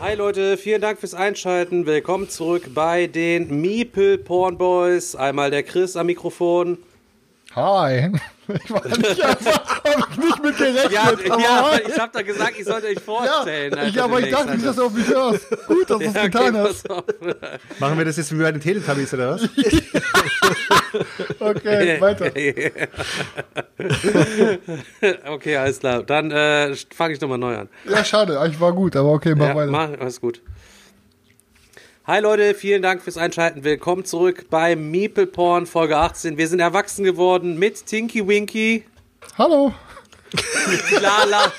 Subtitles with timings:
[0.00, 1.86] Hi Leute, vielen Dank fürs Einschalten.
[1.86, 5.14] Willkommen zurück bei den Meeple Porn Boys.
[5.14, 6.78] Einmal der Chris am Mikrofon.
[7.56, 8.10] Hi.
[8.46, 9.40] Ich war nicht, hab
[10.10, 10.92] ich nicht mit gerechnet.
[10.92, 13.72] Ja, ja ich habe da gesagt, ich sollte euch vorstellen.
[13.72, 14.80] ja, Alter, ich, aber ich dachte nicht, dass Alter.
[14.82, 15.66] du auf mich hörst.
[15.66, 16.86] Gut, dass du es Ja, okay, getan hast.
[16.86, 17.04] pass auf.
[17.78, 19.48] Machen wir das jetzt wie bei den Teletubbies oder was?
[21.40, 22.26] Okay, weiter.
[25.32, 26.02] okay, alles klar.
[26.02, 27.70] Dann äh, fange ich nochmal neu an.
[27.88, 28.38] Ja, schade.
[28.38, 29.70] Eigentlich war gut, aber okay, mach Ja, weiter.
[29.70, 30.42] mach, alles gut.
[32.06, 33.64] Hi Leute, vielen Dank fürs Einschalten.
[33.64, 36.36] Willkommen zurück bei Meeple Porn Folge 18.
[36.36, 38.84] Wir sind erwachsen geworden mit Tinky Winky,
[39.38, 39.72] Hallo.
[41.00, 41.50] Lala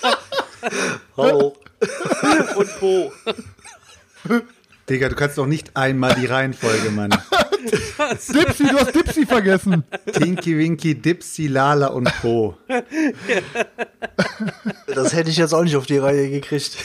[1.17, 1.55] Hallo.
[2.55, 3.11] und Po.
[4.89, 7.09] Digga, du kannst doch nicht einmal die Reihenfolge, Mann.
[8.31, 9.83] Dipsy, du hast Dipsy vergessen.
[10.13, 12.55] Tinky, Winky, Dipsy, Lala und Po.
[14.85, 16.77] Das hätte ich jetzt auch nicht auf die Reihe gekriegt.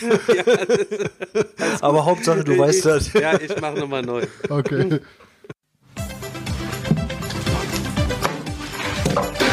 [1.82, 3.12] Aber Hauptsache, du weißt das.
[3.12, 4.26] Ja, ich mache nochmal neu.
[4.48, 5.00] Okay.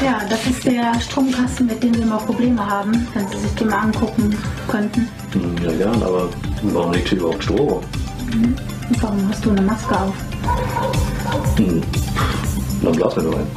[0.01, 3.67] Ja, das ist der Stromkasten, mit dem wir mal Probleme haben, wenn Sie sich den
[3.67, 4.37] mal angucken
[4.69, 5.09] könnten.
[5.61, 6.29] Ja, gern, aber
[6.63, 7.83] warum liegt hier überhaupt Strom?
[8.99, 10.15] Warum hast du eine Maske auf?
[12.83, 13.47] Dann blasen wir nur ein.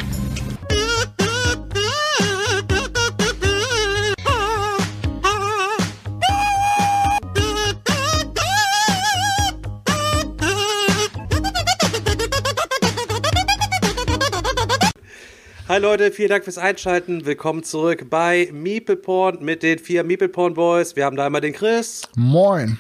[15.66, 17.27] Hi Leute, vielen Dank fürs Einschalten.
[17.27, 20.94] Willkommen zurück bei Meeple Porn mit den vier Meeple Porn Boys.
[20.94, 22.78] Wir haben da einmal den Chris, Moin.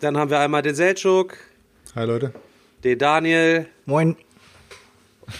[0.00, 1.36] Dann haben wir einmal den Seltschuk,
[1.94, 2.32] Hi Leute.
[2.84, 4.16] den Daniel Moin.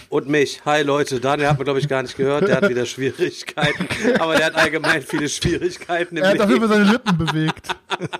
[0.09, 0.61] und mich.
[0.65, 3.87] Hi Leute, Daniel hat man glaube ich gar nicht gehört, der hat wieder Schwierigkeiten,
[4.19, 6.67] aber der hat allgemein viele Schwierigkeiten im Er hat auf jeden Leben.
[6.73, 7.67] Fall seine Lippen bewegt.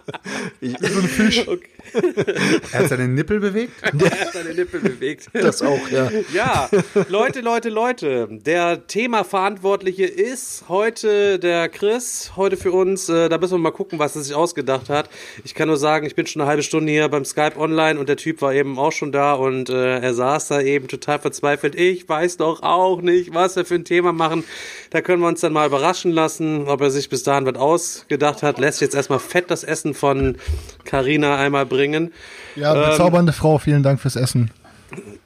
[0.59, 1.45] Wie so ein Fisch.
[2.71, 3.73] Er hat seine Nippel bewegt?
[3.93, 5.27] Der hat seine Lippe bewegt.
[5.33, 6.09] Das auch, ja.
[6.33, 6.69] Ja,
[7.07, 8.27] Leute, Leute, Leute.
[8.29, 13.09] Der Themaverantwortliche ist heute der Chris, heute für uns.
[13.09, 15.09] Äh, da müssen wir mal gucken, was er sich ausgedacht hat.
[15.43, 18.09] Ich kann nur sagen, ich bin schon eine halbe Stunde hier beim Skype online und
[18.09, 21.75] der Typ war eben auch schon da und äh, er saß da eben total verzweifelt.
[21.75, 24.43] Ich weiß doch auch nicht, was wir für ein Thema machen.
[24.91, 28.43] Da können wir uns dann mal überraschen lassen, ob er sich bis dahin was ausgedacht
[28.43, 28.59] hat.
[28.59, 30.37] Lässt jetzt erstmal fett das Essen von
[30.85, 31.78] Carina einmal bringen.
[32.55, 34.51] Ja, Ähm, bezaubernde Frau, vielen Dank fürs Essen.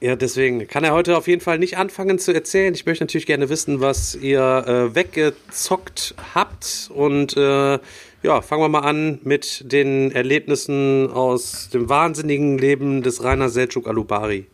[0.00, 2.74] Ja, deswegen kann er heute auf jeden Fall nicht anfangen zu erzählen.
[2.74, 6.90] Ich möchte natürlich gerne wissen, was ihr äh, weggezockt habt.
[6.92, 7.78] Und äh,
[8.22, 13.86] ja, fangen wir mal an mit den Erlebnissen aus dem wahnsinnigen Leben des Rainer Selçuk
[13.86, 14.46] Alubari.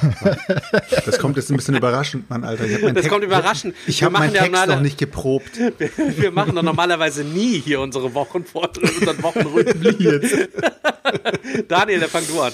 [1.04, 2.66] Das kommt jetzt ein bisschen überraschend, Mann, Alter.
[2.66, 3.74] Das Text- kommt überraschend.
[3.86, 5.50] Ich Wir habe meinen Text normale- noch nicht geprobt.
[6.16, 10.30] Wir machen doch normalerweise nie hier unsere Wochenfort unseren Wochenrhythmus.
[11.68, 12.52] Daniel, dann fang du an.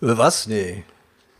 [0.00, 0.46] Was?
[0.46, 0.84] Nee.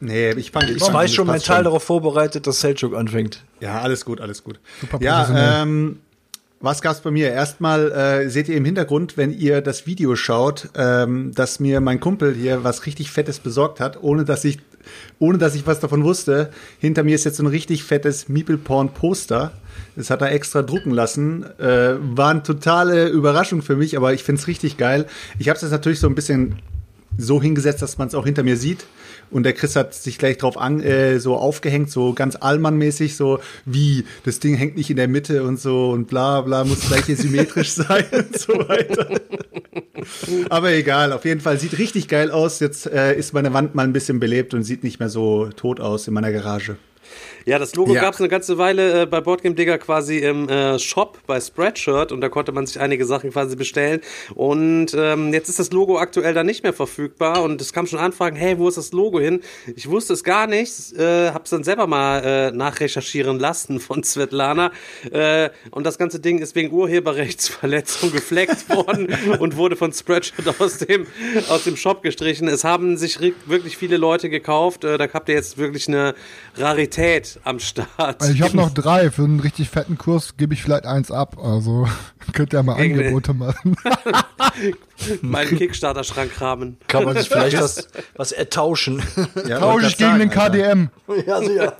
[0.00, 3.44] Nee, ich fange Ich weiß schon mental darauf vorbereitet, dass Selchuk anfängt.
[3.60, 4.60] Ja, alles gut, alles gut.
[4.81, 5.98] Super Ja, ähm,
[6.60, 7.31] was gab's bei mir?
[7.31, 11.98] Erstmal äh, seht ihr im Hintergrund, wenn ihr das Video schaut, ähm, dass mir mein
[12.00, 14.59] Kumpel hier was richtig Fettes besorgt hat, ohne dass ich,
[15.19, 16.50] ohne dass ich was davon wusste.
[16.78, 19.53] Hinter mir ist jetzt so ein richtig fettes Meeple Porn Poster.
[19.97, 21.44] Das hat er extra drucken lassen.
[21.59, 25.06] Äh, war eine totale Überraschung für mich, aber ich find's richtig geil.
[25.39, 26.56] Ich habe es jetzt natürlich so ein bisschen
[27.16, 28.87] so hingesetzt, dass man es auch hinter mir sieht.
[29.31, 33.41] Und der Chris hat sich gleich drauf an, äh, so aufgehängt, so ganz Allmann-mäßig, so
[33.66, 37.05] wie, das Ding hängt nicht in der Mitte und so und bla bla, muss gleich
[37.05, 39.09] hier symmetrisch sein und so weiter.
[40.50, 42.60] Aber egal, auf jeden Fall sieht richtig geil aus.
[42.60, 45.80] Jetzt äh, ist meine Wand mal ein bisschen belebt und sieht nicht mehr so tot
[45.80, 46.76] aus in meiner Garage.
[47.44, 48.00] Ja, das Logo Ja.
[48.03, 52.12] gab es eine ganze Weile äh, bei Boardgame Digger quasi im äh, Shop bei Spreadshirt
[52.12, 54.00] und da konnte man sich einige Sachen quasi bestellen.
[54.34, 57.98] Und ähm, jetzt ist das Logo aktuell da nicht mehr verfügbar und es kam schon
[57.98, 59.41] Anfragen, hey, wo ist das Logo hin?
[59.77, 64.72] Ich wusste es gar nicht, äh, hab's dann selber mal äh, nachrecherchieren lassen von Svetlana.
[65.10, 70.78] Äh, und das ganze Ding ist wegen Urheberrechtsverletzung gefleckt worden und wurde von Spreadshirt aus
[70.78, 71.07] dem,
[71.48, 72.48] aus dem Shop gestrichen.
[72.48, 74.84] Es haben sich wirklich viele Leute gekauft.
[74.84, 76.15] Äh, da habt ihr jetzt wirklich eine
[76.57, 78.20] Rarität am Start.
[78.20, 79.10] Also ich habe noch drei.
[79.10, 81.36] Für einen richtig fetten Kurs gebe ich vielleicht eins ab.
[81.42, 81.86] Also
[82.32, 83.76] könnt ihr mal Gegen- Angebote machen.
[85.22, 86.76] meinen Kickstarter-Schrank kramen.
[86.88, 89.02] Kann man sich vielleicht was, was ertauschen.
[89.46, 90.58] Ja, Tausche ich gegen den sagen, Alter.
[90.58, 90.90] KDM.
[91.26, 91.76] ja, sicher.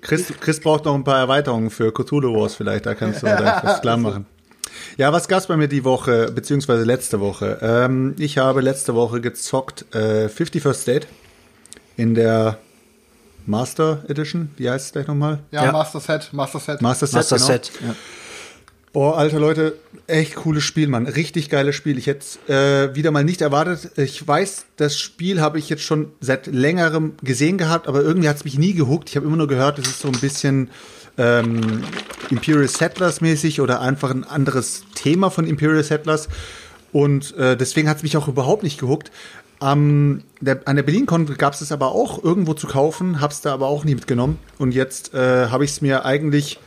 [0.00, 3.60] Chris, Chris braucht noch ein paar Erweiterungen für Cthulhu Wars vielleicht, da kannst du da
[3.62, 4.26] was klar machen.
[4.96, 7.58] Ja, was gab's bei mir die Woche, beziehungsweise letzte Woche?
[7.62, 11.06] Ähm, ich habe letzte Woche gezockt äh, 50 First State
[11.96, 12.58] in der
[13.46, 14.50] Master Edition.
[14.56, 15.40] Wie heißt es gleich nochmal?
[15.50, 15.72] Ja, Ja.
[15.72, 16.82] Master Set, Master Set.
[16.82, 17.14] Master Set.
[17.16, 17.46] Master genau.
[17.46, 17.72] Set.
[18.92, 19.76] Oh, alter Leute,
[20.08, 21.06] echt cooles Spiel, Mann.
[21.06, 21.96] Richtig geiles Spiel.
[21.96, 23.92] Ich hätte äh, wieder mal nicht erwartet.
[23.96, 28.36] Ich weiß, das Spiel habe ich jetzt schon seit längerem gesehen gehabt, aber irgendwie hat
[28.36, 29.08] es mich nie gehuckt.
[29.08, 30.70] Ich habe immer nur gehört, es ist so ein bisschen
[31.18, 31.84] ähm,
[32.30, 36.28] Imperial Settlers mäßig oder einfach ein anderes Thema von Imperial Settlers.
[36.92, 39.12] Und äh, deswegen hat es mich auch überhaupt nicht gehuckt.
[39.60, 43.52] Am, der, an der BerlinCon gab es es aber auch irgendwo zu kaufen, hab's da
[43.52, 44.38] aber auch nie mitgenommen.
[44.58, 46.58] Und jetzt äh, habe ich es mir eigentlich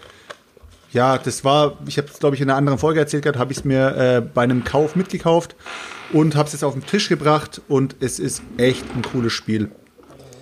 [0.93, 3.51] ja, das war, ich habe es glaube ich in einer anderen Folge erzählt gehabt, habe
[3.51, 5.55] ich es mir äh, bei einem Kauf mitgekauft
[6.13, 9.71] und habe es jetzt auf den Tisch gebracht und es ist echt ein cooles Spiel.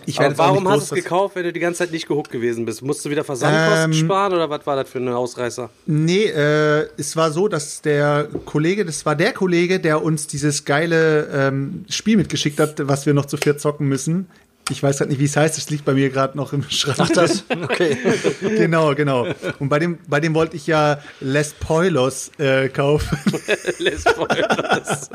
[0.06, 2.65] Ich Aber warum hast du es gekauft, wenn du die ganze Zeit nicht gehuckt gewesen
[2.65, 2.81] bist?
[2.81, 5.69] Musst du wieder Versandkosten ähm, sparen oder was war das für ein Ausreißer?
[5.86, 10.65] Nee, äh, es war so, dass der Kollege, das war der Kollege, der uns dieses
[10.65, 14.27] geile ähm, Spiel mitgeschickt hat, was wir noch zu viert zocken müssen.
[14.72, 15.58] Ich weiß gerade nicht, wie es heißt.
[15.58, 16.98] Es liegt bei mir gerade noch im Schrank.
[17.00, 17.44] Ach, das?
[17.62, 17.98] Okay.
[18.42, 19.28] genau, genau.
[19.60, 23.18] Und bei dem, bei dem wollte ich ja Les Poilos äh, kaufen.
[23.80, 25.10] Les Poilos.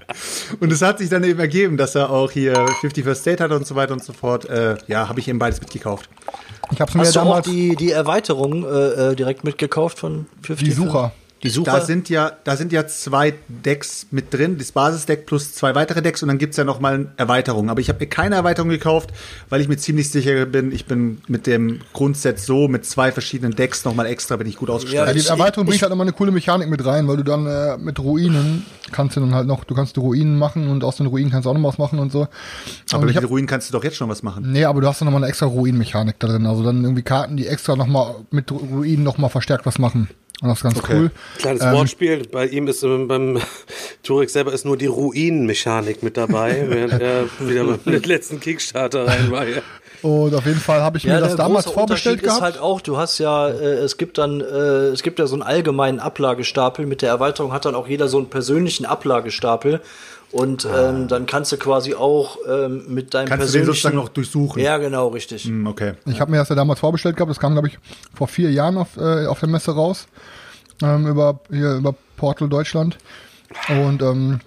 [0.60, 3.50] und es hat sich dann eben ergeben, dass er auch hier 50 First State hat
[3.50, 4.48] und so weiter und so fort.
[4.48, 6.08] Äh, ja, habe ich eben beides mitgekauft.
[6.70, 10.26] Ich habe mir Hast damals du auch die, die Erweiterung äh, äh direkt mitgekauft von
[10.42, 11.12] 50 Die Sucher.
[11.42, 11.70] Die Suche.
[11.70, 16.02] Da sind ja, da sind ja zwei Decks mit drin, das Basisdeck plus zwei weitere
[16.02, 17.70] Decks und dann gibt's ja nochmal Erweiterungen.
[17.70, 19.10] Aber ich habe mir keine Erweiterung gekauft,
[19.48, 23.54] weil ich mir ziemlich sicher bin, ich bin mit dem Grundset so, mit zwei verschiedenen
[23.54, 25.16] Decks nochmal extra, bin ich gut ausgestattet.
[25.16, 27.78] Ja, die Erweiterung bringt halt nochmal eine coole Mechanik mit rein, weil du dann äh,
[27.78, 31.06] mit Ruinen kannst du dann halt noch, du kannst die Ruinen machen und aus den
[31.06, 32.26] Ruinen kannst du auch noch was machen und so.
[32.90, 34.50] Aber mit den Ruinen kannst du doch jetzt schon was machen.
[34.50, 36.46] Nee, aber du hast dann nochmal eine extra Ruinenmechanik da drin.
[36.46, 40.08] Also dann irgendwie Karten, die extra nochmal mit Ruinen nochmal verstärkt was machen.
[40.40, 40.94] Und das ist ganz okay.
[40.94, 41.10] cool.
[41.38, 42.28] Kleines ähm, Wortspiel.
[42.30, 43.40] Bei ihm ist ähm, beim
[44.02, 49.30] Turek selber ist nur die Ruinenmechanik mit dabei, während er wieder beim letzten Kickstarter rein
[49.30, 49.46] war.
[49.46, 49.62] Ja.
[50.02, 52.38] Und auf jeden Fall habe ich ja, mir das damals vorbestellt gehabt.
[52.38, 55.34] ist halt auch, du hast ja, äh, es gibt dann, äh, es gibt ja so
[55.34, 56.86] einen allgemeinen Ablagestapel.
[56.86, 59.80] Mit der Erweiterung hat dann auch jeder so einen persönlichen Ablagestapel.
[60.30, 60.90] Und ah.
[60.90, 63.40] ähm, dann kannst du quasi auch ähm, mit deinem kannst persönlichen...
[63.40, 64.62] Kannst du den sozusagen noch durchsuchen?
[64.62, 65.46] Ja, genau, richtig.
[65.46, 65.94] Mm, okay.
[66.04, 67.30] Ich habe mir das ja damals vorbestellt gehabt.
[67.30, 67.78] Das kam, glaube ich,
[68.14, 70.06] vor vier Jahren auf, äh, auf der Messe raus.
[70.82, 72.98] Ähm, über, hier, über Portal Deutschland.
[73.68, 74.40] Und ähm,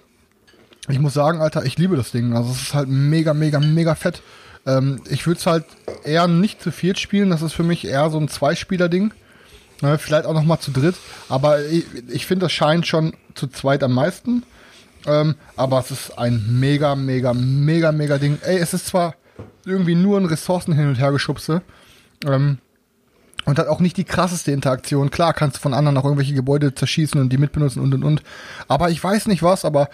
[0.88, 2.34] ich muss sagen, Alter, ich liebe das Ding.
[2.36, 4.22] Also es ist halt mega, mega, mega fett.
[4.66, 5.64] Ähm, ich würde es halt
[6.04, 7.30] eher nicht zu viert spielen.
[7.30, 9.12] Das ist für mich eher so ein Zweispieler-Ding.
[9.80, 10.94] Ne, vielleicht auch noch mal zu dritt.
[11.28, 14.44] Aber ich, ich finde, das scheint schon zu zweit am meisten.
[15.06, 18.38] Ähm, aber es ist ein mega, mega, mega, mega Ding.
[18.42, 19.14] Ey, es ist zwar
[19.64, 21.62] irgendwie nur ein Ressourcen hin und her geschubse.
[22.26, 22.58] Ähm,
[23.44, 25.10] und hat auch nicht die krasseste Interaktion.
[25.10, 28.22] Klar kannst du von anderen auch irgendwelche Gebäude zerschießen und die mitbenutzen und und und.
[28.68, 29.88] Aber ich weiß nicht was, aber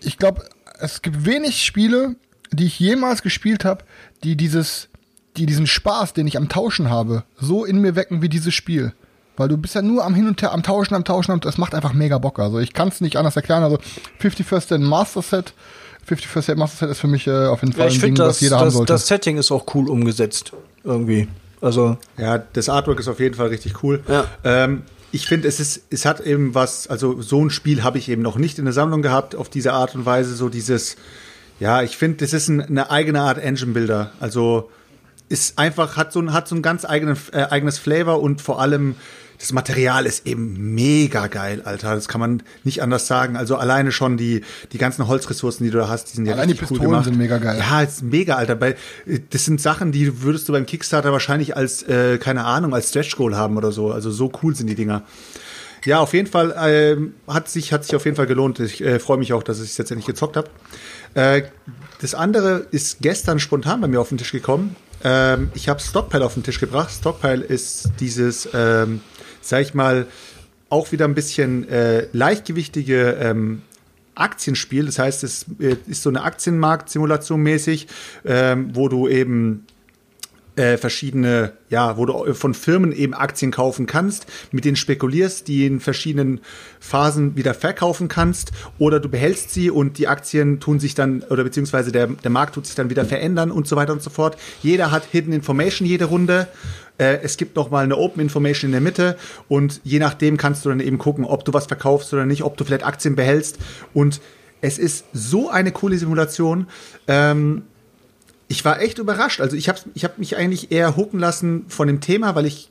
[0.00, 0.42] ich glaube,
[0.80, 2.16] es gibt wenig Spiele,
[2.50, 3.84] die ich jemals gespielt habe,
[4.24, 4.88] die dieses,
[5.36, 8.92] die diesen Spaß, den ich am Tauschen habe, so in mir wecken wie dieses Spiel.
[9.36, 11.58] Weil du bist ja nur am Hin und Her, am Tauschen, am Tauschen, und das
[11.58, 12.38] macht einfach mega Bock.
[12.38, 13.62] Also ich kann es nicht anders erklären.
[13.62, 13.78] Also
[14.18, 15.52] 50 First Stand Master Set,
[16.04, 18.00] 50 First Stand Master Set ist für mich äh, auf jeden Fall ja, ich ein
[18.00, 18.92] Ding, das, was jeder das, haben sollte.
[18.92, 20.52] Das Setting ist auch cool umgesetzt.
[20.84, 21.28] Irgendwie.
[21.60, 21.96] Also.
[22.16, 24.02] Ja, das Artwork ist auf jeden Fall richtig cool.
[24.08, 24.26] Ja.
[24.44, 28.08] Ähm, ich finde, es ist, es hat eben was, also so ein Spiel habe ich
[28.08, 30.96] eben noch nicht in der Sammlung gehabt, auf diese Art und Weise, so dieses,
[31.58, 34.12] ja, ich finde, das ist ein, eine eigene Art Engine Builder.
[34.20, 34.70] Also
[35.28, 38.60] ist einfach, hat so ein, hat so ein ganz eigenen, äh, eigenes Flavor und vor
[38.60, 38.96] allem
[39.38, 41.94] das Material ist eben mega geil, Alter.
[41.94, 43.36] Das kann man nicht anders sagen.
[43.36, 44.42] Also alleine schon die,
[44.72, 47.04] die ganzen Holzressourcen, die du da hast, die sind ja Allein richtig die Pistolen cool
[47.04, 47.58] sind mega geil.
[47.58, 48.54] Ja, ist mega, Alter.
[48.54, 48.76] Bei,
[49.30, 53.16] das sind Sachen, die würdest du beim Kickstarter wahrscheinlich als, äh, keine Ahnung, als Stretch
[53.16, 53.92] Goal haben oder so.
[53.92, 55.02] Also so cool sind die Dinger.
[55.84, 58.58] Ja, auf jeden Fall äh, hat sich hat sich auf jeden Fall gelohnt.
[58.58, 60.48] Ich äh, freue mich auch, dass ich es jetzt endlich gezockt habe.
[61.14, 61.42] Äh,
[62.00, 64.74] das andere ist gestern spontan bei mir auf den Tisch gekommen.
[65.04, 66.90] Ähm, ich habe Stockpile auf den Tisch gebracht.
[66.90, 69.00] Stockpile ist dieses ähm,
[69.48, 70.06] sag ich mal,
[70.68, 73.62] auch wieder ein bisschen äh, leichtgewichtige ähm,
[74.14, 74.86] Aktienspiel.
[74.86, 77.86] Das heißt, es äh, ist so eine Aktienmarkt-Simulation mäßig,
[78.24, 79.66] ähm, wo du eben
[80.56, 85.66] äh, verschiedene, ja, wo du von Firmen eben Aktien kaufen kannst, mit denen spekulierst, die
[85.66, 86.40] in verschiedenen
[86.80, 91.44] Phasen wieder verkaufen kannst, oder du behältst sie und die Aktien tun sich dann, oder
[91.44, 94.38] beziehungsweise der, der Markt tut sich dann wieder verändern und so weiter und so fort.
[94.62, 96.48] Jeder hat Hidden Information jede Runde.
[96.98, 99.16] Äh, es gibt noch mal eine Open Information in der Mitte
[99.48, 102.56] und je nachdem kannst du dann eben gucken, ob du was verkaufst oder nicht, ob
[102.56, 103.58] du vielleicht Aktien behältst
[103.94, 104.20] und
[104.60, 106.66] es ist so eine coole Simulation.
[107.06, 107.62] Ähm,
[108.48, 109.40] ich war echt überrascht.
[109.40, 112.70] Also ich habe ich hab mich eigentlich eher hucken lassen von dem Thema, weil ich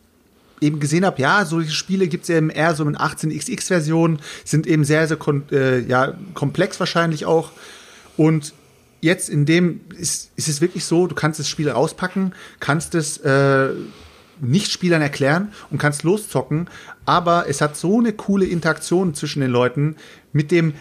[0.62, 4.86] eben gesehen habe, ja, solche Spiele gibt es eben eher so in 18xx-Versionen, sind eben
[4.86, 5.18] sehr, sehr
[5.52, 7.52] äh, ja, komplex wahrscheinlich auch.
[8.18, 8.54] Und
[9.02, 13.18] jetzt in dem ist, ist es wirklich so, du kannst das Spiel rauspacken, kannst es
[13.18, 13.70] äh,
[14.40, 16.70] Nichtspielern erklären und kannst loszocken,
[17.06, 19.96] aber es hat so eine coole Interaktion zwischen den Leuten
[20.34, 20.74] mit dem,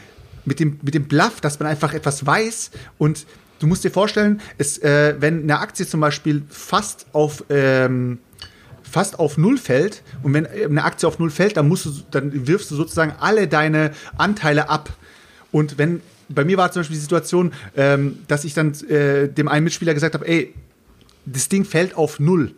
[0.45, 3.27] mit dem, mit dem Bluff, dass man einfach etwas weiß und
[3.59, 8.19] du musst dir vorstellen, es, äh, wenn eine Aktie zum Beispiel fast auf, ähm,
[8.83, 12.47] fast auf Null fällt und wenn eine Aktie auf Null fällt, dann musst du, dann
[12.47, 14.91] wirfst du sozusagen alle deine Anteile ab.
[15.51, 19.49] Und wenn, bei mir war zum Beispiel die Situation, ähm, dass ich dann äh, dem
[19.49, 20.55] einen Mitspieler gesagt habe, ey,
[21.27, 22.55] das Ding fällt auf Null.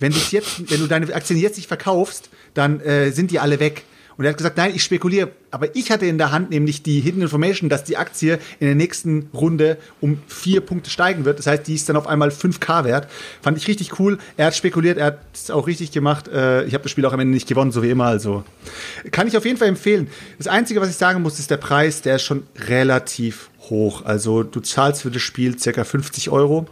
[0.00, 3.84] Wenn, jetzt, wenn du deine Aktien jetzt nicht verkaufst, dann äh, sind die alle weg.
[4.20, 5.30] Und er hat gesagt, nein, ich spekuliere.
[5.50, 8.74] Aber ich hatte in der Hand nämlich die Hidden Information, dass die Aktie in der
[8.74, 11.38] nächsten Runde um vier Punkte steigen wird.
[11.38, 13.08] Das heißt, die ist dann auf einmal 5K wert.
[13.40, 14.18] Fand ich richtig cool.
[14.36, 16.28] Er hat spekuliert, er hat es auch richtig gemacht.
[16.28, 18.04] Äh, ich habe das Spiel auch am Ende nicht gewonnen, so wie immer.
[18.04, 18.44] Also
[19.10, 20.08] kann ich auf jeden Fall empfehlen.
[20.36, 22.02] Das Einzige, was ich sagen muss, ist der Preis.
[22.02, 24.04] Der ist schon relativ hoch.
[24.04, 26.66] Also du zahlst für das Spiel circa 50 Euro.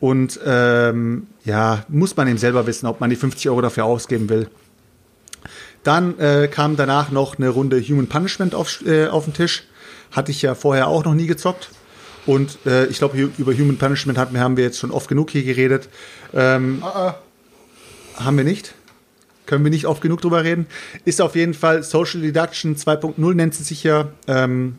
[0.00, 4.28] Und ähm, ja, muss man eben selber wissen, ob man die 50 Euro dafür ausgeben
[4.28, 4.48] will.
[5.82, 9.64] Dann äh, kam danach noch eine Runde Human Punishment auf, äh, auf den Tisch.
[10.12, 11.70] Hatte ich ja vorher auch noch nie gezockt.
[12.26, 15.44] Und äh, ich glaube, über Human Punishment hatten, haben wir jetzt schon oft genug hier
[15.44, 15.88] geredet.
[16.34, 18.74] Ähm, Haben wir nicht?
[19.46, 20.66] Können wir nicht oft genug drüber reden?
[21.06, 24.08] Ist auf jeden Fall Social Deduction 2.0 nennt sie sich ja.
[24.26, 24.78] Ähm,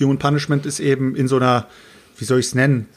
[0.00, 1.68] Human Punishment ist eben in so einer,
[2.18, 2.88] wie soll ich es nennen?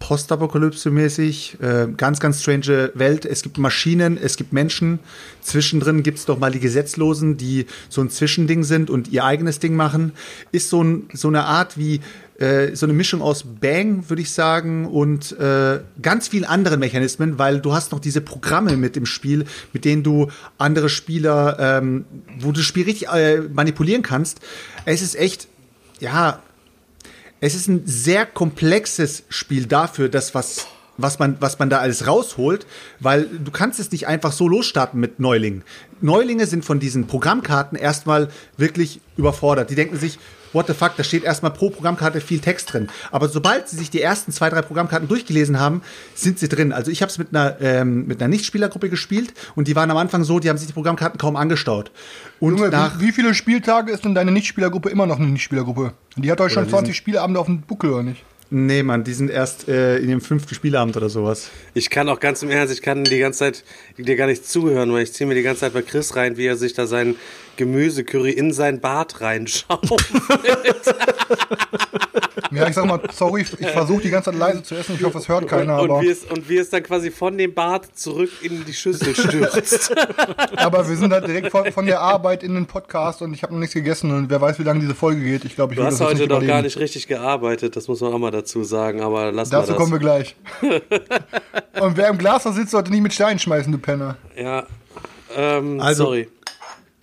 [0.00, 3.24] Postapokalypse-mäßig, äh, ganz, ganz strange Welt.
[3.24, 5.00] Es gibt Maschinen, es gibt Menschen.
[5.40, 9.58] Zwischendrin gibt es doch mal die Gesetzlosen, die so ein Zwischending sind und ihr eigenes
[9.58, 10.12] Ding machen.
[10.52, 12.00] Ist so, ein, so eine Art wie
[12.38, 17.36] äh, so eine Mischung aus Bang, würde ich sagen, und äh, ganz vielen anderen Mechanismen,
[17.36, 22.04] weil du hast noch diese Programme mit im Spiel, mit denen du andere Spieler, ähm,
[22.38, 24.38] wo du das Spiel richtig äh, manipulieren kannst.
[24.84, 25.48] Es ist echt,
[25.98, 26.40] ja,
[27.40, 30.66] es ist ein sehr komplexes Spiel dafür, das was
[30.98, 32.66] was man, was man da alles rausholt,
[32.98, 35.62] weil du kannst es nicht einfach so losstarten mit Neulingen.
[36.00, 39.70] Neulinge sind von diesen Programmkarten erstmal wirklich überfordert.
[39.70, 40.18] Die denken sich,
[40.52, 42.88] what the fuck, da steht erstmal pro Programmkarte viel Text drin.
[43.10, 45.82] Aber sobald sie sich die ersten zwei, drei Programmkarten durchgelesen haben,
[46.14, 46.72] sind sie drin.
[46.72, 49.96] Also ich habe es mit einer, ähm, mit einer Nichtspielergruppe gespielt und die waren am
[49.96, 51.90] Anfang so, die haben sich die Programmkarten kaum angestaut.
[52.40, 55.92] Und Junge, nach, wie, wie viele Spieltage ist denn deine Nichtspielergruppe immer noch eine Nichtspielergruppe?
[56.16, 58.22] Die hat euch schon die 20 Spieleabende auf dem Buckel, oder nicht?
[58.50, 61.50] nee, Mann, die sind erst äh, in dem fünften Spielabend oder sowas.
[61.74, 63.64] Ich kann auch ganz im Ernst, ich kann die ganze Zeit
[63.96, 66.46] dir gar nicht zuhören, weil ich ziehe mir die ganze Zeit bei Chris rein, wie
[66.46, 67.16] er sich da sein
[67.58, 69.86] Gemüsecurry in sein Bart reinschaut.
[72.50, 74.94] Ja, ich sag mal, sorry, ich versuche die ganze Zeit leise zu essen.
[74.98, 77.36] Ich hoffe, es hört keiner, und, aber, wie es, und wie es dann quasi von
[77.36, 79.94] dem Bart zurück in die Schüssel stürzt.
[80.56, 83.52] aber wir sind halt direkt von, von der Arbeit in den Podcast und ich habe
[83.52, 85.44] noch nichts gegessen und wer weiß, wie lange diese Folge geht.
[85.44, 88.18] Ich glaube, ich Du hast heute noch gar nicht richtig gearbeitet, das muss man auch
[88.18, 89.76] mal dazu sagen, aber lass Dazu mal das.
[89.76, 90.36] kommen wir gleich.
[91.80, 94.16] und wer im Glas da sitzt, sollte nicht mit Steinen schmeißen, du Penner.
[94.36, 94.64] ja,
[95.36, 96.28] ähm, Also- sorry.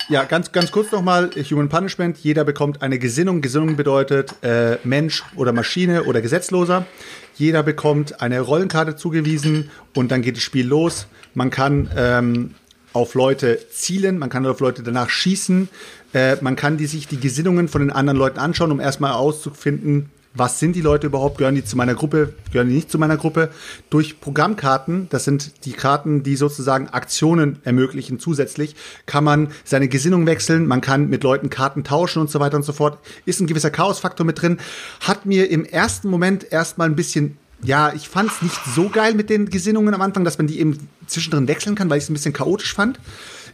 [0.08, 2.18] Ja, ganz, ganz kurz nochmal, Human Punishment.
[2.18, 3.40] Jeder bekommt eine Gesinnung.
[3.40, 6.86] Gesinnung bedeutet äh, Mensch oder Maschine oder Gesetzloser.
[7.34, 11.08] Jeder bekommt eine Rollenkarte zugewiesen und dann geht das Spiel los.
[11.34, 12.54] Man kann ähm,
[12.92, 15.68] auf Leute zielen, man kann auf Leute danach schießen.
[16.14, 20.10] Äh, man kann die, sich die Gesinnungen von den anderen Leuten anschauen, um erstmal auszufinden,
[20.36, 23.16] was sind die Leute überhaupt, gehören die zu meiner Gruppe, gehören die nicht zu meiner
[23.16, 23.50] Gruppe.
[23.90, 28.76] Durch Programmkarten, das sind die Karten, die sozusagen Aktionen ermöglichen zusätzlich,
[29.06, 32.64] kann man seine Gesinnung wechseln, man kann mit Leuten Karten tauschen und so weiter und
[32.64, 32.98] so fort.
[33.24, 34.58] Ist ein gewisser Chaosfaktor mit drin.
[35.00, 39.14] Hat mir im ersten Moment erstmal ein bisschen ja, ich fand es nicht so geil
[39.14, 42.10] mit den Gesinnungen am Anfang, dass man die eben zwischendrin wechseln kann, weil ich es
[42.10, 43.00] ein bisschen chaotisch fand.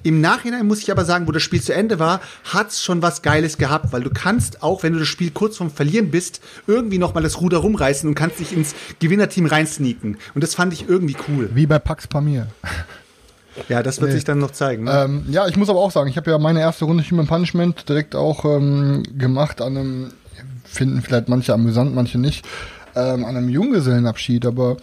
[0.02, 2.20] Im Nachhinein muss ich aber sagen, wo das Spiel zu Ende war,
[2.52, 5.70] hat's schon was Geiles gehabt, weil du kannst auch, wenn du das Spiel kurz vorm
[5.70, 10.18] Verlieren bist, irgendwie noch mal das Ruder rumreißen und kannst dich ins Gewinnerteam reinsneaken.
[10.34, 11.50] Und das fand ich irgendwie cool.
[11.54, 12.48] Wie bei Pax Pamir.
[13.68, 14.16] Ja, das wird Nee.
[14.16, 14.84] sich dann noch zeigen.
[14.84, 15.02] Ne?
[15.04, 17.88] Ähm, ja, ich muss aber auch sagen, ich habe ja meine erste Runde Human Punishment
[17.88, 20.12] direkt auch ähm, gemacht an einem,
[20.64, 22.46] finden vielleicht manche amüsant, manche nicht,
[22.96, 24.78] ähm, an einem Junggesellenabschied, aber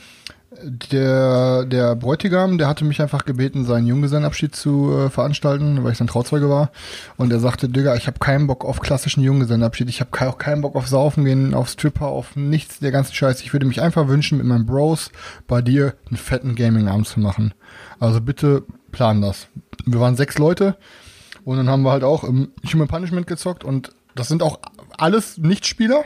[0.51, 6.00] der, der Bräutigam, der hatte mich einfach gebeten, seinen Junggesellenabschied zu äh, veranstalten, weil ich
[6.00, 6.72] sein Trauzeuge war.
[7.18, 9.89] Und er sagte, Digga, ich habe keinen Bock auf klassischen Junggesellenabschied.
[9.89, 13.41] Ich habe auch keinen Bock auf Saufen gehen, auf Stripper, auf nichts der ganzen Scheiß.
[13.41, 15.12] Ich würde mich einfach wünschen, mit meinen Bros
[15.48, 17.53] bei dir einen fetten Gaming-Abend zu machen.
[18.00, 19.48] Also bitte plan das.
[19.86, 20.77] Wir waren sechs Leute
[21.46, 24.60] und dann haben wir halt auch im Human Punishment gezockt und das sind auch
[24.98, 26.03] alles Nichtspieler.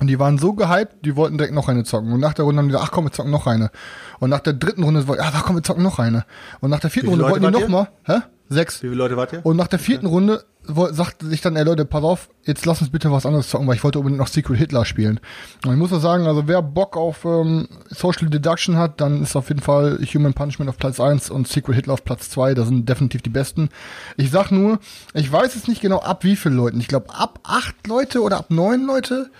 [0.00, 2.12] Und die waren so gehypt, die wollten direkt noch eine zocken.
[2.12, 3.70] Und nach der Runde haben die gesagt, ach komm, wir zocken noch eine.
[4.18, 6.24] Und nach der dritten Runde, wollten, ach komm, wir zocken noch eine.
[6.60, 8.22] Und nach der vierten Runde wollten die Leute noch wart mal, hä?
[8.50, 8.82] Sechs.
[8.82, 9.44] Wie viele Leute wart ihr?
[9.46, 12.80] Und nach der vierten Runde wo- sagte sich dann, ey Leute, pass auf, jetzt lass
[12.82, 15.18] uns bitte was anderes zocken, weil ich wollte unbedingt noch Secret Hitler spielen.
[15.64, 19.34] Und ich muss auch sagen, also wer Bock auf ähm, Social Deduction hat, dann ist
[19.36, 22.52] auf jeden Fall Human Punishment auf Platz 1 und Secret Hitler auf Platz 2.
[22.54, 23.70] Das sind definitiv die besten.
[24.18, 24.78] Ich sag nur,
[25.14, 26.80] ich weiß jetzt nicht genau ab wie vielen Leuten.
[26.80, 29.30] Ich glaube ab acht Leute oder ab neun Leute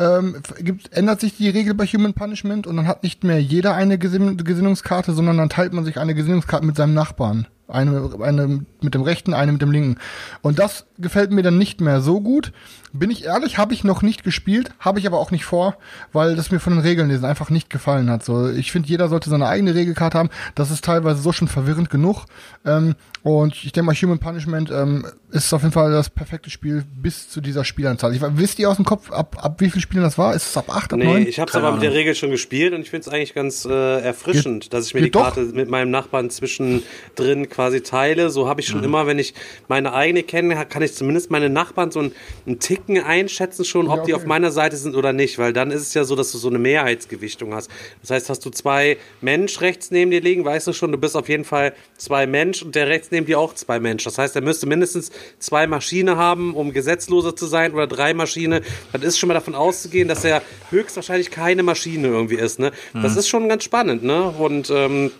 [0.00, 3.74] ähm, gibt, ändert sich die Regel bei Human Punishment und dann hat nicht mehr jeder
[3.74, 7.46] eine Gesinn Gesinnungskarte, sondern dann teilt man sich eine Gesinnungskarte mit seinem Nachbarn.
[7.68, 10.00] Eine, eine mit dem rechten, eine mit dem linken.
[10.42, 12.52] Und das gefällt mir dann nicht mehr so gut.
[12.92, 15.76] Bin ich ehrlich, habe ich noch nicht gespielt, habe ich aber auch nicht vor,
[16.12, 18.24] weil das mir von den Regeln lesen einfach nicht gefallen hat.
[18.24, 20.30] So, ich finde, jeder sollte seine eigene Regelkarte haben.
[20.56, 22.24] Das ist teilweise so schon verwirrend genug.
[22.66, 26.84] Ähm, und ich denke mal, Human Punishment ähm, ist auf jeden Fall das perfekte Spiel
[26.96, 28.14] bis zu dieser Spielanzahl.
[28.14, 30.34] Ich, wisst ihr aus dem Kopf, ab, ab wie viel Spielen das war?
[30.34, 31.26] Ist es ab acht, ab Nee, neun?
[31.26, 31.98] ich habe es aber mit der Ahnung.
[31.98, 35.02] Regel schon gespielt und ich finde es eigentlich ganz äh, erfrischend, Geht- dass ich mir
[35.02, 35.22] die doch.
[35.22, 38.30] Karte mit meinem Nachbarn zwischendrin quasi teile.
[38.30, 39.34] So habe ich schon immer, wenn ich
[39.68, 42.12] meine eigene kenne, kann ich zumindest meine Nachbarn so einen,
[42.46, 44.22] einen Ticken einschätzen schon, ob Ja, die okay.
[44.22, 46.48] auf meiner Seite sind oder nicht, weil dann ist es ja so, dass du so
[46.48, 47.70] eine Mehrheitsgewichtung hast.
[48.00, 51.16] Das heißt, hast du zwei Mensch rechts neben dir liegen, weißt du schon, du bist
[51.16, 54.04] auf jeden Fall zwei Mensch und der rechts neben dir auch zwei Mensch.
[54.04, 58.62] Das heißt, er müsste mindestens zwei Maschine haben, um gesetzloser zu sein oder drei Maschine.
[58.92, 62.58] Dann ist schon mal davon auszugehen, dass er höchstwahrscheinlich keine Maschine irgendwie ist.
[62.58, 62.72] Ne?
[62.94, 64.02] Das ist schon ganz spannend.
[64.02, 64.24] Ne?
[64.24, 65.10] Und ähm,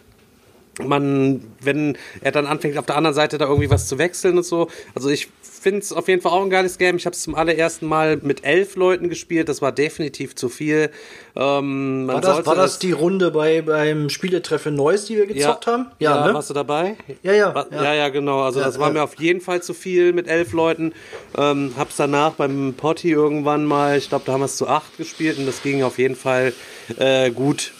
[0.85, 4.45] man, wenn er dann anfängt, auf der anderen Seite da irgendwie was zu wechseln und
[4.45, 4.69] so.
[4.95, 6.97] Also ich finde es auf jeden Fall auch ein geiles Game.
[6.97, 9.49] Ich habe es zum allerersten Mal mit elf Leuten gespielt.
[9.51, 10.91] Das war definitiv zu viel.
[11.37, 15.67] Ähm, man War das, war das die Runde bei, beim Spieletreffen Neues, die wir gezockt
[15.67, 15.87] haben?
[15.99, 16.33] Ja, ne?
[16.33, 16.97] warst du dabei?
[17.23, 17.83] Ja, ja, Wa- ja.
[17.85, 18.41] Ja, ja, genau.
[18.41, 18.95] Also Ja, das war ja.
[18.95, 20.95] mir auf jeden Fall zu viel mit elf Leuten.
[21.37, 24.97] Ähm, hab's danach beim Potti irgendwann mal, ich glaube, da haben wir es zu acht
[24.97, 26.55] gespielt und das ging auf jeden Fall
[26.97, 27.73] äh, gut.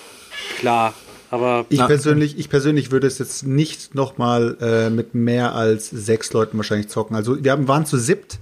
[0.59, 0.93] Klar.
[1.31, 6.33] Aber Ich persönlich, ich persönlich würde es jetzt nicht nochmal äh, mit mehr als sechs
[6.33, 7.15] Leuten wahrscheinlich zocken.
[7.17, 8.41] Also wir haben, waren zu siebt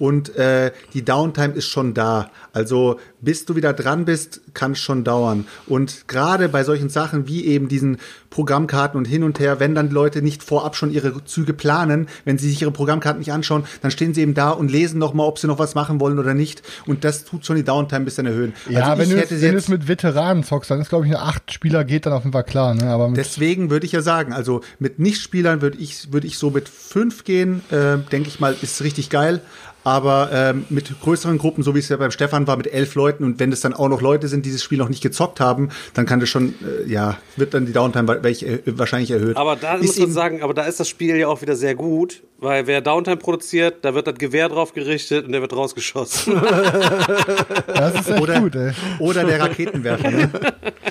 [0.00, 2.30] und äh, die Downtime ist schon da.
[2.52, 5.46] Also bis du wieder dran bist, kann es schon dauern.
[5.66, 7.98] Und gerade bei solchen Sachen wie eben diesen
[8.30, 12.38] Programmkarten und hin und her, wenn dann Leute nicht vorab schon ihre Züge planen, wenn
[12.38, 15.24] sie sich ihre Programmkarten nicht anschauen, dann stehen sie eben da und lesen noch mal,
[15.24, 16.62] ob sie noch was machen wollen oder nicht.
[16.86, 18.52] Und das tut schon die Downtime ein bisschen erhöhen.
[18.68, 21.12] Ja, also wenn, du, es- wenn du es mit Veteranen zockst, dann ist, glaube ich,
[21.14, 22.74] eine acht Spieler geht dann auf jeden Fall klar.
[22.74, 22.84] Ne?
[22.90, 26.68] Aber Deswegen würde ich ja sagen, also mit Nichtspielern würde ich, würde ich so mit
[26.68, 29.40] fünf gehen, äh, denke ich mal, ist richtig geil.
[29.86, 33.22] Aber ähm, mit größeren Gruppen, so wie es ja beim Stefan war, mit elf Leuten
[33.22, 35.68] und wenn es dann auch noch Leute sind, die dieses Spiel noch nicht gezockt haben,
[35.94, 39.36] dann kann das schon, äh, ja, wird dann die Downtime äh, wahrscheinlich erhöht.
[39.36, 41.76] Aber da Ist muss man sagen, aber da ist das Spiel ja auch wieder sehr
[41.76, 46.34] gut, weil wer Downtime produziert, da wird das Gewehr drauf gerichtet und der wird rausgeschossen.
[47.68, 48.72] das ist echt Oder, gut, ey.
[48.98, 50.10] oder der Raketenwerfer.
[50.10, 50.30] Ne?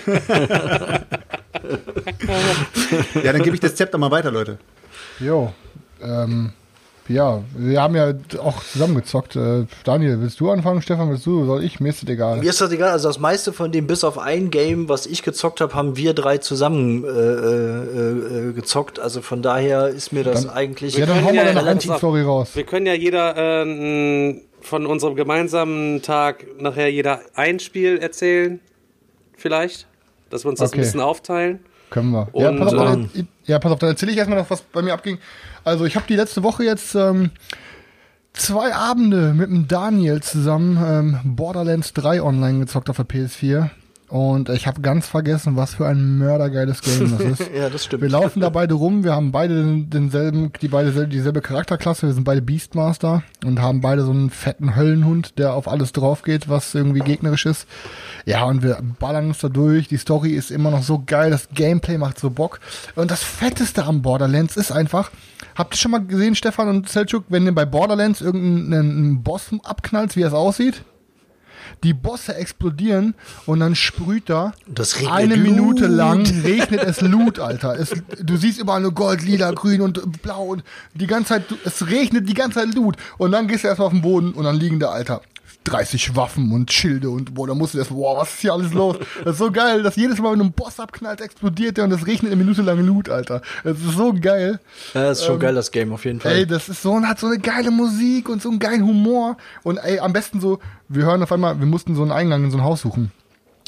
[3.25, 4.58] ja, dann gebe ich das Zepter mal weiter, Leute.
[5.19, 5.53] Jo.
[6.01, 6.53] Ähm,
[7.08, 9.36] ja, wir haben ja auch zusammen gezockt.
[9.36, 10.82] Äh, Daniel, willst du anfangen?
[10.82, 11.46] Stefan, willst du?
[11.46, 11.80] Soll ich?
[11.80, 12.38] Mir ist das egal.
[12.38, 15.22] Mir ist das egal, also das meiste von dem, bis auf ein Game, was ich
[15.24, 19.00] gezockt habe, haben wir drei zusammen äh, äh, äh, gezockt.
[19.00, 20.98] Also von daher ist mir das eigentlich.
[20.98, 21.65] ja, dann hauen wir ja- auf.
[21.65, 22.50] Einstiegsstory raus.
[22.56, 28.60] Wir können ja jeder äh, von unserem gemeinsamen Tag nachher jeder ein Spiel erzählen,
[29.38, 29.88] vielleicht,
[30.30, 30.80] dass wir uns das Okay.
[30.80, 31.60] ein bisschen aufteilen.
[31.95, 32.27] Können wir.
[32.34, 34.63] ja, Und, pass auf, ähm, dann, ja, pass auf, dann erzähle ich erstmal noch, was
[34.63, 35.17] bei mir abging.
[35.63, 37.31] Also, ich habe die letzte Woche jetzt ähm,
[38.34, 43.69] zwei Abende mit dem Daniel zusammen ähm, Borderlands 3 online gezockt auf der PS4.
[44.08, 47.50] Und ich habe ganz vergessen, was für ein mördergeiles Game das ist.
[47.56, 48.04] Ja, das stimmt.
[48.04, 52.06] Wir laufen da beide rum, wir haben beide den- denselben, die beide sel- dieselbe Charakterklasse,
[52.08, 56.22] wir sind beide Beastmaster und haben beide so einen fetten Höllenhund, der auf alles drauf
[56.22, 57.68] geht, was irgendwie gegnerisch ist.
[58.26, 59.88] Ja, und wir ballern uns da durch.
[59.88, 62.60] Die Story ist immer noch so geil, das Gameplay macht so Bock.
[62.96, 65.10] Und das Fetteste am Borderlands ist einfach,
[65.56, 70.15] habt ihr schon mal gesehen, Stefan und Selchuk, wenn ihr bei Borderlands irgendeinen Boss abknallt,
[70.15, 70.84] wie es aussieht?
[71.86, 73.13] Die Bosse explodieren
[73.45, 74.54] und dann sprüht da
[75.08, 75.45] eine Loot.
[75.45, 77.80] Minute lang regnet es Loot, Alter.
[77.80, 77.93] Es,
[78.24, 80.63] du siehst überall nur Gold, Lila, Grün und Blau und
[80.95, 82.98] die ganze Zeit, es regnet die ganze Zeit Loot.
[83.19, 85.21] Und dann gehst du erstmal auf den Boden und dann liegen da, Alter,
[85.65, 88.73] 30 Waffen und Schilde und boah, da musst du erst, boah, was ist hier alles
[88.73, 88.97] los?
[89.23, 91.91] Das ist so geil, dass jedes Mal, wenn du einen Boss abknallt, explodiert der und
[91.91, 93.41] es regnet eine Minute lang Loot, Alter.
[93.63, 94.60] Das ist so geil.
[94.93, 96.34] Ja, das ist schon geil, das Game auf jeden Fall.
[96.34, 99.38] Ey, das ist so und hat so eine geile Musik und so einen geilen Humor.
[99.63, 102.51] Und ey, am besten so, wir hören auf einmal, wir mussten so einen Eingang in
[102.51, 103.12] so ein Haus suchen.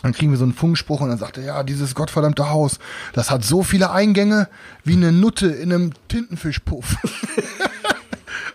[0.04, 2.78] Dann kriegen wir so einen Funkspruch und dann sagt er, ja, dieses gottverdammte Haus,
[3.14, 4.48] das hat so viele Eingänge
[4.84, 6.98] wie eine Nutte in einem Tintenfischpuff.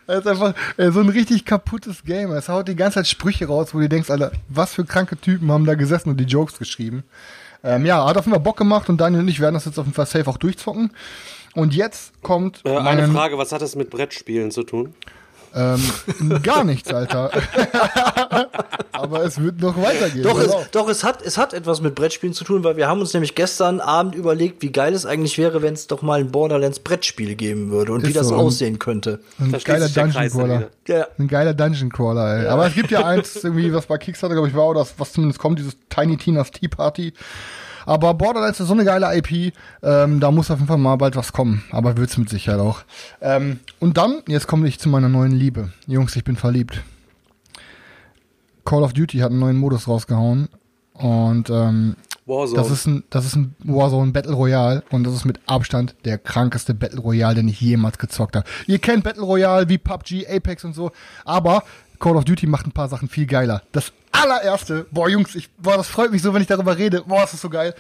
[0.07, 2.33] Das ist einfach so ein richtig kaputtes Game.
[2.33, 5.51] Es haut die ganze Zeit Sprüche raus, wo du denkst, Alter, was für kranke Typen
[5.51, 7.05] haben da gesessen und die Jokes geschrieben.
[7.65, 9.79] Ähm, ja, hat auf jeden Fall Bock gemacht und Daniel und ich werden das jetzt
[9.79, 10.91] auf jeden Fall safe auch durchzocken.
[11.55, 14.95] Und jetzt kommt Äh, eine Frage, was hat das mit Brettspielen zu tun?
[15.55, 15.81] Ähm,
[16.43, 17.31] gar nichts, Alter.
[18.93, 20.23] Aber es wird noch weitergehen.
[20.23, 20.69] Doch, es, auf.
[20.71, 23.35] doch es, hat, es hat etwas mit Brettspielen zu tun, weil wir haben uns nämlich
[23.35, 27.35] gestern Abend überlegt, wie geil es eigentlich wäre, wenn es doch mal ein Borderlands Brettspiel
[27.35, 28.37] geben würde und Ist wie das so.
[28.37, 29.21] aussehen könnte.
[29.39, 30.71] ein schließt geiler Dungeon Crawler.
[30.89, 31.07] Ja.
[31.19, 32.47] Ein geiler Dungeon Crawler, ey.
[32.47, 35.13] Aber es gibt ja eins, irgendwie, was bei Kickstarter, glaube ich, war, oder das, was
[35.13, 37.13] zumindest kommt, dieses Tiny Tina's Tea Party.
[37.87, 41.17] Aber Borderlands ist so eine geile IP, ähm, da muss auf jeden Fall mal bald
[41.17, 41.65] was kommen.
[41.71, 42.83] Aber wird's mit Sicherheit auch.
[43.21, 45.73] Ähm, und dann, jetzt komme ich zu meiner neuen Liebe.
[45.87, 46.83] Jungs, ich bin verliebt.
[48.65, 50.49] Call of Duty hat einen neuen Modus rausgehauen.
[50.95, 52.57] Und ähm, Warzone.
[52.57, 56.19] das ist ein, das ist ein Warzone Battle Royale und das ist mit Abstand der
[56.19, 58.47] krankeste Battle Royale, den ich jemals gezockt habe.
[58.67, 60.93] Ihr kennt Battle Royale wie PUBG, Apex und so,
[61.25, 61.65] aber
[62.03, 63.63] Call of Duty macht ein paar Sachen viel geiler.
[63.73, 67.03] Das allererste, boah Jungs, ich, boah, das freut mich so, wenn ich darüber rede.
[67.07, 67.75] Boah, das ist so geil.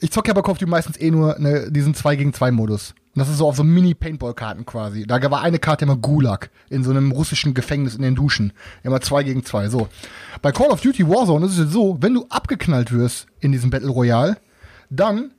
[0.00, 2.50] Ich zocke ja bei Call of Duty meistens eh nur ne, diesen 2 gegen 2
[2.50, 2.94] Modus.
[3.14, 5.06] Und das ist so auf so Mini-Paintball-Karten quasi.
[5.06, 8.52] Da war eine Karte immer Gulag in so einem russischen Gefängnis in den Duschen.
[8.82, 9.88] Immer 2 gegen 2, so.
[10.42, 13.70] Bei Call of Duty Warzone ist es jetzt so, wenn du abgeknallt wirst in diesem
[13.70, 14.36] Battle Royale,
[14.90, 15.30] dann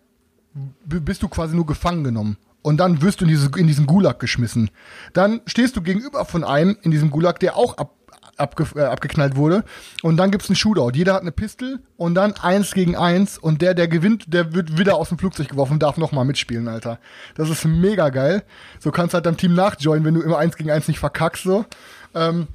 [0.85, 2.37] bist du quasi nur gefangen genommen.
[2.63, 4.71] Und dann wirst du in, diese, in diesen Gulag geschmissen.
[5.13, 7.93] Dann stehst du gegenüber von einem in diesem Gulag, der auch ab,
[8.37, 9.63] abge, äh, abgeknallt wurde.
[10.03, 10.91] Und dann gibt's einen Shootout.
[10.93, 13.37] Jeder hat eine Pistol und dann eins gegen eins.
[13.37, 16.67] Und der, der gewinnt, der wird wieder aus dem Flugzeug geworfen und darf nochmal mitspielen,
[16.67, 16.99] Alter.
[17.35, 18.43] Das ist mega geil.
[18.79, 21.65] So kannst halt deinem Team nachjoinen, wenn du immer eins gegen eins nicht verkackst, so.
[22.13, 22.47] Ähm,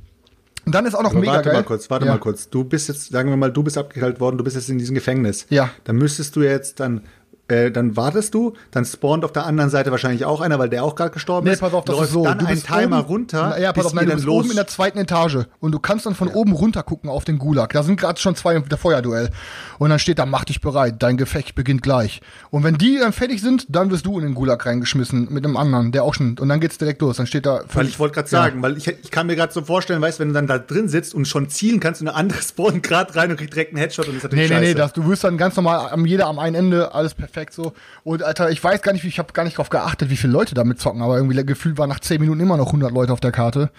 [0.65, 1.59] und dann ist auch noch Aber mega warte geil.
[1.59, 2.13] mal kurz, warte ja.
[2.13, 2.49] mal kurz.
[2.49, 4.95] Du bist jetzt, sagen wir mal, du bist abgeknallt worden, du bist jetzt in diesem
[4.95, 5.47] Gefängnis.
[5.51, 5.71] Ja.
[5.85, 7.03] Dann müsstest du jetzt dann,
[7.53, 10.83] äh, dann wartest du, dann spawnt auf der anderen Seite wahrscheinlich auch einer, weil der
[10.83, 11.61] auch gerade gestorben Nee, ist.
[11.61, 12.25] pass auf, das ist so.
[12.25, 14.57] dann du ein Timer oben, runter, Na, Ja, pass auf, nein, du bist oben in
[14.57, 17.73] der zweiten Etage und du kannst dann von oben runter gucken auf den Gulag.
[17.73, 19.31] Da sind gerade schon zwei der Feuerduell.
[19.79, 22.21] Und dann steht da, mach dich bereit, dein Gefecht beginnt gleich.
[22.51, 25.57] Und wenn die dann fertig sind, dann wirst du in den Gulag reingeschmissen mit einem
[25.57, 27.17] anderen, der auch schon, und dann geht's direkt los.
[27.17, 27.61] Dann steht da.
[27.73, 28.43] Weil ich wollte gerade Ja.
[28.45, 30.89] sagen, weil ich, ich kann mir gerade so vorstellen, weißt wenn du dann da drin
[30.89, 33.79] sitzt und schon zielen kannst und eine andere spawnt gerade rein und kriegt direkt einen
[33.79, 34.79] Headshot und ist natürlich Nee, nee, nee, scheiße.
[34.79, 37.73] das, du wirst dann ganz normal am jeder am einen Ende, alles perfekt so.
[38.05, 40.33] Und Alter, ich weiß gar nicht, wie ich habe gar nicht drauf geachtet, wie viele
[40.33, 43.21] Leute damit zocken, aber irgendwie gefühlt war nach 10 Minuten immer noch 100 Leute auf
[43.21, 43.71] der Karte.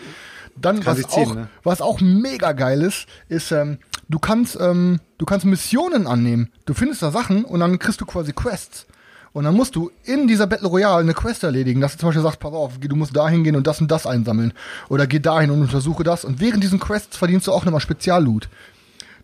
[0.56, 1.48] Dann was sich ziehen, auch, ne?
[1.64, 6.52] was auch mega geil ist, ist ähm, du kannst ähm, du kannst Missionen annehmen.
[6.66, 8.86] Du findest da Sachen und dann kriegst du quasi Quests.
[9.34, 12.22] Und dann musst du in dieser Battle Royale eine Quest erledigen, dass du zum Beispiel
[12.22, 14.54] sagst, pass auf, du musst da hingehen und das und das einsammeln.
[14.90, 16.24] Oder geh dahin und untersuche das.
[16.24, 18.48] Und während diesen Quests verdienst du auch nochmal Spezialloot.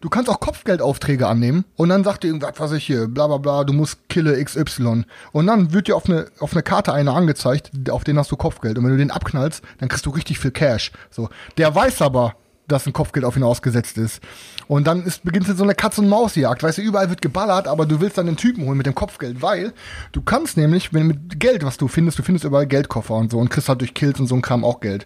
[0.01, 3.37] Du kannst auch Kopfgeldaufträge annehmen und dann sagt dir irgendwas, was ich hier, bla bla
[3.37, 5.03] bla, du musst kille XY.
[5.33, 8.37] Und dann wird dir auf eine, auf eine Karte einer angezeigt, auf den hast du
[8.37, 8.77] Kopfgeld.
[8.77, 10.93] Und wenn du den abknallst, dann kriegst du richtig viel Cash.
[11.09, 11.27] So.
[11.57, 12.35] Der weiß aber,
[12.69, 14.21] dass ein Kopfgeld auf ihn ausgesetzt ist.
[14.67, 16.63] Und dann ist, beginnt so eine Katz-und-Maus-Jagd.
[16.63, 19.41] Weißt du, überall wird geballert, aber du willst dann den Typen holen mit dem Kopfgeld,
[19.41, 19.73] weil
[20.11, 23.39] du kannst nämlich, wenn mit Geld, was du findest, du findest überall Geldkoffer und so
[23.39, 25.05] und kriegst halt durch Kills und so ein Kram auch Geld.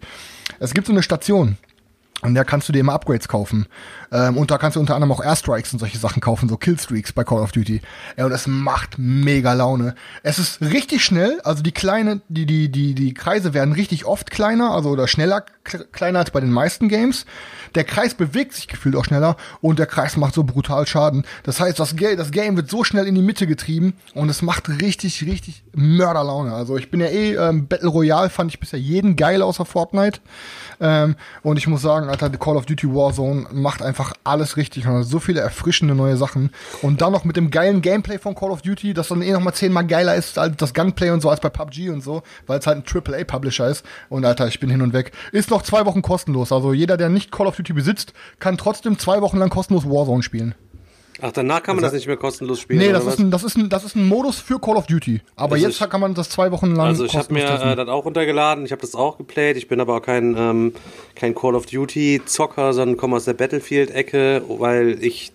[0.59, 1.57] Es gibt so eine Station,
[2.23, 3.67] und da kannst du dir immer Upgrades kaufen.
[4.11, 7.13] Ähm, und da kannst du unter anderem auch Airstrikes und solche Sachen kaufen, so Killstreaks
[7.13, 7.81] bei Call of Duty.
[8.17, 9.95] Ja, und es macht mega Laune.
[10.23, 14.31] Es ist richtig schnell, also die kleine, die, die, die, die Kreise werden richtig oft
[14.31, 17.25] kleiner, also oder schneller kleiner als bei den meisten Games.
[17.75, 21.25] Der Kreis bewegt sich gefühlt auch schneller und der Kreis macht so brutal Schaden.
[21.43, 24.69] Das heißt, das, das Game wird so schnell in die Mitte getrieben und es macht
[24.69, 26.53] richtig, richtig Mörderlaune.
[26.53, 30.19] Also ich bin ja eh, ähm, Battle Royale fand ich bisher jeden geil außer Fortnite.
[30.83, 34.85] Ähm, und ich muss sagen, Alter, Call of Duty Warzone macht einfach alles richtig.
[34.85, 36.51] Und hat so viele erfrischende neue Sachen.
[36.81, 39.39] Und dann noch mit dem geilen Gameplay von Call of Duty, das dann eh noch
[39.39, 42.59] mal zehnmal geiler ist als das Gunplay und so als bei PUBG und so, weil
[42.59, 43.85] es halt ein AAA-Publisher ist.
[44.09, 45.13] Und Alter, ich bin hin und weg.
[45.31, 46.51] Ist noch zwei Wochen kostenlos.
[46.51, 50.21] Also jeder, der nicht Call of Duty besitzt, kann trotzdem zwei Wochen lang kostenlos Warzone
[50.21, 50.53] spielen.
[51.25, 52.79] Ach, danach kann man das nicht mehr kostenlos spielen.
[52.79, 55.21] Nee, das ist, ein, das, ist ein, das ist ein Modus für Call of Duty.
[55.37, 57.75] Aber Also jetzt ich- kann man das zwei Wochen lang Also ich habe mir äh,
[57.77, 60.73] das auch runtergeladen, ich habe das auch geplayt, ich bin aber auch kein, ähm,
[61.15, 65.31] kein Call of Duty Zocker, sondern komme aus der Battlefield-Ecke, weil ich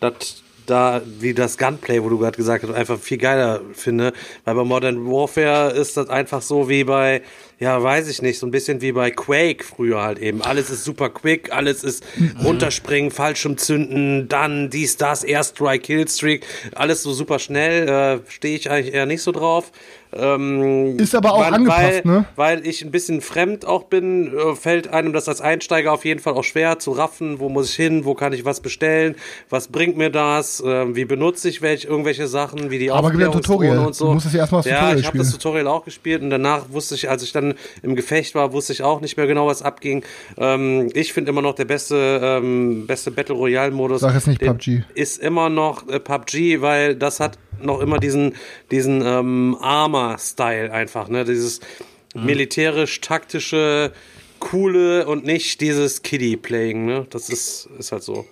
[0.00, 4.12] das da, wie das Gunplay, wo du gerade gesagt hast, einfach viel geiler finde.
[4.44, 7.22] Weil bei Modern Warfare ist das einfach so wie bei,
[7.58, 10.42] ja, weiß ich nicht, so ein bisschen wie bei Quake früher halt eben.
[10.42, 12.04] Alles ist super quick, alles ist
[12.42, 18.70] runterspringen, Fallschirm zünden, dann dies, das, Airstrike, Killstreak, alles so super schnell, äh, stehe ich
[18.70, 19.70] eigentlich eher nicht so drauf.
[20.16, 22.24] Ähm, Ist aber auch weil, angepasst, weil, ne?
[22.36, 26.20] Weil ich ein bisschen fremd auch bin, äh, fällt einem das als Einsteiger auf jeden
[26.20, 27.40] Fall auch schwer zu raffen.
[27.40, 28.04] Wo muss ich hin?
[28.04, 29.16] Wo kann ich was bestellen?
[29.50, 30.62] Was bringt mir das?
[30.64, 32.70] Ähm, wie benutze ich welche, irgendwelche Sachen?
[32.70, 33.78] Wie die Aber gibt ja ein Tutorial.
[33.78, 34.06] und so.
[34.06, 35.30] Du musst es ja erstmal das ja, Tutorial ich habe das.
[35.32, 38.82] Tutorial auch gespielt und danach wusste ich, als ich dann im Gefecht war, wusste ich
[38.82, 40.04] auch nicht mehr genau, was abging.
[40.36, 44.02] Ähm, ich finde immer noch der beste, ähm, beste Battle Royale Modus.
[44.02, 44.82] Sag jetzt nicht PUBG.
[44.94, 48.34] Ist immer noch äh, PUBG, weil das hat noch immer diesen,
[48.70, 49.56] diesen ähm,
[50.04, 51.24] Armor-Style einfach, ne?
[51.24, 51.60] Dieses
[52.14, 53.92] militärisch-taktische
[54.38, 57.06] coole und nicht dieses Kiddie-Playing, ne?
[57.10, 58.26] Das ist, ist halt so.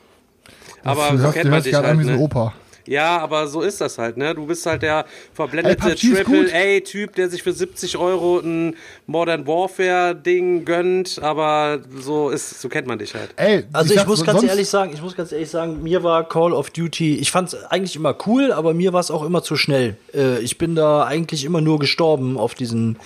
[0.85, 2.19] Aber du hörst, kennt man dich gerade halt, ein ne?
[2.19, 2.55] Opa.
[2.87, 4.35] Ja, aber so ist das halt, ne?
[4.35, 5.95] Du bist halt der verblendete.
[5.95, 12.87] Triple-A-Typ, der sich für 70 Euro ein Modern Warfare-Ding gönnt, aber so ist, so kennt
[12.87, 13.31] man dich halt.
[13.37, 16.29] Ey, Also ich, sag, muss ganz ehrlich sagen, ich muss ganz ehrlich sagen, mir war
[16.29, 19.43] Call of Duty, ich fand es eigentlich immer cool, aber mir war es auch immer
[19.43, 19.97] zu schnell.
[20.15, 22.99] Äh, ich bin da eigentlich immer nur gestorben auf diesen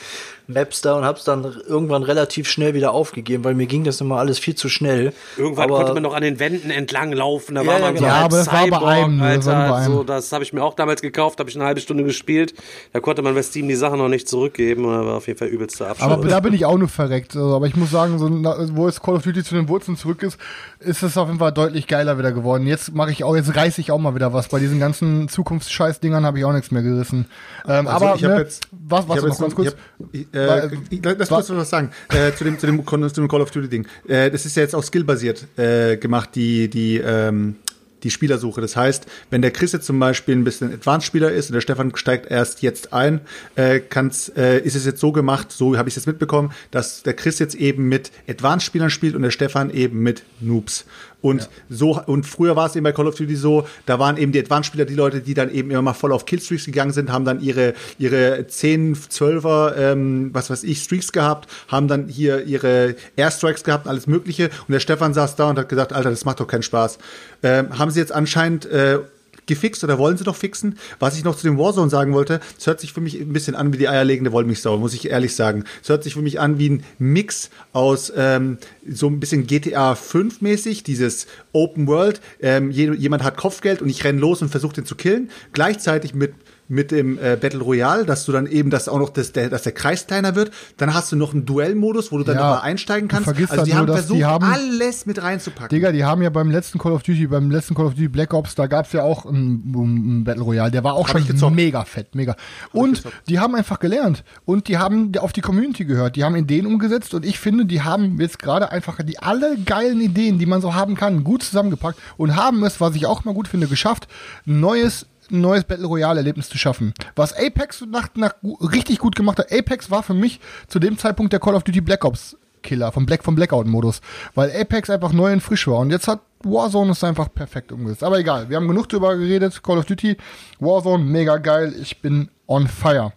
[0.49, 4.19] Maps da und hab's dann irgendwann relativ schnell wieder aufgegeben, weil mir ging das immer
[4.19, 5.13] alles viel zu schnell.
[5.37, 7.97] Irgendwann aber, konnte man noch an den Wänden entlang laufen, da Ja, war ja, man
[7.97, 8.07] so genau.
[8.07, 9.37] Ja, als aber das war bei Cyborg, einem, ne?
[9.37, 9.93] Das war Alter, bei einem.
[9.93, 12.55] so, das habe ich mir auch damals gekauft, habe ich eine halbe Stunde gespielt,
[12.93, 15.39] da konnte man bei Steam die Sachen noch nicht zurückgeben, und da war auf jeden
[15.39, 16.11] Fall übelster Abschluss.
[16.11, 17.35] Aber da bin ich auch nur verreckt.
[17.37, 18.29] Also, aber ich muss sagen, so,
[18.77, 20.39] wo es Call of Duty zu den Wurzeln zurück ist,
[20.81, 22.67] ist es auf jeden Fall deutlich geiler wieder geworden.
[22.67, 24.49] Jetzt mache ich auch, jetzt reiße ich auch mal wieder was.
[24.49, 27.27] Bei diesen ganzen Zukunftsscheiß-Dingern habe ich auch nichts mehr gerissen.
[27.67, 29.77] Ähm, Also aber ich habe ne, jetzt, was, was hab noch ganz kurz?
[30.13, 33.29] Ich, äh, Weil- ich, lass kurz was sagen äh, zu dem zu dem, zu dem
[33.29, 33.87] Call of Duty Ding.
[34.07, 37.57] Äh, das ist ja jetzt auch skillbasiert äh, gemacht die die ähm,
[38.03, 38.61] die Spielersuche.
[38.61, 41.95] Das heißt, wenn der Chris jetzt zum Beispiel ein bisschen Advanced-Spieler ist und der Stefan
[41.97, 43.21] steigt erst jetzt ein,
[43.57, 47.03] äh, kann's, äh, ist es jetzt so gemacht, so habe ich es jetzt mitbekommen, dass
[47.03, 50.85] der Chris jetzt eben mit Advanced-Spielern spielt und der Stefan eben mit Noobs.
[51.27, 54.31] Und so, und früher war es eben bei Call of Duty so, da waren eben
[54.31, 57.25] die Advanced-Spieler die Leute, die dann eben immer mal voll auf Killstreaks gegangen sind, haben
[57.25, 62.95] dann ihre, ihre 10, 12er, ähm, was weiß ich, Streaks gehabt, haben dann hier ihre
[63.17, 64.51] Airstrikes gehabt und alles Mögliche.
[64.69, 66.99] Und der Stefan saß da und hat gesagt, Alter, das macht doch keinen Spaß.
[67.43, 69.01] Ähm, haben sie jetzt anscheinend äh,
[69.47, 70.79] gefixt oder wollen sie doch fixen.
[70.99, 73.55] Was ich noch zu dem Warzone sagen wollte, es hört sich für mich ein bisschen
[73.55, 75.65] an wie die eierlegende Wollmilchsau, muss ich ehrlich sagen.
[75.83, 79.95] Es hört sich für mich an wie ein Mix aus ähm, so ein bisschen GTA
[79.95, 84.49] 5 mäßig, dieses Open World, ähm, je, jemand hat Kopfgeld und ich renne los und
[84.49, 86.35] versuche den zu killen, gleichzeitig mit
[86.69, 89.63] mit dem äh, Battle Royale, dass du dann eben, dass auch noch das, der, dass
[89.63, 90.51] der Kreis kleiner wird.
[90.77, 93.25] Dann hast du noch einen Duellmodus, wo du dann Ja, nochmal einsteigen kannst.
[93.25, 95.69] vergisst Also halt die nur, haben versucht, die haben- alles mit reinzupacken.
[95.69, 98.35] Digga, die haben ja beim letzten Call of Duty, beim letzten Call of Duty Black
[98.35, 101.85] Ops, da gab's ja auch einen, einen Battle Royale, der war auch Hab schon mega
[101.85, 102.35] fett, mega.
[102.73, 106.67] Und die haben einfach gelernt und die haben auf die Community gehört, die haben Ideen
[106.67, 110.61] umgesetzt und ich finde, die haben jetzt gerade einfach die alle geilen Ideen, die man
[110.61, 114.09] so haben kann, gut zusammengepackt und haben es, was ich auch mal gut finde, geschafft,
[114.47, 116.95] ein neues ein neues Battle Royale Erlebnis zu schaffen.
[117.15, 119.53] Was Apex nach, nach richtig gut gemacht hat.
[119.53, 123.07] Apex war für mich zu dem Zeitpunkt der Call of Duty Black Ops Killer vom
[123.07, 124.01] Black vom Blackout Modus,
[124.35, 128.05] weil Apex einfach neu und frisch war und jetzt hat Warzone es einfach perfekt umgesetzt.
[128.05, 129.63] Aber egal, wir haben genug drüber geredet.
[129.63, 130.17] Call of Duty,
[130.61, 131.75] Warzone mega geil.
[131.81, 133.13] Ich bin on fire.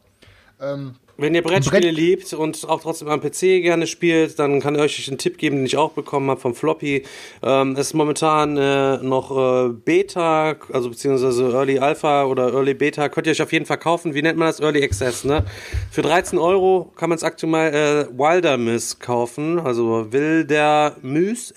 [1.21, 4.81] Wenn ihr Brettspiele Brett- liebt und auch trotzdem am PC gerne spielt, dann kann ich
[4.81, 7.03] euch einen Tipp geben, den ich auch bekommen habe vom Floppy.
[7.43, 9.31] Ähm, es ist momentan äh, noch
[9.67, 13.77] äh, Beta, also beziehungsweise Early Alpha oder Early Beta, könnt ihr euch auf jeden Fall
[13.77, 14.13] kaufen.
[14.13, 14.59] Wie nennt man das?
[14.61, 15.43] Early Access, ne?
[15.91, 21.51] Für 13 Euro kann man es aktuell äh, Wilder Miss kaufen, also Wilder Müs,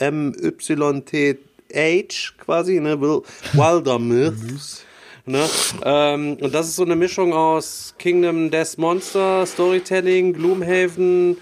[0.93, 3.01] M-Y-T-H quasi, ne?
[3.01, 3.23] Wil-
[3.53, 4.85] Wilder Myth.
[5.25, 5.49] Ne?
[5.85, 11.37] Ähm, und das ist so eine Mischung aus Kingdom Death Monster, Storytelling, Gloomhaven,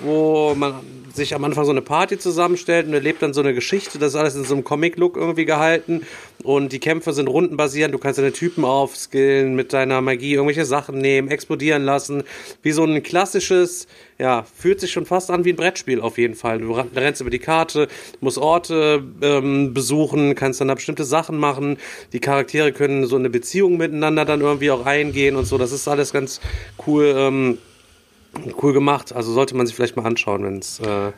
[0.00, 0.74] wo man
[1.16, 3.98] sich am Anfang so eine Party zusammenstellt und erlebt dann so eine Geschichte.
[3.98, 6.02] Das ist alles in so einem Comic-Look irgendwie gehalten.
[6.44, 7.94] Und die Kämpfe sind rundenbasierend.
[7.94, 12.22] Du kannst deine Typen aufskillen, mit deiner Magie irgendwelche Sachen nehmen, explodieren lassen.
[12.62, 16.34] Wie so ein klassisches, ja, fühlt sich schon fast an wie ein Brettspiel auf jeden
[16.34, 16.58] Fall.
[16.58, 17.88] Du rennst über die Karte,
[18.20, 21.78] musst Orte ähm, besuchen, kannst dann da bestimmte Sachen machen.
[22.12, 25.56] Die Charaktere können so eine Beziehung miteinander dann irgendwie auch eingehen und so.
[25.56, 26.40] Das ist alles ganz
[26.86, 27.14] cool.
[27.16, 27.58] Ähm,
[28.62, 29.14] cool gemacht.
[29.14, 31.12] Also sollte man sich vielleicht mal anschauen, wenn's, äh,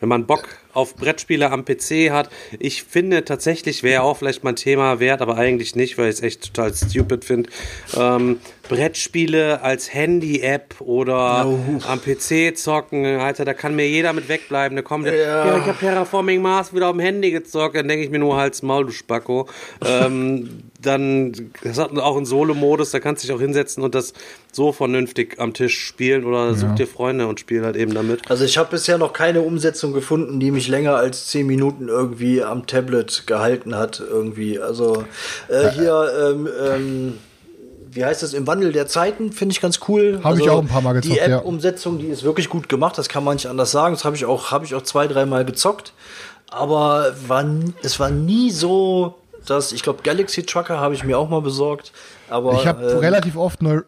[0.00, 2.28] wenn man Bock auf Brettspiele am PC hat.
[2.58, 6.16] Ich finde tatsächlich wäre auch vielleicht mal ein Thema wert, aber eigentlich nicht, weil ich
[6.16, 7.50] es echt total stupid finde.
[7.96, 11.46] Ähm, Brettspiele als Handy-App oder
[11.86, 14.74] am PC zocken, Alter, da kann mir jeder mit wegbleiben.
[14.74, 15.58] Da kommt der, ja.
[15.58, 18.62] ich habe Terraforming Mars wieder auf dem Handy gezockt, dann denke ich mir nur Hals
[18.62, 19.48] Maul, du Spacko.
[19.86, 24.12] ähm, dann das hat auch einen Solo-Modus, da kannst du dich auch hinsetzen und das
[24.52, 28.30] so vernünftig am Tisch spielen oder such dir Freunde und spiel halt eben damit.
[28.30, 32.42] Also ich habe bisher noch keine Umsetzung gefunden, die mich länger als 10 Minuten irgendwie
[32.42, 34.00] am Tablet gehalten hat.
[34.00, 34.58] Irgendwie.
[34.58, 35.04] Also
[35.48, 37.18] äh, hier, ähm, ähm,
[37.90, 40.20] wie heißt das, im Wandel der Zeiten, finde ich ganz cool.
[40.22, 41.38] Hab ich also, auch ein paar Mal gezockt, Die ja.
[41.38, 43.94] App-Umsetzung, die ist wirklich gut gemacht, das kann man nicht anders sagen.
[43.94, 45.92] Das habe ich auch, habe ich auch zwei, dreimal gezockt.
[46.50, 47.44] Aber war,
[47.82, 49.14] es war nie so,
[49.46, 51.92] dass, ich glaube, Galaxy Trucker habe ich mir auch mal besorgt.
[52.28, 53.82] Aber Ich habe ähm, relativ oft neu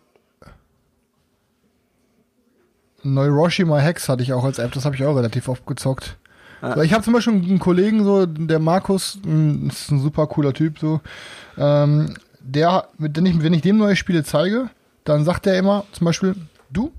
[3.03, 6.17] Neuroshima Hex hatte ich auch als App, das habe ich auch relativ oft gezockt.
[6.63, 10.55] Weil Ich habe zum Beispiel einen Kollegen, so, der Markus, ein, ist ein super cooler
[10.55, 11.03] Typ, so,
[11.59, 14.71] ähm, der, wenn ich, wenn ich dem neue Spiele zeige,
[15.05, 16.35] dann sagt er immer zum Beispiel,
[16.71, 16.91] du,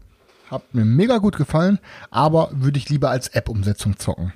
[0.51, 1.79] Hat mir mega gut gefallen,
[2.11, 4.33] aber würde ich lieber als App-Umsetzung zocken.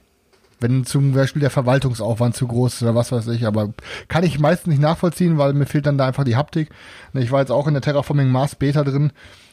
[0.60, 3.70] Wenn zum Beispiel der Verwaltungsaufwand zu groß ist oder was weiß ich, aber
[4.10, 6.70] kann ich meistens nicht nachvollziehen, weil mir fehlt dann da einfach die Haptik.
[7.14, 9.12] Ich war jetzt auch in der Terraforming Mars Beta drin,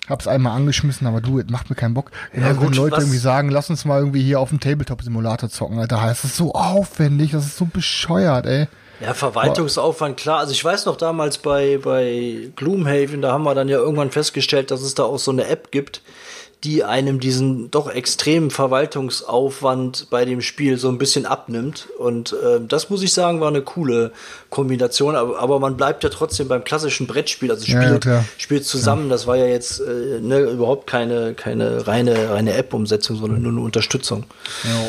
[0.09, 2.11] hab's einmal angeschmissen, aber du, es macht mir keinen Bock.
[2.33, 5.49] Wenn Ja, gut, Leute was- irgendwie sagen, lass uns mal irgendwie hier auf dem Tabletop-Simulator
[5.49, 8.67] zocken, Alter, das ist so aufwendig, das ist so bescheuert, ey.
[9.01, 10.39] Ja, Verwaltungsaufwand, klar.
[10.39, 14.71] Also ich weiß noch damals bei, bei Gloomhaven, da haben wir dann ja irgendwann festgestellt,
[14.71, 16.01] dass es da auch so eine App gibt,
[16.65, 21.89] die einem diesen doch extremen Verwaltungsaufwand bei dem Spiel so ein bisschen abnimmt.
[21.99, 24.13] Und äh, das muss ich sagen, war eine coole
[24.51, 25.15] Kombination.
[25.17, 27.51] Aber, aber man bleibt ja trotzdem beim klassischen Brettspiel.
[27.51, 29.11] Also Ja, ja, spielt, spielt zusammen.
[29.11, 33.61] Das war ja jetzt äh, ne, überhaupt keine, keine reine, reine App-Umsetzung, sondern nur eine
[33.61, 34.25] Unterstützung.
[34.65, 34.89] Ja,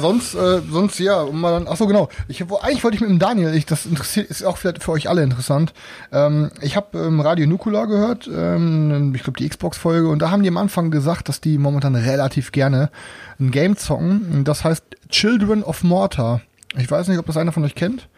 [0.00, 2.08] sonst, äh, sonst ja, um mal dann, ach so genau.
[2.28, 5.08] Ich eigentlich wollte ich mit dem Daniel, ich, das interessiert, ist auch vielleicht für euch
[5.08, 5.72] alle interessant.
[6.12, 10.42] Ähm, ich habe ähm, Radio Nukula gehört, ähm, ich glaube die Xbox-Folge, und da haben
[10.42, 12.90] die am Anfang gesagt, dass die momentan relativ gerne
[13.38, 14.32] ein Game zocken.
[14.32, 16.40] und Das heißt Children of Mortar.
[16.76, 18.08] Ich weiß nicht, ob das einer von euch kennt.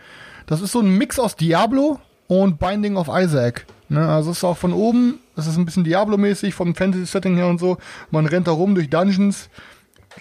[0.47, 3.67] Das ist so ein Mix aus Diablo und Binding of Isaac.
[3.91, 7.47] Ne, also es ist auch von oben, das ist ein bisschen Diablo-mäßig vom Fantasy-Setting her
[7.47, 7.79] und so.
[8.11, 9.49] Man rennt da rum durch Dungeons,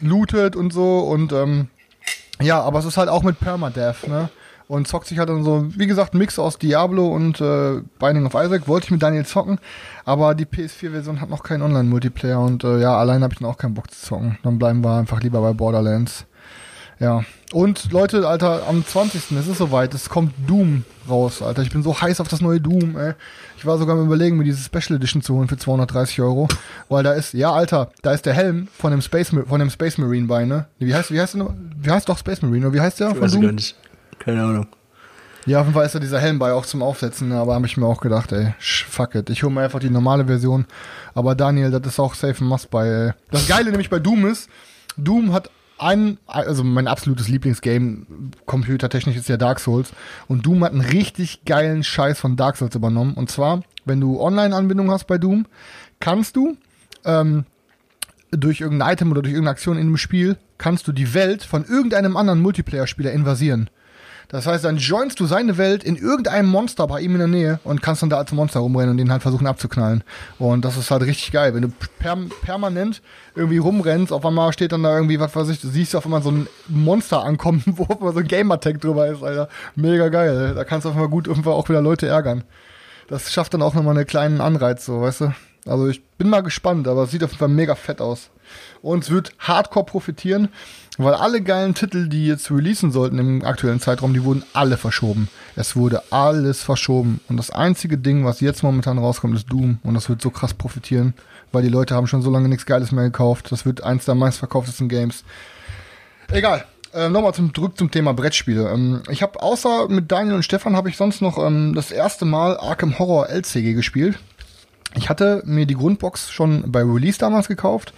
[0.01, 1.67] lootet und so und ähm,
[2.41, 4.29] ja, aber es ist halt auch mit Permadeath, ne?
[4.67, 8.33] Und zockt sich halt dann so, wie gesagt, Mix aus Diablo und äh, Binding of
[8.33, 8.67] Isaac.
[8.67, 9.59] Wollte ich mit Daniel zocken,
[10.03, 13.57] aber die PS4-Version hat noch keinen Online-Multiplayer und äh, ja, allein habe ich dann auch
[13.57, 14.37] keinen Bock zu zocken.
[14.43, 16.25] Dann bleiben wir einfach lieber bei Borderlands.
[16.99, 17.23] Ja.
[17.53, 19.31] Und Leute, Alter, am 20.
[19.37, 21.61] es ist soweit, es kommt Doom raus, Alter.
[21.61, 23.13] Ich bin so heiß auf das neue Doom, ey.
[23.57, 26.47] Ich war sogar am überlegen, mir diese Special Edition zu holen für 230 Euro.
[26.89, 29.97] Weil da ist, ja, Alter, da ist der Helm von dem Space, von dem Space
[29.97, 30.65] Marine bei, ne?
[30.79, 31.53] Wie heißt, wie heißt der noch?
[31.79, 33.45] Wie heißt doch Space Marine, oder wie heißt der von Weiß ich Doom?
[33.45, 33.75] gar nicht.
[34.19, 34.67] Keine Ahnung.
[35.45, 37.77] Ja, auf jeden Fall ist da dieser Helm bei auch zum Aufsetzen, aber habe ich
[37.77, 39.29] mir auch gedacht, ey, fuck it.
[39.29, 40.65] Ich hole mir einfach die normale Version.
[41.13, 43.11] Aber Daniel, das ist auch safe ein Must bei, ey.
[43.31, 44.49] Das Geile nämlich bei Doom ist,
[44.97, 48.05] Doom hat ein, also mein absolutes Lieblingsgame,
[48.45, 49.91] computertechnisch ist ja Dark Souls.
[50.27, 53.13] Und Doom hat einen richtig geilen Scheiß von Dark Souls übernommen.
[53.13, 55.45] Und zwar, wenn du Online-Anbindung hast bei Doom,
[55.99, 56.57] kannst du,
[57.05, 57.45] ähm,
[58.31, 61.63] durch irgendein Item oder durch irgendeine Aktion in dem Spiel, kannst du die Welt von
[61.63, 63.69] irgendeinem anderen Multiplayer-Spieler invasieren.
[64.29, 67.59] Das heißt, dann joinst du seine Welt in irgendeinem Monster bei ihm in der Nähe
[67.63, 70.03] und kannst dann da als Monster rumrennen und den halt versuchen abzuknallen.
[70.37, 71.53] Und das ist halt richtig geil.
[71.53, 73.01] Wenn du perm permanent
[73.35, 76.21] irgendwie rumrennst, auf einmal steht dann da irgendwie, was weiß ich, du siehst auf einmal
[76.21, 79.47] so ein Monster ankommen, wo auf einmal so ein Gamertag drüber ist, Alter.
[79.75, 80.53] Mega geil.
[80.55, 82.43] Da kannst du auf einmal gut irgendwann auch wieder Leute ärgern.
[83.07, 85.33] Das schafft dann auch nochmal einen kleinen Anreiz, so, weißt du?
[85.65, 88.29] Also ich bin mal gespannt, aber es sieht auf jeden Fall mega fett aus.
[88.81, 90.49] Und es wird hardcore profitieren,
[90.97, 95.29] weil alle geilen Titel, die jetzt releasen sollten im aktuellen Zeitraum, die wurden alle verschoben.
[95.55, 97.19] Es wurde alles verschoben.
[97.29, 99.79] Und das einzige Ding, was jetzt momentan rauskommt, ist Doom.
[99.83, 101.13] Und das wird so krass profitieren,
[101.51, 103.51] weil die Leute haben schon so lange nichts Geiles mehr gekauft.
[103.51, 105.23] Das wird eins der meistverkauftesten Games.
[106.31, 106.65] Egal.
[106.93, 108.69] Äh, Nochmal zum, zurück zum Thema Brettspiele.
[108.69, 112.25] Ähm, ich habe außer mit Daniel und Stefan habe ich sonst noch ähm, das erste
[112.25, 114.17] Mal Arkham Horror LCG gespielt.
[114.95, 117.93] Ich hatte mir die Grundbox schon bei Release damals gekauft,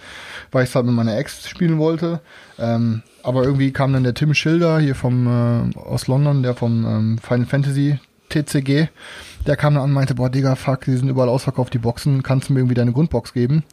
[0.52, 2.20] weil ich es halt mit meiner Ex spielen wollte.
[2.58, 6.84] Ähm, aber irgendwie kam dann der Tim Schilder hier vom äh, aus London, der vom
[6.84, 7.98] ähm, Final Fantasy
[8.30, 8.88] TCG,
[9.46, 12.22] der kam dann an und meinte, boah, Digga, fuck, die sind überall ausverkauft, die Boxen,
[12.22, 13.64] kannst du mir irgendwie deine Grundbox geben?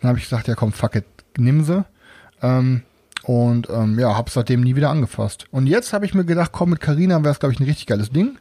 [0.00, 1.04] Dann habe ich gesagt, ja komm, fuck it,
[1.36, 1.84] nimm sie.
[2.42, 2.82] Ähm,
[3.24, 5.44] und ähm, ja, habe seitdem nie wieder angefasst.
[5.50, 7.86] Und jetzt habe ich mir gedacht, komm, mit Carina wäre es, glaube ich, ein richtig
[7.86, 8.38] geiles Ding.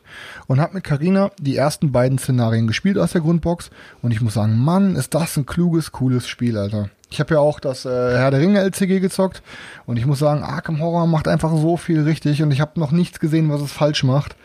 [0.47, 3.69] Und habe mit Carina die ersten beiden Szenarien gespielt aus der Grundbox.
[4.01, 6.89] Und ich muss sagen, Mann, ist das ein kluges, cooles Spiel, Alter.
[7.09, 9.41] Ich habe ja auch das äh, Herr der Ringe LCG gezockt.
[9.85, 12.43] Und ich muss sagen, Arkham Horror macht einfach so viel richtig.
[12.43, 14.35] Und ich habe noch nichts gesehen, was es falsch macht.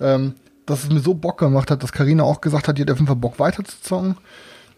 [0.00, 0.34] Ähm,
[0.66, 2.98] dass es mir so Bock gemacht hat, dass Carina auch gesagt hat, die hat auf
[2.98, 4.16] jeden Fall Bock weiter zu zocken.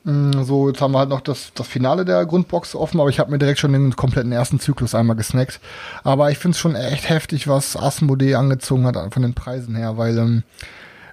[0.05, 3.19] Mm, So, jetzt haben wir halt noch das, das Finale der Grundbox offen, aber ich
[3.19, 5.61] habe mir direkt schon den kompletten ersten Zyklus einmal gesnackt.
[6.03, 9.97] Aber ich finde es schon echt heftig, was Asmodee angezogen hat von den Preisen her,
[9.99, 10.43] weil, ähm,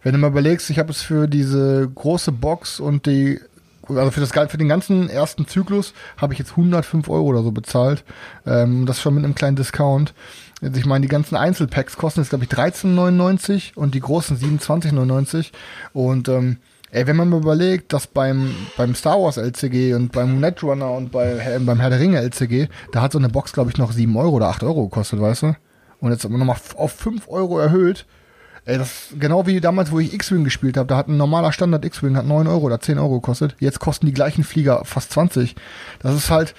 [0.03, 3.39] wenn du mal überlegst, ich habe es für diese große Box und die,
[3.97, 7.51] also für, das, für den ganzen ersten Zyklus habe ich jetzt 105 Euro oder so
[7.51, 8.03] bezahlt.
[8.45, 10.13] Ähm, das schon mit einem kleinen Discount.
[10.61, 15.51] Also ich meine, die ganzen Einzelpacks kosten jetzt, glaube ich, 13,99 und die großen 27,99.
[15.93, 16.57] Und ähm,
[16.91, 21.11] ey, wenn man mal überlegt, dass beim, beim Star Wars LCG und beim Netrunner und
[21.11, 23.91] bei, äh, beim Herr der Ringe LCG, da hat so eine Box, glaube ich, noch
[23.91, 25.55] 7 Euro oder 8 Euro gekostet, weißt du?
[25.99, 28.05] Und jetzt nochmal auf 5 Euro erhöht.
[28.65, 30.87] Ey, das ist genau wie damals, wo ich X-Wing gespielt habe.
[30.87, 33.55] Da hat ein normaler Standard X-Wing hat 9 Euro oder 10 Euro gekostet.
[33.59, 35.55] Jetzt kosten die gleichen Flieger fast 20.
[35.99, 36.53] Das ist halt,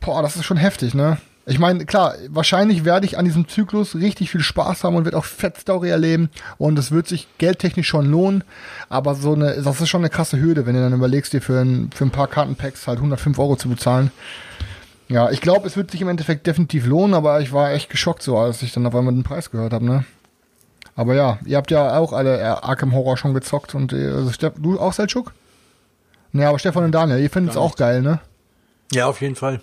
[0.00, 1.18] boah, das ist schon heftig, ne?
[1.46, 5.16] Ich meine, klar, wahrscheinlich werde ich an diesem Zyklus richtig viel Spaß haben und werde
[5.16, 6.28] auch fett Story erleben
[6.58, 8.44] und es wird sich geldtechnisch schon lohnen,
[8.90, 11.58] aber so eine, das ist schon eine krasse Hürde, wenn du dann überlegst, dir für
[11.58, 14.10] ein, für ein paar Kartenpacks halt 105 Euro zu bezahlen.
[15.08, 18.22] Ja, ich glaube, es wird sich im Endeffekt definitiv lohnen, aber ich war echt geschockt
[18.22, 20.04] so, als ich dann auf einmal den Preis gehört habe, ne?
[20.98, 24.32] Aber ja, ihr habt ja auch alle äh, Arkham Horror schon gezockt und äh, also
[24.58, 25.32] du auch Selchuk?
[26.32, 28.18] Ne, aber Stefan und Daniel, ihr findet es auch geil, ne?
[28.92, 29.60] Ja, auf jeden Fall.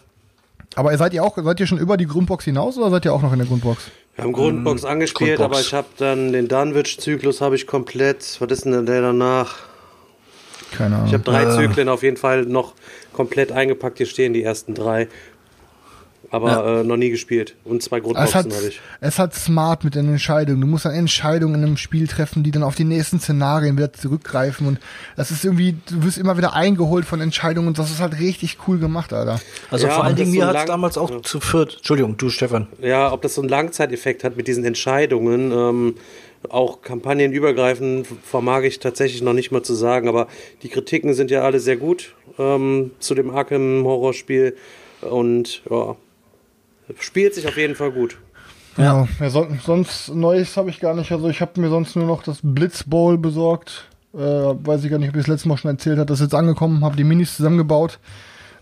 [0.75, 3.21] Aber seid ihr auch, seid ihr schon über die Grundbox hinaus oder seid ihr auch
[3.21, 3.91] noch in der Grundbox?
[4.15, 5.57] Wir haben Grundbox angespielt, Grundbox.
[5.57, 8.37] aber ich habe dann den Dunwich-Zyklus habe ich komplett.
[8.39, 9.55] Was ist denn der danach?
[10.71, 11.07] Keine Ahnung.
[11.07, 11.51] Ich habe drei Äh.
[11.53, 12.75] Zyklen auf jeden Fall noch
[13.11, 13.97] komplett eingepackt.
[13.97, 15.09] Hier stehen die ersten drei.
[16.31, 17.55] Aber äh, noch nie gespielt.
[17.63, 18.81] Und zwei Grundboxen hat, habe ich.
[18.99, 20.59] es hat smart mit den Entscheidungen.
[20.61, 23.93] Du musst dann Entscheidungen in einem Spiel treffen, die dann auf die nächsten Szenarien wieder
[23.93, 24.67] zurückgreifen.
[24.67, 24.79] Und
[25.15, 28.57] das ist irgendwie, du wirst immer wieder eingeholt von Entscheidungen und das ist halt richtig
[28.67, 29.39] cool gemacht, Alter.
[29.71, 31.21] Also Ja, vor allen Dingen, so mir hat lang- es damals auch Ja.
[31.21, 31.75] zu viert.
[31.77, 32.67] Entschuldigung, du Stefan.
[32.81, 35.95] Ja, ob das so einen Langzeiteffekt hat mit diesen Entscheidungen, ähm,
[36.49, 40.27] auch kampagnenübergreifend, vermag ich tatsächlich noch nicht mal zu sagen, aber
[40.63, 44.55] die Kritiken sind ja alle sehr gut ähm, zu dem Arkham-Horrorspiel
[45.01, 45.95] und ja,
[46.99, 48.17] spielt sich auf jeden Fall gut.
[48.77, 51.11] Ja, ja so, sonst Neues habe ich gar nicht.
[51.11, 53.85] Also ich habe mir sonst nur noch das Blitz Bowl besorgt.
[54.13, 56.07] Äh, weiß ich gar nicht, ob ich das letzte Mal schon erzählt habe.
[56.07, 57.99] Das ist jetzt angekommen, habe die Minis zusammengebaut.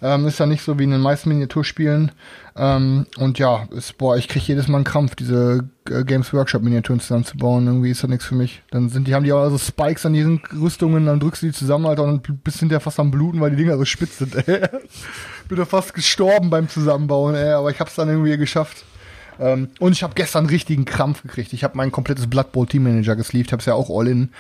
[0.03, 2.11] Ähm, ist ja nicht so wie in den meisten Miniaturspielen.
[2.57, 6.61] Ähm, und ja, ist, boah, ich kriege jedes Mal einen Krampf, diese äh, Games Workshop
[6.61, 7.65] Miniaturen zusammenzubauen.
[7.67, 8.63] Irgendwie ist das nichts für mich.
[8.69, 11.53] Dann sind die, haben die auch also Spikes an diesen Rüstungen, dann drückst du die
[11.53, 14.67] zusammen, Alter, und bist hinterher fast am Bluten, weil die Dinger so spitz sind, ey.
[15.47, 18.83] Bin da fast gestorben beim Zusammenbauen, ey, aber ich hab's dann irgendwie geschafft.
[19.39, 21.53] Ähm, und ich habe gestern richtigen Krampf gekriegt.
[21.53, 24.31] Ich habe mein komplettes Blood Bowl Team Manager gesleeved, hab's ja auch all in.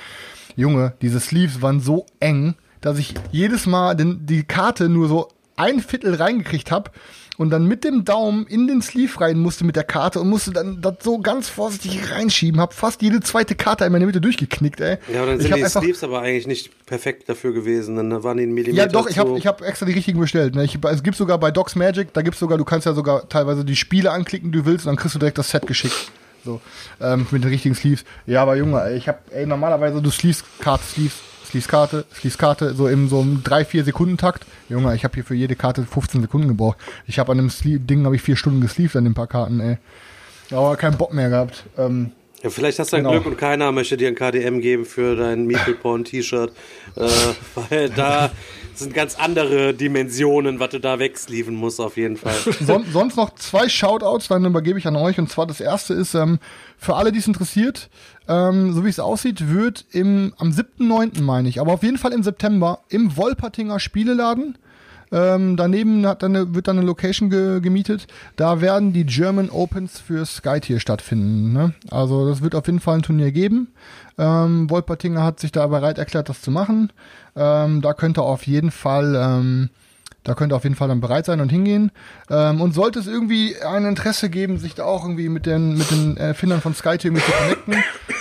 [0.57, 5.29] Junge, diese Sleeves waren so eng, dass ich jedes Mal den, die Karte nur so
[5.55, 6.91] ein Viertel reingekriegt habe
[7.37, 10.51] und dann mit dem Daumen in den Sleeve rein musste mit der Karte und musste
[10.51, 12.61] dann das so ganz vorsichtig reinschieben.
[12.61, 14.97] Hab fast jede zweite Karte in meine Mitte durchgeknickt, ey.
[15.11, 17.95] Ja, dann sind die Sleeves aber eigentlich nicht perfekt dafür gewesen.
[17.95, 20.53] Dann waren die einen Millimeter ja, doch, ich habe ich hab extra die richtigen bestellt.
[20.55, 20.63] Ne?
[20.63, 23.65] Ich, es gibt sogar bei Docs Magic, da gibt's sogar, du kannst ja sogar teilweise
[23.65, 26.11] die Spiele anklicken, die du willst, und dann kriegst du direkt das Set geschickt.
[26.45, 26.59] So,
[26.99, 28.03] ähm, mit den richtigen Sleeves.
[28.25, 31.15] Ja, aber Junge, ey, ich habe, ey, normalerweise du Sleeves, Karte, Sleeves,
[31.53, 34.43] Sleeves, Karte, Sleeves, Karte, so im so einem 3-4 Sekunden Takt.
[34.69, 36.77] Junge, ich habe hier für jede Karte 15 Sekunden gebraucht.
[37.05, 39.59] Ich habe an dem Sleeve Ding habe ich vier Stunden gesleeved an den paar Karten,
[39.59, 39.77] ey.
[40.49, 41.63] Aber keinen Bock mehr gehabt.
[41.77, 43.13] Ähm, Ja, vielleicht hast du ein Genau.
[43.13, 46.51] Glück und keiner möchte dir ein KDM geben für dein Meeple Porn T-Shirt.
[46.95, 47.07] äh,
[47.69, 48.31] weil da
[48.75, 52.33] sind ganz andere Dimensionen, was du da wegsleeven musst, auf jeden Fall.
[52.65, 55.19] Son sonst noch zwei Shoutouts, dann übergebe ich an euch.
[55.19, 56.39] Und zwar das erste ist, ähm,
[56.79, 57.89] für alle, die es interessiert,
[58.27, 61.21] ähm, so wie es aussieht, wird im, am 7.9.
[61.21, 64.57] meine ich, aber auf jeden Fall im September im Wolpertinger Spieleladen.
[65.11, 68.07] Ähm, daneben hat dann eine, wird dann eine Location ge gemietet.
[68.35, 71.53] Da werden die German Opens für Skytier stattfinden.
[71.53, 71.73] Ne?
[71.91, 73.67] Also das wird auf jeden Fall ein Turnier geben.
[74.17, 76.91] Ähm, Wolpertinger hat sich da bereit erklärt, das zu machen.
[77.35, 79.69] Ähm, da könnte auf jeden Fall ähm,
[80.23, 81.91] da könnt ihr auf jeden Fall dann bereit sein und hingehen.
[82.29, 85.91] Ähm, und sollte es irgendwie ein Interesse geben, sich da auch irgendwie mit den, mit
[85.91, 87.75] den Erfindern von Skype irgendwie zu connecten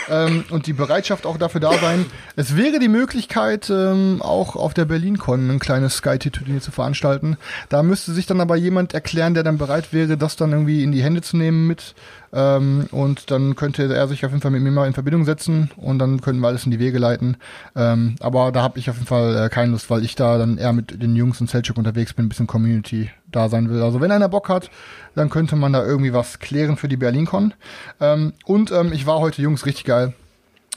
[0.09, 2.07] ähm, und die Bereitschaft auch dafür da sein.
[2.37, 7.37] Es wäre die Möglichkeit, ähm, auch auf der BerlinCon ein kleines Skype-Turnier zu veranstalten.
[7.69, 10.93] Da müsste sich dann aber jemand erklären, der dann bereit wäre, das dann irgendwie in
[10.93, 11.95] die Hände zu nehmen mit.
[12.35, 15.71] Ähm, und dann könnte er sich auf jeden Fall mit mir mal in Verbindung setzen
[15.77, 17.37] und dann könnten wir alles in die Wege leiten.
[17.77, 20.57] Ähm, aber da habe ich auf jeden Fall äh, keine Lust, weil ich da dann
[20.57, 23.83] eher mit den Jungs und Selchuk unterwegs bin, ein bisschen Community da sein will.
[23.83, 24.71] Also wenn einer Bock hat,
[25.15, 27.53] dann könnte man da irgendwie was klären für die BerlinCon.
[28.01, 30.15] Ähm, und ähm, ich war heute, Jungs, richtig geil.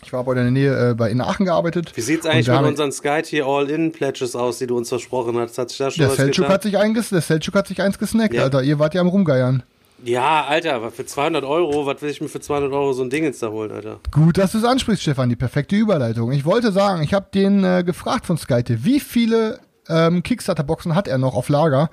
[0.04, 1.94] Ich war bei in der Nähe äh, bei in Aachen gearbeitet.
[1.96, 5.58] Wie sieht's Und eigentlich mit unseren Sky Tier All-In-Pledges aus, die du uns versprochen hast?
[5.58, 6.54] Hat sich da schon Der was Selchuk getan?
[6.54, 8.44] hat sich der Selchuk hat sich eins gesnackt, Ja.
[8.44, 8.62] Alter.
[8.62, 9.64] Ihr wart ja am rumgeiern.
[10.06, 13.10] Ja, Alter, was für 200 Euro, was will ich mir für 200 Euro so ein
[13.10, 14.00] Ding jetzt da holen, Alter?
[14.12, 16.32] Gut, dass du es ansprichst, Stefan, die perfekte Überleitung.
[16.32, 21.08] Ich wollte sagen, ich habe den äh, gefragt von Skyte, wie viele ähm, Kickstarter-Boxen hat
[21.08, 21.90] er noch auf Lager?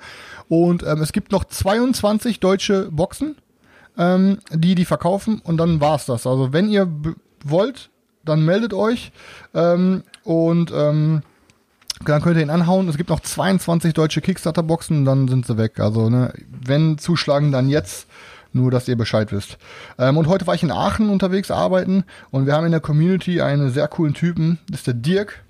[0.47, 3.35] Und ähm, es gibt noch 22 deutsche Boxen,
[3.97, 6.27] ähm, die die verkaufen und dann war's das.
[6.27, 6.87] Also wenn ihr
[7.43, 7.89] wollt,
[8.23, 9.11] dann meldet euch
[9.55, 11.23] ähm, und ähm,
[12.09, 12.87] dann könnt ihr ihn anhauen.
[12.89, 15.79] Es gibt noch 22 deutsche Kickstarter-Boxen, dann sind sie weg.
[15.79, 16.33] Also, ne,
[16.65, 18.07] wenn zuschlagen, dann jetzt.
[18.55, 19.57] Nur, dass ihr Bescheid wisst.
[19.97, 23.41] Ähm, und heute war ich in Aachen unterwegs arbeiten und wir haben in der Community
[23.41, 24.59] einen sehr coolen Typen.
[24.69, 25.43] Das ist der Dirk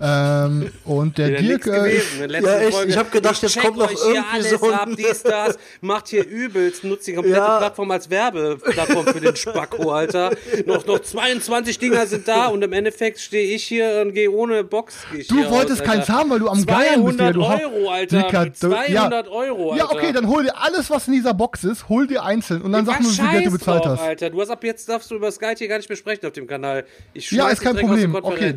[0.00, 2.30] Ähm, und der Dirk, äh, gewesen.
[2.30, 4.88] Ja, echt, Folge, ich hab gedacht, jetzt kommt noch euch hier irgendwie alles so ab,
[4.96, 7.58] dies, das, macht hier übelst, nutzt die komplette Ja.
[7.58, 10.30] Plattform als Werbeplattform für den Spacko, Alter.
[10.66, 14.62] noch, noch 22 Dinger sind da und im Endeffekt stehe ich hier und gehe ohne
[14.62, 14.98] Box.
[15.12, 17.18] geh du wolltest raus, keins haben, weil du am Geiern bist.
[17.18, 17.32] 200 Digga.
[17.32, 18.22] Du hau- Euro, Alter.
[18.22, 19.32] Dicker, du- 200 ja.
[19.32, 19.84] Euro, Alter.
[19.84, 22.70] Ja, okay, dann hol dir alles, was in dieser Box ist, hol dir einzeln und
[22.72, 24.06] dann sag nur, wie viel Geld du bezahlt drauf, hast.
[24.06, 24.30] Alter.
[24.30, 26.46] Du hast ab jetzt darfst du über Skype hier gar nicht mehr sprechen auf dem
[26.46, 26.84] Kanal.
[27.14, 28.14] Ich Ja, ist kein Problem.
[28.14, 28.54] Okay.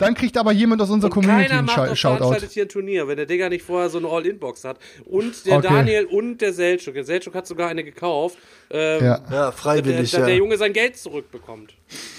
[0.00, 2.16] Dann kriegt aber jemand aus unserer Und Community keiner einen macht und Shoutout.
[2.18, 4.78] veranstaltet hier ein Turnier, wenn der Digger nicht vorher so eine All-In-Box hat.
[5.04, 5.68] Und der Okay.
[5.68, 6.94] Daniel und der Selchuk.
[6.94, 8.38] Der Selchuk hat sogar eine gekauft.
[8.70, 10.26] Ähm, Ja, Ja, der, freiwillig, der, ja.
[10.26, 11.74] der Junge sein Geld zurückbekommt.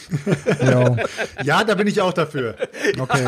[0.61, 0.95] ja.
[1.43, 2.55] Ja, da bin ich auch dafür.
[2.99, 3.25] Okay.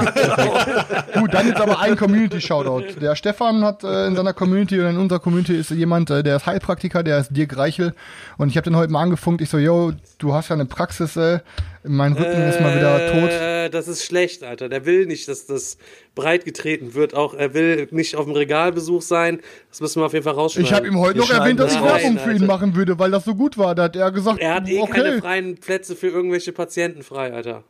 [1.19, 2.99] Gut, dann jetzt aber ein Community-Shoutout.
[3.01, 6.35] Der Stefan hat äh, in seiner Community oder in unserer Community ist jemand, äh, der
[6.35, 7.93] ist Heilpraktiker, der ist Dirk Reichel.
[8.37, 9.41] Und ich habe den heute mal angefunkt.
[9.41, 11.39] Ich so, yo, du hast ja eine Praxis, äh,
[11.83, 13.29] mein Rücken ist mal wieder tot.
[13.29, 14.69] Äh, das ist schlecht, Alter.
[14.69, 15.77] Der will nicht, dass das
[16.15, 17.13] breit getreten wird.
[17.13, 19.39] Auch er will nicht auf dem Regalbesuch sein.
[19.69, 20.65] Das müssen wir auf jeden Fall rausschneiden.
[20.65, 22.45] Ich habe ihm heute Wir noch erwähnt, dass ich Werbung für ihn Alter.
[22.45, 23.75] machen würde, weil das so gut war.
[23.75, 25.21] Da hat er gesagt, er hat eh keine okay.
[25.21, 27.63] freien Plätze für irgendwelche Patienten frei, Alter.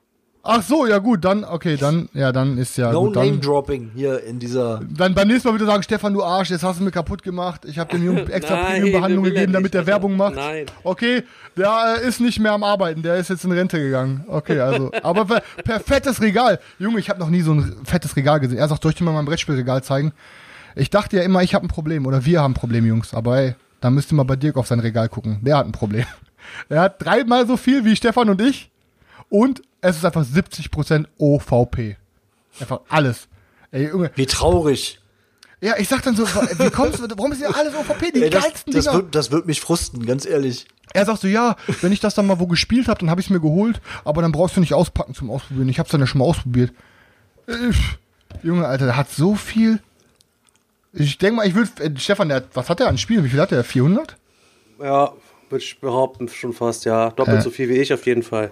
[0.46, 3.16] Ach so, ja gut, dann, okay, dann, ja, dann ist ja No gut.
[3.16, 4.82] Name Dann, Dropping hier in dieser.
[4.90, 7.64] dann beim nächsten Mal wieder sagen, Stefan, du Arsch, jetzt hast du mir kaputt gemacht.
[7.64, 9.92] Ich habe dem Jungen extra Premium-Behandlung gegeben, damit der Alter.
[9.94, 10.36] Werbung macht.
[10.36, 10.66] Nein.
[10.84, 11.24] Okay,
[11.56, 14.26] der äh, ist nicht mehr am Arbeiten, der ist jetzt in Rente gegangen.
[14.28, 16.60] Okay, also, aber per, fettes Regal.
[16.78, 18.58] Junge, ich habe noch nie so ein fettes Regal gesehen.
[18.58, 20.12] Er sagt, soll ich dir mal mein Brettspielregal zeigen?
[20.76, 23.14] Ich dachte ja immer, ich habe ein Problem oder wir haben ein Problem, Jungs.
[23.14, 25.40] Aber ey, da müsst ihr mal bei Dirk auf sein Regal gucken.
[25.42, 26.06] Der hat ein Problem.
[26.68, 28.70] Er hat dreimal so viel wie Stefan und ich
[29.30, 31.98] und es ist einfach 70% OVP.
[32.60, 33.28] Einfach alles.
[33.72, 34.12] Ey, Junge.
[34.16, 35.00] Wie traurig.
[35.62, 38.12] Ja, ich sag dann so, wie kommst du, warum ist ja alles OVP?
[38.12, 38.98] Die Ey, das, geilsten das, Dinger.
[38.98, 40.66] wird, das wird mich frusten, ganz ehrlich.
[40.94, 43.28] Er sagt so, ja, wenn ich das dann mal wo gespielt habe, dann habe ich
[43.28, 45.70] es mir geholt, aber dann brauchst du nicht auspacken zum Ausprobieren.
[45.70, 46.72] Ich hab's dann ja schon mal ausprobiert.
[47.48, 47.98] Uff.
[48.44, 49.80] Junge, Alter, der hat so viel.
[50.92, 53.24] Ich denke mal, ich würde, äh, Stefan, der, hat- was hat er an Spielen?
[53.24, 53.64] Wie viel hat er?
[53.64, 54.16] 400?
[54.82, 55.14] Ja,
[55.50, 57.10] würde ich behaupten, schon fast, ja.
[57.12, 57.42] Doppelt Äh.
[57.42, 58.52] so viel wie ich auf jeden Fall.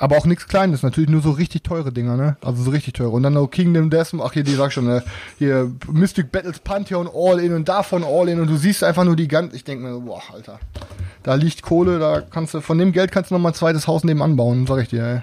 [0.00, 2.36] Aber auch nichts Kleines, natürlich nur so richtig teure Dinger, ne?
[2.40, 3.10] Also so richtig teure.
[3.10, 5.02] Und dann noch Kingdom Death, ach hier, die sag schon, ne?
[5.38, 9.16] Hier Mystic Battles Pantheon All In und davon All In und du siehst einfach nur
[9.16, 10.60] die ganze, ich denke mir so, boah, Alter.
[11.24, 13.88] Da liegt Kohle, da kannst du, von dem Geld kannst du noch mal ein zweites
[13.88, 15.22] Haus nebenan bauen, sag ich dir, ey.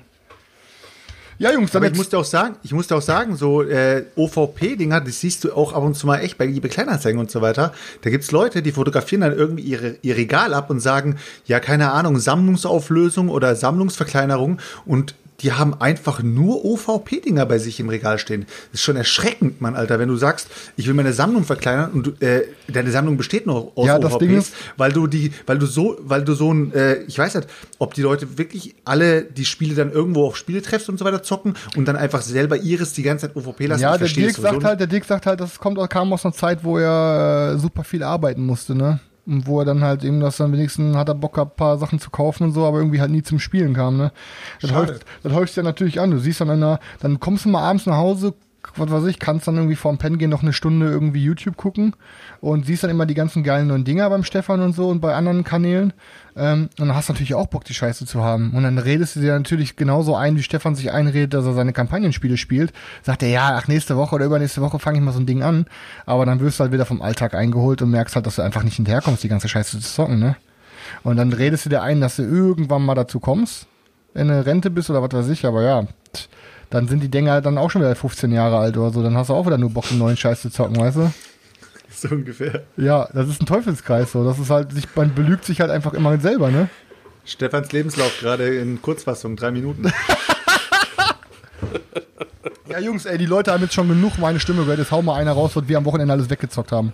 [1.37, 5.19] Ja, Jungs, Aber ich musste auch sagen, ich musste auch sagen, so äh, OVP-Dinger, das
[5.19, 7.73] siehst du auch ab und zu mal echt bei eBay Kleinanzeigen und so weiter.
[8.03, 11.91] Da gibt's Leute, die fotografieren dann irgendwie ihre, ihr Regal ab und sagen, ja, keine
[11.91, 18.45] Ahnung, Sammlungsauflösung oder Sammlungsverkleinerung und die haben einfach nur OVP-Dinger bei sich im Regal stehen.
[18.71, 22.07] Das ist schon erschreckend, Mann, Alter, wenn du sagst, ich will meine Sammlung verkleinern und
[22.07, 25.31] du, äh, deine Sammlung besteht noch aus Ja, das OVPs, Ding ist- weil du die,
[25.45, 27.47] weil du so, weil du so ein, äh, ich weiß nicht,
[27.79, 31.55] ob die Leute wirklich alle die Spiele dann irgendwo auf Spieletreffs und so weiter zocken
[31.75, 33.81] und dann einfach selber ihres die ganze Zeit OVP lassen.
[33.81, 36.33] ja, der Dirk das sagt halt, der Dirk sagt halt, das kommt, kam aus einer
[36.33, 38.99] Zeit, wo er äh, super viel arbeiten musste, ne?
[39.25, 41.77] Und wo er dann halt eben das dann wenigstens hat er Bock gehabt, ein paar
[41.77, 44.11] Sachen zu kaufen und so, aber irgendwie halt nie zum Spielen kam, ne?
[44.61, 44.93] Das Schade.
[44.93, 46.11] häuft, das häuft ja natürlich an.
[46.11, 48.33] Du siehst dann einer, dann kommst du mal abends nach Hause,
[48.77, 51.95] was weiß ich, kannst dann irgendwie vorm Pennen gehen noch eine Stunde irgendwie YouTube gucken
[52.41, 55.13] und siehst dann immer die ganzen geilen neuen Dinger beim Stefan und so und bei
[55.13, 55.93] anderen Kanälen.
[56.35, 58.51] Ähm, und dann hast du natürlich auch Bock, die Scheiße zu haben.
[58.53, 61.73] Und dann redest du dir natürlich genauso ein, wie Stefan sich einredet, dass er seine
[61.73, 62.73] Kampagnenspiele spielt.
[63.03, 65.43] Sagt er, ja, ach, nächste Woche oder übernächste Woche fange ich mal so ein Ding
[65.43, 65.65] an.
[66.05, 68.63] Aber dann wirst du halt wieder vom Alltag eingeholt und merkst halt, dass du einfach
[68.63, 70.35] nicht hinterherkommst, die ganze Scheiße zu zocken, ne?
[71.03, 73.67] Und dann redest du dir ein, dass du irgendwann mal dazu kommst,
[74.13, 75.87] in eine Rente bist oder was weiß ich, aber ja,
[76.75, 79.01] dann sind die Dinger dann auch schon wieder 15 Jahre alt oder so.
[79.01, 81.13] Dann hast du auch wieder nur Bock, einen neuen Scheiß zu zocken, weißt du?
[81.89, 82.63] so ungefähr.
[82.75, 84.25] Ja, das ist ein Teufelskreis so.
[84.25, 86.67] Das ist halt, sich, man belügt sich halt einfach immer selber, ne?
[87.23, 89.91] Stefans Lebenslauf gerade in Kurzfassung, drei Minuten.
[92.67, 94.79] Ja, Jungs, ey, die Leute haben jetzt schon genug meine Stimme gehört.
[94.79, 96.91] Jetzt hau mal einer raus, was wir am Wochenende alles weggezockt haben.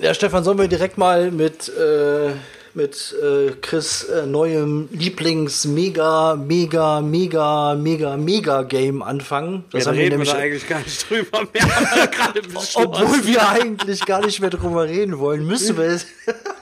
[0.00, 2.30] Ja, Stefan, sollen wir direkt mal mit, äh,
[2.76, 9.64] mit äh, Chris äh, neuem Lieblings-Mega, Mega, Mega, Mega, Mega Game anfangen?
[9.72, 11.48] Ja, da haben wir reden wir nämlich, da eigentlich gar nicht drüber.
[11.52, 12.76] Wir beschlossen.
[12.84, 16.06] obwohl wir eigentlich gar nicht mehr drüber reden wollen, müssen wir es,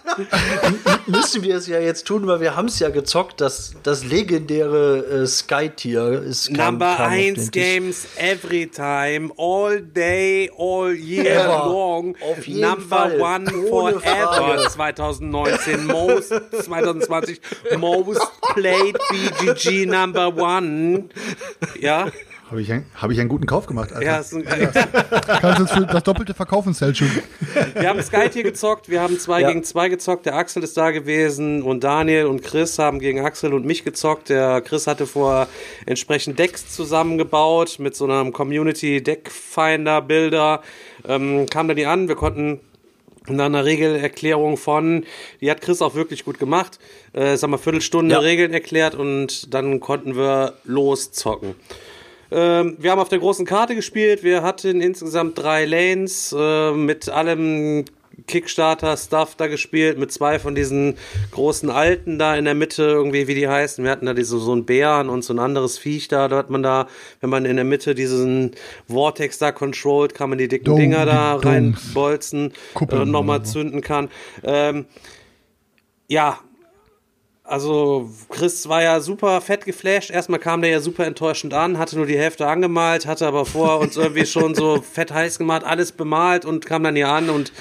[1.07, 3.41] müssen wir es ja jetzt tun, weil wir haben es ja gezockt.
[3.41, 7.51] Das, das legendäre äh, Sky-Tier ist Number kam auf 1 den Tisch.
[7.51, 11.67] Games every time, all day, all year Ever.
[11.67, 12.17] long.
[12.21, 13.21] Auf jeden Number Fall.
[13.21, 14.69] one Ohne forever Frage.
[14.71, 15.87] 2019.
[15.87, 16.33] Most
[16.65, 17.41] 2020
[17.79, 18.21] most
[18.55, 21.09] played BGG number one.
[21.81, 22.09] Ja.
[22.51, 24.05] Habe ich, ein- hab ich einen guten Kauf gemacht, Alter.
[24.07, 27.09] Ja, ist ein, Kannst jetzt für das Doppelte verkaufen, Selchuk.
[27.75, 29.49] Wir haben Sky hier gezockt, wir haben zwei Ja.
[29.49, 30.27] gegen zwei gezockt.
[30.27, 34.29] Der Axel ist da gewesen und Daniel und Chris haben gegen Axel und mich gezockt.
[34.29, 35.49] Der Chris hatte vorher
[35.87, 40.63] entsprechend Decks zusammengebaut mit so einem Community Deckfinder Bilder.
[41.09, 42.61] Ähm, kam dann die an, wir konnten
[43.27, 45.05] nach einer Regelerklärung von,
[45.41, 46.79] die hat Chris auch wirklich gut gemacht,
[47.15, 48.19] äh, sag mal Viertelstunde Ja.
[48.21, 51.55] Regeln erklärt und dann konnten wir loszocken.
[52.35, 54.25] Ähm, wir haben auf der großen Karte gespielt.
[54.25, 57.85] Wir hatten insgesamt drei Lanes äh, mit allem
[58.27, 60.97] Kickstarter-Stuff da gespielt, mit zwei von diesen
[61.33, 63.83] großen Alten da in der Mitte, irgendwie, wie die heißen.
[63.85, 66.29] Wir hatten da diese, so einen Bären und so ein anderes Viech da.
[66.29, 66.87] Da hat man da,
[67.21, 68.53] wenn man in der Mitte diesen
[68.89, 73.53] Vortex da controlled, kann man die dicken Dom- Dinger da reinbolzen und nochmal oder so.
[73.55, 74.09] zünden kann.
[74.43, 74.87] Ähm,
[76.09, 76.39] ja,
[77.47, 80.11] also Chris war ja super fett geflasht.
[80.11, 83.81] Erstmal kam der ja super enttäuschend an, hatte nur die Hälfte angemalt, hatte aber vor
[83.81, 87.53] uns irgendwie schon so fett heiß gemacht, alles bemalt und kam dann hier an und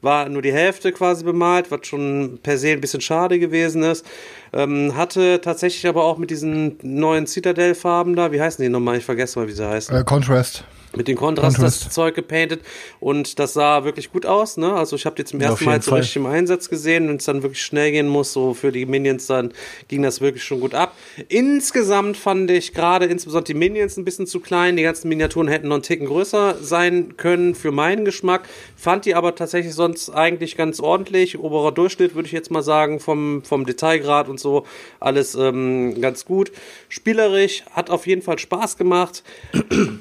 [0.00, 4.06] war nur die Hälfte quasi bemalt, was schon per se ein bisschen schade gewesen ist.
[4.52, 8.98] Ähm, hatte tatsächlich aber auch mit diesen neuen Citadel-Farben da, wie heißen die nochmal?
[8.98, 10.64] Ich vergesse mal, wie sie heißen Äh, Contrast.
[10.94, 12.60] Mit den Kontrast, das Zeug gepainted
[13.00, 14.56] und das sah wirklich gut aus.
[14.56, 14.72] Ne?
[14.72, 16.00] Also ich habe die zum Ja, ersten Mal so Fall.
[16.00, 19.26] richtig im Einsatz gesehen, wenn es dann wirklich schnell gehen muss, so für die Minions,
[19.26, 19.52] dann
[19.88, 20.94] ging das wirklich schon gut ab.
[21.28, 24.76] Insgesamt fand ich gerade insbesondere die Minions ein bisschen zu klein.
[24.76, 28.48] Die ganzen Miniaturen hätten noch einen Ticken größer sein können für meinen Geschmack.
[28.76, 31.38] Fand die aber tatsächlich sonst eigentlich ganz ordentlich.
[31.38, 34.66] Oberer Durchschnitt würde ich jetzt mal sagen, vom, vom Detailgrad und so
[35.00, 36.52] alles ähm, ganz gut.
[36.88, 39.22] Spielerisch hat auf jeden Fall Spaß gemacht.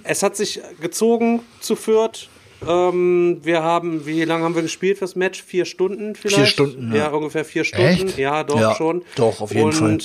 [0.04, 2.28] Es hat sich gezogen zu Fürth.
[2.68, 5.42] Ähm, wir haben, wie lange haben wir gespielt fürs Match?
[5.42, 6.36] Vier Stunden vielleicht?
[6.36, 6.98] Vier Stunden, ja.
[6.98, 7.08] ja.
[7.10, 7.88] ungefähr vier Stunden.
[7.88, 8.18] Echt?
[8.18, 9.04] Ja, doch Ja, schon.
[9.16, 10.00] doch, auf jeden Und Fall.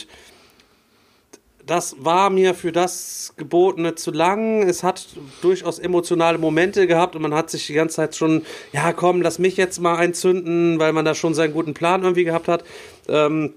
[1.66, 4.62] das war mir für das Gebotene zu lang.
[4.62, 5.06] Es hat
[5.42, 9.38] durchaus emotionale Momente gehabt und man hat sich die ganze Zeit schon, ja komm, lass
[9.38, 12.64] mich jetzt mal einzünden, weil man da schon seinen guten Plan irgendwie gehabt hat.
[13.08, 13.52] Ähm,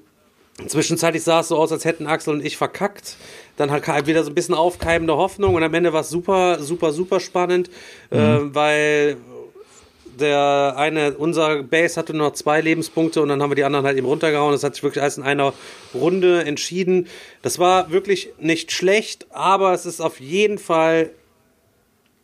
[0.68, 3.16] Zwischenzeitlich sah es so aus, als hätten Axel und ich verkackt.
[3.60, 6.60] Dann hat halt wieder so ein bisschen aufkeimende Hoffnung und am Ende war es super,
[6.62, 7.70] super, super spannend,
[8.10, 9.18] äh, weil
[10.18, 13.86] der eine, unser Base hatte nur noch zwei Lebenspunkte und dann haben wir die anderen
[13.86, 14.54] halt eben runtergehauen.
[14.54, 15.54] Das hat sich wirklich alles in einer
[15.94, 17.08] Runde entschieden.
[17.42, 21.10] Das war wirklich nicht schlecht, aber es ist auf jeden Fall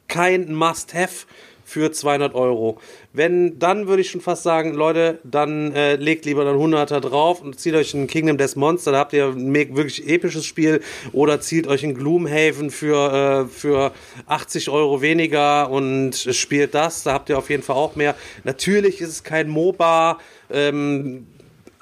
[0.08, 1.26] kein Must-Have
[1.66, 2.78] für 200 Euro.
[3.11, 7.41] Wenn, dann würde ich schon fast sagen, Leute, dann äh, legt lieber dann 100er drauf
[7.41, 11.41] und zieht euch ein Kingdom Death Monster, da habt ihr ein wirklich episches Spiel oder
[11.41, 13.91] zieht euch ein Gloomhaven für, äh, für
[14.28, 18.16] 80 Euro weniger und spielt das, da habt ihr auf jeden Fall auch mehr.
[18.43, 20.20] Natürlich ist es kein MOBA,
[20.51, 21.26] ähm,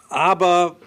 [0.07, 0.77] aber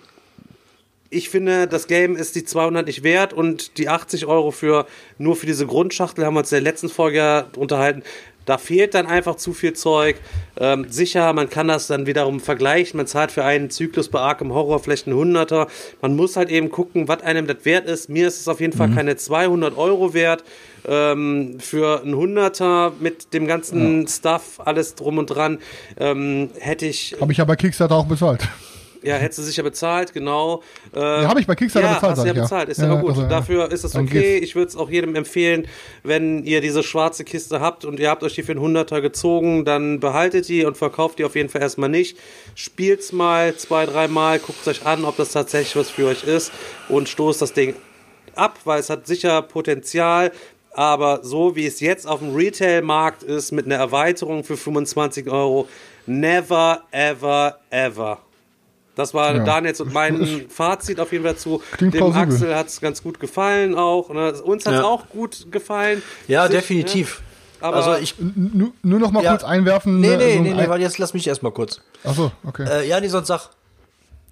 [1.10, 4.86] ich finde, das Game ist die 200 nicht wert und die 80 Euro für
[5.18, 8.02] nur für diese Grundschachtel haben wir uns in der letzten Folge unterhalten.
[8.46, 10.16] Da fehlt dann einfach zu viel Zeug.
[10.58, 12.96] Ähm, sicher, man kann das dann wiederum vergleichen.
[12.96, 15.66] Man zahlt für einen Zyklus bei Arkham Horror vielleicht einen Hunderter.
[16.00, 18.08] Man muss halt eben gucken, was einem das wert ist.
[18.08, 20.44] Mir ist es auf jeden Fall keine 200 Euro wert.
[20.88, 25.58] Ähm, für einen Hunderter mit dem ganzen Stuff, alles drum und dran,
[25.98, 28.48] ähm, hätte ich Habe ich ja bei Kickstarter auch bezahlt.
[29.02, 30.62] Ja, hättest du sicher bezahlt, genau.
[30.94, 33.00] Äh, Ja, habe ich bei Kickstarter ja, bezahlt, hast du ja bezahlt, ist ja, Ja,
[33.00, 33.10] gut.
[33.10, 33.28] also.
[33.28, 34.38] Dafür ist es Dann okay.
[34.38, 35.66] Ich würde es auch jedem empfehlen,
[36.02, 39.64] wenn ihr diese schwarze Kiste habt und ihr habt euch die für einen Hunderter gezogen,
[39.64, 42.18] dann behaltet die und verkauft die auf jeden Fall erstmal nicht.
[42.54, 46.52] Spielt's mal zwei, dreimal, guckt euch an, ob das tatsächlich was für euch ist
[46.88, 47.74] und stoßt das Ding
[48.34, 50.32] ab, weil es hat sicher Potenzial.
[50.72, 55.68] Aber so wie es jetzt auf dem Retail-Markt ist, mit einer Erweiterung für 25 Euro,
[56.04, 58.18] never, ever, ever.
[58.96, 59.44] Das war Ja.
[59.44, 61.62] Daniels und mein Fazit auf jeden Fall zu.
[61.72, 62.22] Klingt Dem plausibel.
[62.34, 64.10] Axel hat es ganz gut gefallen auch.
[64.10, 64.32] Ne?
[64.42, 64.84] Uns hat es Ja.
[64.86, 66.02] auch gut gefallen.
[66.26, 67.20] Ja, Sich, definitiv.
[67.20, 67.26] ne?
[67.66, 68.14] Aber also ich.
[68.18, 69.30] Nur noch mal Ja.
[69.30, 70.00] kurz einwerfen.
[70.00, 71.80] Nee, ne, nee, so nee, nee, weil jetzt lass mich erstmal kurz.
[72.04, 72.66] Achso, okay.
[72.68, 73.50] Äh, ja, nee, sonst sag.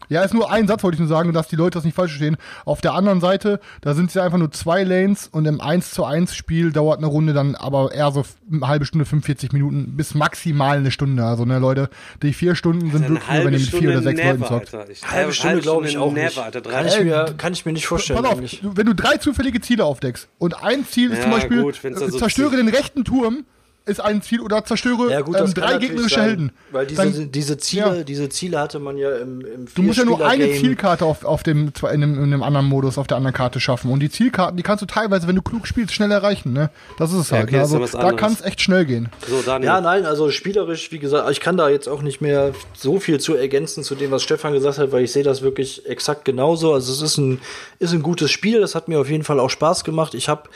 [0.08, 2.12] Ja, ist nur ein Satz, wollte ich nur sagen, dass die Leute das nicht falsch
[2.12, 2.36] verstehen.
[2.64, 5.92] Auf der anderen Seite, da sind es ja einfach nur zwei Lanes und im 1
[5.92, 9.96] zu 1 Spiel dauert eine Runde dann aber eher so eine halbe Stunde, 45 Minuten
[9.96, 11.24] bis maximal eine Stunde.
[11.24, 11.88] Also, ne, Leute,
[12.22, 14.74] die vier Stunden sind eine wirklich nur, wenn ihr mit vier oder sechs Leuten zockt.
[14.74, 14.90] Alter.
[14.90, 16.38] Ich, Halbe Stunde glaube ich auch never, nicht.
[16.38, 16.60] Alter.
[16.60, 18.22] Drei Kann ich, mir, kann ich mir nicht vorstellen.
[18.22, 18.60] Pass auf, eigentlich.
[18.62, 21.94] wenn du drei zufällige Ziele aufdeckst und ein Ziel ist Ja, zum Beispiel, gut, äh,
[21.94, 22.58] so zerstöre zieht.
[22.60, 23.44] den rechten Turm,
[23.86, 26.52] ist ein Ziel, oder zerstöre Ja gut, ähm, drei gegnerische sein, Helden.
[26.70, 28.04] Weil diese, Dann- diese Ziele, ja.
[28.04, 30.52] diese Ziele hatte man ja im, im Du musst ja nur eine.
[30.52, 33.90] Zielkarte auf, auf dem, in einem, in einem anderen Modus auf der anderen Karte schaffen.
[33.90, 36.54] Und die Zielkarten, die kannst du teilweise, wenn du klug spielst, schnell erreichen.
[36.54, 36.70] Ne?
[36.96, 37.44] Das ist es halt.
[37.44, 37.62] okay, ne?
[37.62, 39.10] ist ja Also da kann es echt schnell gehen.
[39.28, 39.66] So, Daniel.
[39.66, 43.20] Ja, nein, also spielerisch, wie gesagt, ich kann da jetzt auch nicht mehr so viel
[43.20, 46.72] zu ergänzen zu dem, was Stefan gesagt hat, weil ich sehe das wirklich exakt genauso.
[46.72, 47.38] Also es ist ein,
[47.80, 50.14] ist ein gutes Spiel, das hat mir auf jeden Fall auch Spaß gemacht.
[50.14, 50.48] Ich habe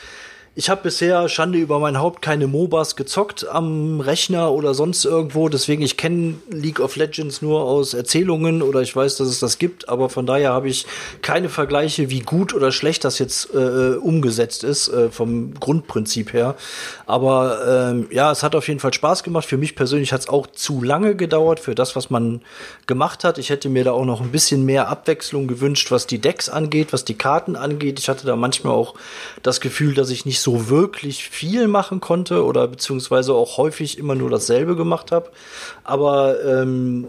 [0.55, 5.47] ich habe bisher Schande über mein Haupt keine MOBAs gezockt am Rechner oder sonst irgendwo.
[5.47, 9.59] Deswegen, ich kenne League of Legends nur aus Erzählungen oder ich weiß, dass es das
[9.59, 9.87] gibt.
[9.89, 10.85] Aber von daher habe ich
[11.21, 16.55] keine Vergleiche, wie gut oder schlecht das jetzt äh, umgesetzt ist, äh, vom Grundprinzip her.
[17.05, 19.45] Aber ähm, ja, es hat auf jeden Fall Spaß gemacht.
[19.45, 22.41] Für mich persönlich hat es auch zu lange gedauert für das, was man
[22.87, 23.37] gemacht hat.
[23.37, 26.91] Ich hätte mir da auch noch ein bisschen mehr Abwechslung gewünscht, was die Decks angeht,
[26.91, 27.99] was die Karten angeht.
[27.99, 28.95] Ich hatte da manchmal auch
[29.43, 33.97] das Gefühl, dass ich nicht so so wirklich viel machen konnte oder beziehungsweise auch häufig
[33.97, 35.29] immer nur dasselbe gemacht habe.
[35.83, 37.07] Aber ähm,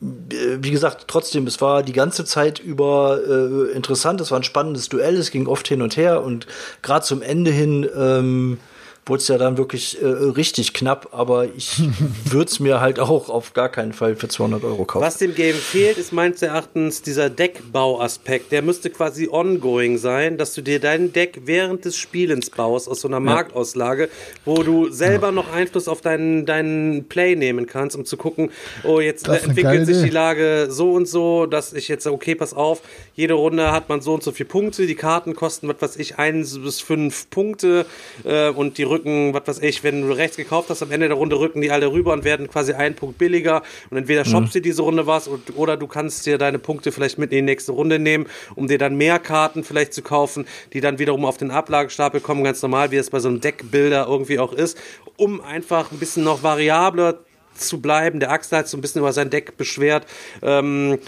[0.00, 4.88] wie gesagt, trotzdem, es war die ganze Zeit über äh, interessant, es war ein spannendes
[4.88, 6.48] Duell, es ging oft hin und her und
[6.82, 8.58] gerade zum Ende hin ähm,
[9.06, 11.82] wurde es ja dann wirklich äh, richtig knapp, aber ich
[12.24, 15.04] würde es mir halt auch auf gar keinen Fall für 200 Euro kaufen.
[15.04, 18.52] Was dem Game fehlt, ist meines Erachtens dieser Deckbauaspekt.
[18.52, 23.00] Der müsste quasi ongoing sein, dass du dir dein Deck während des Spielens baust, aus
[23.00, 24.08] so einer Marktauslage,
[24.44, 25.32] wo du selber ja.
[25.32, 28.50] noch Einfluss auf deinen, deinen Play nehmen kannst, um zu gucken,
[28.84, 32.82] oh, jetzt entwickelt sich die Lage so und so, dass ich jetzt, okay, pass auf,
[33.14, 36.18] jede Runde hat man so und so viele Punkte, die Karten kosten, was weiß ich,
[36.18, 37.86] eins bis fünf Punkte
[38.24, 41.16] äh, und die rücken, was weiß ich, wenn du rechts gekauft hast, am Ende der
[41.16, 43.62] Runde rücken die alle rüber und werden quasi einen Punkt billiger.
[43.90, 44.58] Und entweder shoppst mhm.
[44.58, 47.42] dir diese Runde was und, oder du kannst dir deine Punkte vielleicht mit in die
[47.42, 51.36] nächste Runde nehmen, um dir dann mehr Karten vielleicht zu kaufen, die dann wiederum auf
[51.36, 54.78] den Ablagestapel kommen, ganz normal, wie es bei so einem Deckbilder irgendwie auch ist,
[55.16, 57.18] um einfach ein bisschen noch variabler
[57.54, 58.20] zu bleiben.
[58.20, 60.06] Der Axel hat so ein bisschen über sein Deck beschwert.
[60.42, 60.98] Ähm,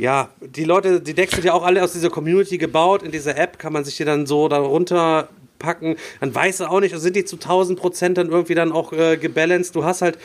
[0.00, 3.02] ja, die Leute, die Decks sind ja auch alle aus dieser Community gebaut.
[3.02, 5.28] In dieser App kann man sich die dann so darunter
[5.58, 8.94] packen, dann weiß er auch nicht, sind die zu 1000 Prozent dann irgendwie dann auch
[8.94, 9.76] äh, gebalanced.
[9.76, 10.18] Du hast halt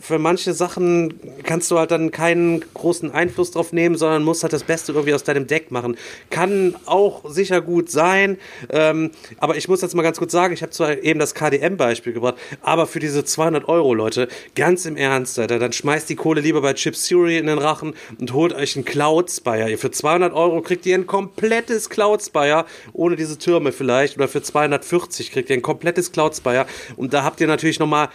[0.00, 1.14] für manche Sachen
[1.44, 5.14] kannst du halt dann keinen großen Einfluss drauf nehmen, sondern musst halt das Beste irgendwie
[5.14, 5.96] aus deinem Deck machen.
[6.30, 8.38] Kann auch sicher gut sein,
[8.70, 12.12] ähm, aber ich muss jetzt mal ganz kurz sagen, ich habe zwar eben das KDM-Beispiel
[12.12, 16.40] gebracht, aber für diese 200 Euro, Leute, ganz im Ernst, Alter, dann schmeißt die Kohle
[16.40, 19.76] lieber bei Chip Suri in den Rachen und holt euch einen Cloud Spire.
[19.76, 24.42] Für 200 Euro kriegt ihr ein komplettes Cloud Spire, ohne diese Türme vielleicht, oder für
[24.42, 26.66] 240 kriegt ihr ein komplettes Cloud Spire
[26.96, 28.08] und da habt ihr natürlich nochmal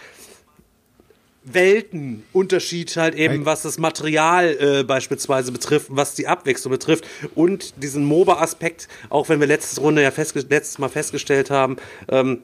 [1.44, 8.04] Weltenunterschied halt eben, was das Material äh, beispielsweise betrifft, was die Abwechslung betrifft und diesen
[8.04, 11.76] MOBA-Aspekt, auch wenn wir letzte Runde ja letztes Mal festgestellt haben,
[12.08, 12.42] ähm,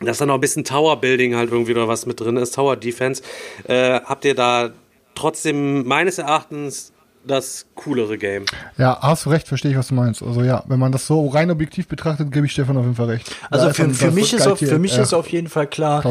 [0.00, 3.22] dass da noch ein bisschen Tower-Building halt irgendwie oder was mit drin ist, Tower-Defense,
[3.64, 4.70] äh, habt ihr da
[5.16, 6.92] trotzdem meines Erachtens
[7.28, 8.44] das coolere Game.
[8.76, 10.22] Ja, hast du recht, verstehe ich, was du meinst.
[10.22, 13.06] Also ja, wenn man das so rein objektiv betrachtet, gebe ich Stefan auf jeden Fall
[13.06, 13.30] recht.
[13.50, 16.02] Also für, für mich, ist auf, für mich ist auf jeden Fall klar,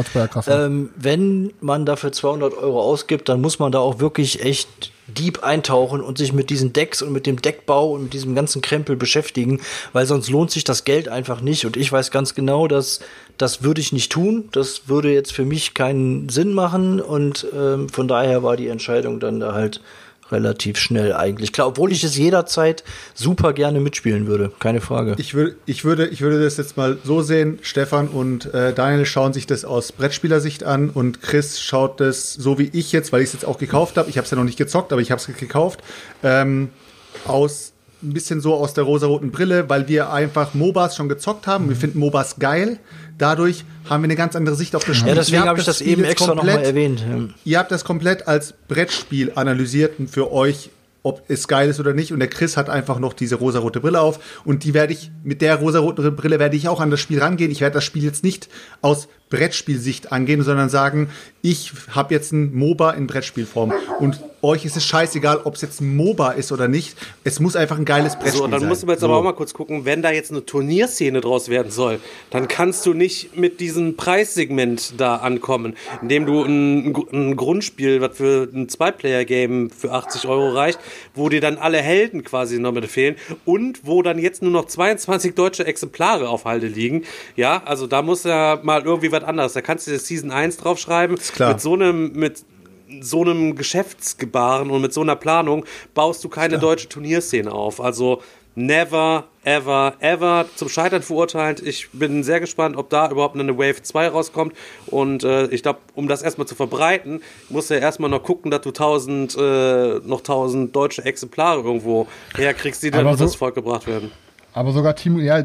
[0.46, 5.42] ähm, wenn man dafür 200 Euro ausgibt, dann muss man da auch wirklich echt deep
[5.42, 8.94] eintauchen und sich mit diesen Decks und mit dem Deckbau und mit diesem ganzen Krempel
[8.96, 9.60] beschäftigen,
[9.92, 11.64] weil sonst lohnt sich das Geld einfach nicht.
[11.64, 13.00] Und ich weiß ganz genau, dass
[13.38, 14.48] das würde ich nicht tun.
[14.52, 17.00] Das würde jetzt für mich keinen Sinn machen.
[17.00, 19.80] Und ähm, von daher war die Entscheidung dann da halt
[20.30, 21.52] relativ schnell eigentlich.
[21.52, 25.14] Klar, obwohl ich es jederzeit super gerne mitspielen würde, keine Frage.
[25.18, 29.06] Ich, würde, ich, würde, ich würde das jetzt mal so sehen, Stefan und äh, Daniel
[29.06, 33.22] schauen sich das aus Brettspielersicht an und Chris schaut das so wie ich jetzt, weil
[33.22, 34.10] ich es jetzt auch gekauft habe.
[34.10, 35.80] Ich habe es ja noch nicht gezockt, aber ich habe es gekauft.
[36.22, 36.70] Ähm,
[37.24, 37.72] aus
[38.02, 41.68] ein bisschen so aus der rosaroten Brille, weil wir einfach MOBAs schon gezockt haben.
[41.68, 42.78] Wir finden MOBAs geil.
[43.18, 45.08] Dadurch haben wir eine ganz andere Sicht auf das Spiel.
[45.08, 47.04] Ja, deswegen habe ich das, das eben extra nochmal erwähnt.
[47.44, 50.70] Ihr habt das komplett als Brettspiel analysiert und für euch
[51.02, 52.12] ob es geil ist oder nicht.
[52.12, 54.42] Und der Chris hat einfach noch diese rosarote Brille auf.
[54.44, 57.50] Und die werde ich, mit der rosaroten Brille werde ich auch an das Spiel rangehen.
[57.50, 58.48] Ich werde das Spiel jetzt nicht
[58.82, 61.10] aus Brettspielsicht angehen, sondern sagen,
[61.42, 63.72] ich habe jetzt ein MOBA in Brettspielform.
[64.00, 66.96] Und euch ist es scheißegal, ob es jetzt ein MOBA ist oder nicht.
[67.24, 68.50] Es muss einfach ein geiles Brettspiel sein.
[68.50, 69.06] So, dann müssen wir jetzt so.
[69.06, 72.00] aber auch mal kurz gucken, wenn da jetzt eine Turnierszene draus werden soll,
[72.30, 78.16] dann kannst du nicht mit diesem Preissegment da ankommen, indem du ein, ein Grundspiel, was
[78.16, 80.78] für ein Zwei-Player-Game für 80 Euro reicht,
[81.14, 84.66] wo dir dann alle Helden quasi noch mit fehlen und wo dann jetzt nur noch
[84.66, 87.04] 22 deutsche Exemplare auf Halde liegen.
[87.36, 89.52] Ja, also da muss ja mal irgendwie was anderes.
[89.52, 91.16] Da kannst du das Season 1 draufschreiben.
[91.16, 91.52] Ist klar.
[91.52, 92.44] Mit so einem, mit
[93.00, 95.64] so einem Geschäftsgebaren und mit so einer Planung
[95.94, 97.80] baust du keine deutsche Turnierszene auf.
[97.80, 98.22] Also
[98.58, 101.60] never, ever, ever zum Scheitern verurteilt.
[101.60, 104.54] Ich bin sehr gespannt, ob da überhaupt eine Wave 2 rauskommt.
[104.86, 108.50] Und äh, ich glaube, um das erstmal zu verbreiten, musst du ja erstmal noch gucken,
[108.50, 113.54] dass du 1000, äh, noch 1000 deutsche Exemplare irgendwo herkriegst, die dann so, das Volk
[113.54, 114.10] gebracht werden.
[114.54, 115.44] Aber sogar Team, ja,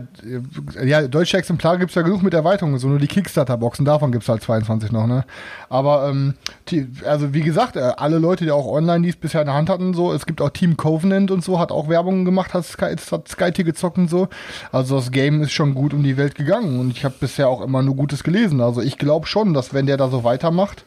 [0.83, 4.41] ja deutsche Exemplare gibt's ja genug mit Erweiterungen, so nur die Kickstarter-Boxen, davon gibt's halt
[4.41, 5.25] 22 noch, ne?
[5.69, 6.35] Aber, ähm,
[6.69, 9.69] die, also wie gesagt, äh, alle Leute, die auch online dies bisher in der Hand
[9.69, 12.95] hatten, so, es gibt auch Team Covenant und so, hat auch Werbung gemacht, hat Sky,
[12.95, 14.29] hat gezockt und so.
[14.71, 17.61] Also das Game ist schon gut um die Welt gegangen und ich habe bisher auch
[17.61, 18.61] immer nur Gutes gelesen.
[18.61, 20.85] Also ich glaube schon, dass wenn der da so weitermacht,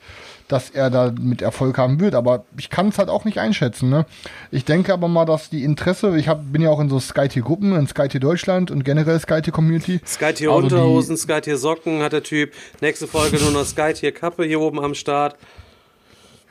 [0.49, 2.15] dass er da mit Erfolg haben wird.
[2.15, 3.91] Aber ich kann es halt auch nicht einschätzen.
[3.91, 4.07] Ne?
[4.51, 7.75] Ich denke aber mal, dass die Interesse, ich hab, bin ja auch in so SkyT-Gruppen,
[7.75, 10.01] in SkyT Deutschland und generell SkyT-Community.
[10.07, 12.53] SkyT also Unterhosen, SkyT Socken hat der Typ.
[12.81, 15.37] Nächste Folge nur noch SkyT Kappe hier oben am Start.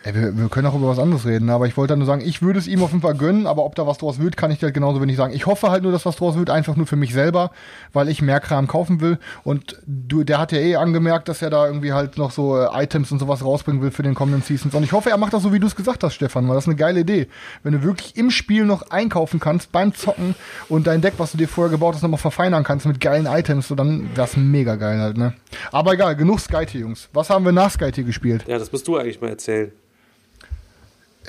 [0.06, 2.22] Ey, wir, wir, können auch über was anderes reden, aber ich wollte halt nur sagen,
[2.24, 4.52] ich würde es ihm auf jeden Fall gönnen, aber ob da was draus wird, kann
[4.52, 5.34] ich halt genauso wenig sagen.
[5.34, 7.50] Ich hoffe halt nur, dass was draus wird, einfach nur für mich selber,
[7.92, 9.18] weil ich mehr Kram kaufen will.
[9.44, 12.68] Und du, der hat ja eh angemerkt, dass er da irgendwie halt noch so äh,
[12.84, 14.76] Items und sowas rausbringen will für den kommenden Seasons.
[14.76, 16.66] Und ich hoffe, er macht das so, wie du es gesagt hast, Stefan, weil das
[16.66, 17.28] ist eine geile Idee.
[17.64, 20.36] Wenn du wirklich im Spiel noch einkaufen kannst, beim Zocken
[20.70, 23.70] und dein Deck, was du dir vorher gebaut hast, nochmal verfeinern kannst mit geilen Items,
[23.70, 25.34] so dann das mega geil halt, ne?
[25.72, 27.10] Aber egal, genug Skyty, Jungs.
[27.12, 28.46] Was haben wir nach Skyty gespielt?
[28.48, 29.72] Ja, das musst du eigentlich mal erzählen.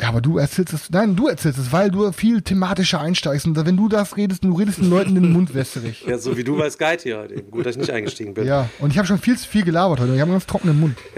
[0.00, 3.46] Ja, aber du erzählst es, nein, du erzählst es, weil du viel thematischer einsteigst.
[3.46, 6.04] Und wenn du das redest, du redest den Leuten den Mund wässrig.
[6.06, 7.42] Ja, so wie du bei Skype hier heute.
[7.42, 8.46] Gut, dass ich nicht eingestiegen bin.
[8.46, 10.14] Ja, und ich habe schon viel zu viel gelabert heute.
[10.14, 10.98] Ich habe einen ganz trockenen Mund.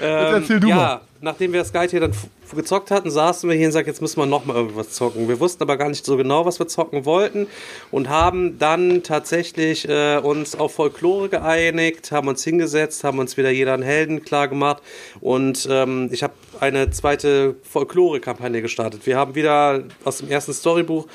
[0.00, 1.00] ähm, erzähl du ja, mal.
[1.20, 2.12] Nachdem wir Skype hier dann
[2.54, 5.28] gezockt hatten, saßen wir hier und sagten, jetzt müssen wir nochmal irgendwas zocken.
[5.28, 7.46] Wir wussten aber gar nicht so genau, was wir zocken wollten
[7.90, 13.50] und haben dann tatsächlich äh, uns auf Folklore geeinigt, haben uns hingesetzt, haben uns wieder
[13.50, 14.82] jeder einen Helden klar gemacht
[15.20, 19.06] und ähm, ich habe eine zweite Folklore-Kampagne gestartet.
[19.06, 21.06] Wir haben wieder aus dem ersten Storybuch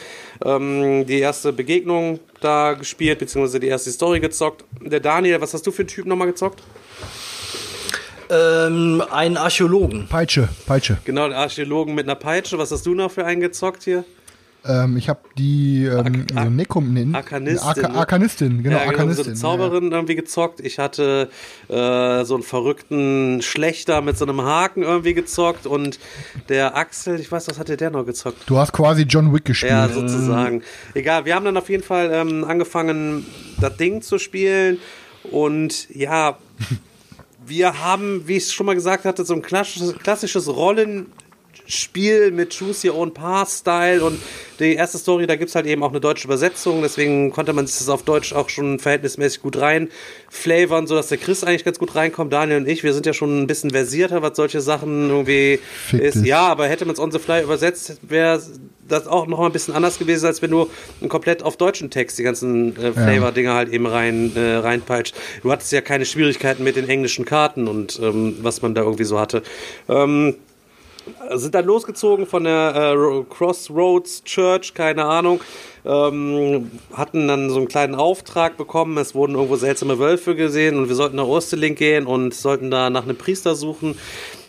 [0.43, 4.63] ähm, die erste Begegnung da gespielt, beziehungsweise die erste Story gezockt.
[4.81, 6.63] Der Daniel, was hast du für einen Typ nochmal gezockt?
[8.29, 10.07] Ähm, einen Archäologen.
[10.07, 10.97] Peitsche, Peitsche.
[11.05, 12.57] Genau, einen Archäologen mit einer Peitsche.
[12.57, 14.03] Was hast du noch für einen gezockt hier?
[14.67, 17.83] Ähm, ich habe die ähm, Ar so Nekum, Arkanistin.
[17.85, 17.95] Ar ne?
[17.95, 19.23] Arkanistin, genau, ja, Arkanistin.
[19.23, 19.97] So eine Zauberin ja.
[19.97, 20.59] irgendwie gezockt.
[20.59, 21.29] Ich hatte
[21.67, 25.99] äh, so einen verrückten Schlechter mit so einem Haken irgendwie gezockt und
[26.49, 28.37] der Axel, ich weiß, was hatte der noch gezockt?
[28.47, 29.71] Du hast quasi John Wick gespielt.
[29.71, 30.63] Ja, sozusagen.
[30.95, 33.25] Egal, wir haben dann auf jeden Fall ähm, angefangen,
[33.61, 34.79] das Ding zu spielen
[35.31, 36.37] und ja
[37.45, 40.47] wir haben, wie ich schon mal gesagt hatte, so ein klassisches, klassisches
[41.65, 44.19] Rollenspiel mit Choose Your Own Path-Style und
[44.59, 47.67] die erste Story, da gibt es halt eben auch eine deutsche Übersetzung, deswegen konnte man
[47.67, 49.89] sich das auf Deutsch auch schon verhältnismäßig gut rein
[50.29, 52.31] flavern, sodass der Chris eigentlich ganz gut reinkommt.
[52.31, 56.01] Daniel und ich, wir sind ja schon ein bisschen versierter, was solche Sachen irgendwie Fick
[56.01, 56.15] ist.
[56.15, 56.25] Dich.
[56.25, 58.41] Ja, aber hätte man es on the fly übersetzt, wäre
[58.87, 60.69] das auch noch mal ein bisschen anders gewesen, als wenn du
[61.01, 65.15] einen komplett auf deutschen Text die ganzen äh, Flavor-Dinger halt eben rein, äh, reinpeitscht.
[65.41, 69.05] Du hattest ja keine Schwierigkeiten mit den englischen Karten und ähm, was man da irgendwie
[69.05, 69.41] so hatte.
[69.89, 70.35] Ähm,
[71.35, 75.41] sind dann losgezogen von der äh, Crossroads Church, keine Ahnung,
[75.85, 78.97] ähm, hatten dann so einen kleinen Auftrag bekommen.
[78.97, 82.89] Es wurden irgendwo seltsame Wölfe gesehen und wir sollten nach Osterlink gehen und sollten da
[82.89, 83.95] nach einem Priester suchen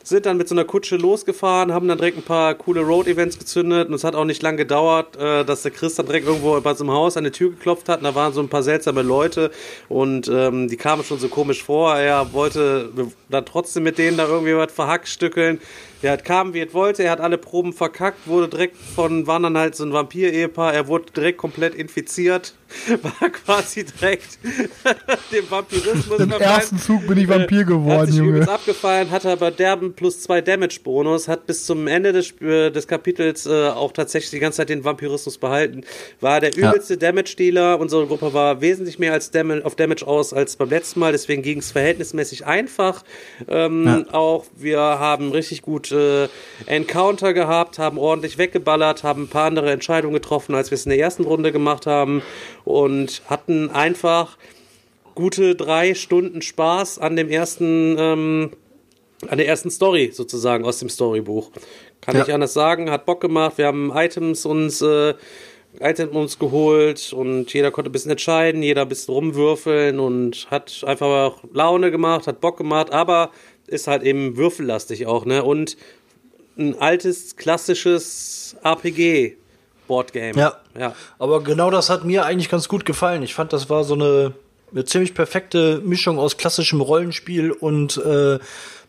[0.07, 3.89] sind dann mit so einer Kutsche losgefahren, haben dann direkt ein paar coole Road-Events gezündet
[3.89, 6.75] und es hat auch nicht lange gedauert, äh, dass der Chris dann direkt irgendwo bei
[6.75, 9.03] so einem Haus an die Tür geklopft hat und da waren so ein paar seltsame
[9.03, 9.51] Leute
[9.89, 11.97] und ähm, die kamen schon so komisch vor.
[11.97, 12.91] Er wollte
[13.29, 15.61] dann trotzdem mit denen da irgendwie was verhackstückeln.
[16.03, 19.43] Der hat kam, wie er wollte, er hat alle Proben verkackt, wurde direkt von, waren
[19.43, 22.55] dann halt so ein Vampir-Ehepaar, er wurde direkt komplett infiziert,
[23.03, 24.39] war quasi direkt
[25.33, 26.21] dem Vampirismus.
[26.21, 28.47] Im ersten Zug bin ich Vampir geworden, hat sich Junge.
[28.47, 33.47] abgefallen, hatte aber derben plus zwei Damage-Bonus, hat bis zum Ende des, äh, des Kapitels
[33.47, 35.83] äh, auch tatsächlich die ganze Zeit den Vampirismus behalten,
[36.21, 37.01] war der übelste ja.
[37.01, 41.13] Damage-Dealer, unsere Gruppe war wesentlich mehr als Dam auf Damage aus als beim letzten Mal,
[41.13, 43.05] deswegen ging es verhältnismäßig einfach.
[43.49, 44.05] Ähm, ja.
[44.13, 46.29] Auch wir haben richtig gut äh,
[46.67, 50.91] Encounter gehabt, haben ordentlich weggeballert, haben ein paar andere Entscheidungen getroffen, als wir es in
[50.91, 52.23] der ersten Runde gemacht haben
[52.65, 54.37] und hatten einfach
[55.15, 58.51] gute drei Stunden Spaß an dem ersten, ähm,
[59.29, 61.51] an der ersten Story sozusagen aus dem Storybuch.
[62.01, 62.23] Kann ja.
[62.23, 63.59] ich anders sagen, hat Bock gemacht.
[63.59, 65.15] Wir haben Items uns äh,
[65.81, 70.83] Items uns geholt und jeder konnte ein bisschen entscheiden, jeder ein bisschen rumwürfeln und hat
[70.87, 73.31] einfach Laune gemacht, hat Bock gemacht, aber
[73.67, 75.43] ist halt eben würfellastig auch, ne?
[75.43, 75.77] Und
[76.59, 79.37] ein altes, klassisches RPG.
[79.87, 80.39] Boardgame.
[80.39, 80.57] Ja.
[80.79, 80.95] ja.
[81.19, 83.23] Aber genau das hat mir eigentlich ganz gut gefallen.
[83.23, 84.33] Ich fand, das war so eine,
[84.73, 88.39] eine ziemlich perfekte Mischung aus klassischem Rollenspiel und äh,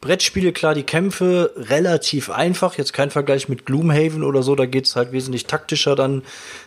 [0.02, 0.54] Brettspiele.
[0.54, 2.78] Klar, die Kämpfe relativ einfach.
[2.78, 4.56] Jetzt kein Vergleich mit Gloomhaven oder so.
[4.56, 6.24] Da geht's halt wesentlich taktischer dann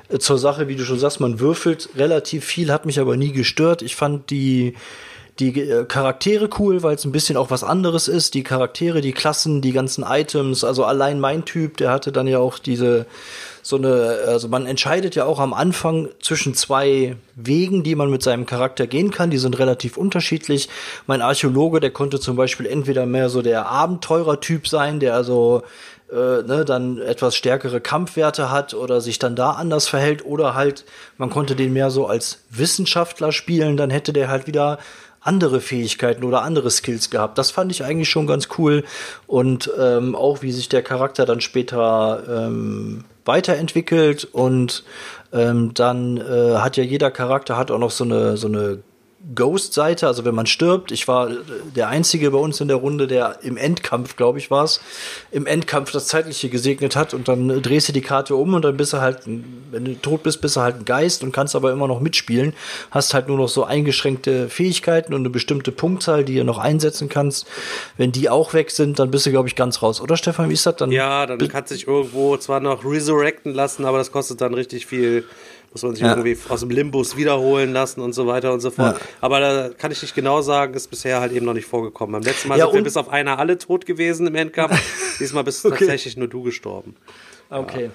[0.09, 1.21] äh, zur Sache, wie du schon sagst.
[1.21, 3.83] Man würfelt relativ viel, hat mich aber nie gestört.
[3.83, 4.75] Ich fand die
[5.41, 8.35] die äh, Charaktere cool, weil es ein bisschen auch was anderes ist.
[8.35, 10.63] Die Charaktere, die Klassen, die ganzen Items.
[10.63, 13.07] Also allein mein Typ, der hatte dann ja auch diese
[13.63, 18.23] so eine, also man entscheidet ja auch am Anfang zwischen zwei Wegen, die man mit
[18.23, 19.31] seinem Charakter gehen kann.
[19.31, 20.69] Die sind relativ unterschiedlich.
[21.07, 25.63] Mein Archäologe, der konnte zum Beispiel entweder mehr so der Abenteurer-Typ sein, der also
[26.11, 30.85] äh, ne, dann etwas stärkere Kampfwerte hat oder sich dann da anders verhält oder halt
[31.19, 34.79] man konnte den mehr so als Wissenschaftler spielen, dann hätte der halt wieder
[35.21, 37.37] andere Fähigkeiten oder andere Skills gehabt.
[37.39, 38.85] Das fand ich eigentlich schon ganz cool
[39.27, 44.85] und ähm, auch wie sich der Charakter dann später ähm, weiterentwickelt und
[45.33, 48.83] ähm, dann äh, hat ja jeder Charakter hat auch noch so eine so eine
[49.35, 50.93] Ghost-Seite, also wenn man stirbt.
[50.93, 51.29] Ich war
[51.77, 54.81] der Einzige bei uns in der Runde, der im Endkampf, glaube ich, war es,
[55.31, 58.79] im Endkampf das Zeitliche gesegnet hat und dann drehst du die Karte um und dann
[58.79, 61.71] bist du halt, wenn du tot bist, bist du halt ein Geist und kannst aber
[61.71, 62.55] immer noch mitspielen.
[62.91, 67.11] Hast halt nur noch so eingeschränkte Fähigkeiten und eine bestimmte Punktzahl, die du noch einsetzen
[67.11, 67.47] kannst.
[67.99, 70.01] Wenn die auch weg sind, dann bist du, glaube ich, ganz raus.
[70.01, 70.91] Oder Stefan, wie ist das dann?
[70.93, 74.87] Ja, dann kannst du dich irgendwo zwar noch resurrecten lassen, aber das kostet dann richtig
[74.87, 75.25] viel
[75.73, 76.17] muss man sich ja.
[76.17, 78.99] irgendwie aus dem Limbus wiederholen lassen und so weiter und so fort.
[78.99, 79.07] Ja.
[79.21, 82.13] Aber da kann ich nicht genau sagen, ist bisher halt eben noch nicht vorgekommen.
[82.13, 84.77] Beim letzten Mal ja, sind wir bis auf einer alle tot gewesen im Endkampf.
[85.21, 85.79] Diesmal bist okay.
[85.79, 86.97] tatsächlich nur du gestorben.
[87.51, 87.91] Okay.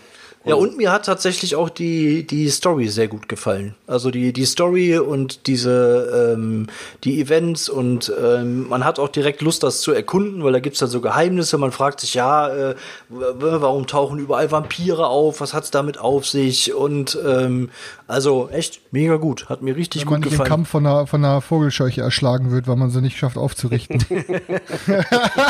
[0.46, 3.74] Ja, und mir hat tatsächlich auch die, die Story sehr gut gefallen.
[3.88, 6.68] Also die, die Story und diese, ähm,
[7.04, 10.80] die Events und ähm, man hat auch direkt Lust, das zu erkunden, weil da gibt's
[10.80, 11.58] dann so Geheimnisse.
[11.58, 12.76] Man fragt sich, ja, äh,
[13.10, 15.41] warum tauchen überall Vampire auf?
[15.41, 16.74] Was hat's damit auf sich?
[16.74, 17.72] Und ähm,
[18.08, 19.49] also echt mega gut.
[19.49, 20.47] Hat mir richtig Wenn gut man nicht gefallen.
[20.47, 24.03] im Kampf von einer, von einer Vogelscheuche erschlagen wird, weil man sie nicht schafft aufzurichten.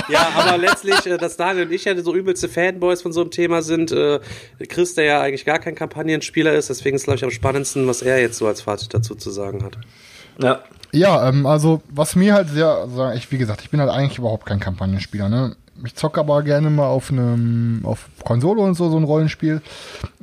[0.10, 3.32] ja, aber letztlich, äh, dass Daniel und ich ja so übelste Fanboys von so einem
[3.32, 4.20] Thema sind, äh,
[4.70, 8.02] Chris, der ja eigentlich gar kein Kampagnenspieler ist, deswegen ist glaube ich am spannendsten, was
[8.02, 9.78] er jetzt so als Fazit dazu zu sagen hat.
[10.42, 10.64] Ja.
[10.92, 14.18] Ja, ähm, also was mir halt sehr, also ich, wie gesagt, ich bin halt eigentlich
[14.18, 15.58] überhaupt kein Kampagnenspieler, ne?
[15.84, 19.62] Ich zocke aber gerne mal auf einem, auf Konsole und so, so ein Rollenspiel.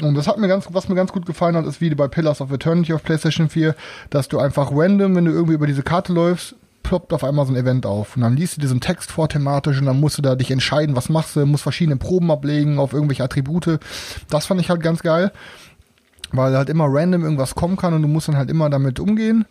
[0.00, 2.40] Und das hat mir ganz, was mir ganz gut gefallen hat, ist wie bei Pillars
[2.40, 3.74] of Eternity auf PlayStation 4,
[4.08, 7.52] dass du einfach random, wenn du irgendwie über diese Karte läufst, ploppt auf einmal so
[7.52, 8.16] ein Event auf.
[8.16, 10.96] Und dann liest du diesen Text vor thematisch und dann musst du da dich entscheiden,
[10.96, 13.78] was machst du, musst verschiedene Proben ablegen auf irgendwelche Attribute.
[14.30, 15.32] Das fand ich halt ganz geil.
[16.34, 19.44] Weil halt immer random irgendwas kommen kann und du musst dann halt immer damit umgehen.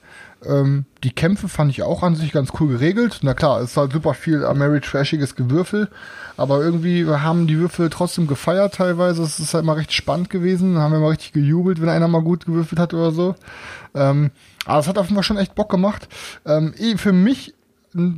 [0.46, 3.20] Ähm, die Kämpfe fand ich auch an sich ganz cool geregelt.
[3.22, 5.90] Na klar, es ist halt super viel Ameritrashiges Gewürfel,
[6.38, 9.24] aber irgendwie haben die Würfel trotzdem gefeiert teilweise.
[9.24, 10.76] Es ist halt mal recht spannend gewesen.
[10.76, 13.36] Da haben wir mal richtig gejubelt, wenn einer mal gut gewürfelt hat oder so.
[13.94, 14.32] Ähm,
[14.66, 16.08] aber es hat auf jeden Fall schon echt Bock gemacht.
[16.46, 17.54] Ähm, für mich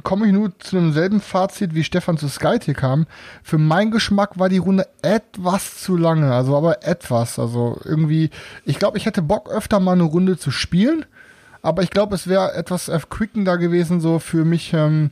[0.03, 3.07] komme ich nur zu demselben Fazit, wie Stefan zu Skytier kam.
[3.41, 7.39] Für meinen Geschmack war die Runde etwas zu lange, also aber etwas.
[7.39, 8.30] Also irgendwie,
[8.65, 11.05] ich glaube, ich hätte Bock öfter mal eine Runde zu spielen,
[11.64, 15.11] aber ich glaube, es wäre etwas erquickender gewesen, so für mich, ähm,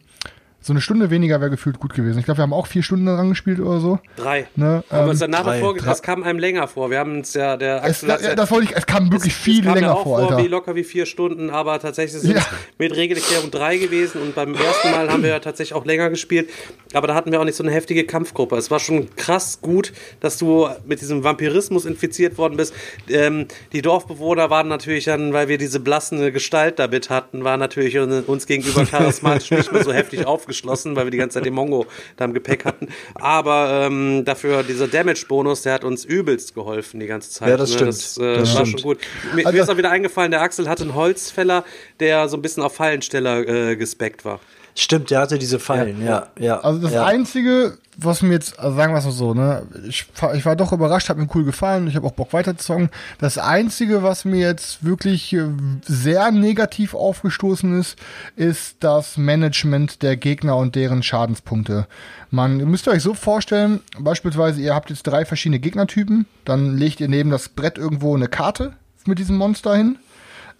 [0.63, 2.19] so eine Stunde weniger wäre gefühlt gut gewesen.
[2.19, 3.99] Ich glaube, wir haben auch vier Stunden daran gespielt oder so.
[4.15, 4.47] Drei.
[4.55, 4.83] Ne?
[4.89, 6.91] Aber ähm, es, danach drei, es kam einem länger vor.
[6.91, 9.61] Wir haben uns ja, der es, ja, das wollte ich, es kam wirklich es, viel
[9.61, 10.37] es kam länger auch vor, Alter.
[10.37, 12.41] Wie locker wie vier Stunden, aber tatsächlich sind Ja.
[12.41, 12.47] es
[12.77, 16.49] mit Regelerklärung drei gewesen und beim ersten Mal haben wir ja tatsächlich auch länger gespielt.
[16.93, 18.55] Aber da hatten wir auch nicht so eine heftige Kampfgruppe.
[18.55, 22.73] Es war schon krass gut, dass du mit diesem Vampirismus infiziert worden bist.
[23.09, 27.97] Ähm, die Dorfbewohner waren natürlich dann, weil wir diese blassende Gestalt damit hatten, waren natürlich
[27.97, 31.85] uns gegenüber charismatisch nicht mehr so heftig aufgeschlossen, weil wir die ganze Zeit den Mongo
[32.17, 32.87] da im Gepäck hatten.
[33.15, 37.49] Aber ähm, dafür dieser Damage-Bonus, der hat uns übelst geholfen die ganze Zeit.
[37.49, 37.75] Ja, das ne?
[37.75, 37.89] stimmt.
[37.89, 38.81] Das, äh, Das war stimmt.
[38.81, 38.97] schon gut.
[39.33, 41.63] Mir, Also- mir ist auch wieder eingefallen, der Axel hatte einen Holzfäller,
[41.99, 44.39] der so ein bisschen auf Fallensteller äh, gespeckt war.
[44.75, 46.59] Stimmt, der hatte diese Fallen, ja, ja.
[46.61, 47.05] Also das ja.
[47.05, 50.71] Einzige, was mir jetzt, also sagen wir es mal so, ne, ich, ich war doch
[50.71, 52.89] überrascht, hat mir cool gefallen, ich habe auch Bock weiterzuzocken.
[53.19, 55.49] Das Einzige, was mir jetzt wirklich äh,
[55.83, 57.97] sehr negativ aufgestoßen ist,
[58.37, 61.87] ist das Management der Gegner und deren Schadenspunkte.
[62.29, 67.01] Man ihr müsst euch so vorstellen, beispielsweise ihr habt jetzt drei verschiedene Gegnertypen, dann legt
[67.01, 68.73] ihr neben das Brett irgendwo eine Karte
[69.05, 69.97] mit diesem Monster hin,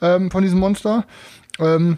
[0.01, 1.05] ähm, von diesem Monster.
[1.59, 1.97] Ähm,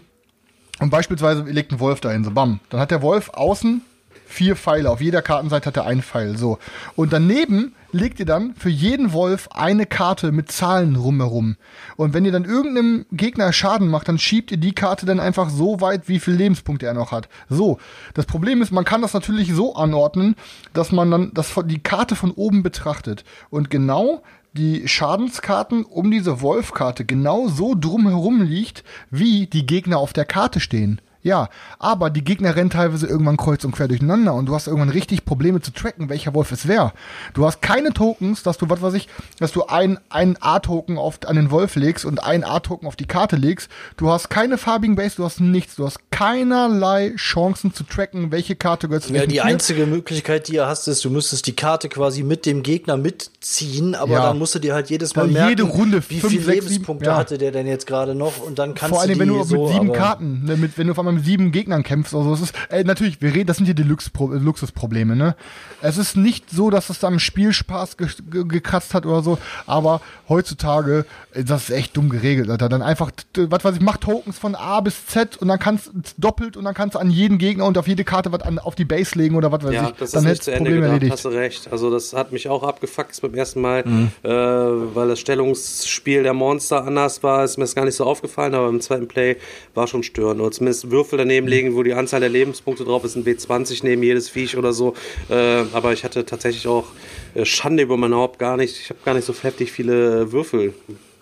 [0.84, 2.60] und beispielsweise, legt einen Wolf dahin, so bam.
[2.68, 3.80] Dann hat der Wolf außen
[4.26, 4.90] vier Pfeile.
[4.90, 6.58] Auf jeder Kartenseite hat er einen Pfeil, so.
[6.94, 11.56] Und daneben legt ihr dann für jeden Wolf eine Karte mit Zahlen rumherum.
[11.96, 15.48] Und wenn ihr dann irgendeinem Gegner Schaden macht, dann schiebt ihr die Karte dann einfach
[15.48, 17.30] so weit, wie viele Lebenspunkte er noch hat.
[17.48, 17.78] So.
[18.12, 20.36] Das Problem ist, man kann das natürlich so anordnen,
[20.74, 23.24] dass man dann das, die Karte von oben betrachtet.
[23.48, 24.22] Und genau
[24.56, 30.60] die Schadenskarten um diese Wolfkarte genau so drumherum liegt, wie die Gegner auf der Karte
[30.60, 31.00] stehen.
[31.24, 31.48] Ja,
[31.78, 35.24] aber die Gegner rennen teilweise irgendwann kreuz und quer durcheinander und du hast irgendwann richtig
[35.24, 36.92] Probleme zu tracken, welcher Wolf es wäre.
[37.32, 39.08] Du hast keine Tokens, dass du, was weiß ich,
[39.38, 43.06] dass du ein, ein A-Token auf, an den Wolf legst und ein A-Token auf die
[43.06, 43.70] Karte legst.
[43.96, 45.76] Du hast keine farbigen Base, du hast nichts.
[45.76, 49.44] Du hast keinerlei Chancen zu tracken, welche Karte gehört zu Ja, die Tier.
[49.46, 53.94] einzige Möglichkeit, die ihr hast, ist, du müsstest die Karte quasi mit dem Gegner mitziehen,
[53.94, 54.22] aber Ja.
[54.26, 56.56] dann musst du dir halt jedes Mal Dann merken, jede Runde wie fünf, viele sechs,
[56.64, 57.16] sieben- Lebenspunkte ja.
[57.16, 59.44] hatte der denn jetzt gerade noch und dann kannst Vor allem, du wenn die du
[59.44, 62.32] so, mit sieben Karten, ne, mit, wenn du auf einmal mit sieben Gegnern kämpfst, also
[62.34, 65.34] es ist, äh, natürlich, wir reden, das sind hier die Lux Luxusprobleme, ne?
[65.80, 70.00] Es ist nicht so, dass es am Spielspaß ge ge gekratzt hat oder so, aber
[70.28, 72.68] heutzutage, äh, das ist echt dumm geregelt, Alter.
[72.68, 76.56] Dann einfach, was weiß ich, mach Tokens von A bis Z und dann kannst doppelt
[76.56, 78.84] und dann kannst du an jeden Gegner und auf jede Karte was an, auf die
[78.84, 79.94] Base legen oder was weiß Ja, ich.
[79.96, 81.12] das dann hättest zu du Ende Problem gedacht, erledigt.
[81.12, 81.68] hast du recht.
[81.72, 84.10] Also das hat mich auch abgefuckt beim ersten Mal, Mhm.
[84.22, 88.54] äh, weil das Stellungsspiel der Monster anders war, ist mir das gar nicht so aufgefallen,
[88.54, 89.36] aber im zweiten Play
[89.74, 90.40] war schon störend.
[90.40, 94.02] Oder zumindest Würfel daneben legen, wo die Anzahl der Lebenspunkte drauf ist, ein W20 nehmen,
[94.02, 94.94] jedes Viech oder so.
[95.28, 96.86] Äh, aber ich hatte tatsächlich auch
[97.34, 98.80] äh, Schande über mein Haupt gar nicht.
[98.80, 100.72] Ich habe gar nicht so heftig viele Würfel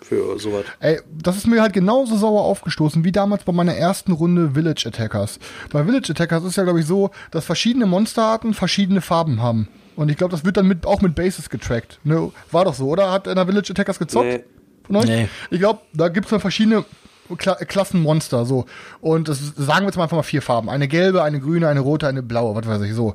[0.01, 0.63] für sowas.
[0.79, 4.85] Ey, das ist mir halt genauso sauer aufgestoßen wie damals bei meiner ersten Runde Village
[4.87, 5.39] Attackers.
[5.71, 9.67] Bei Village Attackers ist ja, glaube ich, so, dass verschiedene Monsterarten verschiedene Farben haben.
[9.95, 11.99] Und ich glaube, das wird dann mit, auch mit Bases getrackt.
[12.03, 12.31] Ne?
[12.51, 13.11] War doch so, oder?
[13.11, 14.25] Hat einer Village Attackers gezockt?
[14.25, 14.43] Nee.
[14.87, 15.05] Von euch?
[15.05, 15.29] Nee.
[15.51, 16.83] Ich glaube, da gibt es dann verschiedene
[17.35, 18.65] Kla Klassen Monster, so.
[19.01, 20.69] Und das sagen wir jetzt mal einfach mal vier Farben.
[20.69, 23.13] Eine gelbe, eine grüne, eine rote, eine blaue, was weiß ich, so.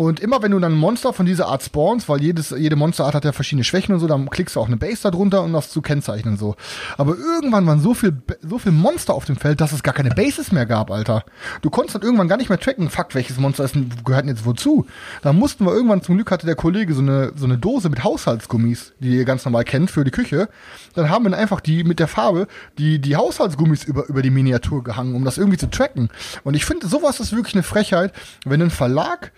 [0.00, 3.14] Und immer wenn du dann ein Monster von dieser Art spawnst, weil jedes, jede Monsterart
[3.14, 5.52] hat ja verschiedene Schwächen und so, dann klickst du auch eine Base da drunter, um
[5.52, 6.56] das zu kennzeichnen, so.
[6.96, 10.08] Aber irgendwann waren so viel, so viel Monster auf dem Feld, dass es gar keine
[10.08, 11.26] Bases mehr gab, Alter.
[11.60, 14.46] Du konntest dann irgendwann gar nicht mehr tracken, fuck, welches Monster ist, gehört denn jetzt
[14.46, 14.86] wozu?
[15.20, 18.02] Da mussten wir irgendwann, zum Glück hatte der Kollege so eine, so eine Dose mit
[18.02, 20.48] Haushaltsgummis, die ihr ganz normal kennt, für die Küche.
[20.94, 22.46] Dann haben wir dann einfach die mit der Farbe,
[22.78, 26.08] die, die Haushaltsgummis über, über die Miniatur gehangen, um das irgendwie zu tracken.
[26.42, 28.14] Und ich finde, sowas ist wirklich eine Frechheit,
[28.46, 29.32] wenn ein Verlag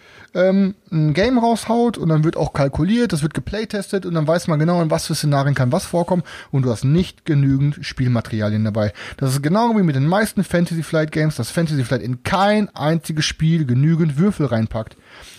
[0.53, 4.49] ähm, ein Game raushaut und dann wird auch kalkuliert, das wird geplaytestet und dann weiß
[4.49, 8.65] man genau, in was für Szenarien kann was vorkommen und du hast nicht genügend Spielmaterialien
[8.65, 8.93] dabei.
[9.17, 12.69] Das ist genau wie mit den meisten Fantasy Flight Games, dass Fantasy Flight in kein
[12.75, 14.97] einziges Spiel genügend Würfel reinpackt.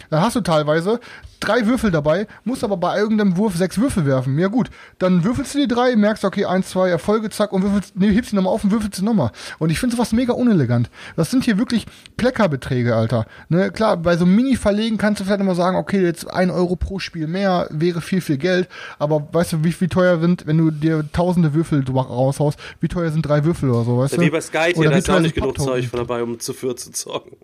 [0.09, 0.99] Dann hast du teilweise
[1.43, 4.37] drei Würfel dabei, musst aber bei irgendeinem Wurf sechs Würfel werfen.
[4.39, 7.95] Ja gut, dann würfelst du die drei, merkst, okay, eins, zwei Erfolge, zack, und würfelst,
[7.95, 9.31] nee, hebst sie nochmal auf und würfelst sie nochmal.
[9.59, 10.89] Und ich finde sowas mega unelegant.
[11.15, 11.85] Das sind hier wirklich
[12.17, 13.25] Kleckerbeträge, Alter.
[13.49, 16.99] Ne, klar, bei so Mini-Verlegen kannst du vielleicht immer sagen, okay, jetzt ein Euro pro
[16.99, 18.69] Spiel mehr wäre viel, viel Geld.
[18.99, 23.11] Aber weißt du, wie, wie teuer sind, wenn du dir tausende Würfel raushaust, wie teuer
[23.11, 24.21] sind drei Würfel oder so, weißt du?
[24.21, 25.59] Wie bei Sky hier, da ist auch nicht genug?
[25.59, 27.37] Zeug von dabei, um zu viert zu zocken.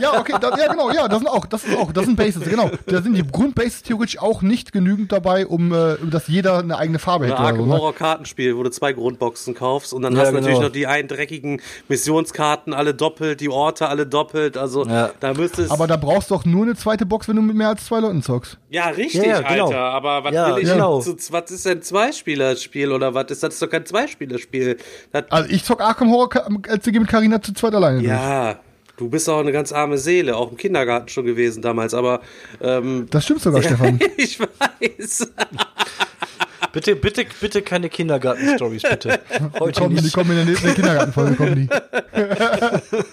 [0.00, 2.42] Ja, okay, da, ja genau, ja, das sind auch, das ist auch, das sind Bases,
[2.48, 2.70] genau.
[2.86, 6.98] Da sind die Grundbases theoretisch auch nicht genügend dabei, um, äh, dass jeder eine eigene
[6.98, 7.38] Farbe hätte.
[7.38, 7.72] Arkham so, ne?
[7.78, 10.66] Horror Kartenspiel, wo du zwei Grundboxen kaufst und dann Ja, hast du natürlich genau.
[10.68, 14.56] noch die einen dreckigen Missionskarten, alle doppelt, die Orte alle doppelt.
[14.56, 15.10] Also Ja.
[15.20, 15.70] da müsste es.
[15.70, 18.00] Aber da brauchst du doch nur eine zweite Box, wenn du mit mehr als zwei
[18.00, 18.58] Leuten zockst.
[18.70, 19.66] ja, richtig, Ja, ja, genau.
[19.66, 19.78] Alter.
[19.80, 21.00] Aber was Ja, will ich genau.
[21.00, 23.52] zu, was ist denn ein Zweispielerspiel oder was ist das?
[23.52, 24.78] Das ist doch kein Zweispielerspiel.
[25.12, 26.30] Das, Also ich zock Arkham Horror
[26.68, 27.98] LCG mit Karina zu zweit alleine.
[27.98, 28.08] durch.
[28.96, 32.20] Du bist auch eine ganz arme Seele, auch im Kindergarten schon gewesen damals, aber
[32.60, 33.98] ähm, Das stimmt sogar, Stefan.
[34.16, 35.32] ich weiß.
[36.72, 39.20] Bitte, bitte, bitte keine Kindergarten-Stories, bitte.
[39.60, 40.14] Heute Kommen, die nicht.
[40.14, 41.68] kommen in der nächsten Kindergartenfolge, kommen die.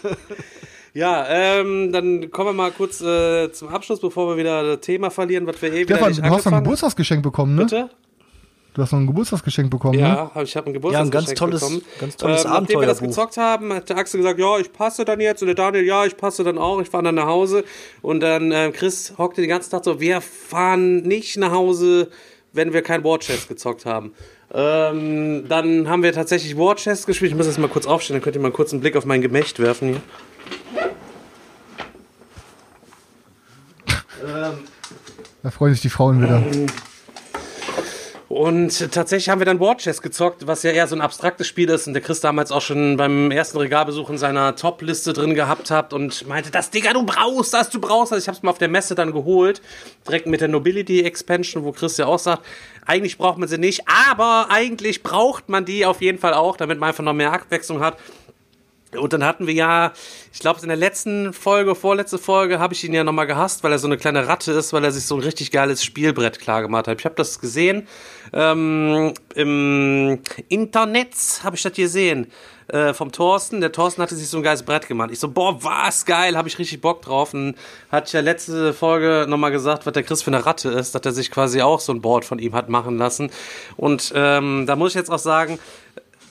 [0.95, 5.11] Ja, ähm, dann kommen wir mal kurz äh, zum Abschluss, bevor wir wieder das Thema
[5.11, 6.63] verlieren, was wir eh wieder Stefan, nicht du hast noch ein.
[6.63, 7.61] Geburtstagsgeschenk bekommen, ne?
[7.65, 7.89] Bitte?
[8.79, 10.07] Du hast noch ein Geburtstagsgeschenk bekommen, ne?
[10.07, 11.81] Ja, hab, ich habe ein Geburtstagsgeschenk Ja, ein ganz tolles- bekommen.
[11.99, 15.03] ganz tolles ähm, Nachdem wir das gezockt haben, hat der Axel gesagt, ja, ich passe
[15.03, 15.41] dann jetzt.
[15.41, 16.79] Und der Daniel, ja, ich passe dann auch.
[16.79, 17.65] Ich fahre dann nach Hause.
[18.01, 22.07] Und dann äh, Chris hockte den ganzen Tag so, wir fahren nicht nach Hause,
[22.53, 24.13] wenn wir kein War gezockt haben.
[24.53, 27.31] Ähm, dann haben wir tatsächlich War gespielt.
[27.31, 29.21] Ich muss jetzt mal kurz aufstehen, dann könnt ihr mal kurz einen Blick auf mein
[29.21, 30.01] Gemächt werfen hier.
[35.43, 36.41] Da freuen sich die Frauen wieder.
[38.39, 41.69] Und tatsächlich haben wir dann War Chess gezockt, was ja eher so ein abstraktes Spiel
[41.69, 45.71] ist und der Chris damals auch schon beim ersten Regalbesuch in seiner Top-Liste drin gehabt
[45.71, 48.21] hat und meinte, das Digga, du brauchst das, du brauchst das.
[48.21, 49.61] Ich hab's mal auf der Messe dann geholt,
[50.07, 52.45] direkt mit der Nobility Expansion, wo Chris ja auch sagt,
[52.85, 56.79] eigentlich braucht man sie nicht, aber eigentlich braucht man die auf jeden Fall auch, damit
[56.79, 57.97] man einfach noch mehr Abwechslung hat.
[58.97, 59.91] Und dann hatten wir ja,
[60.33, 63.71] ich glaube, in der letzten Folge, vorletzte Folge, habe ich ihn ja nochmal gehasst, weil
[63.71, 66.61] er so eine kleine Ratte ist, weil er sich so ein richtig geiles Spielbrett klar
[66.61, 66.99] gemacht hat.
[66.99, 67.87] Ich habe das gesehen.
[68.33, 71.13] Ähm, Im Internet
[71.43, 72.27] habe ich das gesehen.
[72.67, 73.61] Äh, vom Thorsten.
[73.61, 75.09] Der Thorsten hatte sich so ein geiles Brett gemacht.
[75.11, 77.33] Ich so, boah, was geil, habe ich richtig Bock drauf.
[77.33, 77.55] Und
[77.91, 81.01] hatte ich ja letzte Folge nochmal gesagt, was der Chris für eine Ratte ist, dass
[81.03, 83.31] er sich quasi auch so ein Board von ihm hat machen lassen.
[83.75, 85.57] Und ähm, da muss ich jetzt auch sagen,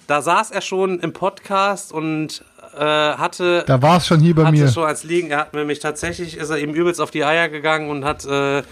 [0.07, 2.45] da saß er schon im Podcast und
[2.77, 4.69] äh, hatte Da war es schon hier bei hatte mir.
[4.69, 5.31] schon als liegen.
[5.31, 8.63] Er hat nämlich tatsächlich ist er ihm übelst auf die Eier gegangen und hat äh,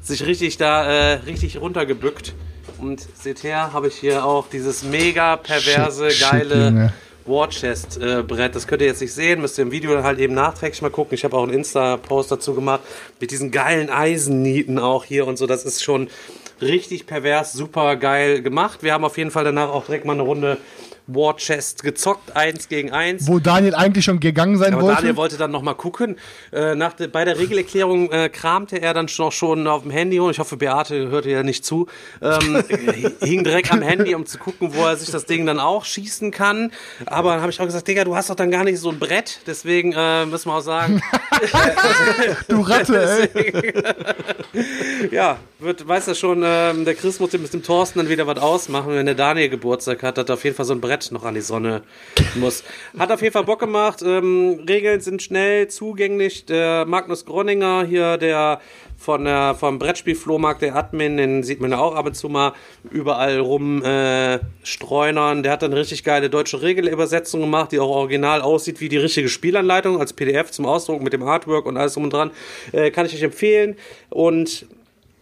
[0.00, 2.32] sich richtig da äh, richtig runtergebückt.
[2.80, 6.92] Und seht her, habe ich hier auch dieses mega perverse, Shit, geile.
[7.26, 8.56] Warchest-Brett.
[8.56, 11.14] das könnt ihr jetzt nicht sehen, müsst ihr im Video halt eben nachträglich mal gucken.
[11.14, 12.80] Ich habe auch einen Insta-Post dazu gemacht
[13.20, 15.46] mit diesen geilen Eisennieten auch hier und so.
[15.46, 16.08] Das ist schon
[16.60, 18.82] richtig pervers, super geil gemacht.
[18.82, 20.58] Wir haben auf jeden Fall danach auch direkt mal eine Runde
[21.14, 23.26] War Chest gezockt, eins gegen eins.
[23.26, 24.96] Wo Daniel eigentlich schon gegangen sein Aber wollte.
[24.96, 26.16] Daniel wollte dann noch mal gucken.
[26.52, 30.20] Äh, nach de, bei der Regelerklärung äh, kramte er dann noch schon auf dem Handy
[30.20, 31.86] und ich hoffe, Beate hörte ja nicht zu.
[32.22, 32.62] Ähm,
[33.22, 36.30] hing direkt am Handy, um zu gucken, wo er sich das Ding dann auch schießen
[36.30, 36.72] kann.
[37.06, 38.98] Aber dann habe ich auch gesagt, Digga, du hast doch dann gar nicht so ein
[38.98, 39.40] Brett.
[39.46, 41.02] Deswegen äh, müssen wir auch sagen,
[42.48, 43.72] du Ratte, ey.
[45.10, 48.38] ja, wird, weiß er schon, ähm, der Chris muss mit dem Thorsten dann wieder was
[48.38, 51.24] ausmachen, wenn der Daniel Geburtstag hat, dass er auf jeden Fall so ein Brett noch
[51.24, 51.82] an die Sonne
[52.34, 52.62] muss.
[52.98, 54.02] Hat auf jeden Fall Bock gemacht.
[54.02, 56.46] Ähm, Regeln sind schnell zugänglich.
[56.46, 58.60] Der Magnus Gronninger hier, der
[59.00, 62.52] von der, vom Brettspiel-Flohmarkt, der Admin, den sieht man ja auch ab und zu mal
[62.90, 64.38] überall rum äh.
[64.38, 69.28] Der hat dann richtig geile deutsche Regelübersetzung gemacht, die auch original aussieht wie die richtige
[69.28, 72.30] Spielanleitung als PDF zum Ausdruck mit dem Artwork und alles drum und dran.
[72.72, 73.76] Äh, kann ich euch empfehlen.
[74.10, 74.66] Und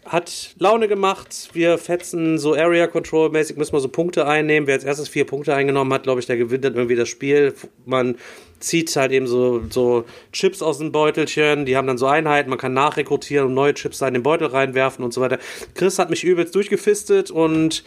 [0.08, 1.50] hat Laune gemacht.
[1.52, 4.66] Wir fetzen so Area Control mäßig, müssen wir so Punkte einnehmen.
[4.66, 7.54] Wer als erstes vier Punkte eingenommen hat, glaube ich, der gewinnt dann irgendwie das Spiel.
[7.84, 8.16] Man
[8.60, 12.58] zieht halt eben so, so Chips aus dem Beutelchen, die haben dann so Einheiten, man
[12.58, 15.38] kann nachrekrutieren und neue Chips da in den Beutel reinwerfen und so weiter.
[15.74, 17.84] Chris hat mich übelst durchgefistet und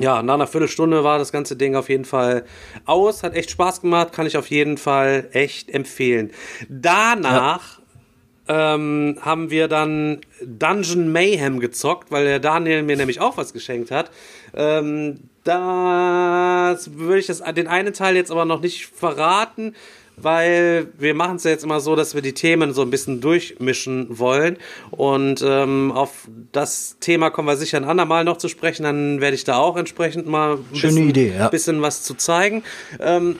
[0.00, 2.44] ja, nach einer Viertelstunde war das ganze Ding auf jeden Fall
[2.86, 3.22] aus.
[3.22, 6.30] Hat echt Spaß gemacht, kann ich auf jeden Fall echt empfehlen.
[6.68, 7.81] Danach
[8.48, 13.90] ähm, haben wir dann Dungeon Mayhem gezockt, weil der Daniel mir nämlich auch was geschenkt
[13.90, 14.10] hat.
[14.54, 19.74] Ähm, das würde ich das, den einen Teil jetzt aber noch nicht verraten,
[20.16, 23.20] weil wir machen es ja jetzt immer so, dass wir die Themen so ein bisschen
[23.20, 24.58] durchmischen wollen.
[24.90, 28.84] Und ähm, auf das Thema kommen wir sicher ein andermal noch zu sprechen.
[28.84, 31.48] Dann werde ich da auch entsprechend mal ein Schöne bisschen, Idee, ja.
[31.48, 32.62] bisschen was zu zeigen.
[33.00, 33.36] Ähm,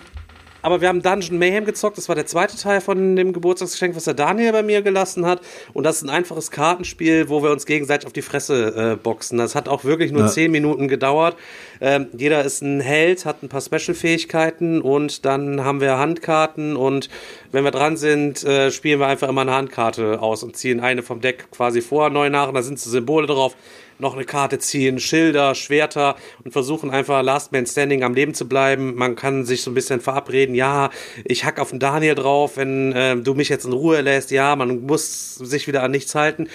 [0.63, 1.99] aber wir haben Dungeon Mayhem gezockt.
[1.99, 5.41] Das war der zweite Teil von dem Geburtstagsgeschenk, was der Daniel bei mir gelassen hat.
[5.73, 9.39] Und das ist ein einfaches Kartenspiel, wo wir uns gegenseitig auf die Fresse äh, boxen.
[9.39, 10.29] Das hat auch wirklich nur Ja.
[10.29, 11.37] zehn Minuten gedauert.
[11.81, 17.09] Ähm, jeder ist ein Held, hat ein paar Special-Fähigkeiten und dann haben wir Handkarten und
[17.51, 21.03] wenn wir dran sind, äh, spielen wir einfach immer eine Handkarte aus und ziehen eine
[21.03, 23.57] vom Deck quasi vor, neu nach und da sind so Symbole drauf
[24.03, 28.47] noch eine Karte ziehen, Schilder, Schwerter und versuchen einfach Last Man Standing am Leben zu
[28.47, 28.95] bleiben.
[28.97, 30.91] Man kann sich so ein bisschen verabreden, ja,
[31.25, 34.55] ich hack auf den Daniel drauf, wenn äh, du mich jetzt in Ruhe lässt, ja,
[34.57, 36.49] man muss sich wieder an nichts halten.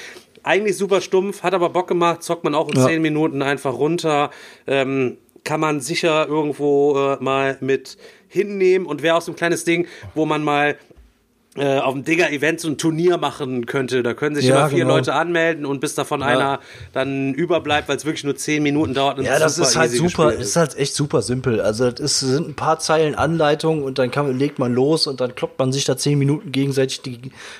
[0.44, 2.86] Eigentlich super stumpf, hat aber Bock gemacht, zockt man auch in Ja.
[2.88, 4.30] zehn Minuten einfach runter.
[4.68, 7.98] Ähm, kann man sicher irgendwo äh, mal mit
[8.28, 10.78] hinnehmen und wäre auch so ein kleines Ding, wo man mal
[11.58, 14.04] auf dem Digger-Event so ein Turnier machen könnte.
[14.04, 14.96] Da können sich Ja, immer vier genau.
[14.96, 16.60] Leute anmelden und bis davon einer
[16.94, 19.20] dann überbleibt, weil es wirklich nur zehn Minuten dauert.
[19.20, 21.62] Ja, das ist halt super, das ist halt echt super simpel.
[21.62, 25.20] Also das ist, sind ein paar Zeilen Anleitung und dann kann, legt man los und
[25.20, 27.20] dann kloppt man sich da zehn Minuten gegenseitig die,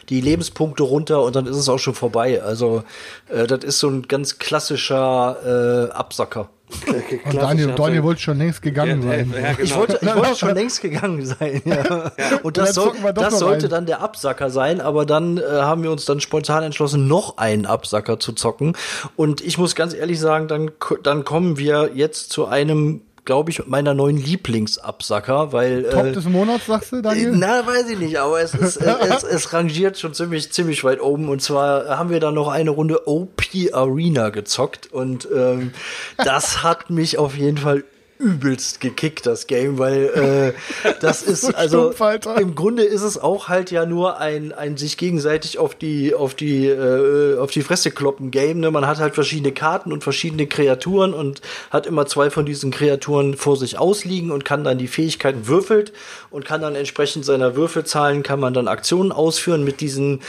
[0.10, 2.42] die Lebenspunkte runter und dann ist es auch schon vorbei.
[2.42, 2.84] Also
[3.30, 6.50] äh, das ist so ein ganz klassischer äh, Absacker.
[6.70, 9.34] Und Daniel, Daniel wollte schon längst gegangen Ja, sein.
[9.34, 9.64] ja, genau.
[9.64, 11.62] Ich wollte, ich wollte schon längst gegangen sein.
[11.64, 12.12] Ja.
[12.44, 16.04] Und das, soll, das sollte dann der Absacker sein, aber dann äh, haben wir uns
[16.06, 18.76] dann spontan entschlossen, noch einen Absacker zu zocken.
[19.16, 20.72] Und ich muss ganz ehrlich sagen, dann,
[21.04, 26.26] dann kommen wir jetzt zu einem, glaube ich, meiner neuen Lieblingsabsacker, weil Top äh, des
[26.26, 27.34] Monats, sagst du, Daniel?
[27.36, 31.02] na, weiß ich nicht, aber es, ist, äh, es, es rangiert schon ziemlich, ziemlich weit
[31.02, 31.28] oben.
[31.28, 33.44] Und zwar haben wir dann noch eine Runde OP
[33.74, 35.74] Arena gezockt und ähm,
[36.18, 37.84] das hat mich auf jeden Fall
[38.20, 40.54] übelst gekickt, das Game, weil
[40.86, 44.52] äh, das ist So also stumpf, im Grunde ist es auch halt ja nur ein,
[44.54, 48.60] ein sich gegenseitig auf die auf die äh, auf die Fresse kloppen Game.
[48.60, 48.72] Ne?
[48.72, 53.36] Man hat halt verschiedene Karten und verschiedene Kreaturen und hat immer zwei von diesen Kreaturen
[53.36, 55.94] vor sich ausliegen und kann dann die Fähigkeiten würfelt
[56.30, 60.22] und kann dann entsprechend seiner Würfelzahlen kann man dann Aktionen ausführen mit diesen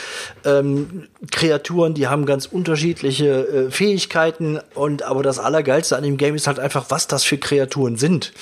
[0.44, 1.95] ähm, Kreaturen.
[1.95, 6.59] Die haben ganz unterschiedliche äh, Fähigkeiten und aber das Allergeilste an dem Game ist halt
[6.59, 8.32] einfach, was das für Kreaturen sind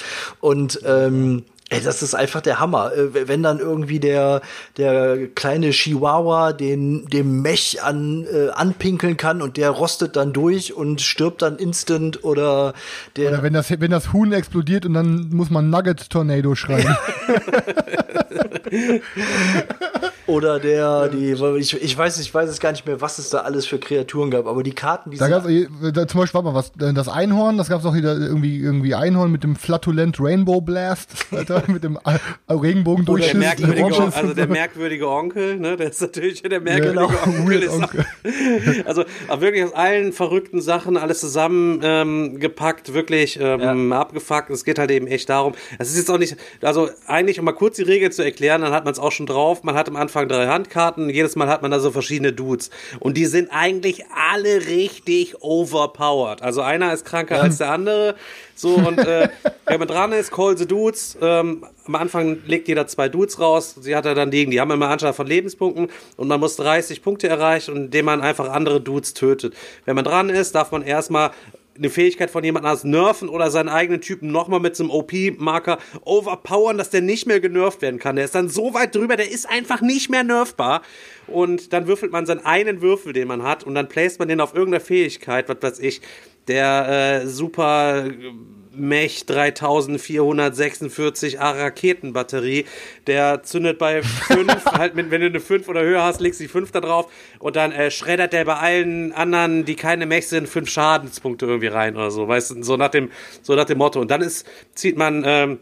[0.40, 2.92] und ähm, Ey, das ist einfach der Hammer.
[2.92, 4.40] Äh, Wenn dann irgendwie der,
[4.76, 10.74] der kleine Chihuahua den, dem Mech an, äh, anpinkeln kann und der rostet dann durch
[10.74, 12.72] und stirbt dann instant oder
[13.16, 13.30] der.
[13.30, 16.96] Oder wenn das, wenn das Huhn explodiert und dann muss man Nugget Tornado schreiben.
[20.26, 23.38] Oder der, die, ich, ich weiß, ich weiß es gar nicht mehr, was es da
[23.38, 26.52] alles für Kreaturen gab, aber die Karten, die Da sind, gab's, da, zum Beispiel, warte
[26.52, 30.18] mal, was, äh, das Einhorn, das gab's auch wieder irgendwie, irgendwie Einhorn mit dem Flatulent
[30.18, 33.34] Rainbow Blast, Alter, mit dem äh, Regenbogen Der durchschiss.
[33.34, 35.76] merkwürdige, Oranges also der merkwürdige Onkel, ne?
[35.76, 37.40] Der ist natürlich der merkwürdige genau.
[37.40, 37.62] Onkel.
[37.62, 38.00] Ist Onkel.
[38.00, 44.50] auch, also auch wirklich aus allen verrückten Sachen alles zusammen ähm, gepackt, wirklich ähm, abgefuckt.
[44.50, 45.54] Es geht halt eben echt darum.
[45.78, 48.72] Es ist jetzt auch nicht, also eigentlich, um mal kurz die Regeln zu erklären, dann
[48.72, 49.62] hat man es auch schon drauf.
[49.62, 52.70] Man hat am Anfang drei Handkarten, jedes Mal hat man da so verschiedene Dudes.
[53.00, 56.42] Und die sind eigentlich alle richtig overpowered.
[56.42, 58.14] Also einer ist kranker als der andere.
[58.54, 59.28] So, und äh,
[59.66, 61.18] wenn man dran ist, call the Dudes.
[61.20, 63.76] Ähm, am Anfang legt jeder zwei Dudes raus.
[63.78, 64.50] Sie hat er dann liegen.
[64.50, 68.48] Die haben immer Anzahl von Lebenspunkten und man muss 30 Punkte erreichen, indem man einfach
[68.48, 69.54] andere Dudes tötet.
[69.84, 71.30] Wenn man dran ist, darf man erstmal
[71.78, 75.78] eine Fähigkeit von jemand anders nerven oder seinen eigenen Typen nochmal mit so einem OP-Marker
[76.04, 78.16] overpowern, dass der nicht mehr genervt werden kann.
[78.16, 80.82] Der ist dann so weit drüber, der ist einfach nicht mehr nerfbar.
[81.26, 84.40] Und dann würfelt man seinen einen Würfel, den man hat, und dann placed man den
[84.40, 86.00] auf irgendeiner Fähigkeit, was weiß ich,
[86.48, 88.08] der äh, super
[88.78, 92.66] Mech 3446 A Raketenbatterie,
[93.06, 96.44] der zündet bei 5, halt mit, wenn du eine 5 oder höher hast, legst du
[96.44, 100.28] die 5 da drauf und dann äh, schreddert der bei allen anderen, die keine Mech
[100.28, 103.10] sind, 5 Schadenspunkte irgendwie rein oder so, weißt du, so nach dem,
[103.42, 104.00] so nach dem Motto.
[104.00, 105.58] Und dann ist, zieht man, ähm,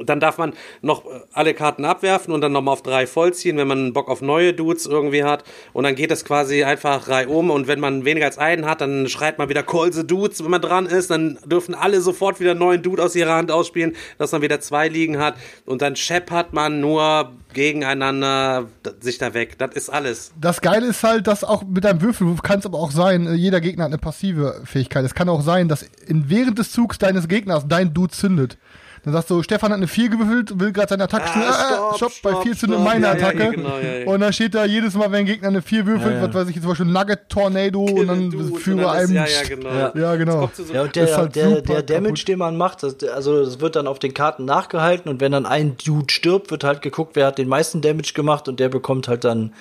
[0.00, 3.68] dann darf man noch äh, alle Karten abwerfen und dann nochmal auf drei vollziehen, wenn
[3.68, 5.44] man Bock auf neue Dudes irgendwie hat.
[5.72, 7.50] Und dann geht das quasi einfach reihum.
[7.50, 10.50] Und wenn man weniger als einen hat, dann schreit man wieder Call the Dudes, wenn
[10.50, 11.10] man dran ist.
[11.10, 14.60] Dann dürfen alle sofort wieder einen neuen Dude aus ihrer Hand ausspielen, dass man wieder
[14.60, 15.34] zwei liegen hat.
[15.66, 18.68] Und dann scheppert man nur gegeneinander
[19.00, 19.58] sich da weg.
[19.58, 20.32] Das ist alles.
[20.40, 23.34] Das Geile ist halt, dass auch mit deinem Würfel kann es aber auch sein, äh,
[23.34, 25.04] jeder Gegner hat eine passive Fähigkeit.
[25.04, 28.56] Es kann auch sein, dass während des Zugs deines Gegners dein Dude zündet.
[29.04, 31.48] Dann sagst du, Stefan hat eine 4 gewürfelt, will gerade seine Attacke Ah.
[31.48, 32.88] Ah, stopp, stopp, bei stopp, 4 zündet stopp.
[32.88, 33.50] meine Ja, ja, Attacke.
[33.50, 34.06] genau, ja, ja.
[34.06, 36.28] Und dann steht da jedes Mal, wenn ein Gegner eine 4 würfelt, Ja, ja.
[36.28, 39.16] was weiß ich, zum Beispiel Nugget Tornado und dann Dude, führe und dann ist- einem.
[39.16, 39.68] Ja, ja, genau.
[39.70, 39.92] Ja.
[39.94, 40.46] Ja, genau.
[40.54, 42.28] Zu so- Ja, und der, halt der, der Damage, kaputt.
[42.28, 45.46] den man macht, das, also das wird dann auf den Karten nachgehalten und wenn dann
[45.46, 49.08] ein Dude stirbt, wird halt geguckt, wer hat den meisten Damage gemacht und der bekommt
[49.08, 49.52] halt dann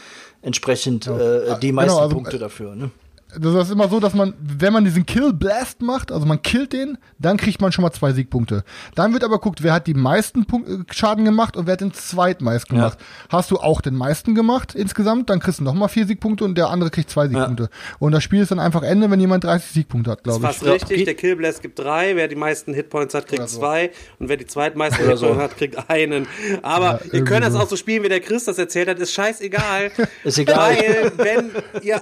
[0.44, 2.76] entsprechend äh, die Genau, meisten also, Punkte dafür.
[2.76, 2.92] Ne?
[3.40, 6.74] Das ist immer so, dass man, wenn man diesen Kill Blast macht, also man killt
[6.74, 8.64] den, dann kriegt man schon mal zwei Siegpunkte.
[8.96, 11.82] Dann wird aber guckt, wer hat die meisten Punk äh, Schaden gemacht und wer hat
[11.82, 12.98] den zweitmeist gemacht.
[13.30, 16.58] Hast du auch den meisten gemacht insgesamt, dann kriegst du noch mal vier Siegpunkte und
[16.58, 17.70] der andere kriegt zwei Siegpunkte.
[18.00, 20.46] Und das Spiel ist dann einfach Ende, wenn jemand 30 Siegpunkte hat, glaube ich.
[20.46, 24.38] Fast richtig, der Killblast gibt drei, wer die meisten Hitpoints hat, kriegt zwei und wer
[24.38, 26.28] die zweitmeisten Hitpoints hat, kriegt einen.
[26.62, 29.92] Aber ihr könnt das auch so spielen, wie der Chris das erzählt hat, ist scheißegal.
[30.24, 30.76] Ist egal.
[30.76, 31.52] Weil, wenn
[31.82, 32.02] ihr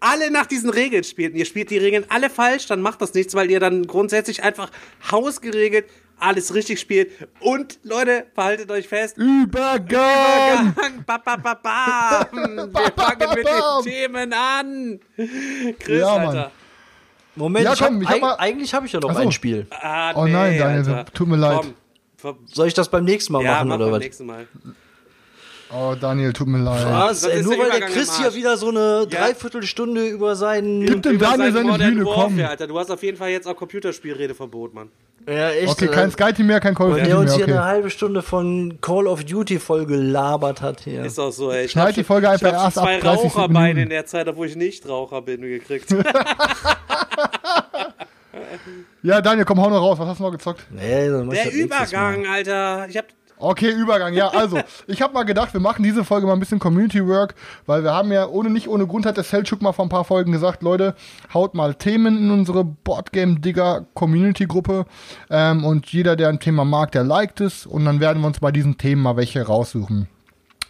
[0.00, 3.14] alle nach diesen Regeln spielt und ihr spielt die Regeln alle falsch, dann macht das
[3.14, 4.70] nichts, weil ihr dann grundsätzlich einfach
[5.10, 5.86] hausgeregelt
[6.18, 7.10] alles richtig spielt.
[7.40, 10.74] Und Leute, verhaltet euch fest, Übergang!
[10.74, 11.04] Übergang.
[11.06, 12.28] Ba, ba, ba, bam.
[12.74, 15.00] Wir fangen mit den Themen an.
[15.78, 16.26] Chris, Ja, Mann.
[16.28, 16.50] Alter.
[17.36, 19.14] Moment, Ja, ich hab, komm, ich hab eig mal- eigentlich habe ich ja noch Ach
[19.14, 19.20] so.
[19.22, 19.66] ein Spiel.
[19.70, 21.12] Ah, Oh nein, nee, Daniel, Alter.
[21.12, 21.60] tut mir leid.
[22.20, 24.00] Komm, Soll ich das beim nächsten Mal ja, machen mach oder beim was?
[24.00, 24.46] nächsten Mal.
[25.72, 26.84] Oh, Daniel, tut mir leid.
[26.90, 27.20] Was?
[27.20, 29.20] Das Ey, ist nur der weil der Chris hier wieder so eine Ja.
[29.20, 30.84] Dreiviertelstunde über seinen.
[30.84, 32.40] Gib dem Daniel sein seine Modern Bühne, Warfare, komm.
[32.44, 32.66] Alter.
[32.66, 34.88] Du hast auf jeden Fall jetzt auch Computerspielredeverbot, Mann.
[35.28, 35.68] Ja, echt.
[35.68, 37.54] Okay, äh, kein Sky-Team mehr, kein Call of Und Duty der uns mehr, hier eine
[37.62, 37.64] okay.
[37.68, 41.04] halbe Stunde von Call of Duty voll gelabert hat hier.
[41.04, 41.66] Ist auch so, ey.
[41.66, 43.82] Ich Schneid die schon- Folge einfach ich hab schon erst ab zwei 30 Raucherbeine Minuten.
[43.82, 45.94] in der Zeit, obwohl ich nicht Raucher bin, gekriegt.
[49.02, 49.98] Ja, Daniel, komm, hau noch raus.
[49.98, 50.66] Was hast du noch gezockt?
[50.70, 51.52] Nee, dann ich Der.
[51.54, 52.86] Übergang, Alter.
[52.88, 53.06] Ich hab
[53.40, 54.12] Okay, Übergang.
[54.12, 57.34] Ja, also, ich habe mal gedacht, wir machen diese Folge mal ein bisschen Community Work,
[57.66, 60.04] weil wir haben ja ohne nicht ohne Grund hat der Selchuk mal vor ein paar
[60.04, 60.94] Folgen gesagt, Leute,
[61.32, 64.84] haut mal Themen in unsere Boardgame Digger Community Gruppe
[65.30, 68.40] ähm, und jeder, der ein Thema mag, der liked es und dann werden wir uns
[68.40, 70.08] bei diesen Themen mal welche raussuchen.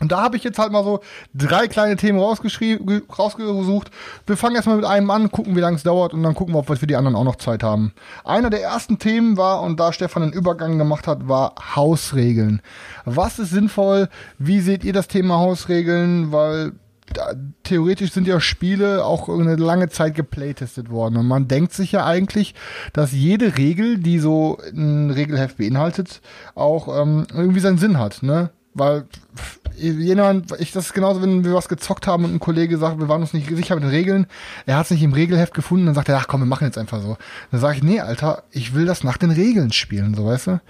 [0.00, 1.00] Und da habe ich jetzt halt mal so
[1.34, 3.90] drei kleine Themen rausgesucht.
[4.26, 6.58] Wir fangen erstmal mit einem an, gucken, wie lange es dauert und dann gucken wir,
[6.58, 7.92] ob wir die anderen auch noch Zeit haben.
[8.24, 12.62] Einer der ersten Themen war, und da Stefan einen Übergang gemacht hat, war Hausregeln.
[13.04, 14.08] Was ist sinnvoll?
[14.38, 16.32] Wie seht ihr das Thema Hausregeln?
[16.32, 16.72] Weil
[17.12, 17.32] da,
[17.64, 21.16] theoretisch sind ja Spiele auch eine lange Zeit geplaytestet worden.
[21.18, 22.54] Und man denkt sich ja eigentlich,
[22.92, 26.20] dass jede Regel, die so ein Regelheft beinhaltet,
[26.54, 28.50] auch ähm, irgendwie seinen Sinn hat, ne?
[28.72, 29.02] Weil
[29.36, 32.98] pff, jemand, ich das ist genauso, wenn wir was gezockt haben und ein Kollege sagt,
[32.98, 34.26] wir waren uns nicht sicher mit den Regeln,
[34.66, 36.78] er hat es nicht im Regelheft gefunden, dann sagt er, ach komm, wir machen jetzt
[36.78, 37.16] einfach so.
[37.50, 40.60] Dann sage ich, nee, Alter, ich will das nach den Regeln spielen, so weißt du.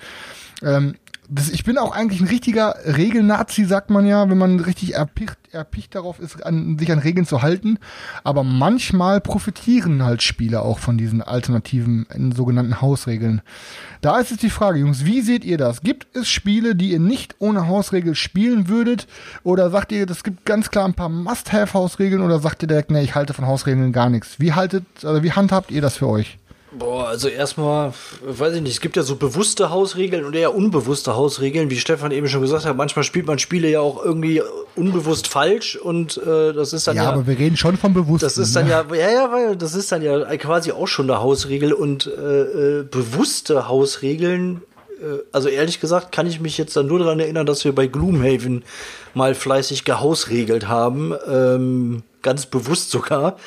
[0.63, 0.95] Ähm,
[1.33, 5.37] das, ich bin auch eigentlich ein richtiger Regelnazi, sagt man ja, wenn man richtig erpicht,
[5.53, 7.79] erpicht darauf ist, an, sich an Regeln zu halten.
[8.25, 13.43] Aber manchmal profitieren halt Spieler auch von diesen alternativen, sogenannten Hausregeln.
[14.01, 15.83] Da ist jetzt die Frage, Jungs, wie seht ihr das?
[15.83, 19.07] Gibt es Spiele, die ihr nicht ohne Hausregel spielen würdet?
[19.45, 22.23] Oder sagt ihr, es gibt ganz klar ein paar Must-Have-Hausregeln?
[22.23, 24.41] Oder sagt ihr direkt, nee, ich halte von Hausregeln gar nichts?
[24.41, 26.39] Wie haltet, also wie handhabt ihr das für euch?
[26.73, 27.93] Boah, also erstmal,
[28.23, 32.13] weiß ich nicht, es gibt ja so bewusste Hausregeln und eher unbewusste Hausregeln, wie Stefan
[32.13, 32.77] eben schon gesagt hat.
[32.77, 34.41] Manchmal spielt man Spiele ja auch irgendwie
[34.77, 37.13] unbewusst falsch und äh, das ist dann Ja, ja.
[37.13, 38.25] aber wir reden schon von bewussten.
[38.25, 38.71] das ist dann ne?
[38.71, 42.81] ja, ja, ja, weil das ist dann ja quasi auch schon eine Hausregel und äh,
[42.81, 44.63] äh, bewusste Hausregeln.
[45.01, 47.89] Äh, also ehrlich gesagt kann ich mich jetzt dann nur daran erinnern, dass wir bei
[47.89, 48.63] Gloomhaven
[49.15, 53.39] mal fleißig gehausregelt haben, ähm, ganz bewusst sogar.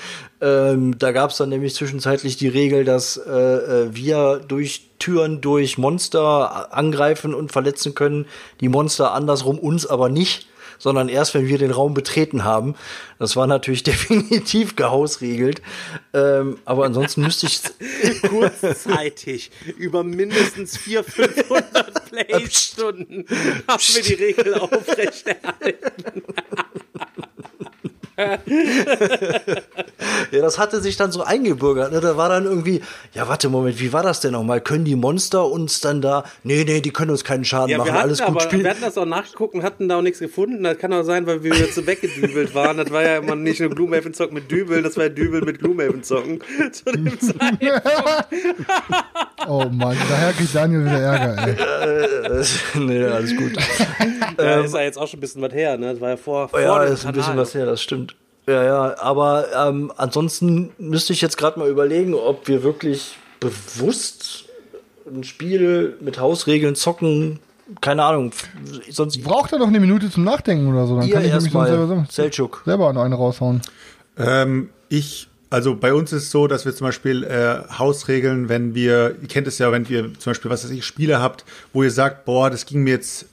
[0.44, 5.40] Ähm, da gab es dann nämlich zwischenzeitlich die Regel, dass äh, äh, wir durch Türen
[5.40, 8.26] durch Monster angreifen und verletzen können,
[8.60, 10.48] die Monster andersrum uns aber nicht
[10.80, 12.76] sondern erst, wenn wir den Raum betreten haben.
[13.18, 15.62] Das war natürlich definitiv gehausregelt.
[16.14, 17.62] Ähm, aber ansonsten müsste ich
[18.24, 23.26] kurzzeitig über mindestens 400, 500 Playstunden
[23.66, 26.24] haben wir die Regel aufrechterhalten.
[28.18, 28.38] Ja,
[30.42, 31.92] das hatte sich dann so eingebürgert.
[31.92, 32.00] Ne?
[32.00, 32.82] Da war dann irgendwie,
[33.14, 34.62] ja, warte, Moment, wie war das denn nochmal?
[34.62, 37.88] Können die Monster uns dann da, nee, nee, die können uns keinen Schaden Ja, machen,
[37.90, 38.64] wir hatten, alles gut aber, spielen.
[38.64, 40.64] wir hatten das auch nachgeguckt und hatten da auch nichts gefunden.
[40.64, 42.78] Das kann auch sein, weil wir jetzt so weggedübelt waren.
[42.78, 45.60] Das war ja immer nicht nur Gloomhaven zocken mit Dübel, das war ja Dübel mit
[45.60, 46.40] Gloomhaven zocken.
[46.72, 47.64] Zu dem Zeitpunkt.
[49.48, 52.40] Oh Mann, daher kriegt Daniel wieder Ärger, ey.
[52.40, 52.44] Äh,
[52.80, 53.52] nee, alles gut.
[54.38, 55.92] Ja, ist ja jetzt auch schon ein bisschen was her, ne?
[55.94, 58.13] Das war ja vor, vor Ähm, ja, dem ist ein bisschen was her, das stimmt.
[58.46, 64.46] Ja, ja, aber ähm, ansonsten müsste ich jetzt gerade mal überlegen, ob wir wirklich bewusst
[65.08, 67.40] ein Spiel mit Hausregeln zocken.
[67.80, 68.32] Keine Ahnung.
[68.90, 72.06] Sonst Braucht er doch eine Minute zum Nachdenken oder so, dann kann ich nämlich selber,
[72.10, 72.64] Seltschuk.
[72.66, 73.62] selber noch eine raushauen.
[74.18, 78.76] Ähm, ich, also bei uns ist es so, dass wir zum Beispiel äh, Hausregeln, wenn
[78.76, 81.84] wir, ihr kennt es ja, wenn ihr zum Beispiel, was weiß ich, Spiele habt, wo
[81.84, 83.28] ihr sagt, boah, das ging mir jetzt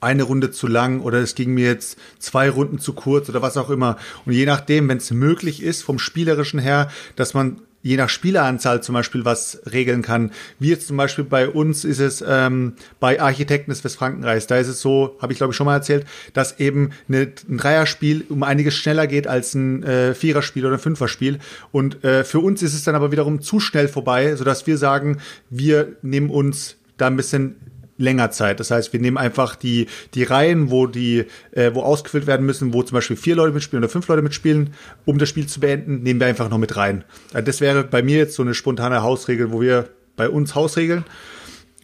[0.00, 3.56] eine Runde zu lang oder es ging mir jetzt zwei Runden zu kurz oder was
[3.56, 3.96] auch immer.
[4.24, 8.82] Und je nachdem, wenn es möglich ist, vom Spielerischen her, dass man je nach Spieleranzahl
[8.82, 10.32] zum Beispiel was regeln kann.
[10.58, 14.46] Wie jetzt zum Beispiel bei uns ist es ähm, bei Architekten des Westfrankenreichs.
[14.46, 17.56] Da ist es so, habe ich glaube ich schon mal erzählt, dass eben eine, ein
[17.56, 21.38] Dreierspiel um einiges schneller geht als ein äh, Viererspiel oder ein Fünferspiel.
[21.72, 25.18] Und äh, für uns ist es dann aber wiederum zu schnell vorbei, sodass wir sagen,
[25.48, 27.56] wir nehmen uns da ein bisschen
[28.00, 28.60] länger Zeit.
[28.60, 32.72] Das heißt, wir nehmen einfach die, die Reihen, wo die, äh, wo ausgefüllt werden müssen,
[32.72, 34.74] wo zum Beispiel vier Leute mitspielen oder fünf Leute mitspielen,
[35.04, 37.04] um das Spiel zu beenden, nehmen wir einfach noch mit rein.
[37.32, 41.04] Äh, Das wäre bei mir jetzt so eine spontane Hausregel, wo wir bei uns Hausregeln.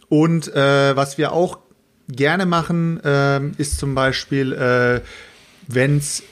[0.09, 1.59] Und äh, was wir auch
[2.09, 5.01] gerne machen, ähm, ist zum Beispiel, äh,
[5.67, 6.23] wenn's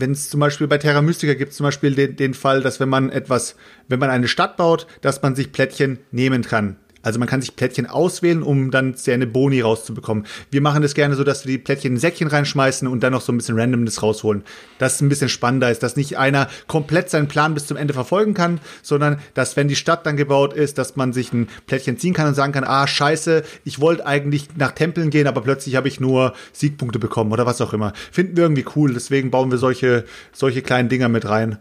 [0.00, 2.88] wenn es zum Beispiel bei Terra Mystica gibt zum Beispiel den, den Fall, dass wenn
[2.88, 3.54] man etwas,
[3.88, 6.76] wenn man eine Stadt baut, dass man sich Plättchen nehmen kann.
[7.02, 10.26] Also man kann sich Plättchen auswählen, um dann seine Boni rauszubekommen.
[10.50, 13.22] Wir machen das gerne so, dass wir die Plättchen in Säckchen reinschmeißen und dann noch
[13.22, 14.42] so ein bisschen Randomness rausholen.
[14.78, 17.94] Das ist ein bisschen spannender ist, dass nicht einer komplett seinen Plan bis zum Ende
[17.94, 21.98] verfolgen kann, sondern dass, wenn die Stadt dann gebaut ist, dass man sich ein Plättchen
[21.98, 25.76] ziehen kann und sagen kann, ah, scheiße, ich wollte eigentlich nach Tempeln gehen, aber plötzlich
[25.76, 27.92] habe ich nur Siegpunkte bekommen oder was auch immer.
[28.12, 31.58] Finden wir irgendwie cool, deswegen bauen wir solche, solche kleinen Dinger mit rein.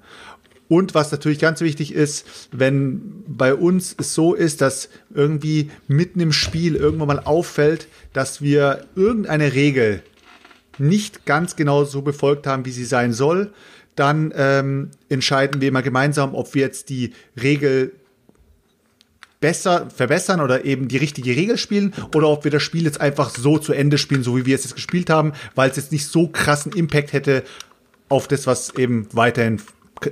[0.69, 6.19] Und was natürlich ganz wichtig ist, wenn bei uns es so ist, dass irgendwie mitten
[6.19, 10.03] im Spiel irgendwann mal auffällt, dass wir irgendeine Regel
[10.77, 13.51] nicht ganz genau so befolgt haben, wie sie sein soll,
[13.95, 17.91] dann ähm, entscheiden wir immer gemeinsam, ob wir jetzt die Regel
[19.41, 23.31] besser verbessern oder eben die richtige Regel spielen oder ob wir das Spiel jetzt einfach
[23.31, 26.05] so zu Ende spielen, so wie wir es jetzt gespielt haben, weil es jetzt nicht
[26.05, 27.43] so krassen Impact hätte
[28.07, 29.61] auf das, was eben weiterhin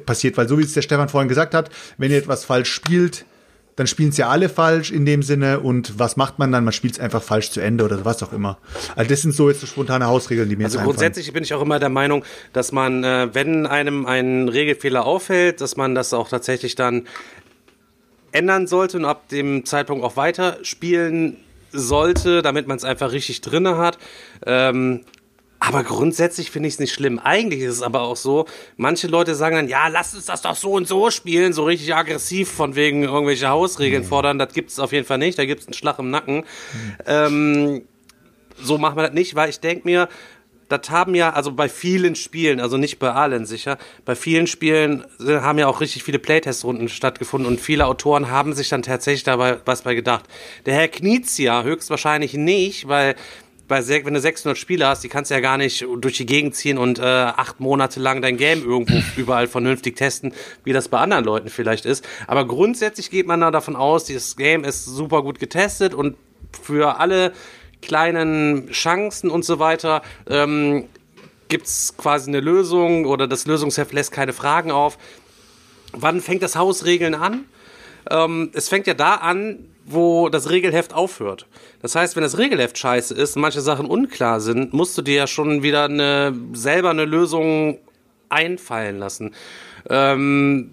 [0.05, 0.37] passiert.
[0.37, 3.25] Weil so wie es der Stefan vorhin gesagt hat, wenn ihr etwas falsch spielt,
[3.77, 6.63] dann spielen es ja alle falsch in dem Sinne und was macht man dann?
[6.63, 8.57] Man spielt es einfach falsch zu Ende oder was auch immer.
[8.95, 11.61] Also das sind so jetzt so spontane Hausregeln, die mir Also grundsätzlich bin ich auch
[11.61, 16.27] immer der Meinung, dass man, äh, wenn einem ein Regelfehler auffällt, dass man das auch
[16.27, 17.07] tatsächlich dann
[18.31, 21.37] ändern sollte und ab dem Zeitpunkt auch weiter spielen
[21.71, 23.99] sollte, damit man es einfach richtig drinne hat.
[24.45, 25.01] Ähm,
[25.67, 27.19] aber grundsätzlich finde ich es nicht schlimm.
[27.19, 28.45] Eigentlich ist es aber auch so,
[28.77, 31.93] manche Leute sagen dann, ja, lass uns das doch so und so spielen, so richtig
[31.93, 34.39] aggressiv von wegen irgendwelche Hausregeln fordern.
[34.39, 35.37] Das gibt es auf jeden Fall nicht.
[35.37, 36.45] Da gibt es einen Schlag im Nacken.
[37.05, 37.81] Ähm,
[38.61, 40.07] so machen wir das nicht, weil ich denke mir,
[40.69, 45.05] das haben ja, also bei vielen Spielen, also nicht bei allen sicher, bei vielen Spielen
[45.19, 49.57] haben ja auch richtig viele Playtest-Runden stattgefunden und viele Autoren haben sich dann tatsächlich dabei
[49.65, 50.25] was bei gedacht.
[50.65, 53.15] Der Herr Knizia höchstwahrscheinlich nicht, weil
[53.67, 56.55] bei wenn du 600 Spiele hast, die kannst du ja gar nicht durch die Gegend
[56.55, 60.33] ziehen und äh, acht Monate lang dein Game irgendwo überall vernünftig testen,
[60.63, 62.07] wie das bei anderen Leuten vielleicht ist.
[62.27, 66.15] Aber grundsätzlich geht man da davon aus, dieses Game ist super gut getestet und
[66.61, 67.33] für alle
[67.81, 70.85] kleinen Chancen und so weiter ähm,
[71.49, 74.97] gibt's quasi eine Lösung oder das Lösungsheft lässt keine Fragen auf.
[75.93, 77.45] Wann fängt das Hausregeln an?
[78.09, 81.47] Ähm, es fängt ja da an, wo das Regelheft aufhört.
[81.81, 85.15] Das heißt, wenn das Regelheft scheiße ist und manche Sachen unklar sind, musst du dir
[85.15, 87.79] ja schon wieder eine, selber eine Lösung
[88.29, 89.33] einfallen lassen.
[89.89, 90.71] Ähm,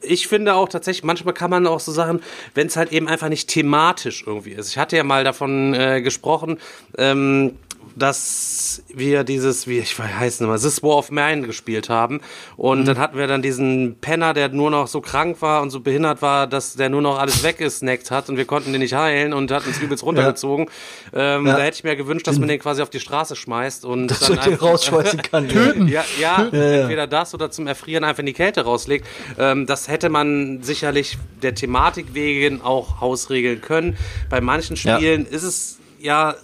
[0.00, 2.20] ich finde auch tatsächlich, manchmal kann man auch so Sachen,
[2.54, 4.68] wenn es halt eben einfach nicht thematisch irgendwie ist.
[4.70, 6.58] Ich hatte ja mal davon äh, gesprochen,
[6.98, 7.56] ähm,
[7.96, 12.20] dass wir dieses, wie ich weiß nicht mal, This War of Mine gespielt haben.
[12.56, 15.80] Und dann hatten wir dann diesen Penner, der nur noch so krank war und so
[15.80, 19.32] behindert war, dass der nur noch alles weggesnackt hat und wir konnten den nicht heilen
[19.32, 20.66] und hat uns übelst runtergezogen.
[21.12, 21.56] Ähm, Ja.
[21.56, 24.20] Da hätte ich mir gewünscht, dass man den quasi auf die Straße schmeißt und Dass
[24.20, 25.48] du den rausschmeißen kann.
[25.52, 25.88] Töten.
[25.88, 26.80] ja, ja, Ja, ja.
[26.82, 29.06] entweder das oder zum Erfrieren einfach in die Kälte rauslegt.
[29.38, 33.96] Ähm, das hätte man sicherlich der Thematik wegen auch hausregeln können.
[34.30, 34.96] Bei manchen Ja.
[34.96, 36.34] Spielen ist es ja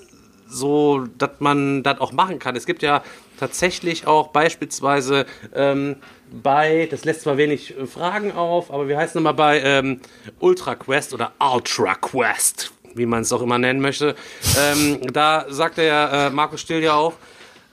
[0.49, 2.57] so, dass man das auch machen kann.
[2.57, 3.03] Es gibt ja
[3.39, 5.97] tatsächlich auch beispielsweise ähm,
[6.31, 10.01] bei, das lässt zwar wenig äh, Fragen auf, aber wie heißt es nochmal bei ähm,
[10.41, 14.15] Ultra Quest oder Ultra Quest, wie man es auch immer nennen möchte.
[14.59, 17.15] Ähm, da sagt der äh, Markus Still ja auch,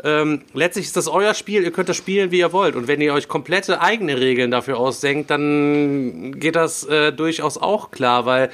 [0.03, 2.75] ähm, letztlich ist das euer Spiel, ihr könnt das spielen, wie ihr wollt.
[2.75, 7.91] Und wenn ihr euch komplette eigene Regeln dafür ausdenkt, dann geht das äh, durchaus auch
[7.91, 8.51] klar, weil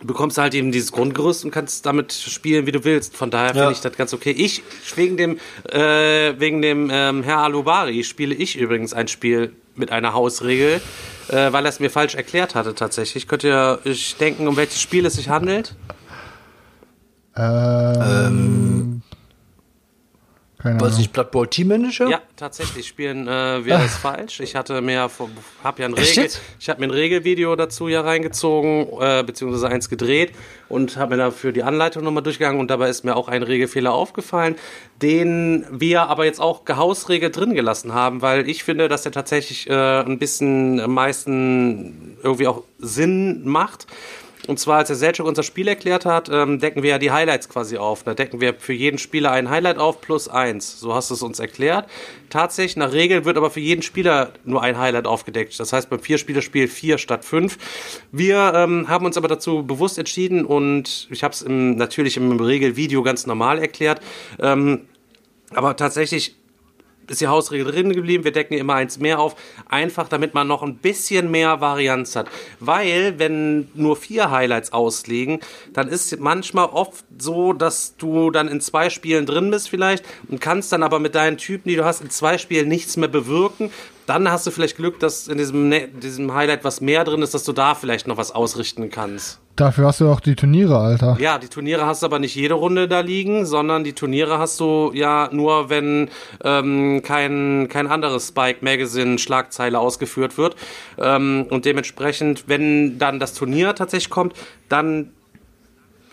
[0.00, 3.16] du bekommst halt eben dieses Grundgerüst und kannst damit spielen, wie du willst.
[3.16, 3.70] Von daher finde Ja.
[3.70, 4.30] ich das ganz okay.
[4.30, 4.62] Ich,
[4.94, 5.38] wegen dem,
[5.70, 10.80] äh, wegen dem ähm, Herr Alubari, spiele ich übrigens ein Spiel mit einer Hausregel,
[11.28, 13.26] äh, weil er es mir falsch erklärt hatte tatsächlich.
[13.28, 15.74] Könnt ihr euch denken, um welches Spiel es sich handelt?
[17.36, 19.02] Ähm,
[20.58, 22.08] keine Weiß nicht, Blood Bowl Team Manager?
[22.08, 24.40] Ja, tatsächlich spielen äh, wir das falsch.
[24.40, 25.08] Ich hatte mir,
[25.62, 26.28] hab ja ein Regel,
[26.58, 30.32] ich habe mir ein Regelvideo dazu ja reingezogen, äh, beziehungsweise eins gedreht
[30.68, 33.92] und habe mir dafür die Anleitung nochmal durchgegangen und dabei ist mir auch ein Regelfehler
[33.92, 34.56] aufgefallen,
[35.00, 39.70] den wir aber jetzt auch gehausregelt drin gelassen haben, weil ich finde, dass der tatsächlich
[39.70, 43.86] äh, ein bisschen am meisten irgendwie auch Sinn macht.
[44.48, 47.50] Und zwar, als der Selchuk unser Spiel erklärt hat, ähm, decken wir ja die Highlights
[47.50, 48.02] quasi auf.
[48.02, 50.80] Da decken wir für jeden Spieler ein Highlight auf plus eins.
[50.80, 51.86] So hast du es uns erklärt.
[52.30, 55.60] Tatsächlich, nach Regeln wird aber für jeden Spieler nur ein Highlight aufgedeckt.
[55.60, 57.58] Das heißt beim Vier-Spieler-Spiel vier statt fünf.
[58.10, 63.02] Wir ähm, haben uns aber dazu bewusst entschieden und ich habe es natürlich im Regelvideo
[63.02, 64.00] ganz normal erklärt.
[64.40, 64.88] Ähm,
[65.54, 66.36] aber tatsächlich
[67.08, 68.24] ist die Hausregel drin geblieben.
[68.24, 69.36] Wir decken immer eins mehr auf.
[69.68, 72.28] Einfach, damit man noch ein bisschen mehr Varianz hat.
[72.60, 75.40] Weil, wenn nur vier Highlights ausliegen,
[75.72, 80.40] dann ist manchmal oft so, dass du dann in zwei Spielen drin bist vielleicht und
[80.40, 83.70] kannst dann aber mit deinen Typen, die du hast, in zwei Spielen nichts mehr bewirken.
[84.08, 87.34] Dann hast du vielleicht Glück, dass in diesem, Ne- diesem Highlight was mehr drin ist,
[87.34, 89.38] dass du da vielleicht noch was ausrichten kannst.
[89.54, 91.18] Dafür hast du auch die Turniere, Alter.
[91.20, 94.60] Ja, die Turniere hast du aber nicht jede Runde da liegen, sondern die Turniere hast
[94.60, 96.08] du ja nur, wenn
[96.42, 100.56] ähm, kein, kein anderes Spike Magazine Schlagzeile ausgeführt wird.
[100.96, 104.32] Ähm, und dementsprechend, wenn dann das Turnier tatsächlich kommt,
[104.70, 105.10] dann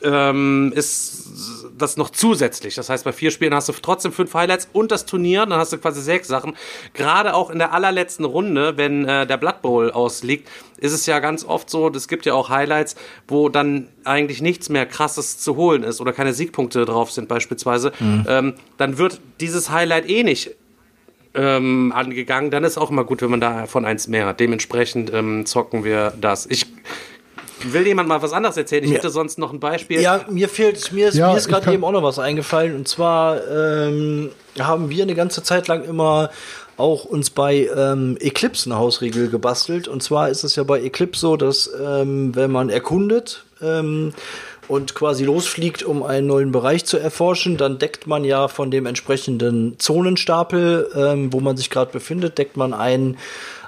[0.03, 2.75] ähm, ist das noch zusätzlich.
[2.75, 5.73] Das heißt, bei vier Spielen hast du trotzdem fünf Highlights und das Turnier, dann hast
[5.73, 6.55] du quasi sechs Sachen.
[6.93, 11.19] Gerade auch in der allerletzten Runde, wenn äh, der Blood Bowl ausliegt, ist es ja
[11.19, 12.95] ganz oft so, es gibt ja auch Highlights,
[13.27, 17.91] wo dann eigentlich nichts mehr krasses zu holen ist oder keine Siegpunkte drauf sind beispielsweise.
[18.27, 20.51] Ähm, dann wird dieses Highlight eh nicht
[21.35, 22.51] ähm, angegangen.
[22.51, 24.39] Dann ist auch immer gut, wenn man davon eins mehr hat.
[24.39, 26.45] Dementsprechend ähm, zocken wir das.
[26.45, 26.65] Ich
[27.71, 28.83] Will jemand mal was anderes erzählen?
[28.83, 28.97] Ich Ja.
[28.97, 30.01] hätte sonst noch ein Beispiel.
[30.01, 32.75] Ja, mir fehlt, mir ist, Ja, mir ist gerade eben auch noch was eingefallen.
[32.75, 34.29] Und zwar ähm,
[34.59, 36.29] haben wir eine ganze Zeit lang immer
[36.77, 39.87] auch uns bei ähm, Eclipse eine Hausregel gebastelt.
[39.87, 44.13] Und zwar ist es ja bei Eclipse so, dass ähm, wenn man erkundet ähm,
[44.67, 48.85] und quasi losfliegt, um einen neuen Bereich zu erforschen, dann deckt man ja von dem
[48.87, 53.17] entsprechenden Zonenstapel, ähm, wo man sich gerade befindet, deckt man einen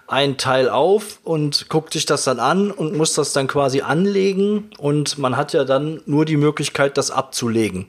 [0.07, 4.71] ein Teil auf und guckt sich das dann an und muss das dann quasi anlegen
[4.77, 7.87] und man hat ja dann nur die Möglichkeit, das abzulegen.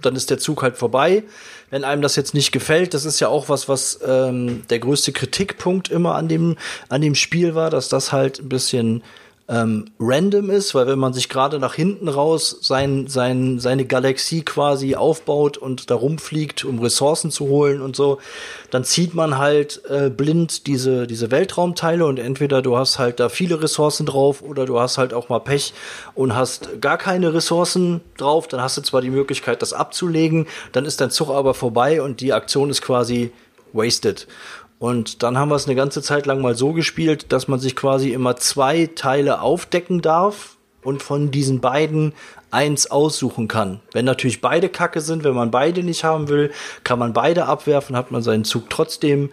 [0.00, 1.24] Dann ist der Zug halt vorbei.
[1.70, 5.10] Wenn einem das jetzt nicht gefällt, das ist ja auch was, was ähm, der größte
[5.12, 6.56] Kritikpunkt immer an dem,
[6.88, 9.02] an dem Spiel war, dass das halt ein bisschen
[9.48, 14.42] ähm, random ist, weil wenn man sich gerade nach hinten raus sein, sein, seine Galaxie
[14.42, 18.18] quasi aufbaut und da rumfliegt, um Ressourcen zu holen und so,
[18.70, 23.28] dann zieht man halt äh, blind diese, diese Weltraumteile und entweder du hast halt da
[23.28, 25.74] viele Ressourcen drauf oder du hast halt auch mal Pech
[26.14, 30.84] und hast gar keine Ressourcen drauf, dann hast du zwar die Möglichkeit, das abzulegen, dann
[30.84, 33.30] ist dein Zug aber vorbei und die Aktion ist quasi
[33.72, 34.26] wasted.
[34.78, 37.76] Und dann haben wir es eine ganze Zeit lang mal so gespielt, dass man sich
[37.76, 42.12] quasi immer zwei Teile aufdecken darf und von diesen beiden
[42.50, 43.80] eins aussuchen kann.
[43.92, 46.52] Wenn natürlich beide Kacke sind, wenn man beide nicht haben will,
[46.84, 49.30] kann man beide abwerfen, hat man seinen Zug trotzdem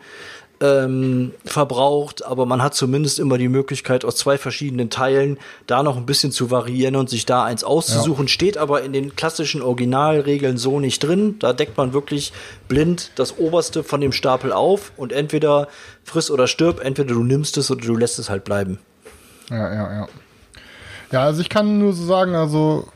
[0.64, 5.38] ähm, verbraucht, aber man hat zumindest immer die Möglichkeit, aus zwei verschiedenen Teilen
[5.68, 8.28] da noch ein bisschen zu variieren und sich da eins auszusuchen.
[8.28, 8.30] Ja.
[8.30, 11.36] Steht aber in den klassischen Originalregeln so nicht drin.
[11.40, 12.32] Da deckt man wirklich
[12.70, 15.68] blind das oberste von dem Stapel auf und entweder
[16.06, 18.80] friss oder stirb, entweder du nimmst es oder du lässt es halt bleiben.
[19.50, 20.08] Ja, ja, ja.
[21.12, 22.88] Ja, also ich kann nur so sagen, also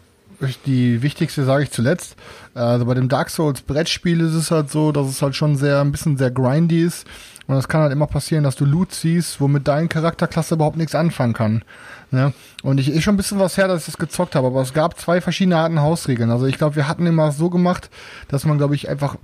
[0.66, 2.16] die wichtigste sage ich zuletzt.
[2.54, 5.82] Also bei dem Dark Souls Brettspiel ist es halt so, dass es halt schon sehr
[5.82, 7.06] ein bisschen sehr grindy ist
[7.48, 10.96] und es kann halt immer passieren, dass du Loot siehst, womit deine Charakterklasse überhaupt nichts
[10.96, 11.64] anfangen kann.
[12.12, 12.34] Ne?
[12.62, 14.74] Und ich ist schon ein bisschen was her, dass ich das gezockt habe, aber es
[14.74, 16.30] gab zwei verschiedene Arten Hausregeln.
[16.30, 17.90] Also ich glaube, wir hatten immer so gemacht,
[18.28, 19.16] dass man, glaube ich, einfach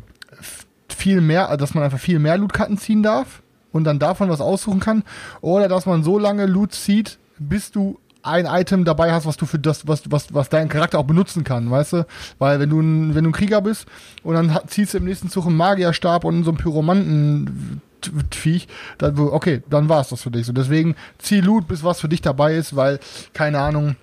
[0.88, 3.42] viel mehr, dass man einfach viel mehr Lootkarten ziehen darf
[3.74, 5.04] und dann davon was aussuchen kann.
[5.42, 9.46] Oder dass man so lange Loot zieht, bis du ein Item dabei hast, was du
[9.46, 12.08] für das, was, was, was dein Charakter auch benutzen kann, weißt du?
[12.40, 13.86] Weil wenn du ein, wenn du ein Krieger bist
[14.24, 17.82] und dann ziehst du im nächsten Zug einen Magierstab und so einen Pyromanten
[18.32, 18.68] Viech,
[18.98, 20.46] dann, okay, dann war es das für dich.
[20.46, 23.00] So deswegen zieh Loot, bis was für dich dabei ist, weil,
[23.34, 23.96] keine Ahnung,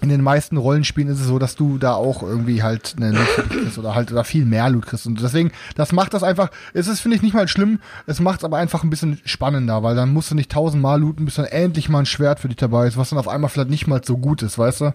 [0.00, 3.50] in den meisten Rollenspielen ist es so, dass du da auch irgendwie halt eine Loot
[3.50, 5.06] kriegst oder halt oder viel mehr Loot kriegst.
[5.06, 8.40] Und deswegen, das macht das einfach, es ist, finde ich, nicht mal schlimm, es macht
[8.40, 11.46] es aber einfach ein bisschen spannender, weil dann musst du nicht tausendmal looten, bis dann
[11.46, 14.02] endlich mal ein Schwert für dich dabei ist, was dann auf einmal vielleicht nicht mal
[14.04, 14.94] so gut ist, weißt du?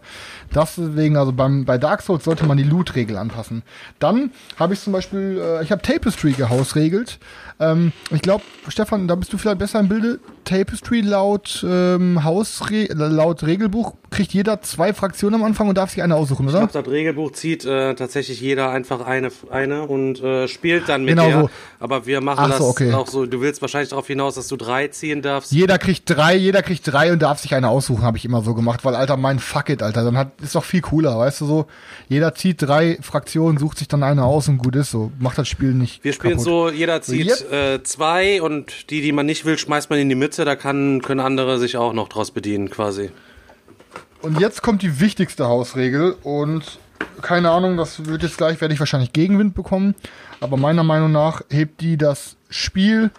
[0.54, 3.64] Deswegen, also beim, bei Dark Souls sollte man die Loot-Regel anpassen.
[4.00, 7.20] Dann habe ich zum Beispiel, äh, ich habe Tapestry gehausregelt.
[7.60, 10.20] Ähm, ich glaube, Stefan, da bist du vielleicht besser im Bilde.
[10.46, 16.02] Tapestry laut ähm, Hausre laut Regelbuch kriegt jeder zwei Fraktionen am Anfang und darf sich
[16.02, 16.64] eine aussuchen, oder?
[16.64, 21.04] Ich glaube, das Regelbuch zieht äh, tatsächlich jeder einfach eine, eine und äh, spielt dann
[21.06, 21.42] mit genau der.
[21.42, 21.50] So.
[21.80, 22.88] Aber wir machen Ach so, okay.
[22.88, 23.26] das auch so.
[23.26, 25.52] Du willst wahrscheinlich darauf hinaus, dass du drei ziehen darfst.
[25.52, 28.54] Jeder kriegt drei, jeder kriegt drei und darf sich eine aussuchen, habe ich immer so
[28.54, 31.46] gemacht, weil Alter, mein Fuck it, Alter, dann hat ist doch viel cooler, weißt du
[31.46, 31.66] so.
[32.10, 35.12] Jeder zieht drei Fraktionen, sucht sich dann eine aus und gut ist so.
[35.20, 36.04] Macht das Spiel nicht.
[36.04, 36.46] Wir spielen kaputt.
[36.46, 40.10] so, jeder zieht Jetzt- äh, zwei und die, die man nicht will, schmeißt man in
[40.10, 40.46] die Mitte.
[40.46, 43.12] Da kann, können andere sich auch noch draus bedienen, quasi.
[44.24, 46.80] Und jetzt kommt die wichtigste Hausregel und
[47.22, 49.96] keine Ahnung, das wird jetzt gleich, werde ich wahrscheinlich Gegenwind bekommen,
[50.40, 53.12] aber meiner Meinung nach hebt die das Spiel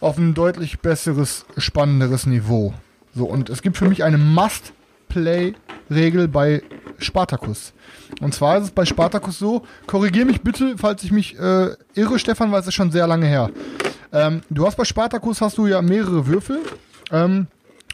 [0.00, 2.72] auf ein deutlich besseres, spannenderes Niveau.
[3.14, 6.62] So, und es gibt für mich eine Must-Play-Regel bei
[6.96, 7.74] Spartacus.
[8.22, 12.18] Und zwar ist es bei Spartacus so, korrigier mich bitte, falls ich mich äh, irre,
[12.18, 13.50] Stefan, weil es ist schon sehr lange her.
[14.10, 16.60] Ähm, du hast bei Spartacus hast du ja mehrere Würfel.
[17.12, 17.46] Ähm,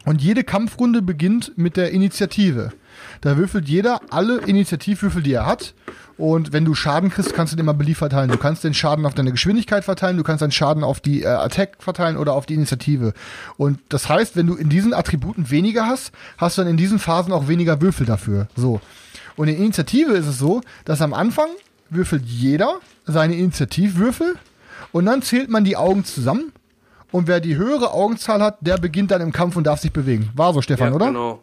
[0.05, 2.73] und jede Kampfrunde beginnt mit der Initiative.
[3.20, 5.74] Da würfelt jeder alle Initiativwürfel, die er hat.
[6.19, 8.31] Und wenn du Schaden kriegst, kannst du den mal belief verteilen.
[8.31, 11.27] Du kannst den Schaden auf deine Geschwindigkeit verteilen, du kannst deinen Schaden auf die äh,
[11.27, 13.15] Attack verteilen oder auf die Initiative.
[13.57, 16.99] Und das heißt, wenn du in diesen Attributen weniger hast, hast du dann in diesen
[16.99, 18.49] Phasen auch weniger Würfel dafür.
[18.57, 18.81] So.
[19.37, 21.49] Und in Initiative ist es so, dass am Anfang
[21.91, 24.37] würfelt jeder seine Initiativwürfel
[24.93, 26.53] und dann zählt man die Augen zusammen
[27.12, 30.30] und wer die höhere Augenzahl hat, der beginnt dann im Kampf und darf sich bewegen.
[30.34, 31.06] War so, Stefan, oder?
[31.06, 31.40] Genau.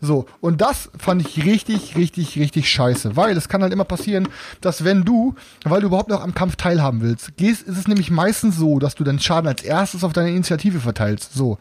[0.00, 3.16] So, und das fand ich richtig, richtig, richtig scheiße.
[3.16, 4.28] Weil es kann halt immer passieren,
[4.60, 5.34] dass wenn du,
[5.64, 8.94] weil du überhaupt noch am Kampf teilhaben willst, gehst, ist es nämlich meistens so, dass
[8.94, 11.32] du den Schaden als erstes auf deine Initiative verteilst.
[11.34, 11.58] So.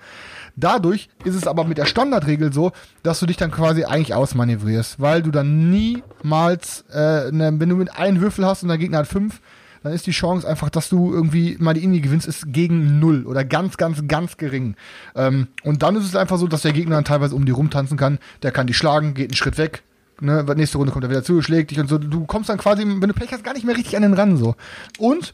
[0.56, 2.72] Dadurch ist es aber mit der Standardregel so,
[3.03, 7.77] dass du dich dann quasi eigentlich ausmanövrierst, weil du dann niemals, äh, ne, wenn du
[7.77, 9.39] mit einem Würfel hast und der Gegner hat fünf,
[9.84, 13.26] dann ist die Chance einfach, dass du irgendwie mal die Indie gewinnst, ist gegen null
[13.26, 14.76] oder ganz, ganz, ganz gering.
[15.16, 17.98] Ähm, und dann ist es einfach so, dass der Gegner dann teilweise um die rumtanzen
[17.98, 18.20] kann.
[18.44, 19.84] Der kann die schlagen, geht einen Schritt weg.
[20.20, 21.98] Ne, nächste Runde kommt er wieder zu, schlägt dich und so.
[21.98, 24.38] Du kommst dann quasi, wenn du Pech hast, gar nicht mehr richtig an den ran.
[24.38, 24.56] so.
[24.99, 25.34] Und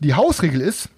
[0.00, 0.90] die Hausregel ist,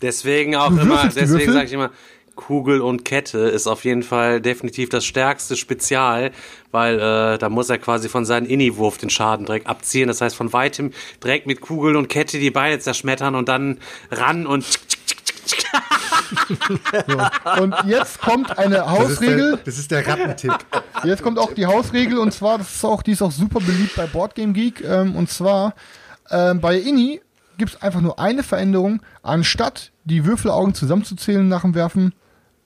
[0.00, 1.90] Deswegen auch immer, deswegen sage ich immer,
[2.38, 6.30] Kugel und Kette ist auf jeden Fall definitiv das stärkste Spezial,
[6.70, 10.06] weil äh, da muss er quasi von seinem Inni-Wurf den Schaden direkt abziehen.
[10.06, 10.92] Das heißt, von weitem
[11.22, 13.78] direkt mit Kugel und Kette die Beine zerschmettern und dann
[14.10, 14.64] ran und
[17.60, 19.58] und jetzt kommt eine Das ist, der, Hausregel.
[19.64, 20.58] das ist der Rattentipp.
[21.04, 23.96] Jetzt kommt auch die Hausregel und zwar, das ist auch, die ist auch super beliebt
[23.96, 24.84] bei Boardgame Geek.
[24.84, 25.74] Ähm, und zwar
[26.30, 27.20] ähm, bei Inni
[27.56, 29.00] gibt es einfach nur eine Veränderung.
[29.22, 32.12] Anstatt die Würfelaugen zusammenzuzählen nach dem Werfen,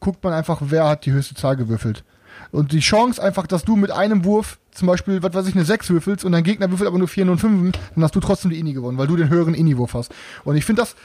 [0.03, 2.05] guckt man einfach, wer hat die höchste Zahl gewürfelt.
[2.51, 5.65] Und die Chance einfach, dass du mit einem Wurf zum Beispiel, was weiß ich, eine
[5.65, 8.51] 6 würfelst und dein Gegner würfelt aber nur 4 und 5, dann hast du trotzdem
[8.51, 10.13] die Inni gewonnen, weil du den höheren Inni-Wurf hast.
[10.45, 10.97] Und ich finde das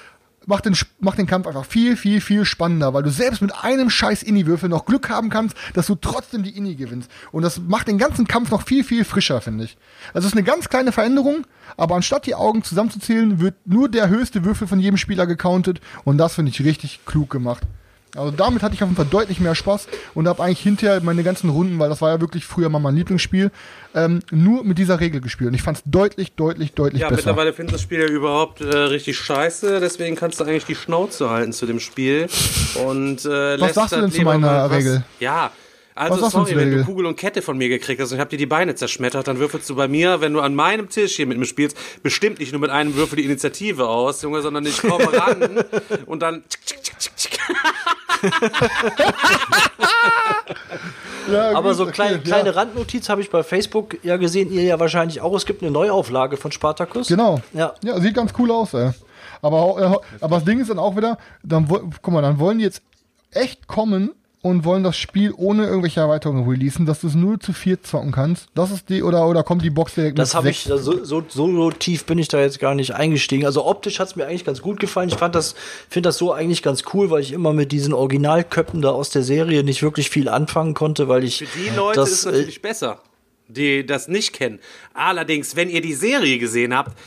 [0.47, 3.89] macht den, macht den Kampf einfach viel, viel, viel spannender, weil du selbst mit einem
[3.89, 7.11] scheiß Inni-Würfel noch Glück haben kannst, dass du trotzdem die Inni gewinnst.
[7.31, 9.77] Und das macht den ganzen Kampf noch viel, viel frischer, finde ich.
[10.13, 11.45] Also es ist eine ganz kleine Veränderung,
[11.75, 16.17] aber anstatt die Augen zusammenzuzählen, wird nur der höchste Würfel von jedem Spieler gecountet und
[16.17, 17.63] das finde ich richtig klug gemacht.
[18.17, 21.23] Also damit hatte ich auf jeden Fall deutlich mehr Spaß und habe eigentlich hinterher meine
[21.23, 23.51] ganzen Runden, weil das war ja wirklich früher mal mein Lieblingsspiel,
[23.95, 25.49] ähm, nur mit dieser Regel gespielt.
[25.49, 27.17] Und ich fand es deutlich, deutlich, deutlich Ja, besser.
[27.29, 30.75] mittlerweile findest du das Spiel ja überhaupt äh, richtig scheiße, deswegen kannst du eigentlich die
[30.75, 32.27] Schnauze halten zu dem Spiel.
[32.85, 35.03] Und, äh, lässt sagst du denn zu meiner mal was- Regel?
[35.19, 35.51] Ja.
[35.97, 36.83] Also sorry, wenn du?
[36.85, 39.39] Kugel und Kette von mir gekriegt hast und ich habe dir die Beine zerschmettert, dann
[39.39, 42.51] würfelst du bei mir, wenn du an meinem Tisch hier mit mir spielst, bestimmt nicht
[42.51, 45.63] nur mit einem Würfel die Initiative aus, Junge, sondern ich komme ran
[46.05, 46.43] und dann.
[51.31, 52.55] Ja, Aber gut, so okay, kleine, ja.
[52.55, 55.35] Randnotiz habe ich bei Facebook ja gesehen, ihr ja wahrscheinlich auch.
[55.35, 57.09] Es gibt eine Neuauflage von Spartacus.
[57.09, 57.41] Genau.
[57.53, 57.73] Ja.
[57.83, 58.91] Ja, sieht ganz cool aus, ey.
[59.41, 62.63] Aber, äh, aber das Ding ist dann auch wieder, dann, guck mal, dann wollen die
[62.63, 62.81] jetzt
[63.31, 64.11] echt kommen
[64.47, 68.11] und wollen das Spiel ohne irgendwelche Erweiterungen releasen, dass du es nur zu vier zocken
[68.11, 68.47] kannst.
[68.55, 71.71] Das ist die, oder, oder kommt die Box direkt Das habe ich, so, so, so
[71.71, 73.45] tief bin ich da jetzt gar nicht eingestiegen.
[73.45, 75.09] Also optisch hat es mir eigentlich ganz gut gefallen.
[75.09, 75.55] Ich fand das,
[75.89, 79.23] finde das so eigentlich ganz cool, weil ich immer mit diesen Originalköppen da aus der
[79.23, 82.31] Serie nicht wirklich viel anfangen konnte, weil ich Für die Leute das, ist es äh,
[82.31, 82.99] natürlich besser,
[83.47, 84.59] die das nicht kennen.
[84.93, 86.97] Allerdings, wenn ihr die Serie gesehen habt.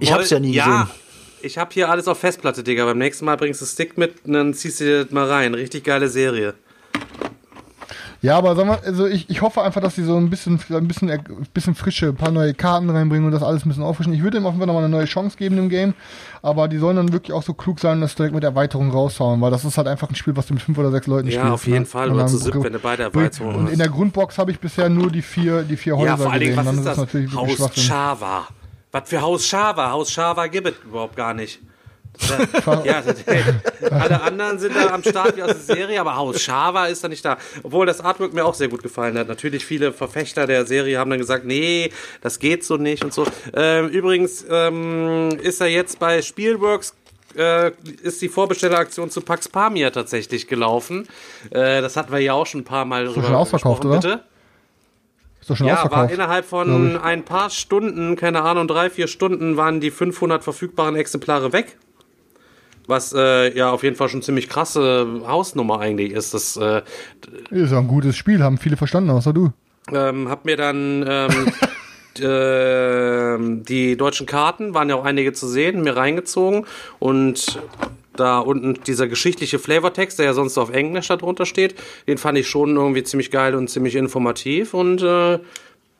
[0.00, 1.03] Ich hab's ja nie ja, gesehen.
[1.44, 2.86] Ich hab hier alles auf Festplatte, Digga.
[2.86, 5.52] Beim nächsten Mal bringst du Stick mit und dann ziehst du dir das mal rein.
[5.52, 6.54] Richtig geile Serie.
[8.22, 10.88] Ja, aber sag mal, also ich, ich hoffe einfach, dass sie so ein bisschen, ein
[10.88, 14.14] bisschen, ein bisschen frische, ein paar neue Karten reinbringen und das alles ein bisschen auffrischen.
[14.14, 15.92] Ich würde ihm auf jeden Fall nochmal eine neue Chance geben im Game,
[16.40, 19.50] aber die sollen dann wirklich auch so klug sein, dass direkt mit Erweiterung raushauen, weil
[19.50, 21.52] das ist halt einfach ein Spiel, was du mit fünf oder sechs Leuten Ja, spielst.
[21.52, 21.84] auf jeden ne?
[21.84, 22.08] Fall.
[22.08, 23.72] Und Oder zu siebt, wenn du beide Erweiterungen Und hast.
[23.72, 26.40] in der Grundbox habe ich bisher nur die vier, die vier Häuser Ja, vor allen
[26.40, 26.64] Dingen, gesehen.
[26.66, 26.96] was Dann ist das?
[26.96, 27.82] natürlich Haus Schwachsinn.
[28.94, 29.90] Was für Haus Chava?
[29.90, 31.58] Haus Chava gibt es überhaupt gar nicht.
[32.84, 33.02] ja,
[33.90, 37.08] alle anderen sind da am Start wie aus der Serie, aber Haus Chava ist da
[37.08, 37.36] nicht da.
[37.64, 39.26] Obwohl das Artwork mir auch sehr gut gefallen hat.
[39.26, 41.90] Natürlich viele Verfechter der Serie haben dann gesagt, nee,
[42.20, 43.26] das geht so nicht und so.
[43.52, 46.94] Ähm, übrigens ähm, ist er jetzt bei Spielworks
[47.36, 51.08] äh, ist die Vorbestelleraktion zu Pax Pamir tatsächlich gelaufen.
[51.50, 54.18] Äh, das hatten wir ja auch schon ein paar Mal schon ausverkauft, gesprochen, oder?
[54.18, 54.33] Bitte?
[55.44, 56.14] Ist doch schon Ja, war ausverkauft.
[56.14, 60.96] innerhalb glaub von ein paar Stunden, keine Ahnung, drei, vier Stunden waren die 500 verfügbaren
[60.96, 61.76] Exemplare weg.
[62.86, 66.32] Was äh, ja auf jeden Fall schon ziemlich krasse Hausnummer eigentlich ist.
[66.32, 66.80] Das äh,
[67.50, 69.52] Ist ja ein gutes Spiel, haben viele verstanden, außer du.
[69.92, 71.52] ähm, hab mir dann ähm,
[72.22, 76.64] ähm, die deutschen Karten, waren ja auch einige zu sehen, mir reingezogen
[76.98, 77.60] und
[78.16, 81.74] da unten dieser geschichtliche Flavortext, der ja sonst auf Englisch da drunter steht,
[82.06, 85.38] den fand ich schon irgendwie ziemlich geil und ziemlich informativ und äh,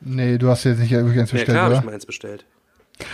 [0.01, 1.85] Nee, du hast jetzt nicht wirklich eins ja bestellt, klar habe ich oder?
[1.87, 2.45] mal eins bestellt.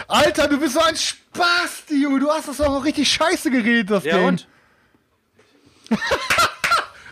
[0.07, 2.19] Alter, du bist so ein Spasti, Junge.
[2.19, 4.25] Du hast das auch noch richtig scheiße geredet, das Ja Game.
[4.27, 4.47] und?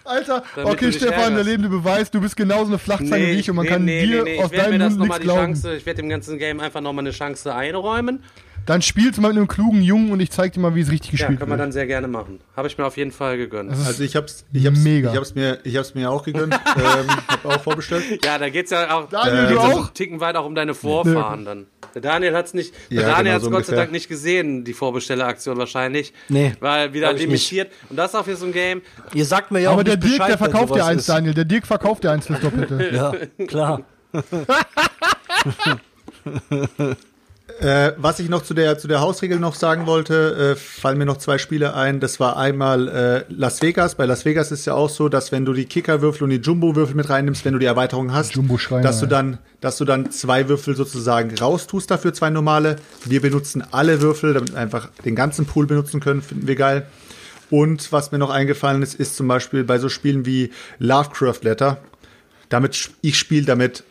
[0.06, 3.56] Alter, Damit okay, Stefan, der lebende Beweis, du bist genauso eine Flachzange wie ich und
[3.58, 5.42] man kann dir Ich aus deinem Mund nichts glauben.
[5.54, 8.24] Chance, ich werde dem ganzen Game einfach nochmal eine Chance einräumen.
[8.66, 11.12] Dann spielst mal mit einem klugen Jungen und ich zeig dir mal, wie es richtig
[11.12, 11.66] Ja, gespielt kann man wird.
[11.66, 12.40] dann sehr gerne machen.
[12.56, 13.72] Habe ich mir auf jeden Fall gegönnt.
[13.72, 15.12] Das ist Also ich hab's, ich hab's, Mega.
[15.12, 18.24] ich hab's mir, ich hab's mir auch gegönnt, ähm, hab auch vorbestellt.
[18.24, 19.86] Ja, da geht's ja auch, Daniel, geht's du ja auch?
[19.86, 21.66] einen Ticken weit auch um deine Vorfahren dann.
[21.96, 23.76] Der Daniel hat's nicht, der Ja, Daniel genau, hat's so Gott sei.
[23.76, 26.14] Dank nicht gesehen, die Vorbestelleraktion wahrscheinlich.
[26.28, 27.72] Nee, Weil wieder limitiert.
[27.90, 28.84] Und das ist auch wieder so ein Game.
[29.16, 31.10] Ihr sagt mir ja aber auch der nicht Dirk, Bescheid, der verkauft dir eins, ist.
[31.10, 31.34] Daniel.
[31.34, 32.92] Der Dirk verkauft dir eins fürs Doppelte.
[32.94, 33.14] Ja,
[33.48, 33.82] klar.
[37.60, 41.06] Äh, was ich noch zu der, zu der Hausregel noch sagen wollte, äh, fallen mir
[41.06, 42.00] noch zwei Spiele ein.
[42.00, 43.96] Das war einmal äh, Las Vegas.
[43.96, 46.96] Bei Las Vegas ist ja auch so, dass wenn du die Kickerwürfel und die Jumbo-Würfel
[46.96, 48.38] mit reinnimmst, wenn du die Erweiterung hast,
[48.82, 52.78] dass du dann, dass du dann zwei Würfel sozusagen raustust dafür, zwei normale.
[53.06, 56.86] Wir benutzen alle Würfel, damit wir einfach den ganzen Pool benutzen können, finden wir geil.
[57.50, 61.78] Und was mir noch eingefallen ist, ist zum Beispiel bei so Spielen wie Lovecraft Letter.
[62.50, 63.84] Damit ich spiele damit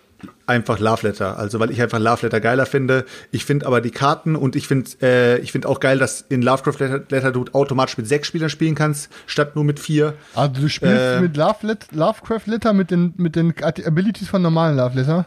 [0.49, 3.05] einfach Love Letter, also weil ich einfach Love Letter geiler finde.
[3.31, 6.43] Ich finde aber die Karten und ich finde äh, ich finde auch geil, dass in
[6.43, 10.15] Lovecraft Letter, Letter du automatisch mit sechs Spielern spielen kannst statt nur mit vier.
[10.35, 14.43] Also du spielst Äh, mit Love Let Lovecraft Letter mit den, mit den Abilities von
[14.43, 15.27] normalen Love Letter.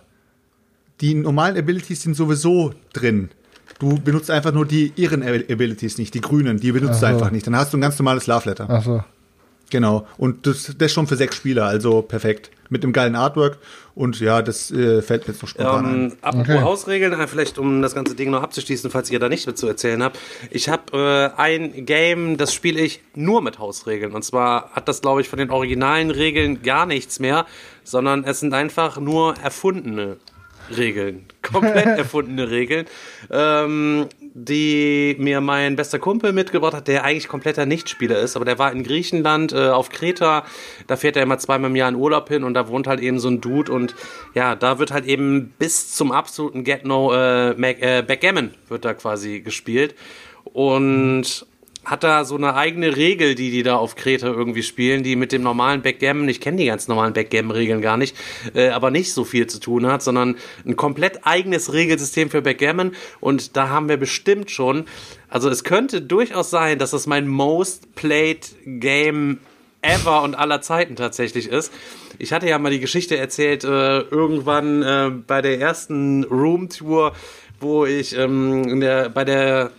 [1.02, 3.30] Die normalen Abilities sind sowieso drin.
[3.80, 7.14] Du benutzt einfach nur die ihren Abilities nicht, die grünen, die benutzt Ach du so.
[7.14, 7.48] einfach nicht.
[7.48, 8.70] Dann hast du ein ganz normales Love Letter.
[8.70, 9.04] Achso.
[9.72, 10.06] Genau.
[10.18, 12.52] Und das, das schon für sechs Spieler, also perfekt.
[12.72, 13.60] Mit dem geilen Artwork.
[13.94, 15.94] Und ja, das äh, fällt mir jetzt noch spontan ein.
[16.12, 16.62] Ähm, apropos Okay.
[16.62, 19.68] Hausregeln, äh, vielleicht um das ganze Ding noch abzuschließen, falls ihr da nichts mit zu
[19.68, 20.18] erzählen habt.
[20.50, 24.14] Ich habe äh, ein Game, das spiele ich nur mit Hausregeln.
[24.14, 27.46] Und zwar hat das, glaube ich, von den originalen Regeln gar nichts mehr.
[27.84, 30.18] sondern es sind einfach nur erfundene
[30.78, 31.26] Regeln.
[31.42, 32.86] Komplett erfundene Regeln,
[33.30, 38.58] ähm, die mir mein bester Kumpel mitgebracht hat, der eigentlich kompletter Nichtspieler ist, aber der
[38.60, 40.46] war in Griechenland äh, auf Kreta,
[40.88, 43.20] da fährt er immer zweimal im Jahr in Urlaub hin und da wohnt halt eben
[43.20, 43.96] so ein Dude und
[44.34, 49.42] ja, da wird halt eben bis zum absoluten Get-No äh, äh, Backgammon wird da quasi
[49.42, 49.96] gespielt.
[50.44, 51.46] Und
[51.84, 55.32] hat da so eine eigene Regel, die die da auf Kreta irgendwie spielen, die mit
[55.32, 58.16] dem normalen Backgammon, ich kenne die ganz normalen Backgammon-Regeln gar nicht,
[58.54, 60.36] äh, aber nicht so viel zu tun hat, sondern
[60.66, 64.86] ein komplett eigenes Regelsystem für Backgammon und da haben wir bestimmt schon,
[65.28, 69.40] also es könnte durchaus sein, dass das mein most played Game
[69.82, 71.74] ever und aller Zeiten tatsächlich ist.
[72.20, 77.14] Ich hatte ja mal die Geschichte erzählt, äh, irgendwann äh, bei der ersten Room-Tour,
[77.60, 79.72] wo ich ähm, der, bei der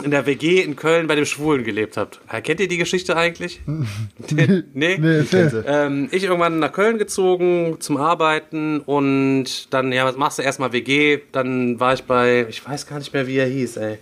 [0.00, 2.20] in der WG in Köln bei dem Schwulen gelebt habt.
[2.42, 3.60] Kennt ihr die Geschichte eigentlich?
[4.74, 4.98] nee?
[4.98, 5.64] Nee, erzähl.
[5.66, 10.72] Ähm, ich irgendwann nach Köln gezogen zum Arbeiten und dann, ja, was machst du erstmal
[10.72, 11.20] WG?
[11.32, 13.98] Dann war ich bei, ich weiß gar nicht mehr, wie er hieß, ey.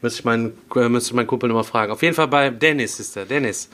[0.00, 1.90] Müsste ich meinen, äh, müsste ich meinen Kumpel nochmal fragen.
[1.90, 3.68] Auf jeden Fall bei Dennis ist der, Dennis.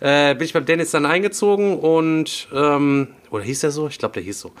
[0.00, 3.86] Äh, bin ich beim Dennis dann eingezogen und, ähm, oder hieß der so?
[3.88, 4.52] Ich glaube, der hieß so.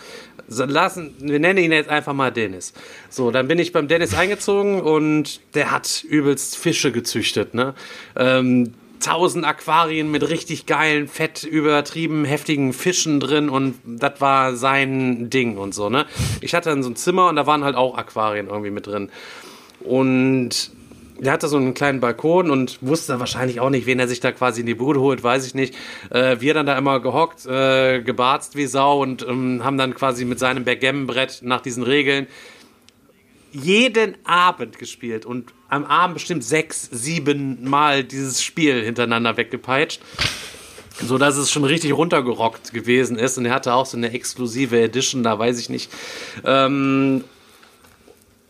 [0.46, 0.64] so.
[0.64, 2.74] Lassen, wir nennen ihn jetzt einfach mal Dennis.
[3.08, 7.74] So, dann bin ich beim Dennis eingezogen und der hat übelst Fische gezüchtet, ne?
[8.14, 15.30] Ähm, tausend Aquarien mit richtig geilen, fett übertrieben heftigen Fischen drin und das war sein
[15.30, 16.06] Ding und so, ne?
[16.42, 19.10] Ich hatte dann so ein Zimmer und da waren halt auch Aquarien irgendwie mit drin.
[19.80, 20.72] Und
[21.18, 24.32] der hatte so einen kleinen Balkon und wusste wahrscheinlich auch nicht, wen er sich da
[24.32, 25.74] quasi in die Bude holt, weiß ich nicht.
[26.10, 30.24] Äh, wir dann da immer gehockt, äh, gebarzt wie Sau und ähm, haben dann quasi
[30.24, 32.26] mit seinem Backgammon-Brett nach diesen Regeln
[33.52, 40.00] jeden Abend gespielt und am Abend bestimmt sechs, sieben Mal dieses Spiel hintereinander weggepeitscht.
[40.98, 43.36] So dass es schon richtig runtergerockt gewesen ist.
[43.36, 45.90] Und er hatte auch so eine exklusive Edition, da weiß ich nicht.
[46.42, 47.22] Ähm,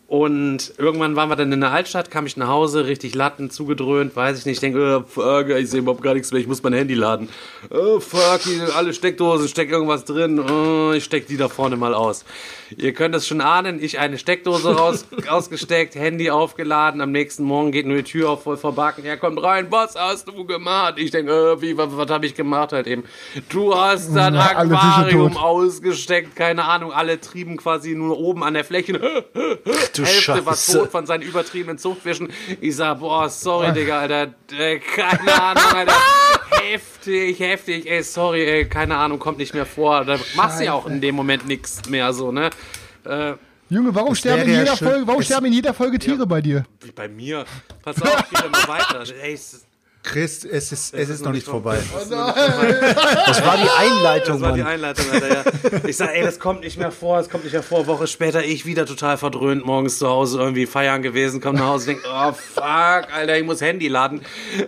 [0.09, 4.15] und irgendwann waren wir dann in der Altstadt, kam ich nach Hause, richtig Latten zugedröhnt,
[4.15, 4.55] weiß ich nicht.
[4.55, 7.29] Ich denke, oh, fuck, ich sehe überhaupt gar nichts mehr, ich muss mein Handy laden.
[7.71, 8.41] Oh, fuck,
[8.77, 10.39] alle Steckdosen, steck irgendwas drin.
[10.39, 12.25] Oh, ich steck die da vorne mal aus.
[12.77, 17.01] Ihr könnt es schon ahnen, ich eine Steckdose raus, ausgesteckt, Handy aufgeladen.
[17.01, 19.05] Am nächsten Morgen geht nur die Tür auf, voll verbacken.
[19.05, 20.95] Er kommt rein, was hast du gemacht?
[20.99, 23.03] Ich denke, äh, wie, was, was habe ich gemacht halt eben?
[23.49, 28.65] Du hast das Na, Aquarium ausgesteckt, keine Ahnung, alle trieben quasi nur oben an der
[28.65, 29.25] Fläche.
[29.97, 30.79] Du Hälfte war Scheiße.
[30.79, 32.33] tot von seinen übertriebenen Zuchtfischen.
[32.61, 34.35] Ich sag, boah, sorry, Digga, Alter.
[34.53, 35.95] Äh, keine Ahnung, Alter.
[36.63, 37.87] heftig, heftig.
[37.91, 40.05] Ey, sorry, ey, keine Ahnung, kommt nicht mehr vor.
[40.05, 42.51] Da machst du ja auch in dem Moment nichts mehr so, ne?
[43.05, 43.35] Äh,
[43.69, 46.65] Junge, warum sterben in ja Folge, warum sterben in jeder Folge Tiere bei dir?
[46.83, 47.45] wie bei mir.
[47.83, 49.03] Pass auf, geht dann mal weiter.
[49.23, 49.66] Ey, es-
[50.07, 51.79] Chris, es ist, es ist noch nicht vorbei.
[51.93, 52.11] Das
[53.45, 54.63] war die Einleitung, Das war die.
[54.63, 55.45] Einleitung, Alter, ja.
[55.85, 57.89] Ich sag, ey, das kommt nicht mehr vor, es kommt nicht mehr vor.
[57.89, 61.87] Woche später ich wieder total verdröhnt, morgens zu Hause irgendwie feiern gewesen, komm nach Hause,
[61.87, 64.21] denk, oh fuck, Alter, ich muss Handy laden.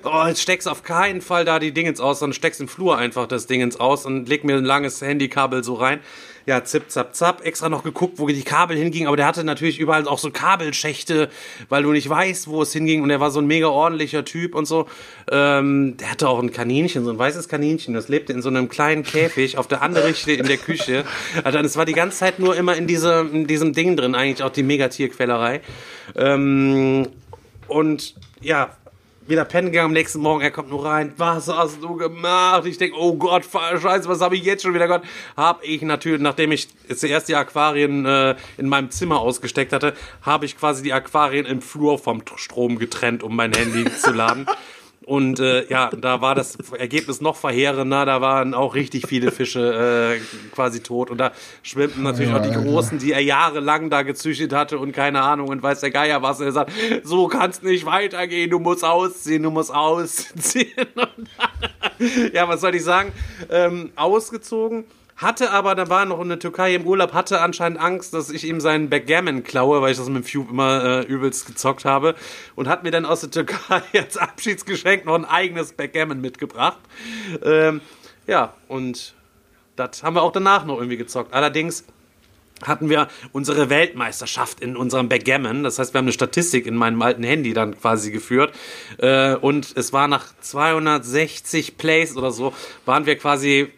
[0.02, 3.28] Oh, jetzt steckst auf keinen Fall da die Dingens aus, sondern steckst im Flur einfach
[3.28, 6.00] das Dingens aus und leg mir ein langes Handykabel so rein.
[6.48, 9.78] Ja, zip, zap, zap, extra noch geguckt, wo die Kabel hingingen, aber der hatte natürlich
[9.78, 11.28] überall auch so Kabelschächte,
[11.68, 14.54] weil du nicht weißt, wo es hinging und er war so ein mega ordentlicher Typ
[14.54, 14.88] und so.
[15.30, 18.70] Ähm, der hatte auch ein Kaninchen, so ein weißes Kaninchen, das lebte in so einem
[18.70, 21.04] kleinen Käfig auf der anderen Richte in der Küche.
[21.44, 24.42] Also es war die ganze Zeit nur immer in, diese, in diesem Ding drin, eigentlich
[24.42, 25.60] auch die Megatierquälerei.
[26.16, 27.08] Ähm,
[27.66, 28.74] und ja,
[29.28, 32.64] wieder pennen gegangen am nächsten Morgen, er kommt nur rein, was hast du gemacht?
[32.66, 35.04] Ich denke, oh Gott, scheiße, was habe ich jetzt schon wieder gemacht?
[35.36, 40.46] Hab ich natürlich, nachdem ich zuerst die Aquarien äh, in meinem Zimmer ausgesteckt hatte, habe
[40.46, 44.46] ich quasi die Aquarien im Flur vom Strom getrennt, um mein Handy zu laden.
[45.08, 48.04] Und äh, ja, da war das Ergebnis noch verheerender.
[48.04, 50.20] Da waren auch richtig viele Fische äh,
[50.54, 51.10] quasi tot.
[51.10, 51.32] Und da
[51.62, 55.62] schwimmten natürlich auch die Großen, die er jahrelang da gezüchtet hatte und keine Ahnung und
[55.62, 56.40] weiß der Geier was.
[56.40, 56.72] Und er sagt,
[57.04, 58.50] so kann's nicht weitergehen.
[58.50, 60.68] Du musst ausziehen, du musst ausziehen.
[62.32, 63.12] Ja, was soll ich sagen?
[63.50, 64.84] Ähm, ausgezogen.
[65.18, 68.44] Hatte aber, da war noch in der Türkei im Urlaub, hatte anscheinend Angst, dass ich
[68.44, 72.14] ihm seinen Backgammon klaue, weil ich das mit dem Cube immer äh, übelst gezockt habe.
[72.54, 76.78] Und hat mir dann aus der Türkei als Abschiedsgeschenk noch ein eigenes Backgammon mitgebracht.
[77.42, 77.80] Ähm,
[78.28, 79.14] ja, und
[79.74, 81.34] das haben wir auch danach noch irgendwie gezockt.
[81.34, 81.84] Allerdings
[82.62, 85.64] hatten wir unsere Weltmeisterschaft in unserem Backgammon.
[85.64, 88.52] Das heißt, wir haben eine Statistik in meinem alten Handy dann quasi geführt.
[88.98, 92.52] Äh, und es war nach 260 Plays oder so,
[92.84, 93.72] waren wir quasi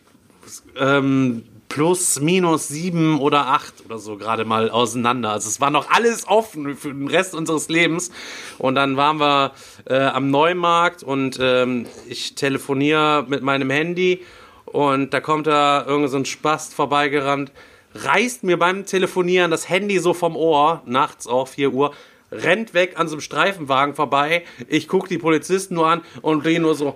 [0.77, 5.31] ähm, plus, minus sieben oder acht oder so gerade mal auseinander.
[5.31, 8.11] Also es war noch alles offen für den Rest unseres Lebens.
[8.59, 9.53] Und dann waren wir
[9.87, 14.23] äh, am Neumarkt und ähm, ich telefoniere mit meinem Handy
[14.67, 17.53] Und da kommt da irgend so ein Spast vorbeigerannt,
[17.95, 21.93] reißt mir beim Telefonieren das Handy so vom Ohr, nachts auch 4 Uhr,
[22.33, 24.45] rennt weg an so einem Streifenwagen vorbei.
[24.69, 26.95] Ich guck die Polizisten nur an und die nur so.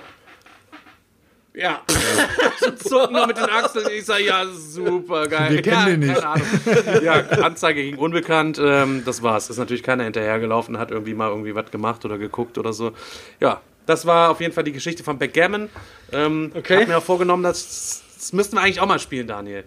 [1.54, 1.82] Ja.
[2.84, 3.86] so nur mit den Achseln.
[3.96, 5.52] Ich sag, ja, super geil.
[5.52, 6.14] Wir kennen ja, den nicht.
[6.14, 6.46] Keine Ahnung.
[7.02, 7.12] Ja,
[7.44, 8.58] Anzeige gegen Unbekannt.
[8.60, 9.50] Ähm, das war's.
[9.50, 12.92] Ist natürlich keiner hinterhergelaufen, hat irgendwie mal irgendwie was gemacht oder geguckt oder so.
[13.40, 15.68] Ja, das war auf jeden Fall die Geschichte von Backgammon.
[16.12, 16.80] Ähm, Okay.
[16.80, 19.64] Hab mir auch vorgenommen, das, das müssten wir eigentlich auch mal spielen, Daniel.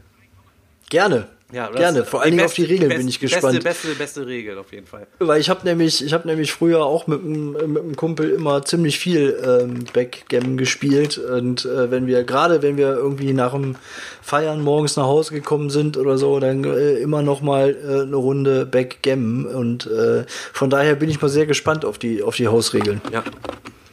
[0.90, 1.30] Gerne.
[1.54, 2.04] Ja, das- Gerne.
[2.04, 3.64] Vor allen Dingen auf die Regeln best- bin ich gespannt.
[3.64, 5.08] Beste, beste, beste Regel auf jeden Fall.
[5.20, 8.66] Weil ich habe nämlich, ich habe nämlich früher auch mit einem mit einem Kumpel immer
[8.66, 13.76] ziemlich viel ähm, Backgammon gespielt und äh, wenn wir gerade, wenn wir irgendwie nach dem
[14.22, 18.16] Feiern morgens nach Hause gekommen sind oder so, dann äh, immer noch mal äh, eine
[18.18, 22.50] Runde Backgammon und äh, von daher bin ich mal sehr gespannt auf die auf die
[22.50, 23.00] Hausregeln.
[23.14, 23.24] Ja.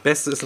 [0.03, 0.45] Beste ist.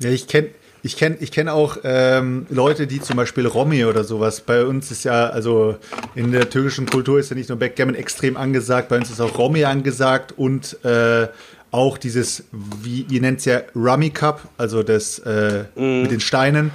[0.00, 0.50] Ja, ich kenne
[0.88, 4.40] ich kenn, ich kenn auch ähm, Leute, die zum Beispiel Romy oder sowas.
[4.40, 5.76] Bei uns ist ja, also
[6.14, 9.36] in der türkischen Kultur ist ja nicht nur Backgammon extrem angesagt, bei uns ist auch
[9.36, 11.28] Romy angesagt und äh,
[11.70, 16.70] auch dieses, wie ihr nennt es ja Rummy Cup, also das äh, mit den Steinen,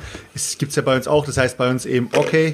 [0.60, 1.26] gibt es ja bei uns auch.
[1.26, 2.54] Das heißt bei uns eben okay.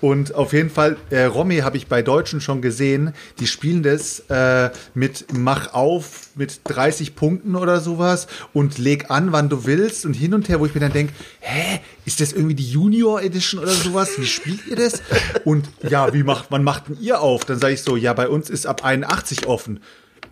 [0.00, 4.20] Und auf jeden Fall, äh, Romy habe ich bei Deutschen schon gesehen, die spielen das
[4.30, 10.06] äh, mit Mach auf mit 30 Punkten oder sowas und leg an, wann du willst
[10.06, 13.22] und hin und her, wo ich mir dann denke, hä, ist das irgendwie die Junior
[13.22, 14.12] Edition oder sowas?
[14.16, 15.02] Wie spielt ihr das?
[15.44, 17.44] Und ja, wie macht, wann macht denn ihr auf?
[17.44, 19.80] Dann sage ich so, ja, bei uns ist ab 81 offen.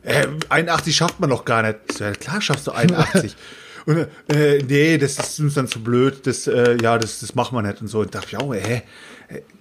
[0.03, 1.79] Äh, 81 schafft man noch gar nicht.
[1.91, 3.37] Ich so, ja, klar schaffst du 81.
[3.87, 7.57] Und, äh, nee, das ist uns dann zu blöd, das, äh, ja, das, das machen
[7.57, 8.01] wir nicht und so.
[8.01, 8.59] Und dachte ich auch, hä?
[8.59, 8.83] Äh,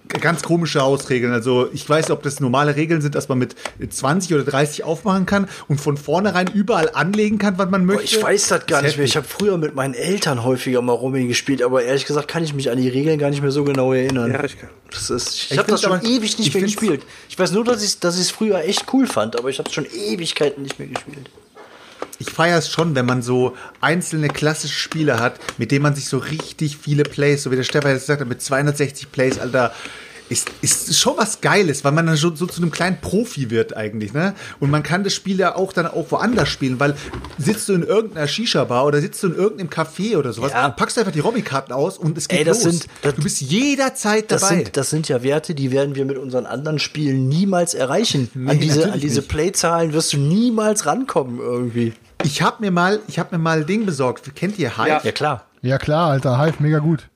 [0.08, 1.34] Ganz komische Hausregeln.
[1.34, 3.54] Also ich weiß nicht, ob das normale Regeln sind, dass man mit
[3.90, 8.04] 20 oder 30 aufmachen kann und von vornherein überall anlegen kann, was man möchte.
[8.16, 9.04] Ich weiß das gar ist nicht mehr.
[9.04, 12.54] Ich habe früher mit meinen Eltern häufiger mal Rummy gespielt, aber ehrlich gesagt kann ich
[12.54, 14.32] mich an die Regeln gar nicht mehr so genau erinnern.
[14.32, 14.70] Ja, ich kann.
[14.90, 17.02] Das ist, ich Ich habe das schon aber- ewig nicht ich mehr gespielt.
[17.28, 19.68] Ich weiß nur, dass ich dass ich es früher echt cool fand, aber ich habe
[19.68, 21.28] es schon Ewigkeiten nicht mehr gespielt.
[22.18, 26.08] Ich feiere es schon, wenn man so einzelne klassische Spiele hat, mit denen man sich
[26.08, 29.72] so richtig viele Plays, so wie der Stefan jetzt gesagt hat, mit 260 Plays, Alter,
[30.30, 33.74] ist, ist schon was Geiles, weil man dann so, so zu einem kleinen Profi wird
[33.74, 34.34] eigentlich, ne?
[34.60, 36.96] Und man kann das Spiel ja auch dann auch woanders spielen, weil
[37.38, 40.68] sitzt du in irgendeiner Shisha-Bar oder sitzt du in irgendeinem Café oder sowas, Ja.
[40.68, 42.72] packst einfach die Robby-Karten aus und es geht Ey, das los.
[42.74, 44.56] sind- das- du bist jederzeit Das dabei.
[44.56, 48.28] sind, das sind ja Werte, die werden wir mit unseren anderen Spielen niemals erreichen.
[48.34, 49.22] Nee, an diese, an diese.
[49.22, 51.94] Playzahlen wirst du niemals rankommen irgendwie.
[52.22, 54.34] Ich habe mir mal, ich habe mir mal ein Ding besorgt.
[54.34, 54.88] Kennt ihr Hive?
[54.88, 55.00] Ja.
[55.02, 55.44] Ja klar.
[55.62, 57.08] Ja klar, Alter, Hive, mega gut.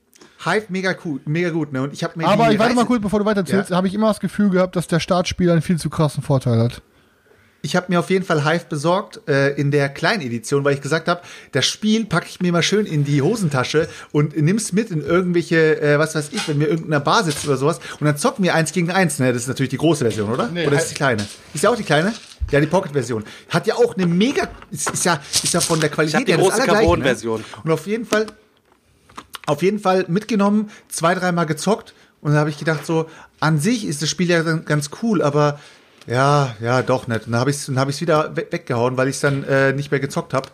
[0.44, 1.82] Hive mega cool, mega gut, ne?
[1.82, 3.76] Und ich habe mir Aber ich warte mal kurz, bevor du weiterzählst, Ja.
[3.76, 6.82] habe ich immer das Gefühl gehabt, dass der Startspieler einen viel zu krassen Vorteil hat.
[7.64, 10.80] Ich habe mir auf jeden Fall Hive besorgt äh, in der kleinen Edition, weil ich
[10.80, 11.20] gesagt habe,
[11.52, 15.80] das Spiel packe ich mir mal schön in die Hosentasche und nimm's mit in irgendwelche,
[15.80, 18.42] äh, was weiß ich, wenn wir in irgendeiner Bar sitzen oder sowas und dann zocken
[18.44, 19.20] wir eins gegen eins.
[19.20, 19.32] Ne?
[19.32, 20.48] Das ist natürlich die große Version, oder?
[20.48, 21.24] Nee, oder ist die kleine?
[21.54, 22.12] Ist ja auch die kleine?
[22.50, 23.24] Ja, die Pocket-Version.
[23.48, 26.38] Hat ja auch eine mega, ist, ist ja, ist ja von der Qualität die her
[26.38, 27.40] das große Allergleiche, Carbon-Version.
[27.40, 27.46] Ne?
[27.64, 28.26] Und auf jeden Fall,
[29.46, 33.06] auf jeden Fall mitgenommen, zwei, dreimal gezockt und dann habe ich gedacht so,
[33.40, 35.58] an sich ist das Spiel ja dann ganz cool, aber
[36.06, 37.26] ja, ja, doch nicht.
[37.26, 39.72] Und dann habe ich es hab ich's wieder we weggehauen, weil ich es dann äh,
[39.72, 40.48] nicht mehr gezockt habe.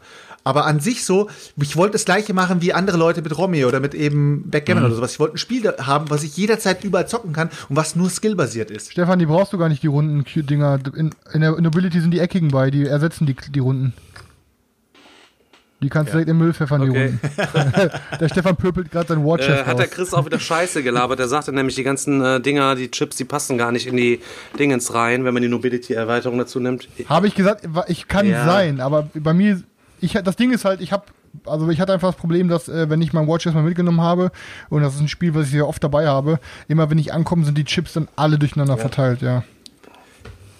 [0.48, 1.28] Aber an sich so,
[1.60, 4.94] ich wollte das gleiche machen wie andere Leute mit Romy oder mit eben Backgammon oder
[4.94, 5.12] sowas.
[5.12, 8.70] Ich wollte ein Spiel haben, was ich jederzeit überall zocken kann und was nur skillbasiert
[8.70, 8.90] ist.
[8.92, 10.78] Stefan, die brauchst du gar nicht, die runden Q-Dinger.
[10.96, 13.92] In, in der Nobility sind die eckigen bei, die ersetzen die, die Runden.
[15.80, 17.12] Die kannst du direkt im Müll pfeffern, die Okay.
[17.54, 17.90] Runden.
[18.20, 19.86] der Stefan pöpelt gerade sein Watch Äh, hat der.
[19.86, 21.20] Chris auch wieder Scheiße gelabert.
[21.20, 24.20] Er sagte nämlich, die ganzen äh, Dinger, die Chips, die passen gar nicht in die
[24.58, 26.88] Dingens rein, wenn man die Nobility-Erweiterung dazu nimmt.
[27.08, 28.44] Habe ich gesagt, ich kann Ja.
[28.44, 29.62] sein, aber bei mir,
[30.00, 31.04] ich, das Ding ist halt, ich habe,
[31.46, 34.30] also ich hatte einfach das Problem, dass äh, wenn ich mein Watch erstmal mitgenommen habe
[34.70, 36.38] und das ist ein Spiel, was ich sehr oft dabei habe,
[36.68, 39.44] immer wenn ich ankomme, sind die Chips dann alle durcheinander verteilt, ja.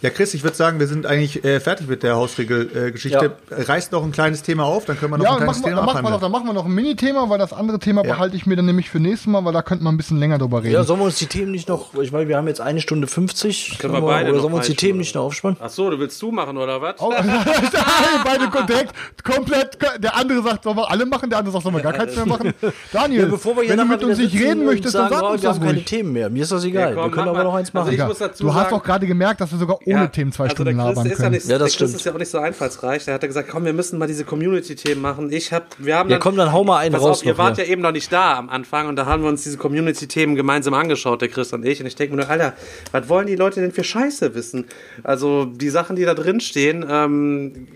[0.00, 3.32] Ja, Chris, ich würde sagen, wir sind eigentlich äh, fertig mit der Hausregel-Geschichte.
[3.50, 5.70] Reißt noch ein kleines Thema auf, dann können wir noch Ja, ein kleines machen, wir,
[5.70, 8.04] Thema dann, machen wir noch, dann machen wir noch ein Mini-Thema, weil das andere Thema
[8.04, 8.12] Ja.
[8.12, 10.38] behalte ich mir dann nämlich für nächstes Mal, weil da könnte man ein bisschen länger
[10.38, 10.72] drüber reden.
[10.74, 13.08] Ja, sollen wir uns die Themen nicht noch, ich meine, wir haben jetzt eine Stunde
[13.08, 13.78] 50.
[13.80, 15.56] Können wir Sollen beide oder noch sollen wir uns die Themen Stunde nicht noch aufspannen?
[15.60, 16.94] Ach so, du willst du machen oder was?
[17.00, 17.10] Oh,
[18.24, 18.94] beide direkt
[19.24, 19.78] komplett.
[19.98, 22.26] Der andere sagt, sollen wir alle machen, der andere sagt, sollen wir gar keins mehr
[22.26, 22.54] machen.
[22.92, 25.42] Daniel, bevor wir hier wenn du mit uns nicht reden möchtest, dann sag oh, uns
[25.42, 25.82] wir das haben keine.
[25.84, 26.30] Themen mehr.
[26.30, 26.94] Mir ist das egal.
[26.94, 27.88] Ja, wir können aber noch eins machen.
[27.88, 30.44] Also Ja, dazu du hast doch gerade gemerkt, dass wir sogar ohne Ja, Themen zwei
[30.44, 31.34] also Stunden der Chris labern ist ja können.
[31.34, 31.94] nicht, Ja, das der Chris stimmt.
[32.00, 33.04] ist ja auch nicht so einfallsreich.
[33.04, 35.32] Der hat ja gesagt, komm, wir müssen mal diese Community-Themen machen.
[35.32, 37.38] Ich hab, wir haben Ja, dann, komm, dann hau mal einen Pass raus auf, ihr
[37.38, 37.64] wart hier.
[37.66, 40.74] ja eben noch nicht da am Anfang und da haben wir uns diese Community-Themen gemeinsam
[40.74, 41.80] angeschaut, der Chris und ich.
[41.80, 42.54] Und ich denke mir nur, Alter,
[42.92, 44.66] was wollen die Leute denn für Scheiße wissen?
[45.04, 47.66] Also die Sachen, die da drin stehen, ähm,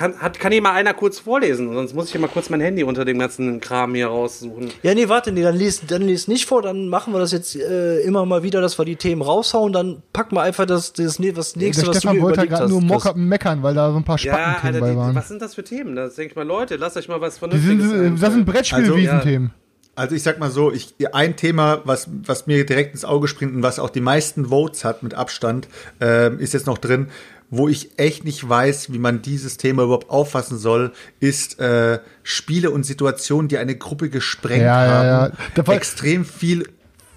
[0.00, 1.72] kann, hat, kann hier mal einer kurz vorlesen?
[1.74, 4.70] Sonst muss ich hier mal kurz mein Handy unter dem ganzen Kram hier raussuchen.
[4.82, 7.54] Ja, nee, warte, nee, dann lies, dann lies nicht vor, dann machen wir das jetzt
[7.54, 11.18] äh, immer mal wieder, dass wir die Themen raushauen, dann packen wir einfach das, das,
[11.18, 12.80] ne- das nächste, Der was du Stefan dir wollte halt überlegt gerade hast.
[12.88, 15.14] nur mocker, meckern, weil da so ein paar Ja, Spackenthemen Alter, bei die, waren.
[15.14, 15.94] was sind das für Themen?
[15.94, 18.46] Das denke ich mal, Leute, lasst euch mal was Die Vernünftiges sind, das sind.
[18.46, 19.50] Brettspiel-Wiesenthemen.
[19.96, 23.54] Also ich sag mal so, ich, ein Thema, was, was mir direkt ins Auge springt
[23.54, 25.68] und was auch die meisten Votes hat mit Abstand,
[26.00, 27.08] ähm, ist jetzt noch drin,
[27.50, 32.70] wo ich echt nicht weiß, wie man dieses Thema überhaupt auffassen soll, ist äh, Spiele
[32.70, 35.20] und Situationen, die eine Gruppe gesprengt Ja, ja, ja.
[35.22, 36.68] haben, Da war- extrem viel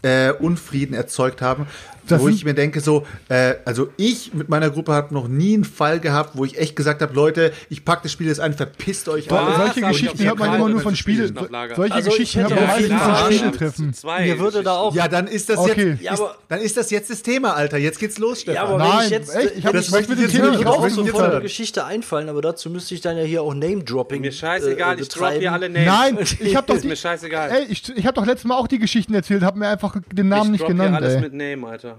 [0.01, 1.67] äh, Unfrieden erzeugt haben.
[2.07, 5.53] Das wo ich mir denke, so, äh, also ich mit meiner Gruppe habe noch nie
[5.53, 8.53] einen Fall gehabt, wo ich echt gesagt habe, Leute, ich pack das Spiel jetzt ein,
[8.53, 9.55] verpisst euch alle.
[9.55, 11.27] Solche ich Geschichten hört man immer nur von Spielen.
[11.29, 11.49] Spielen.
[11.75, 13.93] Solche Also ich Geschichten hört man meistens klar, von ja, Spieletreffen.
[13.93, 15.89] Zwei Mir würde da auch Ja, dann ist das Okay.
[15.91, 17.77] jetzt, Ja, ist, dann ist das jetzt das Thema, Alter.
[17.77, 18.55] Jetzt geht's los, Stefan.
[18.55, 20.65] Ja, aber Nein, wenn ich jetzt, ey, ich hab- ich möchte mit dem Thema nicht
[20.65, 20.93] auch raus.
[20.93, 21.41] so jetzt von der hören.
[21.43, 25.09] Geschichte einfallen, aber dazu müsste ich dann ja hier auch Name-Dropping Mir scheißegal, äh, ich
[25.09, 25.87] drop hier alle Names.
[25.87, 27.49] Nein, ich hab doch mir scheißegal.
[27.51, 30.27] ey, ich, ich hab doch letztes Mal auch die Geschichten erzählt, hab mir einfach den
[30.29, 31.97] Namen ich nicht drop hier genannt, alles mit Name, Alter.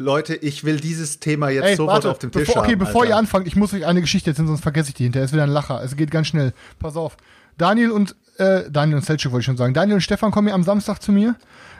[0.00, 2.78] Leute, ich will dieses Thema jetzt Ey, sofort warte, auf dem Tisch bevor, okay, haben.
[2.78, 3.12] bevor Alter.
[3.14, 5.24] ihr anfangt, ich muss euch eine Geschichte erzählen, sonst vergesse ich die hinterher.
[5.24, 5.82] Es ist wieder ein Lacher.
[5.84, 6.52] Es geht ganz schnell.
[6.78, 7.16] Pass auf.
[7.58, 9.74] Daniel und, äh, Daniel und Selchuk wollte ich schon sagen.
[9.74, 11.36] Daniel und Stefan kommen hier am Samstag zu mir.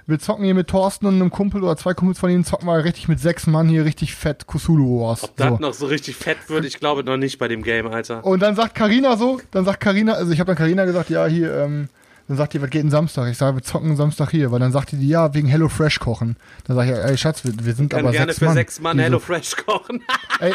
[0.07, 2.85] Wir zocken hier mit Thorsten und einem Kumpel oder zwei Kumpels von ihnen, zocken wir
[2.85, 5.25] richtig mit sechs Mann hier richtig fett Cthulhu Wars.
[5.25, 5.57] Ob das So.
[5.59, 8.25] noch so richtig fett wird, ich glaube noch nicht bei dem Game, Alter.
[8.25, 11.27] Und dann sagt Karina so, dann sagt Karina, also ich habe dann Karina gesagt, ja,
[11.27, 11.89] hier, ähm,
[12.31, 13.29] dann sagt die, was geht denn Samstag?
[13.29, 16.37] Ich sage, wir zocken Samstag hier, weil dann sagt die, ja, wegen Hello Fresh kochen.
[16.65, 18.55] Dann sage ich, ey Schatz, wir, wir sind Kann aber gerne sechs für Mann.
[18.55, 20.01] sechs Mann Hello Fresh kochen.
[20.39, 20.55] Ey,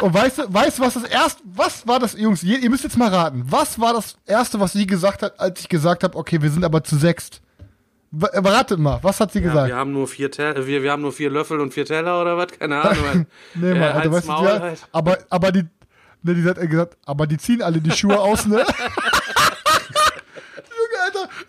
[0.00, 2.98] und weißt du, weißt was das erste, was war das, Jungs, ihr, ihr müsst jetzt
[2.98, 6.42] mal raten, was war das erste, was sie gesagt hat, als ich gesagt habe, okay,
[6.42, 7.40] wir sind aber zu sechst?
[8.20, 9.68] Äh, Ratet mal, was hat sie Ja, gesagt?
[9.68, 12.48] wir haben nur vier wir, wir haben nur vier Löffel und vier Teller oder was?
[12.58, 13.26] Keine Ahnung.
[13.54, 14.88] nee, Mann, Äh, Alter, halt's weißt du, ja, halt.
[14.90, 15.62] aber, aber die,
[16.24, 18.66] ne, die hat gesagt, aber die ziehen alle die Schuhe aus, ne?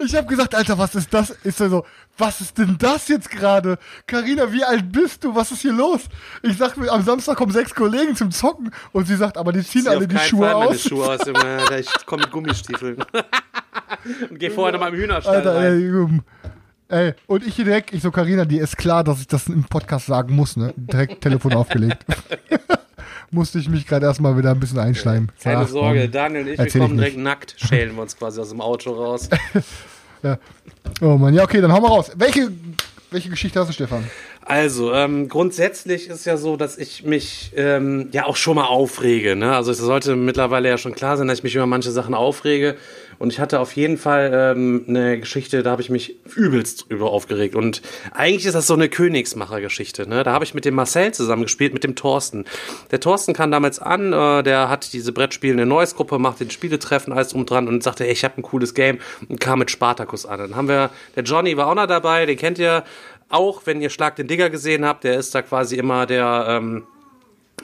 [0.06, 1.32] Ich habe gesagt, Alter, was ist das?
[1.32, 1.86] Ist er so,
[2.18, 3.78] was ist denn das jetzt gerade?
[4.06, 5.34] Karina, wie alt bist du?
[5.34, 6.02] Was ist hier los?
[6.44, 9.64] Ich sag mir, am Samstag kommen sechs Kollegen zum Zocken und sie sagt, aber die
[9.64, 10.82] ziehen Zieh alle auf die keinen Schuhe Fall meine aus.
[10.82, 11.20] Schuhe aus.
[11.28, 12.98] Alter, ich komme mit Gummistiefeln.
[14.30, 15.64] und geh vorher noch mal im Hühnerstall Alter, rein.
[15.66, 16.24] ey, um,
[16.90, 19.64] ey, und ich hier direkt, ich so, Karina, dir ist klar, dass ich das im
[19.64, 20.74] Podcast sagen muss, ne?
[20.78, 22.06] Direkt Telefon aufgelegt.
[23.32, 25.32] Musste ich mich gerade erstmal wieder ein bisschen einschleimen.
[25.42, 26.08] Keine Ach, Sorge.
[26.10, 28.92] Daniel und ich, wir kommen ich direkt nackt, schälen wir uns quasi aus dem Auto
[28.92, 29.30] raus.
[31.02, 32.12] Oh Mann, ja, okay, dann hau mal raus.
[32.16, 32.52] Welche,
[33.12, 34.04] welche Geschichte hast du, Stefan?
[34.48, 39.36] Also, ähm, grundsätzlich ist ja so, dass ich mich ähm, ja auch schon mal aufrege.
[39.36, 39.56] Ne?
[39.56, 42.76] Also es sollte mittlerweile ja schon klar sein, dass ich mich über manche Sachen aufrege.
[43.20, 47.12] Und ich hatte auf jeden Fall ähm, eine Geschichte, da habe ich mich übelst drüber
[47.12, 47.56] aufgeregt.
[47.56, 47.82] Und
[48.12, 50.08] eigentlich ist das so eine Königsmacher-Geschichte.
[50.08, 50.24] Ne?
[50.24, 52.46] Da habe ich mit dem Marcel zusammengespielt, mit dem Thorsten.
[52.92, 57.30] Der Thorsten kam damals an, äh, der hat diese Brettspielende Neues-Gruppe, macht den Spieletreffen, alles
[57.30, 60.40] drum dran und sagte, ey, ich habe ein cooles Game und kam mit Spartacus an.
[60.40, 62.84] Dann haben wir, der Johnny war auch noch dabei, den kennt ihr
[63.30, 66.84] auch, wenn ihr Schlag den Digger gesehen habt, der ist da quasi immer der, ähm,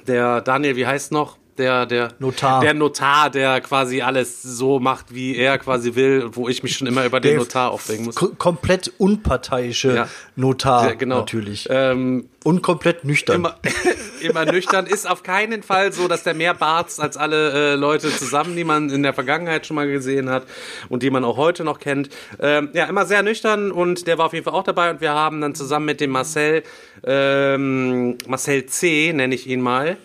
[0.07, 1.37] der Daniel, wie heißt noch?
[1.57, 2.61] Der, der Notar.
[2.61, 6.87] Der Notar, der quasi alles so macht, wie er quasi will, wo ich mich schon
[6.87, 8.15] immer über den Der Notar aufregen muss.
[8.15, 10.07] Ko komplett unparteiische Ja.
[10.35, 11.19] Notar, Ja, genau.
[11.19, 11.67] natürlich.
[11.69, 13.35] Ähm, Und komplett nüchtern.
[13.35, 13.57] immer,
[14.21, 18.09] immer nüchtern ist auf keinen Fall so, dass der mehr barzt als alle äh, Leute
[18.15, 20.45] zusammen, die man in der Vergangenheit schon mal gesehen hat
[20.89, 22.09] und die man auch heute noch kennt.
[22.39, 25.11] Ähm, ja, immer sehr nüchtern und der war auf jeden Fall auch dabei und wir
[25.11, 26.63] haben dann zusammen mit dem Marcel,
[27.03, 29.97] ähm, Marcel C, nenne ich ihn mal,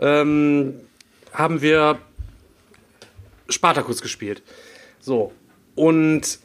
[0.00, 0.74] ähm,
[1.32, 1.98] haben wir
[3.48, 4.42] Spartacus gespielt.
[5.00, 5.32] So.
[5.74, 6.38] Und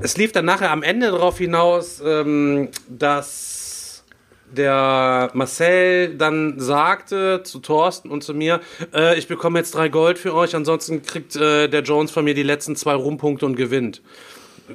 [0.00, 4.04] es lief dann nachher am Ende darauf hinaus, ähm, dass
[4.50, 8.60] der Marcel dann sagte zu Thorsten und zu mir,
[8.94, 12.34] äh, ich bekomme jetzt drei Gold für euch, ansonsten kriegt äh, der Jones von mir
[12.34, 14.02] die letzten zwei Rumpunkte und gewinnt.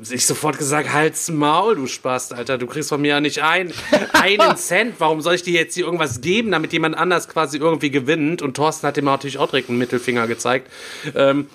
[0.09, 3.71] Ich sofort gesagt, halt's Maul, du Spast, Alter, du kriegst von mir ja nicht ein,
[4.13, 4.95] einen Cent.
[4.97, 8.41] Warum soll ich dir jetzt hier irgendwas geben, damit jemand anders quasi irgendwie gewinnt?
[8.41, 10.71] Und Thorsten hat ihm natürlich auch direkt einen Mittelfinger gezeigt.
[11.15, 11.47] Ähm,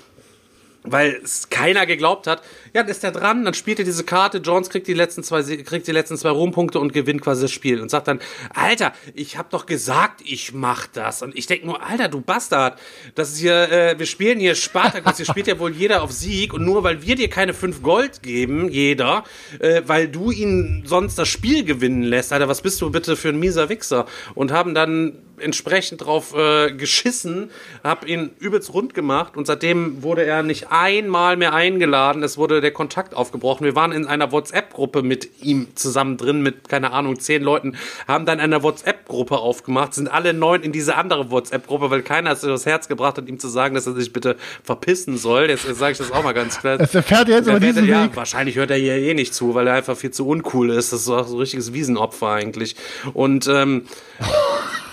[0.84, 2.42] weil es keiner geglaubt hat.
[2.74, 5.42] Ja, dann ist er dran, dann spielt er diese Karte, Jones kriegt die letzten zwei,
[5.42, 8.20] kriegt die letzten zwei Rumpunkte und gewinnt quasi das Spiel und sagt dann,
[8.54, 11.22] Alter, ich hab doch gesagt, ich mach das.
[11.22, 12.78] Und ich denk nur, Alter, du Bastard,
[13.14, 16.52] das ist hier, äh, wir spielen hier Spartacus, hier spielt ja wohl jeder auf Sieg
[16.54, 19.24] und nur weil wir dir keine fünf Gold geben, jeder,
[19.60, 23.30] äh, weil du ihn sonst das Spiel gewinnen lässt, Alter, was bist du bitte für
[23.30, 24.06] ein mieser Wichser?
[24.34, 27.50] Und haben dann entsprechend drauf äh, geschissen,
[27.84, 32.22] hab ihn übelst rund gemacht und seitdem wurde er nicht einmal mehr eingeladen.
[32.22, 33.64] Es wurde der Kontakt aufgebrochen.
[33.64, 37.76] Wir waren in einer WhatsApp-Gruppe mit ihm zusammen drin, mit, keine Ahnung, zehn Leuten,
[38.06, 42.44] haben dann eine WhatsApp-Gruppe aufgemacht, sind alle neun in diese andere WhatsApp-Gruppe, weil keiner es
[42.44, 45.48] übers Herz gebracht hat, ihm zu sagen, dass er sich bitte verpissen soll.
[45.48, 46.80] Jetzt sage ich das auch mal ganz klar.
[46.80, 48.16] Es erfährt er jetzt über diesen ja, Weg.
[48.16, 50.92] wahrscheinlich hört er hier eh nicht zu, weil er einfach viel zu uncool ist.
[50.92, 52.76] Das ist auch so ein richtiges Wiesenopfer eigentlich.
[53.14, 53.84] Und ähm,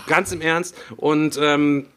[0.07, 0.75] ganz im Ernst.
[0.97, 1.87] Und ähm,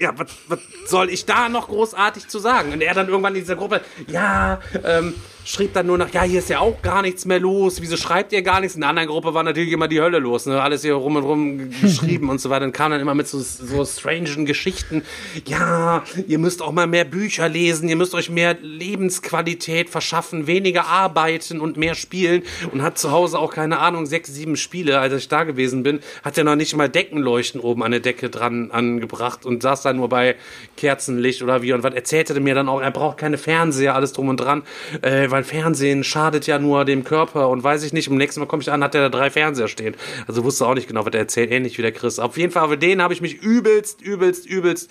[0.00, 2.72] ja, was, was soll ich da noch großartig zu sagen?
[2.72, 5.14] Und er dann irgendwann in dieser Gruppe, ja, ähm,
[5.44, 8.32] schrieb dann nur nach, ja, hier ist ja auch gar nichts mehr los, wieso schreibt
[8.32, 8.74] ihr gar nichts?
[8.74, 10.60] In der anderen Gruppe war natürlich immer die Hölle los, ne?
[10.60, 12.60] alles hier rum und rum geschrieben und so weiter.
[12.60, 15.02] Dann kam dann immer mit so, so strangen Geschichten,
[15.46, 20.86] ja, ihr müsst auch mal mehr Bücher lesen, ihr müsst euch mehr Lebensqualität verschaffen, weniger
[20.86, 22.42] arbeiten und mehr spielen
[22.72, 26.00] und hat zu Hause auch, keine Ahnung, sechs, sieben Spiele, als ich da gewesen bin,
[26.22, 29.92] hat er noch nicht mal Deckenleuchten oben an der Decke dran angebracht und saß da
[29.92, 30.36] nur bei
[30.76, 34.12] Kerzenlicht oder wie und was erzählte er mir dann auch, er braucht keine Fernseher, alles
[34.12, 34.62] drum und dran,
[35.02, 38.46] äh, weil Fernsehen schadet ja nur dem Körper und weiß ich nicht, im nächsten Mal
[38.46, 39.94] komme ich an, hat er da drei Fernseher stehen.
[40.26, 42.18] Also wusste auch nicht genau, was er erzählt, ähnlich wie der Chris.
[42.18, 44.90] Auf jeden Fall, für den habe ich mich übelst, übelst, übelst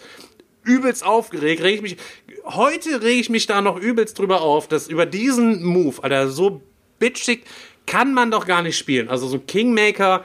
[0.64, 1.98] übelst aufgeregt, reg ich mich,
[2.46, 6.62] heute rege ich mich da noch übelst drüber auf, dass über diesen Move, Alter, so
[7.00, 7.44] bitchig
[7.86, 9.10] kann man doch gar nicht spielen.
[9.10, 10.24] Also so Kingmaker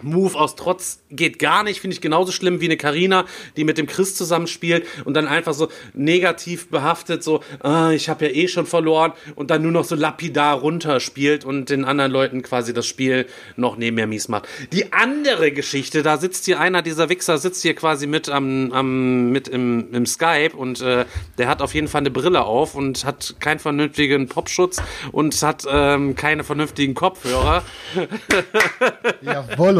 [0.00, 3.24] Move aus Trotz geht gar nicht, finde ich genauso schlimm wie eine Karina,
[3.56, 8.26] die mit dem Chris zusammenspielt und dann einfach so negativ behaftet, so, ah, ich habe
[8.26, 12.42] ja eh schon verloren und dann nur noch so lapidar runterspielt und den anderen Leuten
[12.42, 14.48] quasi das Spiel noch nebenher mies macht.
[14.72, 19.30] Die andere Geschichte, da sitzt hier einer dieser Wichser, sitzt hier quasi mit am, am
[19.30, 21.04] mit im, im Skype und äh,
[21.38, 24.80] der hat auf jeden Fall eine Brille auf und hat keinen vernünftigen Popschutz
[25.12, 27.62] und hat ähm, keine vernünftigen Kopfhörer.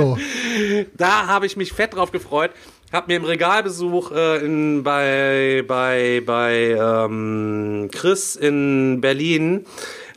[0.02, 0.18] Jawollo.
[0.96, 2.50] Da habe ich mich fett drauf gefreut.
[2.92, 9.64] Hab mir im Regalbesuch äh, in, bei, bei, bei ähm, Chris in Berlin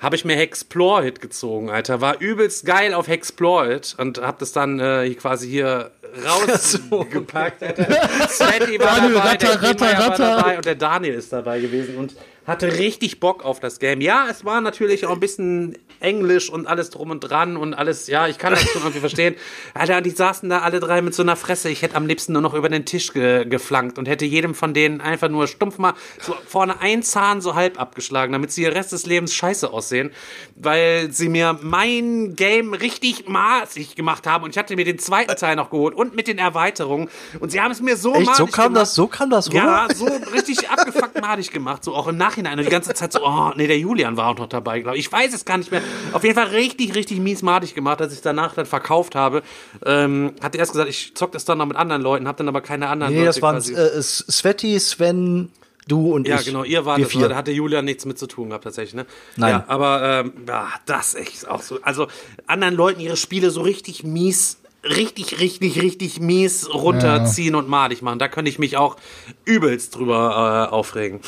[0.01, 2.01] habe ich mir Hexplore-Hit gezogen, Alter.
[2.01, 5.91] War übelst geil auf Hexplore-Hit und hab das dann äh, quasi hier
[6.25, 7.63] rausgepackt.
[7.63, 7.85] Alter.
[8.27, 10.35] Svetty war Daniel, dabei, ratter, der ratter, Niemeyer war ratter.
[10.35, 14.01] dabei und der Daniel ist dabei gewesen und hatte richtig Bock auf das Game.
[14.01, 18.07] Ja, es war natürlich auch ein bisschen Englisch und alles drum und dran und alles,
[18.07, 19.35] ja, ich kann das schon irgendwie verstehen.
[19.73, 21.69] Alter, die saßen da alle drei mit so einer Fresse.
[21.69, 24.73] Ich hätte am liebsten nur noch über den Tisch ge geflankt und hätte jedem von
[24.73, 28.73] denen einfach nur stumpf mal so vorne ein Zahn so halb abgeschlagen, damit sie ihr
[28.73, 30.11] Rest des Lebens scheiße aussehen,
[30.55, 35.35] weil sie mir mein Game richtig maßig gemacht haben und ich hatte mir den zweiten
[35.35, 37.09] Teil noch geholt und mit den Erweiterungen
[37.39, 38.81] und sie haben es mir so Echt, so madig kam gemacht.
[38.81, 39.57] das, so kam das rüber?
[39.57, 43.25] Ja, so richtig abgefuckt madig gemacht, so auch im Nachhinein und die ganze Zeit so,
[43.25, 45.05] oh, nee, der Julian war auch noch dabei, glaube ich.
[45.05, 45.81] Ich weiß es gar nicht mehr.
[46.13, 49.43] Auf jeden Fall richtig, richtig mies madig gemacht, als ich danach dann verkauft habe.
[49.85, 52.61] Ähm, hatte erst gesagt, ich zock das dann noch mit anderen Leuten, hab dann aber
[52.61, 55.49] keine anderen Nee, Leute das waren äh, Sveti, Sven,
[55.87, 56.45] du und ja, ich.
[56.45, 57.29] genau, ihr wart das, vier.
[57.29, 59.05] da hatte Julian nichts mit zu tun gehabt, tatsächlich, ne?
[59.35, 59.51] Nein.
[59.51, 61.79] Ja, aber ähm, ja, das echt auch so.
[61.81, 62.07] Also
[62.47, 68.19] anderen Leuten ihre Spiele so richtig mies, richtig, richtig, richtig mies runterziehen und madig machen.
[68.19, 68.95] Da könnte ich mich auch
[69.43, 71.19] übelst drüber äh, aufregen.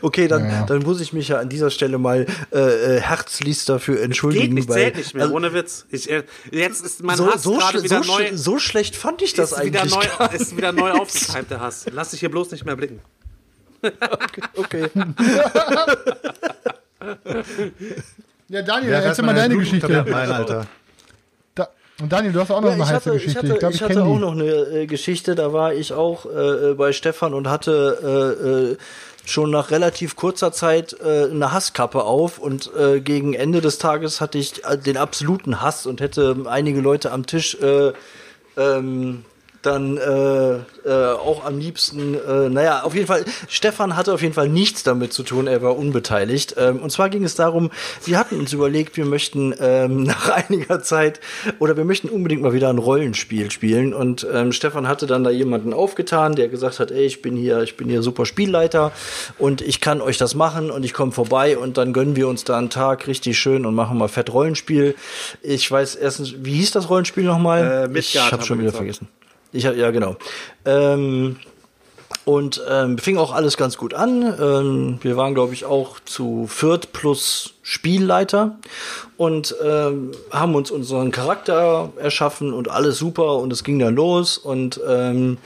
[0.00, 2.58] Okay, dann, dann muss ich mich ja an dieser Stelle mal äh,
[2.96, 4.54] äh, herzlichst dafür Geht entschuldigen.
[4.54, 5.86] nicht, weil- zählt nicht mehr, also, ohne Witz.
[5.90, 6.22] Ich, äh,
[6.52, 8.30] jetzt ist mein so, Hass so, gerade wieder so, neu.
[8.34, 11.60] so schlecht fand ich das ist wieder eigentlich neu, gar ist wieder neu aufgekeimt, der
[11.60, 11.86] Hass.
[11.92, 13.00] Lass dich hier bloß nicht mehr blicken.
[14.56, 14.88] Okay.
[18.48, 19.88] Ja, Daniel, Ja, erzähl mal deine Geschichte.
[20.08, 20.66] Mein Alter.
[21.98, 23.38] Und Daniel, du hast auch noch Ja, eine ich heiße hatte, ich Geschichte.
[23.38, 24.20] hatte, ich glaube, ich ich, hatte auch die.
[24.20, 24.44] noch eine
[24.82, 26.28] äh, Geschichte, da war ich auch äh,
[26.72, 32.38] äh, bei Stefan und hatte äh, schon nach relativ kurzer Zeit äh, eine Hasskappe auf
[32.38, 36.80] und äh, gegen Ende des Tages hatte ich äh, den absoluten Hass und hätte einige
[36.80, 37.92] Leute am Tisch äh,
[38.56, 39.24] ähm,
[39.66, 40.54] dann äh,
[40.88, 44.84] äh, auch am liebsten, äh, naja, auf jeden Fall, Stefan hatte auf jeden Fall nichts
[44.84, 46.54] damit zu tun, er war unbeteiligt.
[46.58, 47.70] Ähm, und zwar ging es darum,
[48.04, 51.20] wir hatten uns überlegt, wir möchten ähm, nach einiger Zeit
[51.58, 53.92] oder wir möchten unbedingt mal wieder ein Rollenspiel spielen.
[53.92, 57.62] Und ähm, Stefan hatte dann da jemanden aufgetan, der gesagt hat, ey, ich bin hier,
[57.62, 58.92] ich bin hier super Spielleiter
[59.38, 62.44] und ich kann euch das machen und ich komme vorbei und dann gönnen wir uns
[62.44, 64.94] da einen Tag richtig schön und machen mal fett Rollenspiel.
[65.42, 67.62] Ich weiß erstens, wie hieß das Rollenspiel nochmal?
[67.62, 68.78] Äh, ich Midgard habe haben schon wieder gesagt.
[68.78, 69.08] vergessen.
[69.56, 70.16] Ich hab, ja, genau.
[70.66, 71.36] Ähm,
[72.26, 74.22] und ähm, fing auch alles ganz gut an.
[74.22, 78.58] Ähm, wir waren, glaube ich, auch zu viert plus Spielleiter
[79.16, 84.38] und ähm, haben uns unseren Charakter erschaffen und alles super und es ging dann los
[84.38, 85.38] und ähm,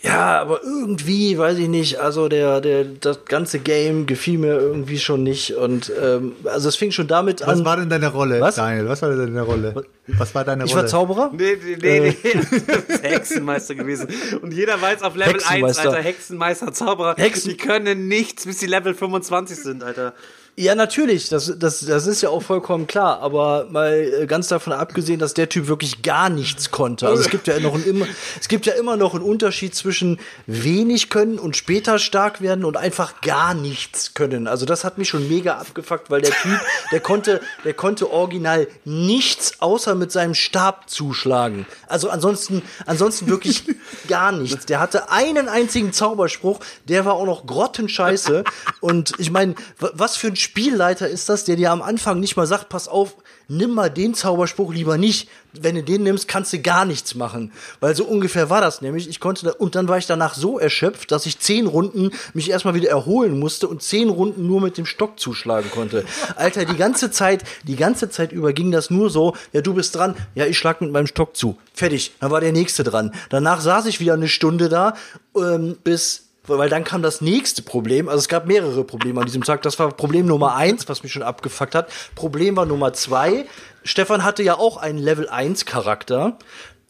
[0.00, 4.98] Ja, aber irgendwie, weiß ich nicht, also der, der, das ganze Game gefiel mir irgendwie
[4.98, 5.56] schon nicht.
[5.56, 7.64] Und ähm, also es fing schon damit Was an.
[7.64, 8.54] war denn deine Rolle, Was?
[8.54, 8.88] Daniel?
[8.88, 9.84] Was war denn deine Rolle?
[10.06, 10.82] Was war deine ich Rolle?
[10.82, 11.32] war Zauberer?
[11.36, 12.32] Nee, nee, nee, nee.
[12.32, 14.06] Das ist Hexenmeister gewesen.
[14.40, 15.90] Und jeder weiß auf Level 1, Hexenmeister.
[15.90, 20.14] Alter, Hexenmeister, Zauberer, Hexen- die können nichts, bis die Level 25 sind, Alter.
[20.60, 24.72] Ja, natürlich, das, das, das ist ja auch vollkommen klar, aber mal äh, ganz davon
[24.72, 27.06] abgesehen, dass der Typ wirklich gar nichts konnte.
[27.06, 28.06] Also es gibt ja noch ein, immer,
[28.40, 32.76] es gibt ja immer noch einen Unterschied zwischen wenig können und später stark werden und
[32.76, 34.48] einfach gar nichts können.
[34.48, 36.58] Also das hat mich schon mega abgefuckt, weil der Typ,
[36.90, 41.66] der konnte, der konnte original nichts außer mit seinem Stab zuschlagen.
[41.86, 43.62] Also ansonsten, ansonsten wirklich
[44.08, 44.66] gar nichts.
[44.66, 46.58] Der hatte einen einzigen Zauberspruch,
[46.88, 48.42] der war auch noch grottenscheiße.
[48.80, 52.34] Und ich meine, wa- was für ein Spielleiter ist das, der dir am Anfang nicht
[52.36, 53.16] mal sagt, pass auf,
[53.48, 55.28] nimm mal den Zauberspruch lieber nicht.
[55.52, 57.52] Wenn du den nimmst, kannst du gar nichts machen.
[57.80, 59.10] Weil so ungefähr war das nämlich.
[59.10, 62.48] Ich konnte, da, und dann war ich danach so erschöpft, dass ich zehn Runden mich
[62.48, 66.06] erstmal wieder erholen musste und zehn Runden nur mit dem Stock zuschlagen konnte.
[66.36, 69.94] Alter, die ganze Zeit, die ganze Zeit über ging das nur so, ja, du bist
[69.96, 71.58] dran, ja, ich schlag mit meinem Stock zu.
[71.74, 72.12] Fertig.
[72.20, 73.14] Dann war der nächste dran.
[73.28, 74.94] Danach saß ich wieder eine Stunde da,
[75.36, 78.08] ähm, bis weil dann kam das nächste Problem.
[78.08, 79.62] Also es gab mehrere Probleme an diesem Tag.
[79.62, 81.90] Das war Problem Nummer eins, was mich schon abgefuckt hat.
[82.14, 83.46] Problem war Nummer zwei.
[83.82, 86.38] Stefan hatte ja auch einen Level 1 Charakter.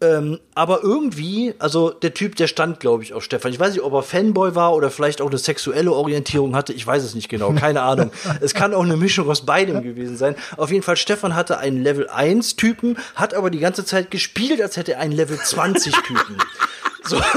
[0.01, 3.51] Ähm, aber irgendwie, also der Typ, der stand, glaube ich, auf Stefan.
[3.51, 6.73] Ich weiß nicht, ob er Fanboy war oder vielleicht auch eine sexuelle Orientierung hatte.
[6.73, 8.13] Ich weiß es nicht genau, keine Ahnung.
[8.41, 10.37] Es kann auch eine Mischung aus beidem gewesen sein.
[10.57, 14.63] Auf jeden Fall, Stefan hatte einen Level 1 Typen, hat aber die ganze Zeit gespielt,
[14.63, 16.37] als hätte er einen Level 20 Typen.
[17.09, 17.21] So.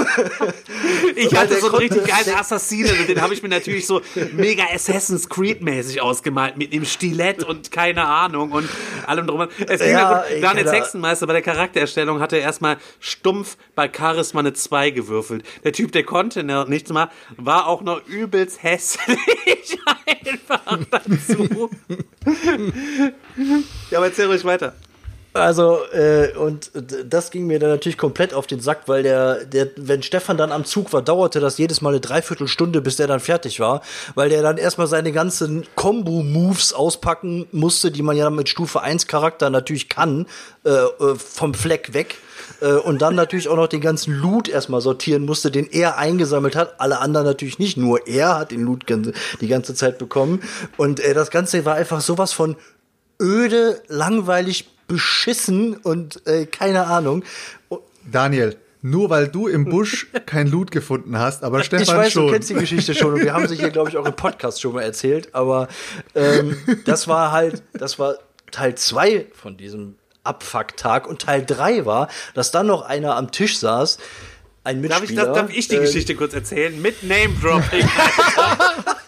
[1.15, 4.01] Ich hatte so einen richtig geilen Assassinen und den habe ich mir natürlich so
[4.33, 8.69] mega Assassin's Creed-mäßig ausgemalt mit dem Stilett und keine Ahnung und
[9.05, 9.47] allem drum.
[9.67, 10.43] Es ging Ja, ey, gut.
[10.43, 15.43] Daniel Hexenmeister bei der Charaktererstellung hatte erstmal stumpf bei Charisma eine 2 gewürfelt.
[15.63, 19.17] Der Typ, der konnte noch nichts mal, war auch noch übelst hässlich
[20.15, 21.69] einfach dazu.
[23.89, 24.75] ja, aber erzähl ruhig weiter.
[25.33, 26.71] Also, äh, und
[27.05, 30.51] das ging mir dann natürlich komplett auf den Sack, weil der, der, wenn Stefan dann
[30.51, 33.81] am Zug war, dauerte das jedes Mal eine Dreiviertelstunde, bis der dann fertig war,
[34.13, 39.07] weil der dann erstmal seine ganzen Combo-Moves auspacken musste, die man ja mit Stufe 1
[39.07, 40.25] Charakter natürlich kann,
[40.65, 42.17] äh, äh, vom Fleck weg.
[42.59, 46.57] Äh, und dann natürlich auch noch den ganzen Loot erstmal sortieren musste, den er eingesammelt
[46.57, 46.81] hat.
[46.81, 48.83] Alle anderen natürlich nicht, nur er hat den Loot
[49.39, 50.41] die ganze Zeit bekommen.
[50.75, 52.57] Und äh, das Ganze war einfach sowas von
[53.21, 57.23] öde, langweilig, beschissen und äh, keine Ahnung.
[57.69, 62.13] Und Daniel, nur weil du im Busch kein Loot gefunden hast, aber Stefan ich weiß,
[62.13, 62.27] schon.
[62.27, 64.61] du kennst die Geschichte schon und wir haben sie hier, glaube ich, auch im Podcast
[64.61, 65.67] schon mal erzählt, aber
[66.15, 68.15] ähm, das war halt, das war
[68.51, 73.57] Teil zwei von diesem Abfucktag und Teil drei war, dass dann noch einer am Tisch
[73.57, 73.97] saß,
[74.63, 75.25] ein Darf ich, Mitspieler.
[75.25, 76.79] das, darf ich die äh, Geschichte kurz erzählen?
[76.81, 77.89] Mit Name-Dropping.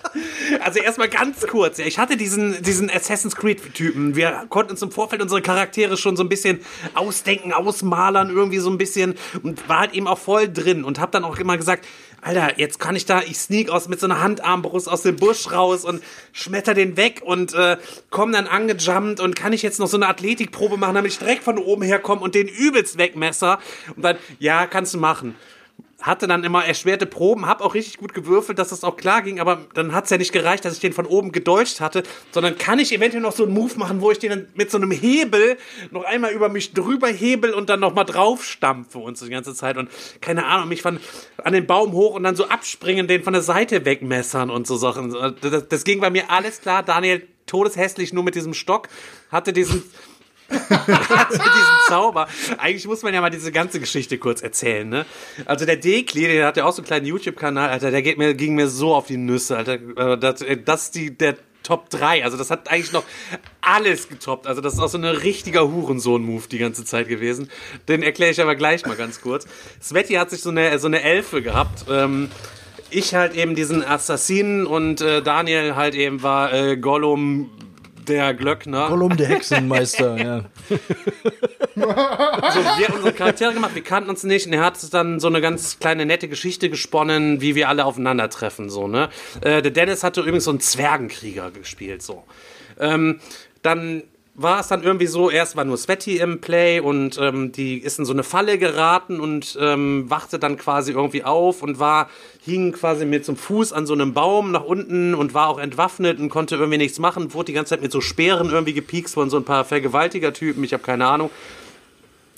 [0.61, 1.77] also erstmal ganz kurz.
[1.77, 4.15] ja, Ich hatte diesen, diesen Assassin's Creed-Typen.
[4.15, 6.59] Wir konnten uns im Vorfeld unsere Charaktere schon so ein bisschen
[6.93, 9.15] ausdenken, ausmalern, irgendwie so ein bisschen.
[9.41, 10.83] Und war halt eben auch voll drin.
[10.83, 11.85] Und hab dann auch immer gesagt,
[12.21, 15.51] Alter, jetzt kann ich da, ich sneak aus mit so einer Handarmbrust aus dem Busch
[15.51, 16.01] raus und
[16.31, 17.77] schmetter den weg und äh,
[18.11, 21.43] komm dann angejumpt und kann ich jetzt noch so eine Athletikprobe machen, damit ich direkt
[21.43, 23.59] von oben herkomme und den übelst wegmesser.
[23.95, 25.35] Und dann, ja, kannst du machen
[26.03, 29.39] hatte dann immer erschwerte Proben, hab auch richtig gut gewürfelt, dass das auch klar ging,
[29.39, 32.77] aber dann hat's ja nicht gereicht, dass ich den von oben gedeutscht hatte, sondern kann
[32.77, 35.57] ich eventuell noch so einen Move machen, wo ich den dann mit so einem Hebel
[35.91, 39.31] noch einmal über mich drüber hebel und dann noch mal drauf stampfe und so die
[39.31, 39.89] ganze Zeit und
[40.19, 40.99] keine Ahnung, mich von
[41.37, 44.75] an den Baum hoch und dann so abspringen, den von der Seite wegmessern und so
[44.75, 45.15] Sachen.
[45.41, 46.83] Das, das ging bei mir alles klar.
[46.83, 48.89] Daniel todeshässlich nur mit diesem Stock,
[49.31, 49.83] hatte diesen
[50.69, 52.27] hatte diesen Zauber.
[52.57, 55.05] Eigentlich muss man ja mal diese ganze Geschichte kurz erzählen, ne?
[55.45, 58.33] Also der Dekli, der hat ja auch so einen kleinen YouTube-Kanal, Alter, der geht mir,
[58.33, 59.73] ging mir so auf die Nüsse, Alter.
[59.73, 62.23] Äh, Das, äh, das ist die, der Top 3.
[62.23, 63.03] Also das hat eigentlich noch
[63.61, 64.47] alles getoppt.
[64.47, 67.49] Also das ist auch so ein richtiger Hurensohn-Move die ganze Zeit gewesen.
[67.87, 69.47] Den erkläre ich aber gleich mal ganz kurz.
[69.81, 71.85] Sveti hat sich so eine, so eine Elfe gehabt.
[71.89, 72.29] Ähm,
[72.89, 77.49] ich halt eben diesen Assassinen und äh, Daniel halt eben war äh, Gollum
[78.07, 78.89] der Glöckner.
[78.89, 80.45] Gollum, der Hexenmeister, ja.
[81.75, 85.27] So, wir haben unsere Charaktere gemacht, wir kannten uns nicht und er hat dann so
[85.27, 89.09] eine ganz kleine nette Geschichte gesponnen, wie wir alle aufeinandertreffen, so, ne.
[89.41, 92.23] Äh, der Dennis hatte übrigens so einen Zwergenkrieger gespielt, so.
[92.79, 93.19] Ähm,
[93.61, 94.03] dann
[94.35, 97.99] war es dann irgendwie so, erst war nur Sweaty im Play und ähm, die ist
[97.99, 102.09] in so eine Falle geraten und ähm, wachte dann quasi irgendwie auf und war,
[102.43, 106.19] hing quasi mit zum Fuß an so einem Baum nach unten und war auch entwaffnet
[106.19, 109.29] und konnte irgendwie nichts machen, wurde die ganze Zeit mit so Speeren irgendwie gepiekst von
[109.29, 111.29] so ein paar Vergewaltigertypen, ich habe keine Ahnung.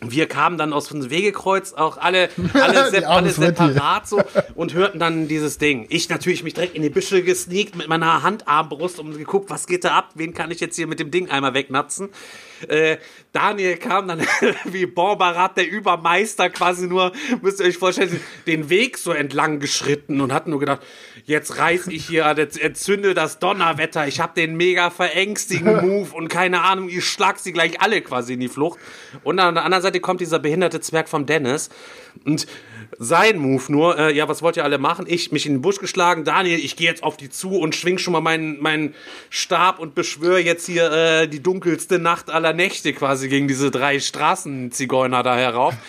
[0.02, 4.22] Wir kamen dann aus dem Wegekreuz auch alle, alle, armen alle separat so
[4.54, 5.86] und hörten dann dieses Ding.
[5.90, 9.86] Ich natürlich mich direkt in die Büsche gesneakt mit meiner Handarmbrust und geguckt, was geht
[9.86, 10.10] da ab?
[10.16, 12.10] Wen kann ich jetzt hier mit dem Ding einmal wegnatzen?
[12.68, 12.98] Äh,
[13.32, 14.22] Daniel kam dann
[14.66, 20.20] wie Borbarat, der Übermeister, quasi nur, müsst ihr euch vorstellen, den Weg so entlang geschritten
[20.20, 20.82] und hat nur gedacht,
[21.26, 26.28] jetzt reiß ich hier, jetzt entzünde das Donnerwetter, ich habe den mega verängstigen Move und
[26.28, 28.80] keine Ahnung, ich schlag sie gleich alle quasi in die Flucht.
[29.24, 31.70] Und an der anderen Seite kommt dieser behinderte Zwerg vom Dennis
[32.24, 32.48] und
[32.98, 35.06] sein Move nur, äh, ja, was wollt ihr alle machen?
[35.08, 37.98] Ich, mich in den Busch geschlagen, Daniel, ich gehe jetzt auf die zu und schwing
[37.98, 38.96] schon mal meinen, meinen
[39.30, 44.00] Stab und beschwöre jetzt hier äh, die dunkelste Nacht aller Nächte quasi gegen diese drei
[44.00, 45.74] Straßenzigeuner da herauf.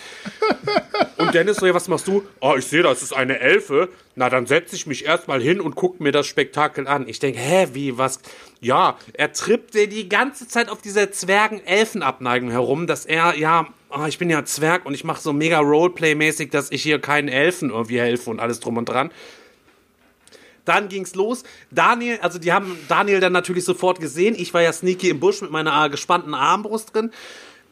[1.17, 2.23] Und Dennis so, ja, was machst du?
[2.39, 3.89] Oh, ich sehe, das ist eine Elfe.
[4.15, 7.07] Na, dann setze ich mich erstmal hin und gucke mir das Spektakel an.
[7.07, 8.19] Ich denke, hä, wie, was?
[8.61, 13.67] Ja, er trippte die ganze Zeit auf dieser Zwergen-Elfen-Abneigung herum, dass er, ja,
[13.97, 17.27] oh, ich bin ja Zwerg und ich mache so mega Roleplay-mäßig, dass ich hier keinen
[17.27, 19.11] Elfen irgendwie helfe und alles drum und dran.
[20.65, 21.43] Dann ging's los.
[21.71, 24.35] Daniel, also die haben Daniel dann natürlich sofort gesehen.
[24.37, 27.11] Ich war ja sneaky im Busch mit meiner gespannten Armbrust drin.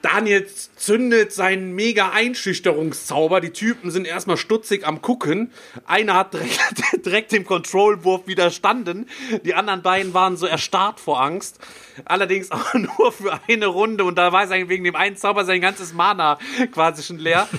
[0.06, 0.46] Daniel
[0.76, 3.42] zündet seinen mega Einschüchterungszauber.
[3.42, 5.52] Die Typen sind erstmal stutzig am gucken.
[5.88, 6.60] Einer hat direkt,
[7.08, 9.10] direkt dem Control-Wurf widerstanden.
[9.44, 11.58] Die anderen beiden waren so erstarrt vor Angst.
[12.06, 14.04] Allerdings auch nur für eine Runde.
[14.04, 16.38] Und da war sein, wegen dem einen Zauber sein ganzes Mana
[16.72, 17.48] quasi schon leer.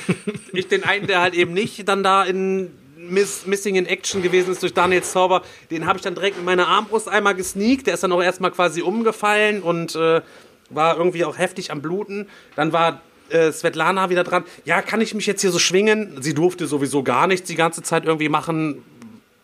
[0.52, 4.52] Ich den einen, der halt eben nicht dann da in Miss, Missing in Action gewesen
[4.52, 7.86] ist durch Daniels Zauber, den habe ich dann direkt mit meiner Armbrust einmal gesneakt.
[7.86, 10.22] Der ist dann auch erstmal quasi umgefallen und äh,
[10.70, 12.28] war irgendwie auch heftig am Bluten.
[12.54, 14.44] Dann war äh, Svetlana wieder dran.
[14.64, 16.22] Ja, kann ich mich jetzt hier so schwingen?
[16.22, 18.82] Sie durfte sowieso gar nichts die ganze Zeit irgendwie machen.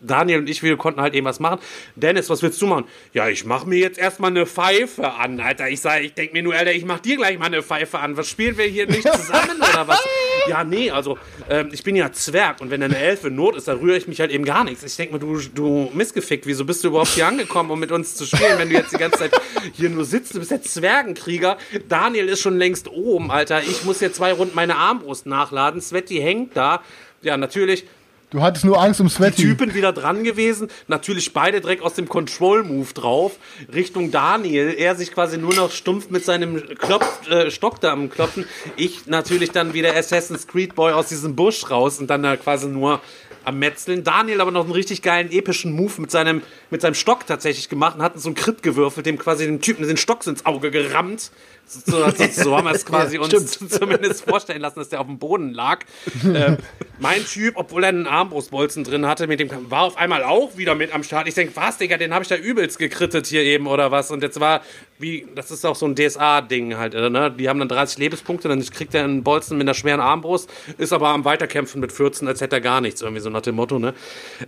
[0.03, 1.59] Daniel und ich, wir konnten halt eben was machen.
[1.95, 2.85] Dennis, was willst du machen?
[3.13, 5.69] Ja, ich mach mir jetzt erstmal eine Pfeife an, Alter.
[5.69, 8.17] Ich sage, ich denk mir nur, Alter, ich mach dir gleich mal eine Pfeife an.
[8.17, 10.03] Was spielen wir hier nicht zusammen oder was?
[10.47, 11.17] Ja, nee, also
[11.49, 14.09] ähm, ich bin ja Zwerg und wenn eine Elfe in Not ist, dann rühre ich
[14.09, 14.83] mich halt eben gar nichts.
[14.83, 18.15] Ich denk mir, du, du missgefickt, wieso bist du überhaupt hier angekommen, um mit uns
[18.15, 19.31] zu spielen, wenn du jetzt die ganze Zeit
[19.71, 20.35] hier nur sitzt?
[20.35, 21.57] Du bist jetzt Zwergenkrieger.
[21.87, 23.61] Daniel ist schon längst oben, Alter.
[23.61, 25.79] Ich muss jetzt zwei Runden meine Armbrust nachladen.
[25.79, 26.81] Sveti hängt da.
[27.21, 27.85] Ja, natürlich.
[28.33, 29.43] Du hattest nur Angst um Die Sweaty.
[29.43, 30.67] Typen wieder dran gewesen.
[30.87, 33.33] Natürlich beide direkt aus dem Control-Move drauf.
[33.71, 34.73] Richtung Daniel.
[34.75, 38.45] Er sich quasi nur noch stumpf mit seinem Klopf, äh, Stock da am Klopfen.
[38.75, 42.67] Ich natürlich dann wieder Assassin's Creed Boy aus diesem Busch raus und dann da quasi
[42.67, 43.01] nur
[43.43, 44.03] am Metzeln.
[44.03, 46.41] Daniel aber noch einen richtig geilen epischen Move mit seinem,
[46.71, 49.87] mit seinem Stock tatsächlich gemacht und hat so einen Crit gewürfelt, dem quasi dem Typen
[49.87, 51.31] den Stock ins Auge gerammt.
[51.65, 51.81] So,
[52.11, 55.53] so, so haben wir es quasi uns zumindest vorstellen lassen, dass der auf dem Boden
[55.53, 55.85] lag.
[56.33, 56.57] Ähm,
[56.99, 60.73] mein Typ, obwohl er einen Armbrustbolzen drin hatte, mit dem war auf einmal auch wieder
[60.73, 61.27] mit am Start.
[61.27, 64.09] Ich denke, was, Digga, den habe ich da übelst gekrittet hier eben oder was.
[64.09, 64.61] Und jetzt war,
[64.99, 67.29] wie, das ist auch so ein DSA-Ding halt, äh, ne?
[67.31, 70.93] Die haben dann 30 Lebenspunkte, dann kriegt er einen Bolzen mit einer schweren Armbrust, ist
[70.93, 73.79] aber am Weiterkämpfen mit 14, als hätte er gar nichts, irgendwie so nach dem Motto,
[73.79, 73.93] ne?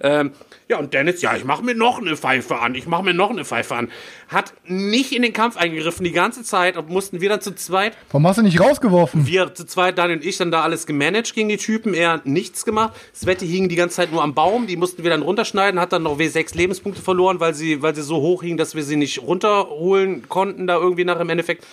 [0.02, 0.32] Ähm,
[0.68, 3.30] ja, und Dennis, ja, ich mache mir noch eine Pfeife an, ich mache mir noch
[3.30, 3.92] eine Pfeife an.
[4.30, 7.96] Hat nicht in den Kampf eingegriffen die ganze Zeit und mussten wir dann zu zweit
[8.10, 9.28] Warum hast du nicht rausgeworfen?
[9.28, 11.94] wir zu zweit, Daniel und ich, dann da alles gemanagt gegen die Typen.
[11.94, 12.94] Er hat nichts gemacht.
[13.14, 14.66] Sveti hing die ganze Zeit nur am Baum.
[14.66, 15.80] Die mussten wir dann runterschneiden.
[15.80, 18.84] Hat dann noch W6 Lebenspunkte verloren, weil sie, weil sie so hoch hing, dass wir
[18.84, 21.64] sie nicht runterholen konnten, da irgendwie nach im Endeffekt.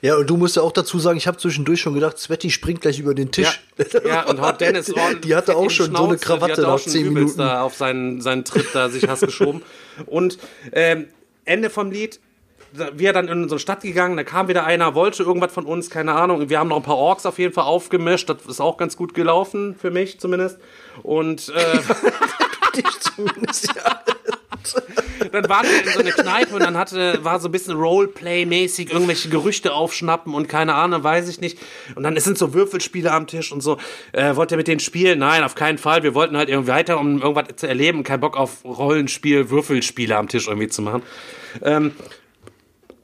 [0.00, 2.80] Ja, und du musst ja auch dazu sagen, ich habe zwischendurch schon gedacht, Sweaty springt
[2.80, 3.46] gleich über den Tisch.
[3.46, 3.52] Ja,
[4.28, 6.24] und haut Dennis ordentlich Die hatte auch schon so eine Schnauze.
[6.24, 7.38] Krawatte nach schon 10 übelst Minuten.
[7.38, 9.62] da auf seinen, seinen Tritt da sich Hass geschoben.
[10.06, 10.38] Und
[10.72, 11.08] ähm,
[11.44, 12.20] Ende vom Lied,
[12.94, 16.12] wir dann in unsere Stadt gegangen, da kam wieder einer, wollte irgendwas von uns, keine
[16.12, 16.48] Ahnung.
[16.48, 19.14] Wir haben noch ein paar Orks auf jeden Fall aufgemischt, das ist auch ganz gut
[19.14, 20.58] gelaufen, für mich zumindest.
[21.02, 21.80] Und äh,
[23.00, 24.02] zumindest, ja.
[25.32, 28.92] Dann waren wir in so eine Kneipe und dann hatte, war so ein bisschen Roleplay-mäßig,
[28.92, 31.58] irgendwelche Gerüchte aufschnappen und keine Ahnung, weiß ich nicht.
[31.94, 33.78] Und dann sind so Würfelspiele am Tisch und so.
[34.12, 35.18] Äh, wollt ihr mit denen spielen?
[35.18, 36.02] Nein, auf keinen Fall.
[36.02, 38.02] Wir wollten halt irgendwie weiter, um irgendwas zu erleben.
[38.04, 41.02] Kein Bock auf Rollenspiel, Würfelspiele am Tisch irgendwie zu machen.
[41.62, 41.92] Ähm,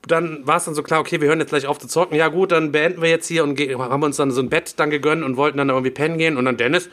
[0.06, 2.16] dann war es dann so klar, okay, wir hören jetzt gleich auf zu zocken.
[2.16, 4.90] Ja gut, dann beenden wir jetzt hier und haben uns dann so ein Bett dann
[4.90, 6.36] gegönnt und wollten dann irgendwie pennen gehen.
[6.36, 6.88] Und dann Dennis,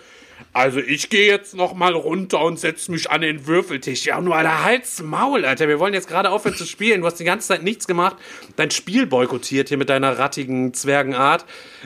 [0.55, 4.05] also ich gehe jetzt noch mal runter und setze mich an den Würfeltisch.
[4.05, 5.67] Ja, nur Alter, Hals, Maul, Alter.
[5.67, 7.01] Wir wollen jetzt gerade aufhören zu spielen.
[7.01, 8.15] Du hast die ganze Zeit nichts gemacht.
[8.55, 11.43] Dein Spiel boykottiert hier mit deiner rattigen Zwergenart.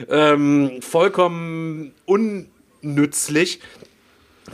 [0.08, 3.58] Ähm, vollkommen unnützlich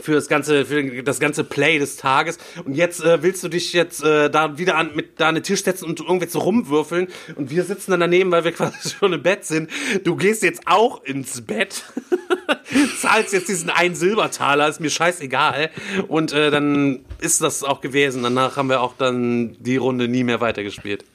[0.01, 3.73] für das ganze für das ganze Play des Tages und jetzt äh, willst du dich
[3.73, 7.07] jetzt äh, da wieder an mit da an den Tisch setzen und irgendwie so rumwürfeln
[7.35, 9.69] und wir sitzen dann daneben, weil wir quasi schon im Bett sind.
[10.03, 11.83] Du gehst jetzt auch ins Bett,
[13.01, 15.69] zahlst jetzt diesen einen Silbertaler, ist mir scheißegal
[16.07, 18.23] und äh, dann ist das auch gewesen.
[18.23, 21.05] Danach haben wir auch dann die Runde nie mehr weitergespielt.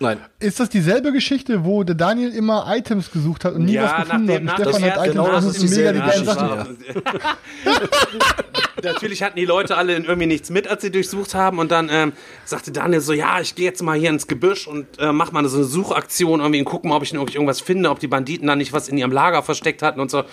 [0.00, 0.18] Nein.
[0.40, 4.04] Ist das dieselbe Geschichte, wo der Daniel immer Items gesucht hat und nie Ja, was
[4.06, 4.58] gefunden nachdem- hat?
[4.58, 6.78] nach Und Stefan dem hat Items genau, das ist mega die geilen Geschichte, Sachen.
[8.82, 11.58] Natürlich hatten die Leute alle irgendwie nichts mit, als sie durchsucht haben.
[11.58, 12.12] Und dann ähm,
[12.44, 15.46] sagte Daniel so, ja, ich gehe jetzt mal hier ins Gebüsch und äh, mach mal
[15.48, 18.46] so eine Suchaktion irgendwie und gucken, ob ich, ob ich irgendwas finde, ob die Banditen
[18.48, 20.24] da nicht was in ihrem Lager versteckt hatten und so.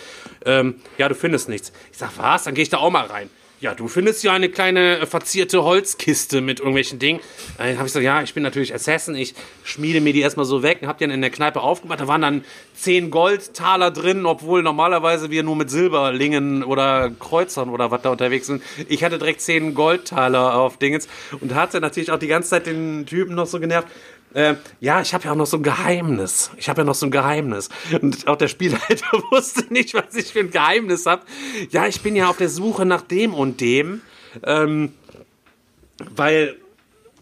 [0.45, 1.71] Ähm, ja, du findest nichts.
[1.91, 2.43] Ich sag, was?
[2.43, 3.29] Dann gehe ich da auch mal rein.
[3.61, 7.19] Ja, du findest ja eine kleine äh, verzierte Holzkiste mit irgendwelchen Dingen.
[7.59, 10.63] Dann habe ich gesagt, ja, ich bin natürlich Assassin, ich schmiede mir die erstmal so
[10.63, 12.01] weg und hab die dann in der Kneipe aufgemacht.
[12.01, 12.43] Da waren dann
[12.73, 18.47] 10 Goldtaler drin, obwohl normalerweise wir nur mit Silberlingen oder Kreuzern oder was da unterwegs
[18.47, 18.63] sind.
[18.89, 21.07] Ich hatte direkt 10 Goldtaler auf Dingens
[21.39, 23.87] und hatte natürlich auch die ganze Zeit den Typen noch so genervt.
[24.33, 26.51] Äh, ja, ich habe ja auch noch so ein Geheimnis.
[26.57, 27.69] Ich habe ja noch so ein Geheimnis.
[28.01, 31.23] Und auch der Spielleiter wusste nicht, was ich für ein Geheimnis habe.
[31.69, 34.01] Ja, ich bin ja auf der Suche nach dem und dem.
[34.43, 34.93] Ähm,
[36.15, 36.55] weil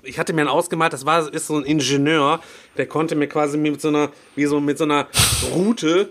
[0.04, 2.42] ich hatte mir einen ausgemalt, das war ist so ein Ingenieur,
[2.78, 5.08] der konnte mir quasi mit so einer wie so mit so einer
[5.54, 6.10] Route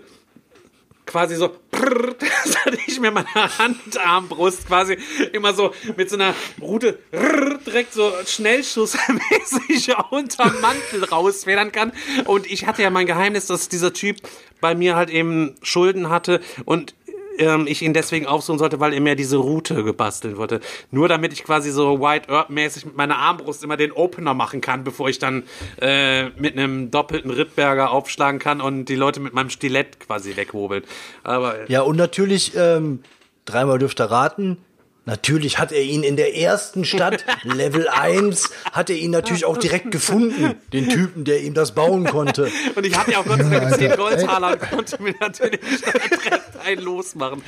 [1.09, 4.97] quasi so prrr, dass hatte ich mir meine Handarmbrust quasi
[5.33, 11.91] immer so mit so einer Route rrr, direkt so schnellschussmäßig unterm Mantel rausfedern kann.
[12.25, 14.17] Und ich hatte ja mein Geheimnis, dass dieser Typ
[14.61, 16.41] bei mir halt eben Schulden hatte.
[16.65, 16.95] Und
[17.39, 20.59] ähm, ich ihn deswegen aufsuchen sollte, weil er mir diese Route gebastelt wollte.
[20.91, 24.83] Nur damit ich quasi so White Earth-mäßig mit meiner Armbrust immer den Opener machen kann,
[24.83, 25.43] bevor ich dann
[25.81, 30.83] äh, mit einem doppelten Rittberger aufschlagen kann und die Leute mit meinem Stilett quasi weghobeln.
[31.23, 33.03] Aber äh, Ja, und natürlich, ähm,
[33.45, 34.57] dreimal dürft ihr raten,
[35.05, 39.57] natürlich hat er ihn in der ersten Stadt, Level 1, hat er ihn natürlich auch
[39.57, 42.49] direkt gefunden, den Typen, der ihm das bauen konnte.
[42.75, 43.77] und ich hatte ja auch Gott sei Dank Alter.
[43.77, 47.41] 10 Goldtaler und konnte mir natürlich direkt einen losmachen.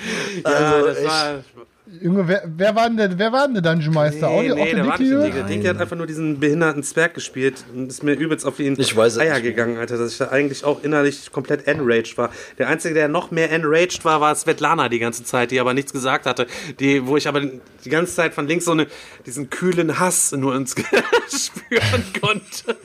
[0.43, 1.07] Ja, Also das echt.
[1.07, 1.43] war,
[1.99, 4.29] Junge, wer, wer war denn der, wer war denn der Dungeon Meister?
[4.29, 5.19] Nee, die- auch nee, der der war nicht hier?
[5.19, 5.43] Digger.
[5.43, 8.95] Dinky hat einfach nur diesen behinderten Zwerg gespielt und ist mir übelst auf ihn Ich
[8.95, 12.29] weiß Eier gegangen, Alter, dass ich da eigentlich auch innerlich komplett enraged war.
[12.57, 15.91] Der Einzige, der noch mehr enraged war, war Svetlana die ganze Zeit, die aber nichts
[15.91, 16.47] gesagt hatte.
[16.79, 18.87] Die, wo ich aber die ganze Zeit von links so eine,
[19.25, 20.71] diesen kühlen Hass nur ins
[21.29, 22.77] spüren konnte.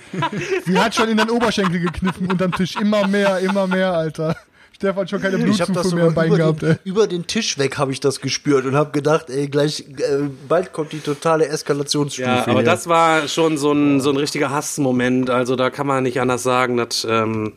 [0.64, 2.74] Sie hat schon in den Oberschenkel gekniffen unterm Tisch.
[2.80, 4.36] Immer mehr, immer mehr, Alter.
[4.76, 6.68] Stefan hat schon keine Ich habe das Blutzufuhr mehr sogar im Bein über gehabt, ey.
[6.74, 10.28] den, über den Tisch weg habe ich das gespürt und habe gedacht, ey, gleich äh,
[10.48, 12.28] bald kommt die totale Eskalationsstufe.
[12.28, 12.62] Ja, aber hier.
[12.62, 15.30] das war schon so ein, so ein richtiger Hassmoment.
[15.30, 17.54] Also da kann man nicht anders sagen, das, ähm,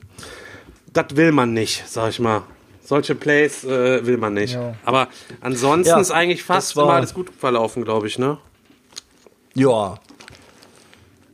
[0.94, 2.44] das will man nicht, sag ich mal.
[2.82, 4.54] Solche Plays äh, will man nicht.
[4.54, 4.76] Ja.
[4.86, 5.10] Aber
[5.42, 8.38] ansonsten Ja, ist eigentlich fast war- immer alles gut verlaufen, glaube ich, ne?
[9.56, 10.00] ja,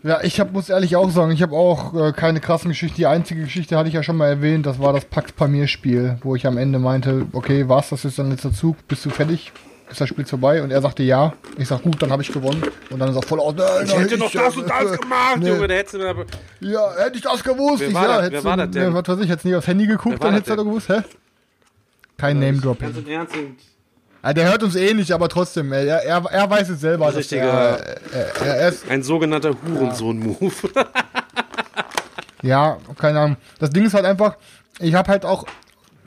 [0.06, 2.96] Ja, ich hab, muss ehrlich auch sagen, ich habe auch äh, keine krassen Geschichten.
[2.98, 6.36] Die einzige Geschichte hatte ich ja schon mal erwähnt, das war das Pax Pamir-Spiel, wo
[6.36, 8.88] ich am Ende meinte, okay, war's das jetzt dein letzter Zug?
[8.88, 9.52] Bist du fertig?
[9.90, 10.62] Ist das Spiel vorbei?
[10.62, 11.34] Und er sagte ja.
[11.58, 12.62] Ich sag, gut, dann habe ich gewonnen.
[12.92, 13.56] Und dann ist er voll aus.
[13.56, 15.50] Nein, Ich hätte nein, noch das und das äh, gemacht, nee.
[15.50, 16.26] Junge, der hätte mir.
[16.60, 17.80] Ja, hätte ich das gewusst.
[17.80, 18.26] Wer ich, war ja, das?
[18.26, 18.94] hättest Wer war du- das denn?
[18.94, 21.02] ne, Was weiß ich, hättest nie aufs Handy geguckt, dann hättest du doch gewusst, hä?
[22.18, 22.94] Kein Name-Dropping.
[22.94, 23.36] Ganz im Ernst.
[24.28, 27.16] Ah, der hört uns eh nicht, aber trotzdem, er, er, er weiß es selber.
[27.16, 30.52] Richtiger- Er, er, er, er ist, Ein sogenannter Hurensohn-Move.
[32.42, 33.38] ja, keine Ahnung.
[33.60, 34.36] Das Ding ist halt einfach,
[34.80, 35.46] ich habe halt auch,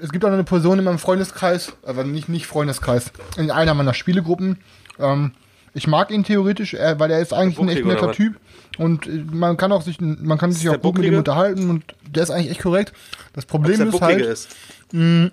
[0.00, 3.94] es gibt auch eine Person in meinem Freundeskreis, aber nicht, nicht Freundeskreis, in einer meiner
[3.94, 4.58] Spielegruppen.
[4.98, 5.30] Ähm,
[5.74, 8.10] ich mag ihn theoretisch, weil er ist eigentlich ein echt netter?
[8.10, 8.34] Typ.
[8.78, 11.84] Und äh, man kann auch sich, man kann sich auch gut mit ihm unterhalten und
[12.10, 12.92] der ist eigentlich echt korrekt.
[13.34, 14.48] Das Problem ist halt, ist.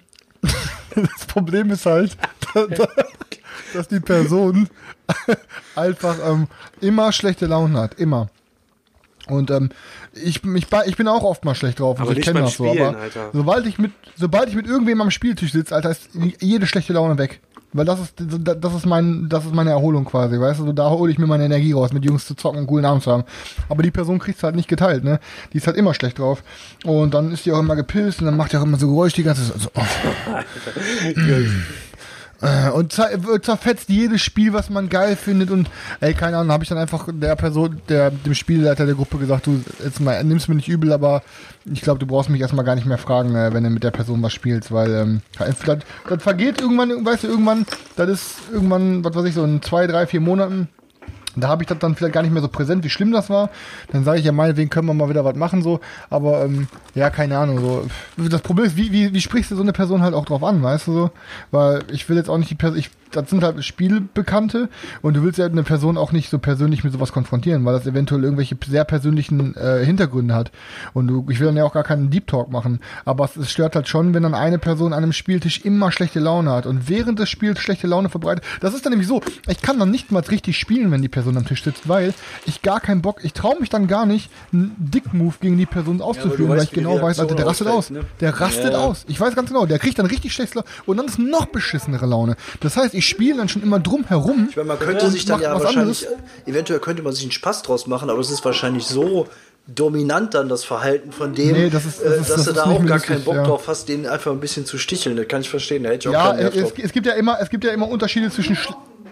[1.17, 2.17] das Problem ist halt,
[3.73, 4.69] dass die Person
[5.75, 6.47] einfach ähm,
[6.81, 7.95] immer schlechte Launen hat.
[7.95, 8.29] Immer.
[9.27, 9.69] Und ähm,
[10.13, 11.99] ich, ich, ich bin auch oft mal schlecht drauf.
[11.99, 12.69] Aber also ich kenne das so.
[12.69, 13.29] Aber Alter.
[13.33, 16.09] sobald ich mit, sobald ich mit irgendwem am Spieltisch sitze, Alter, ist
[16.39, 17.41] jede schlechte Laune weg.
[17.75, 20.71] Weil das ist, das ist mein, das ist meine Erholung quasi, weißt du?
[20.71, 23.11] Da hole ich mir meine Energie raus, mit Jungs zu zocken und coolen Abend zu
[23.11, 23.25] haben.
[23.67, 25.19] Aber die Person kriegt's halt nicht geteilt, ne?
[25.51, 26.41] Die ist halt immer schlecht drauf.
[26.85, 29.11] Und dann ist die auch immer gepisst und dann macht die auch immer so Geräusch
[29.11, 29.59] die ganze Zeit.
[29.59, 29.81] So, oh.
[32.41, 33.09] Äh, und zer
[33.41, 35.69] zerfetzt jedes Spiel, was man geil findet und
[36.01, 39.47] ey, keine Ahnung, habe ich dann einfach der Person, der dem Spielleiter der Gruppe gesagt,
[39.47, 41.23] du jetzt mal nimm's mir nicht übel, aber
[41.65, 43.91] ich glaube, du brauchst mich erstmal gar nicht mehr fragen, äh, wenn du mit der
[43.91, 45.55] Person was spielst, weil ähm, das,
[46.09, 49.87] das vergeht irgendwann, weißt du, irgendwann, das ist irgendwann, was weiß ich, so in zwei,
[49.87, 50.67] drei, vier Monaten.
[51.41, 53.49] Da habe ich das dann vielleicht gar nicht mehr so präsent, wie schlimm das war.
[53.91, 55.79] Dann sage ich ja, meinetwegen können wir mal wieder was machen, so.
[56.09, 57.59] Aber ähm, ja, keine Ahnung.
[57.59, 58.29] So.
[58.29, 60.61] Das Problem ist, wie, wie, wie sprichst du so eine Person halt auch drauf an,
[60.61, 61.11] weißt du so?
[61.51, 64.69] Weil ich will jetzt auch nicht die Person, ich das sind halt Spielbekannte
[65.01, 67.87] und du willst ja eine Person auch nicht so persönlich mit sowas konfrontieren, weil das
[67.87, 70.51] eventuell irgendwelche sehr persönlichen äh, Hintergründe hat.
[70.93, 73.51] Und du, ich will dann ja auch gar keinen Deep Talk machen, aber es, es
[73.51, 76.89] stört halt schon, wenn dann eine Person an einem Spieltisch immer schlechte Laune hat und
[76.89, 78.43] während des Spiels schlechte Laune verbreitet.
[78.61, 81.37] Das ist dann nämlich so, ich kann dann nicht mal richtig spielen, wenn die Person
[81.37, 82.13] am Tisch sitzt, weil
[82.45, 86.01] ich gar keinen Bock, ich traue mich dann gar nicht, einen Dick-Move gegen die Person
[86.01, 87.89] auszuführen, weißt, weil ich genau weiß, Alter, der rastet aus.
[87.89, 88.01] Ne?
[88.19, 88.79] Der rastet Ja.
[88.79, 89.05] aus.
[89.07, 92.05] Ich weiß ganz genau, der kriegt dann richtig schlechte Laune und dann ist noch beschissenere
[92.05, 92.35] Laune.
[92.59, 94.47] Das heißt, ich spiele dann schon immer drum herum.
[94.49, 96.23] Ich meine, man könnte und sich dann ja wahrscheinlich, anderes.
[96.45, 99.27] eventuell könnte man sich einen Spaß draus machen, aber es ist wahrscheinlich so
[99.67, 102.53] dominant dann das Verhalten von dem, Nee, das ist- das äh, ist- dass das du
[102.53, 103.43] da auch gar keinen Bock ja.
[103.43, 105.15] drauf hast, den einfach ein bisschen zu sticheln.
[105.17, 105.83] Das kann ich verstehen.
[105.83, 107.71] Da hätte ich auch Ja, keinen Nerv es, es gibt ja immer, es gibt ja
[107.71, 108.57] immer Unterschiede zwischen,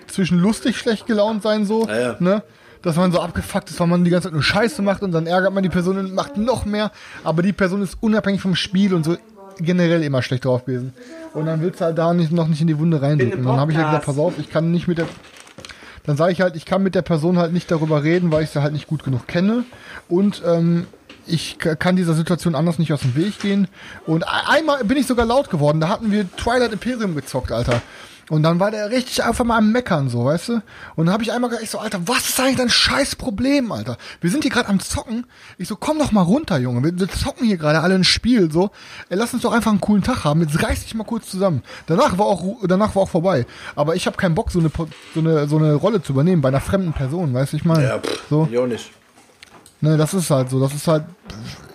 [0.07, 2.15] zwischen lustig schlecht gelaunt sein so, Ja, ja.
[2.19, 2.43] ne?
[2.83, 5.25] Dass man so abgefuckt ist, weil man die ganze Zeit nur Scheiße macht und dann
[5.25, 6.91] ärgert man die Person und macht noch mehr.
[7.23, 9.15] Aber die Person ist unabhängig vom Spiel und so
[9.59, 10.93] generell immer schlecht drauf gewesen.
[11.33, 13.39] Und dann willst du halt da nicht, noch nicht in die Wunde reindrücken.
[13.39, 15.07] Und dann habe ich halt gesagt, pass auf, ich kann nicht mit der
[16.05, 18.49] dann sage ich halt, ich kann mit der Person halt nicht darüber reden, weil ich
[18.49, 19.63] sie halt nicht gut genug kenne.
[20.09, 20.85] Und ähm,
[21.25, 23.67] ich kann dieser Situation anders nicht aus dem Weg gehen.
[24.05, 25.79] Und e- einmal bin ich sogar laut geworden.
[25.79, 27.81] Da hatten wir Twilight Imperium gezockt, Alter.
[28.29, 30.53] Und dann war der richtig einfach mal am Meckern, so, weißt du?
[30.95, 33.71] Und dann habe ich einmal gesagt, ich so, Alter, was ist eigentlich dein scheiß Problem,
[33.71, 33.97] Alter?
[34.21, 35.25] Wir sind hier gerade am Zocken.
[35.57, 36.83] Ich so, komm doch mal runter, Junge.
[36.83, 38.71] Wir, wir zocken hier gerade alle ein Spiel, so.
[39.09, 40.41] Ey, lass uns doch einfach einen coolen Tag haben.
[40.41, 41.63] Jetzt reiß dich mal kurz zusammen.
[41.87, 43.45] Danach war auch, danach war auch vorbei.
[43.75, 44.71] Aber ich habe keinen Bock, so eine,
[45.13, 47.83] so eine, so eine Rolle zu übernehmen bei einer fremden Person, weißt du, ich meine.
[47.83, 48.47] ja, pff, so.
[48.49, 48.89] ich auch nicht.
[49.81, 50.61] Ne, das ist halt so.
[50.61, 51.03] Das ist halt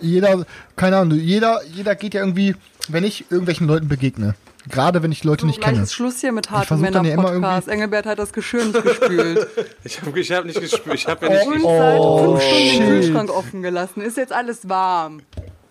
[0.01, 0.43] jeder,
[0.75, 2.55] keine Ahnung, jeder, jeder geht ja irgendwie,
[2.87, 4.33] wenn ich irgendwelchen Leuten begegne.
[4.69, 5.83] Gerade wenn ich Leute nicht Gleich kenne.
[5.83, 7.67] ist Schluss hier mit harten dann ja immer Männer-Podcast.
[7.67, 9.47] Engelbert hat das Geschirr nicht gespült.
[9.83, 10.95] Ich habe ich hab nicht gespürt.
[10.95, 11.61] Ich habe ja nicht.
[11.61, 11.63] seit
[11.99, 12.87] Oh, fünf Stunden den shit.
[12.87, 14.01] Kühlschrank offen gelassen.
[14.01, 15.21] Ist jetzt alles warm.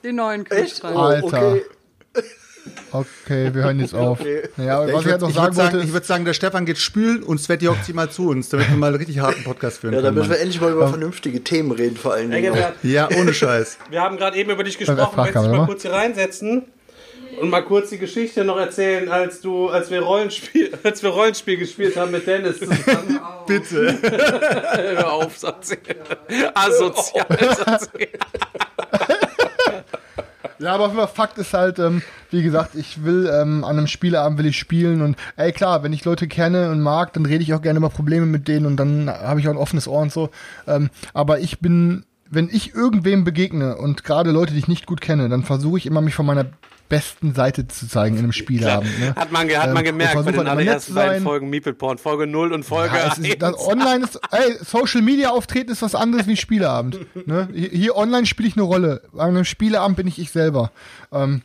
[0.05, 0.97] Den neuen Kühlschrank.
[0.97, 1.53] Alter.
[1.53, 1.63] Okay.
[2.93, 4.21] Okay, wir hören jetzt auf.
[4.57, 6.05] Ja, aber Ja, was ich ich halt würde noch würd sagen sagen, wollte, ich würd
[6.05, 8.89] sagen, der Stefan geht spülen und Sveti hockt sich mal zu uns, damit wir mal
[8.89, 10.17] einen richtig harten Podcast führen Ja, können.
[10.17, 12.45] damit wir endlich mal über vernünftige Themen reden, vor allen Dingen.
[12.53, 13.79] Engelbert, Ja, ohne Scheiß.
[13.91, 15.17] Wir haben gerade eben über dich Bei gesprochen.
[15.17, 16.65] Willst du dich mal kurz hier reinsetzen
[17.41, 21.57] und mal kurz die Geschichte noch erzählen, als du, als wir Rollenspiel, als wir Rollenspiel
[21.57, 23.21] gespielt haben mit Dennis zusammen.
[23.47, 23.99] Bitte.
[24.03, 25.77] Hör auf, Satz.
[26.55, 27.27] Asozial.
[27.55, 27.91] Satz.
[30.61, 32.03] Ja, aber Fakt ist halt, ähm,
[32.33, 35.93] wie gesagt, ich will ähm, an einem Spieleabend will ich spielen und ey klar, wenn
[35.93, 38.77] ich Leute kenne und mag, dann rede ich auch gerne über Probleme mit denen und
[38.77, 40.31] dann habe ich auch ein offenes Ohr und so.
[40.67, 45.01] Ähm, aber ich bin, wenn ich irgendwem begegne und gerade Leute, die ich nicht gut
[45.01, 46.47] kenne, dann versuche ich immer mich von meiner
[46.89, 48.99] besten Seite zu zeigen in einem Spieleabend.
[48.99, 49.15] Ne?
[49.15, 51.23] Hat man, hat man Ähm, gemerkt und bei den allerersten beiden.
[51.23, 51.99] Folgen Meeple Porn.
[51.99, 53.29] Folge 0 und Folge Ja, es 1.
[53.29, 56.99] ist, das online ist, ey, Social Media Auftreten ist was anderes wie Spieleabend.
[57.27, 57.49] Ne?
[57.53, 59.03] Hier, hier online spiele ich eine Rolle.
[59.15, 60.73] An einem Spieleabend bin ich ich selber.
[61.13, 61.43] Ähm,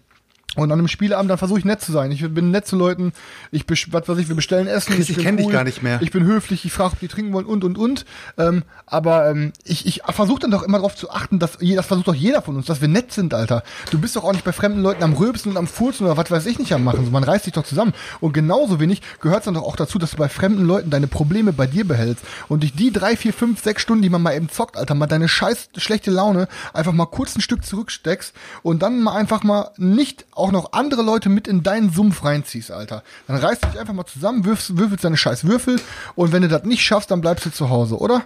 [0.55, 2.11] und an einem Spieleabend, dann versuche ich nett zu sein.
[2.11, 3.11] Ich bin nett zu Leuten.
[3.51, 4.93] Ich, was weiß ich, wir bestellen Essen.
[4.93, 5.99] Chris, ich bin kenn dich gar nicht mehr.
[6.01, 8.05] Ich bin höflich, ich frage, ob die trinken wollen und, und, und.
[8.37, 12.07] Ähm, aber ähm, ich, ich versuche dann doch immer darauf zu achten, dass, das versucht
[12.07, 13.63] doch jeder von uns, dass wir nett sind, Alter.
[13.89, 16.29] Du bist doch auch nicht bei fremden Leuten am Rülpsen und am Furzen oder was
[16.29, 17.11] weiß ich nicht am Machen.
[17.11, 17.93] Man reißt sich doch zusammen.
[18.19, 21.07] Und genauso wenig gehört es dann doch auch dazu, dass du bei fremden Leuten deine
[21.07, 22.23] Probleme bei dir behältst.
[22.47, 25.07] Und dich die drei, vier, fünf, sechs Stunden, die man mal eben zockt, Alter, mal
[25.07, 29.71] deine scheiß schlechte Laune einfach mal kurz ein Stück zurücksteckst und dann mal einfach mal
[29.77, 33.01] nicht auch noch andere Leute mit in deinen Sumpf reinziehst, Alter.
[33.27, 35.79] Dann reißt du dich einfach mal zusammen, wirfst, würfelst deine scheiß Würfel
[36.15, 38.25] und wenn du das nicht schaffst, dann bleibst du zu Hause, oder?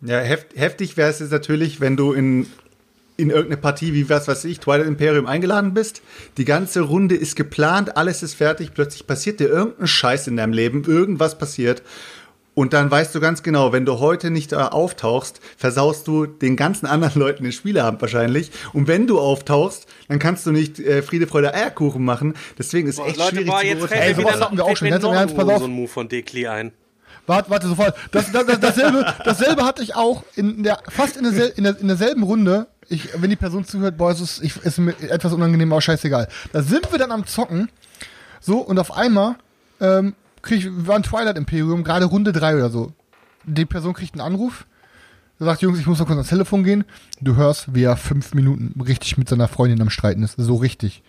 [0.00, 2.46] Ja, heft, heftig wäre es natürlich, wenn du in,
[3.18, 6.00] in irgendeine Partie wie was weiß ich, Twilight Imperium eingeladen bist.
[6.38, 10.54] Die ganze Runde ist geplant, alles ist fertig, plötzlich passiert dir irgendein Scheiß in deinem
[10.54, 11.82] Leben, irgendwas passiert.
[12.58, 16.56] Und dann weißt du ganz genau, wenn du heute nicht da auftauchst, versaust du den
[16.56, 18.50] ganzen anderen Leuten den Spieleabend wahrscheinlich.
[18.72, 22.34] Und wenn du auftauchst, dann kannst du nicht äh, Friede, Freude, Eierkuchen machen.
[22.58, 24.64] Deswegen ist echt Leute, schwierig boah, zu jetzt fällt Ey, mir sowas wieder hatten wir
[24.64, 24.88] auch schon.
[24.88, 25.58] noch Ernst, pass auf.
[25.60, 26.72] so ein Move von Dekli ein.
[27.28, 27.94] Warte, warte, sofort.
[28.10, 31.78] Das, das, das, dasselbe, dasselbe hatte ich auch in der, fast in, der, in, der,
[31.78, 32.66] in derselben Runde.
[32.88, 36.26] Ich, wenn die Person zuhört, boah, es ist, ich, ist mir etwas unangenehm, aber scheißegal.
[36.52, 37.70] Da sind wir dann am Zocken.
[38.40, 39.36] So, und auf einmal,
[39.80, 42.92] ähm, krieg wir waren Twilight Imperium, gerade Runde 3 oder so.
[43.44, 44.66] Die Person kriegt einen Anruf.
[45.40, 46.84] Er sagt, Jungs, ich muss noch kurz ans Telefon gehen.
[47.20, 50.34] Du hörst, wie er fünf Minuten richtig mit seiner Freundin am Streiten ist.
[50.36, 51.02] So richtig.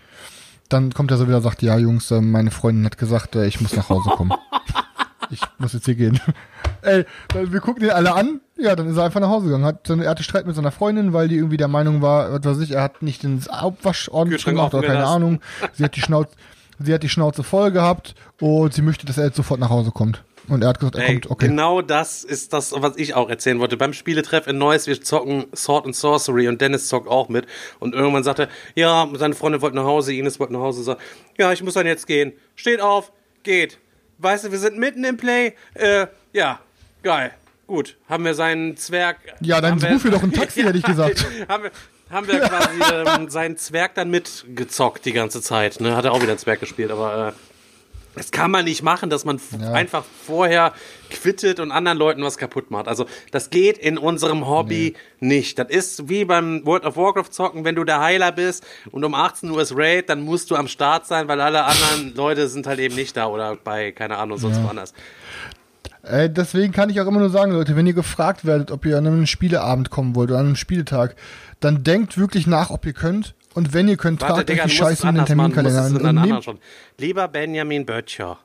[0.70, 3.48] Dann kommt er so wieder und sagt, ja, Jungs, äh, meine Freundin hat gesagt, äh,
[3.48, 4.34] ich muss nach Hause kommen.
[5.32, 6.20] ich muss jetzt hier gehen.
[6.84, 8.40] Ey, wir gucken ihn alle an.
[8.56, 9.66] Ja, dann ist er einfach nach Hause gegangen.
[9.66, 12.60] Hat, er hatte Streit mit seiner Freundin, weil die irgendwie der Meinung war, was weiß
[12.60, 15.06] ich, er hat nicht den Abwasch ordentlich gemacht oder keine.
[15.06, 15.42] Ahnung.
[15.74, 16.36] Sie hat die Schnauze,
[16.80, 19.92] sie hat die Schnauze voll gehabt und sie möchte, dass er jetzt sofort nach Hause
[19.92, 20.24] kommt.
[20.48, 21.48] Und er hat gesagt, er Ey, kommt, okay.
[21.48, 23.78] Genau das ist das, was ich auch erzählen wollte.
[23.78, 27.46] Beim Spieletreff in Neuss, wir zocken Sword and Sorcery und Dennis zockt auch mit.
[27.80, 31.02] Und irgendwann sagt er, ja, seine Freundin wollte nach Hause, Ines wollte nach Hause, sagt,
[31.38, 32.34] ja, ich muss dann jetzt gehen.
[32.56, 33.12] Steht auf,
[33.44, 33.78] geht.
[34.18, 35.54] weißt du, wir sind mitten im Play.
[35.76, 36.60] Äh, ja,
[37.04, 37.32] geil.
[37.68, 37.98] Gut.
[38.10, 39.18] Haben wir seinen Zwerg.
[39.42, 41.28] Ja, dann wir- ruf mir doch ein Taxi, hätte ich gesagt.
[41.48, 41.72] haben wir,
[42.12, 42.80] haben wir quasi
[43.22, 45.80] ähm, seinen Zwerg dann mitgezockt die ganze Zeit.
[45.80, 45.96] Ne?
[45.96, 47.32] Hat er auch wieder einen Zwerg gespielt, aber äh,
[48.16, 49.72] das kann man nicht machen, dass man Ja.
[49.72, 50.74] einfach vorher
[51.10, 52.88] quittet und anderen Leuten was kaputt macht.
[52.88, 55.58] Also das geht in unserem Hobby nicht.
[55.60, 59.14] Das ist wie beim World of Warcraft zocken, wenn du der Heiler bist und um
[59.14, 62.66] 18 Uhr ist Raid, dann musst du am Start sein, weil alle anderen Leute sind
[62.68, 64.94] halt eben nicht da oder bei, keine Ahnung, sonst woanders.
[66.04, 68.98] Äh, deswegen kann ich auch immer nur sagen, Leute, wenn ihr gefragt werdet, ob ihr
[68.98, 71.16] an einen Spieleabend kommen wollt oder an einen Spieletag,
[71.60, 73.36] dann denkt wirklich nach, ob ihr könnt.
[73.54, 75.54] Und wenn ihr könnt, Warte, tragt euch Digga, die musst es Scheiße in den machen,
[75.54, 76.28] Terminkalender an.
[76.30, 76.60] in schon.
[76.98, 78.38] Lieber Benjamin Böttcher.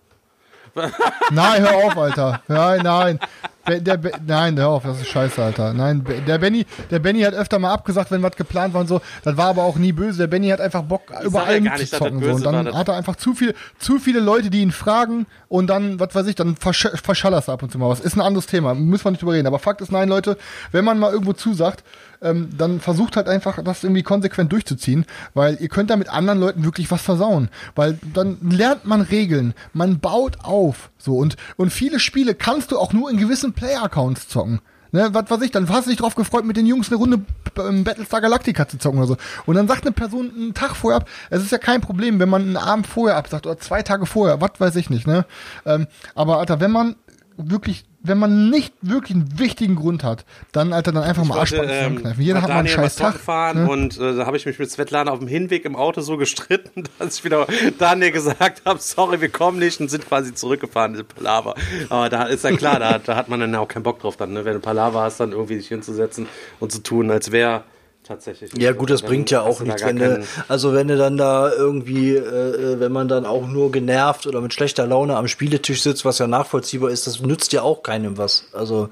[1.30, 2.42] nein, hör auf, Alter.
[2.48, 3.20] Nein, nein.
[3.66, 5.72] Der, Be- nein, hör auf, das ist scheiße, Alter.
[5.72, 9.00] Nein, der Benny, der Benny hat öfter mal abgesagt, wenn was geplant war und so.
[9.22, 10.18] Das war aber auch nie böse.
[10.18, 12.22] Der Benny hat einfach Bock, überall dass das mitzuzocken.
[12.22, 12.34] So.
[12.34, 15.98] Und dann hat er einfach zu viel, zu viele Leute, die ihn fragen und dann,
[15.98, 18.00] was weiß ich, dann versch verschallerst du ab und zu mal was.
[18.00, 19.46] Ist ein anderes Thema, müssen wir nicht drüber reden.
[19.46, 20.36] Aber Fakt ist, nein, Leute,
[20.72, 21.84] wenn man mal irgendwo zusagt,
[22.24, 26.40] ähm, dann versucht halt einfach, das irgendwie konsequent durchzuziehen, weil ihr könnt da mit anderen
[26.40, 27.50] Leuten wirklich was versauen.
[27.76, 32.78] Weil dann lernt man Regeln, man baut auf, so und, und viele Spiele kannst du
[32.78, 34.60] auch nur in gewissen Player-Accounts zocken.
[34.92, 37.22] Ne, was weiß ich, dann hast du dich drauf gefreut, mit den Jungs eine Runde
[37.58, 39.16] ähm, Battlestar Galactica zu zocken oder so.
[39.44, 42.28] Und dann sagt eine Person einen Tag vorher ab, es ist ja kein Problem, wenn
[42.28, 45.26] man einen Abend vorher absagt oder zwei Tage vorher, was weiß ich nicht, ne?
[45.66, 46.94] Ähm, aber Alter, wenn man
[47.36, 51.40] wirklich, wenn man nicht wirklich einen wichtigen Grund hat, dann Alter, dann einfach mal wollte,
[51.40, 52.22] Arschbacken ähm, zusammenkneifen.
[52.22, 53.14] Jeder mit hat mal einen scheiß Tag.
[53.16, 53.70] fahren ne?
[53.70, 56.84] und äh, da habe ich mich mit Svetlana auf dem Hinweg im Auto so gestritten,
[56.98, 57.46] dass ich wieder
[57.78, 61.54] Daniel gesagt habe, sorry, wir kommen nicht und sind quasi zurückgefahren, diese Palaver.
[61.88, 64.34] Aber da ist ja klar, da, da hat man dann auch keinen Bock drauf dann,
[64.34, 64.44] ne?
[64.44, 66.26] wenn du Palaver hast, dann irgendwie sich hinzusetzen
[66.60, 67.64] und zu tun, als wäre
[68.04, 68.52] tatsächlich.
[68.56, 72.14] Ja gut, das bringt ja auch nichts, wenn du, also wenn du dann da irgendwie,
[72.14, 76.04] äh, äh, wenn man dann auch nur genervt oder mit schlechter Laune am Spieletisch sitzt,
[76.04, 78.44] was ja nachvollziehbar ist, das nützt ja auch keinem was.
[78.52, 78.88] Also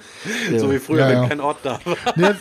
[0.50, 0.58] ja.
[0.58, 1.28] So wie früher, Ja, wenn ja.
[1.28, 1.96] kein Ort da war.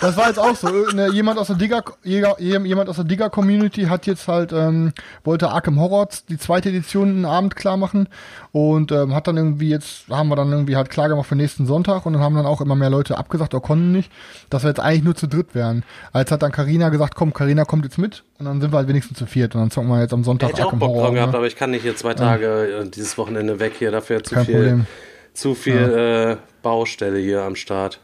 [0.00, 0.68] Das war jetzt auch so.
[0.68, 4.92] Ne, jemand aus der Digger, jemand aus der Digger Community hat jetzt halt ähm,
[5.24, 8.08] wollte Arkham Horror die zweite Edition einen Abend klar machen
[8.52, 11.66] und ähm, hat dann irgendwie jetzt haben wir dann irgendwie halt klar gemacht für nächsten
[11.66, 14.10] Sonntag und dann haben dann auch immer mehr Leute abgesagt oder konnten nicht,
[14.50, 15.84] dass wir jetzt eigentlich nur zu dritt wären.
[16.12, 18.88] Als hat dann Karina gesagt, komm, Karina kommt jetzt mit und dann sind wir halt
[18.88, 20.88] wenigstens zu viert und dann zocken wir jetzt am Sonntag Hätte ich auch Arkham Bock
[20.90, 21.02] Horror.
[21.04, 21.38] drauf gehabt, ne?
[21.38, 24.44] aber ich kann nicht hier zwei Tage äh, dieses Wochenende weg hier, dafür zu Kein
[24.46, 24.86] viel, Problem.
[25.32, 28.00] zu viel äh, Baustelle hier am Start.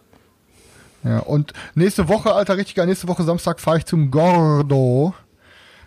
[1.04, 5.14] Ja, und nächste Woche, Alter, richtig geil, nächste Woche Samstag fahre ich zum Gordo,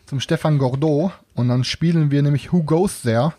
[0.06, 3.34] zum Stefan Gordo und dann spielen wir nämlich Who Goes There,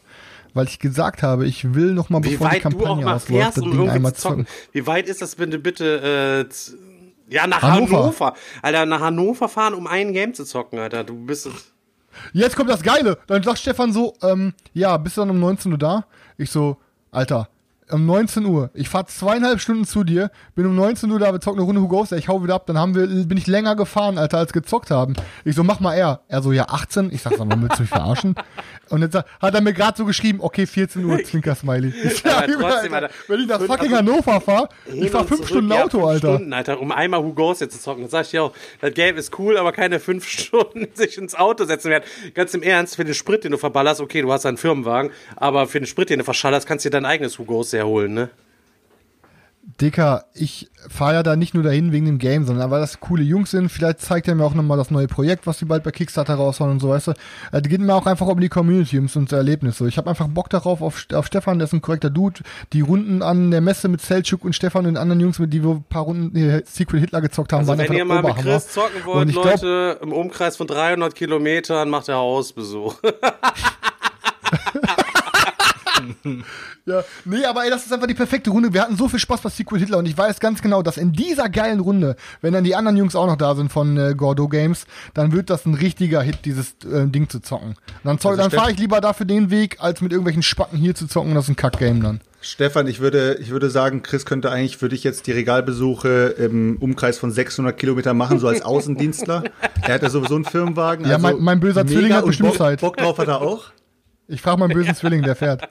[0.55, 3.91] weil ich gesagt habe, ich will noch mal, bevor die Kampagne ausläuft, das um Ding
[3.91, 4.47] einmal zocken.
[4.47, 4.69] zocken.
[4.73, 7.99] Wie weit ist das, wenn du bitte, äh, ja, nach Hannover.
[7.99, 8.35] Hannover.
[8.63, 11.05] Alter, nach Hannover fahren, um ein Game zu zocken, Alter.
[11.05, 11.49] Du bist,
[12.33, 13.19] Jetzt kommt das Geile.
[13.27, 16.07] Dann sagt Stefan so, ähm, ja, bist du dann um 19 Uhr da?
[16.39, 16.77] Ich so,
[17.11, 17.49] Alter,
[17.90, 18.70] um 19 Uhr.
[18.74, 21.82] Ich fahre zweieinhalb Stunden zu dir, bin um 19 Uhr da, wir zocken eine Runde
[21.82, 24.52] Who Goes ich hau wieder ab, dann haben wir, bin ich länger gefahren, Alter, als
[24.52, 25.15] gezockt haben.
[25.44, 26.20] Ich so, mach mal er.
[26.28, 27.12] Er so, ja, 18.
[27.12, 28.34] Ich sag, sag mal, willst du mich verarschen?
[28.89, 31.92] Und jetzt hat er mir gerade so geschrieben, okay, 14 Uhr, Zwinker-Smiley.
[32.06, 33.10] Ich sag, trotzdem, Alter.
[33.28, 36.34] wenn ich nach fucking also- Hannover fahre, ich fahr fünf Stunden ja, Auto, fünf Alter.
[36.34, 38.02] Stunden, Alter, um einmal Who Goes jetzt zu zocken.
[38.05, 38.52] Das sag ich auch.
[38.81, 42.05] Das Game ist cool, aber keine fünf Stunden sich ins Auto setzen werden.
[42.34, 45.66] Ganz im Ernst, für den Sprit, den du verballerst, okay, du hast einen Firmenwagen, aber
[45.66, 48.15] für den Sprit, den du verschallerst, kannst du dir dein eigenes Who Goes sehr holen,
[48.15, 48.31] ne?
[49.81, 53.23] Dicker, ich fahre ja da nicht nur dahin wegen dem Game, sondern weil das coole
[53.25, 53.69] Jungs sind.
[53.69, 56.71] Vielleicht zeigt er mir auch nochmal das neue Projekt, was die bald bei Kickstarter raushauen
[56.71, 57.13] und so, weißt du.
[57.53, 59.77] Es geht mir auch einfach um die Community, ums ums Erlebnis.
[59.77, 62.41] So, Ich habe einfach Bock darauf, auf, auf Stefan, der ist ein korrekter Dude.
[62.73, 65.63] Die Runden an der Messe mit Selchuk und Stefan und den anderen Jungs, mit die
[65.65, 68.25] wir ein paar Runden hier Secret Hitler gezockt haben, Also waren wenn ihr mal mit
[68.31, 68.43] Oberhammer.
[68.53, 72.95] Chris zocken wollt, ich glaub- Leute, im Umkreis von 300 Kilometern macht er Hausbesuch.
[76.89, 78.73] Ja, nee, aber ey, das ist einfach die perfekte Runde.
[78.73, 81.12] Wir hatten so viel Spaß bei Secret Hitler und ich weiß ganz genau, dass in
[81.12, 84.47] dieser geilen Runde, wenn dann die anderen Jungs auch noch da sind von äh, Gordo
[84.49, 87.70] Games, dann wird das ein richtiger Hit, dieses äh, Ding zu zocken.
[87.70, 90.78] Und dann, zock, Also dann fahre ich lieber dafür den Weg, als mit irgendwelchen Spacken
[90.78, 91.35] hier zu zocken.
[91.35, 92.20] Das ist ein Kack-Game dann.
[92.41, 96.77] Stefan, ich würde, ich würde sagen, Chris könnte eigentlich für dich jetzt die Regalbesuche im
[96.78, 99.43] Umkreis von 600 Kilometern machen, so als Außendienstler.
[99.83, 101.05] er hat ja sowieso einen Firmenwagen.
[101.05, 102.81] also Ja, mein- mein böser Zwilling hat und bestimmt Bock, Zeit.
[102.81, 103.73] Bock drauf hat er auch.
[104.29, 105.69] Ich frage meinen bösen Zwilling, der fährt.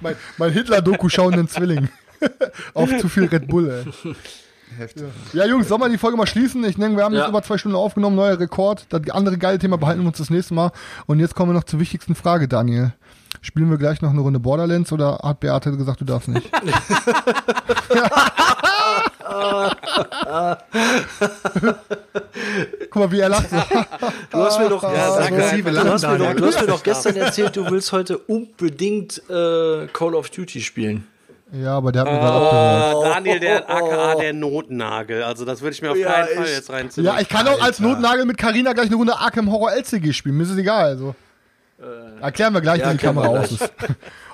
[0.00, 1.88] mein mein Hitler-Doku schauenden Zwilling.
[2.74, 4.14] Auf zu viel Red Bull, ey.
[4.76, 5.04] Heftig.
[5.32, 6.62] Ja, Jungs, sollen wir die Folge mal schließen?
[6.64, 7.20] Ich denke, wir haben Ja.
[7.20, 8.84] jetzt über zwei Stunden aufgenommen, neuer Rekord.
[8.90, 10.72] Das andere geile Thema behalten wir uns das nächste Mal.
[11.06, 12.92] Und jetzt kommen wir noch zur wichtigsten Frage, Daniel.
[13.40, 16.50] Spielen wir gleich noch eine Runde Borderlands oder hat Beate gesagt, du darfst nicht?
[22.90, 23.48] Guck mal, wie er lacht.
[24.30, 26.82] Du hast mir doch, Ja, sag aggressive du hast mir doch, du hast mir doch
[26.82, 31.06] gestern erzählt, du willst heute unbedingt äh, Call of Duty spielen.
[31.50, 33.06] Ja, aber der hat mir gerade abgehört.
[33.06, 35.22] Äh, Daniel, der aka der Notnagel.
[35.22, 37.06] Also das würde ich mir auf Ja, keinen Fall ich- jetzt reinziehen.
[37.06, 40.36] Ja, ich kann auch als Notnagel mit Karina gleich eine Runde Arkham Horror LCG spielen.
[40.36, 40.84] Mir ist es egal.
[40.84, 41.14] Also.
[42.20, 43.72] Erklären wir gleich, ja, wenn die Kamera aus ist.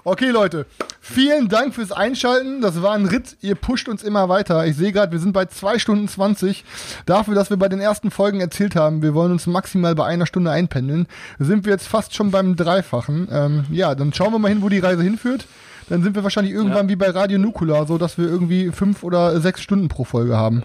[0.07, 0.67] Okay, Leute.
[1.01, 2.61] Vielen Dank fürs Einschalten.
[2.61, 3.39] Das war ein Ritt.
[3.41, 4.67] Ihr pusht uns immer weiter.
[4.67, 6.63] Ich sehe gerade, wir sind bei 2 Stunden 20.
[7.07, 10.27] Dafür, dass wir bei den ersten Folgen erzählt haben, wir wollen uns maximal bei einer
[10.27, 11.07] Stunde einpendeln,
[11.39, 13.29] sind wir jetzt fast schon beim Dreifachen.
[13.33, 15.47] Ähm, ja, dann schauen wir mal hin, wo die Reise hinführt.
[15.89, 19.41] Dann sind wir wahrscheinlich irgendwann wie bei Radio Nukular, so dass wir irgendwie fünf oder
[19.41, 20.65] sechs Stunden pro Folge haben.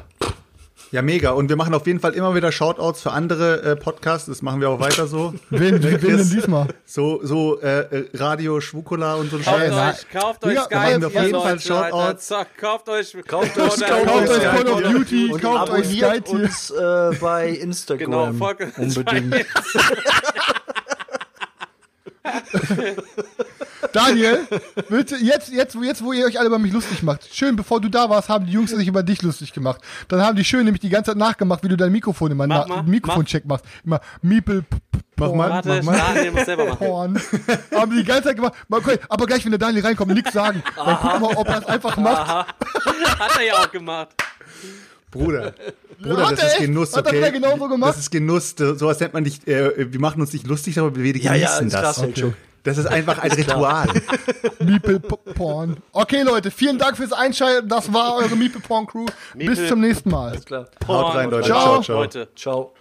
[0.92, 1.32] Ja, mega.
[1.32, 4.26] Und wir machen auf jeden Fall immer wieder Shoutouts für andere äh, Podcasts.
[4.28, 5.34] Das machen wir auch weiter so.
[5.52, 6.68] Wen, wen denn diesmal?
[6.86, 9.72] So, so äh, äh, Radio Schwukola und so ein Kauft Scheiß.
[9.72, 9.94] nein.
[9.94, 12.28] euch, kauft euch Ja, Skype, machen wir auf jeden Fall Shoutouts.
[12.28, 14.06] Zack, kauft euch, Kauft euch Skype.
[14.06, 14.82] Kauft euch Call of.
[14.82, 16.36] Duty, kauft euch Sky abonniert Tier.
[16.36, 18.12] uns äh, bei Instagram.
[18.12, 19.36] Genau, folgt Unbedingt.
[23.94, 24.48] Daniel,
[24.90, 27.34] bitte, jetzt, jetzt, jetzt, wo ihr euch alle über mich lustig macht.
[27.34, 29.82] Schön, bevor du da warst, haben die Jungs sich über dich lustig gemacht.
[30.08, 32.68] Dann haben die schön nämlich die ganze Zeit nachgemacht, wie du dein Mikrofon immer, Mach
[32.68, 33.66] na, Mikrofoncheck machst.
[33.84, 34.66] Immer Miepel,
[35.20, 35.50] Mach mal.
[35.50, 35.98] Warte, Mach mal.
[35.98, 36.78] Daniel muss selber machen.
[36.78, 37.22] Porn.
[37.76, 38.54] haben die ganze Zeit gemacht.
[38.68, 40.64] Mal, Okay, aber gleich, wenn der Daniel reinkommt, nichts sagen.
[40.76, 42.30] Dann gucken wir, ob er es einfach macht.
[43.20, 44.10] Hat er ja auch gemacht.
[45.12, 45.54] Bruder.
[46.02, 46.60] Bruder, Hat das ist echt?
[46.62, 47.18] Genuss, Hat er okay?
[47.18, 47.90] wieder genauso gemacht?
[47.90, 48.56] Das ist Genuss.
[48.58, 51.82] Sowas nennt man nicht, äh, wir machen uns nicht lustig, aber wir Ja, genießen ja,
[51.82, 51.96] das.
[51.98, 52.34] klar, Selchuk.
[52.64, 53.88] Das ist einfach ein Ritual.
[54.60, 55.78] Miepel, p- Porn.
[55.92, 57.68] Okay, Leute, vielen Dank fürs Einschalten.
[57.68, 59.06] Das war eure Miepel Porn Crew.
[59.36, 60.38] Bis zum nächsten Mal.
[60.42, 60.68] Klar.
[60.88, 61.48] Haut rein, Leute.
[61.48, 61.64] Ciao.
[61.64, 61.98] Ciao, ciao.
[62.02, 62.28] Leute.
[62.36, 62.74] Ciao.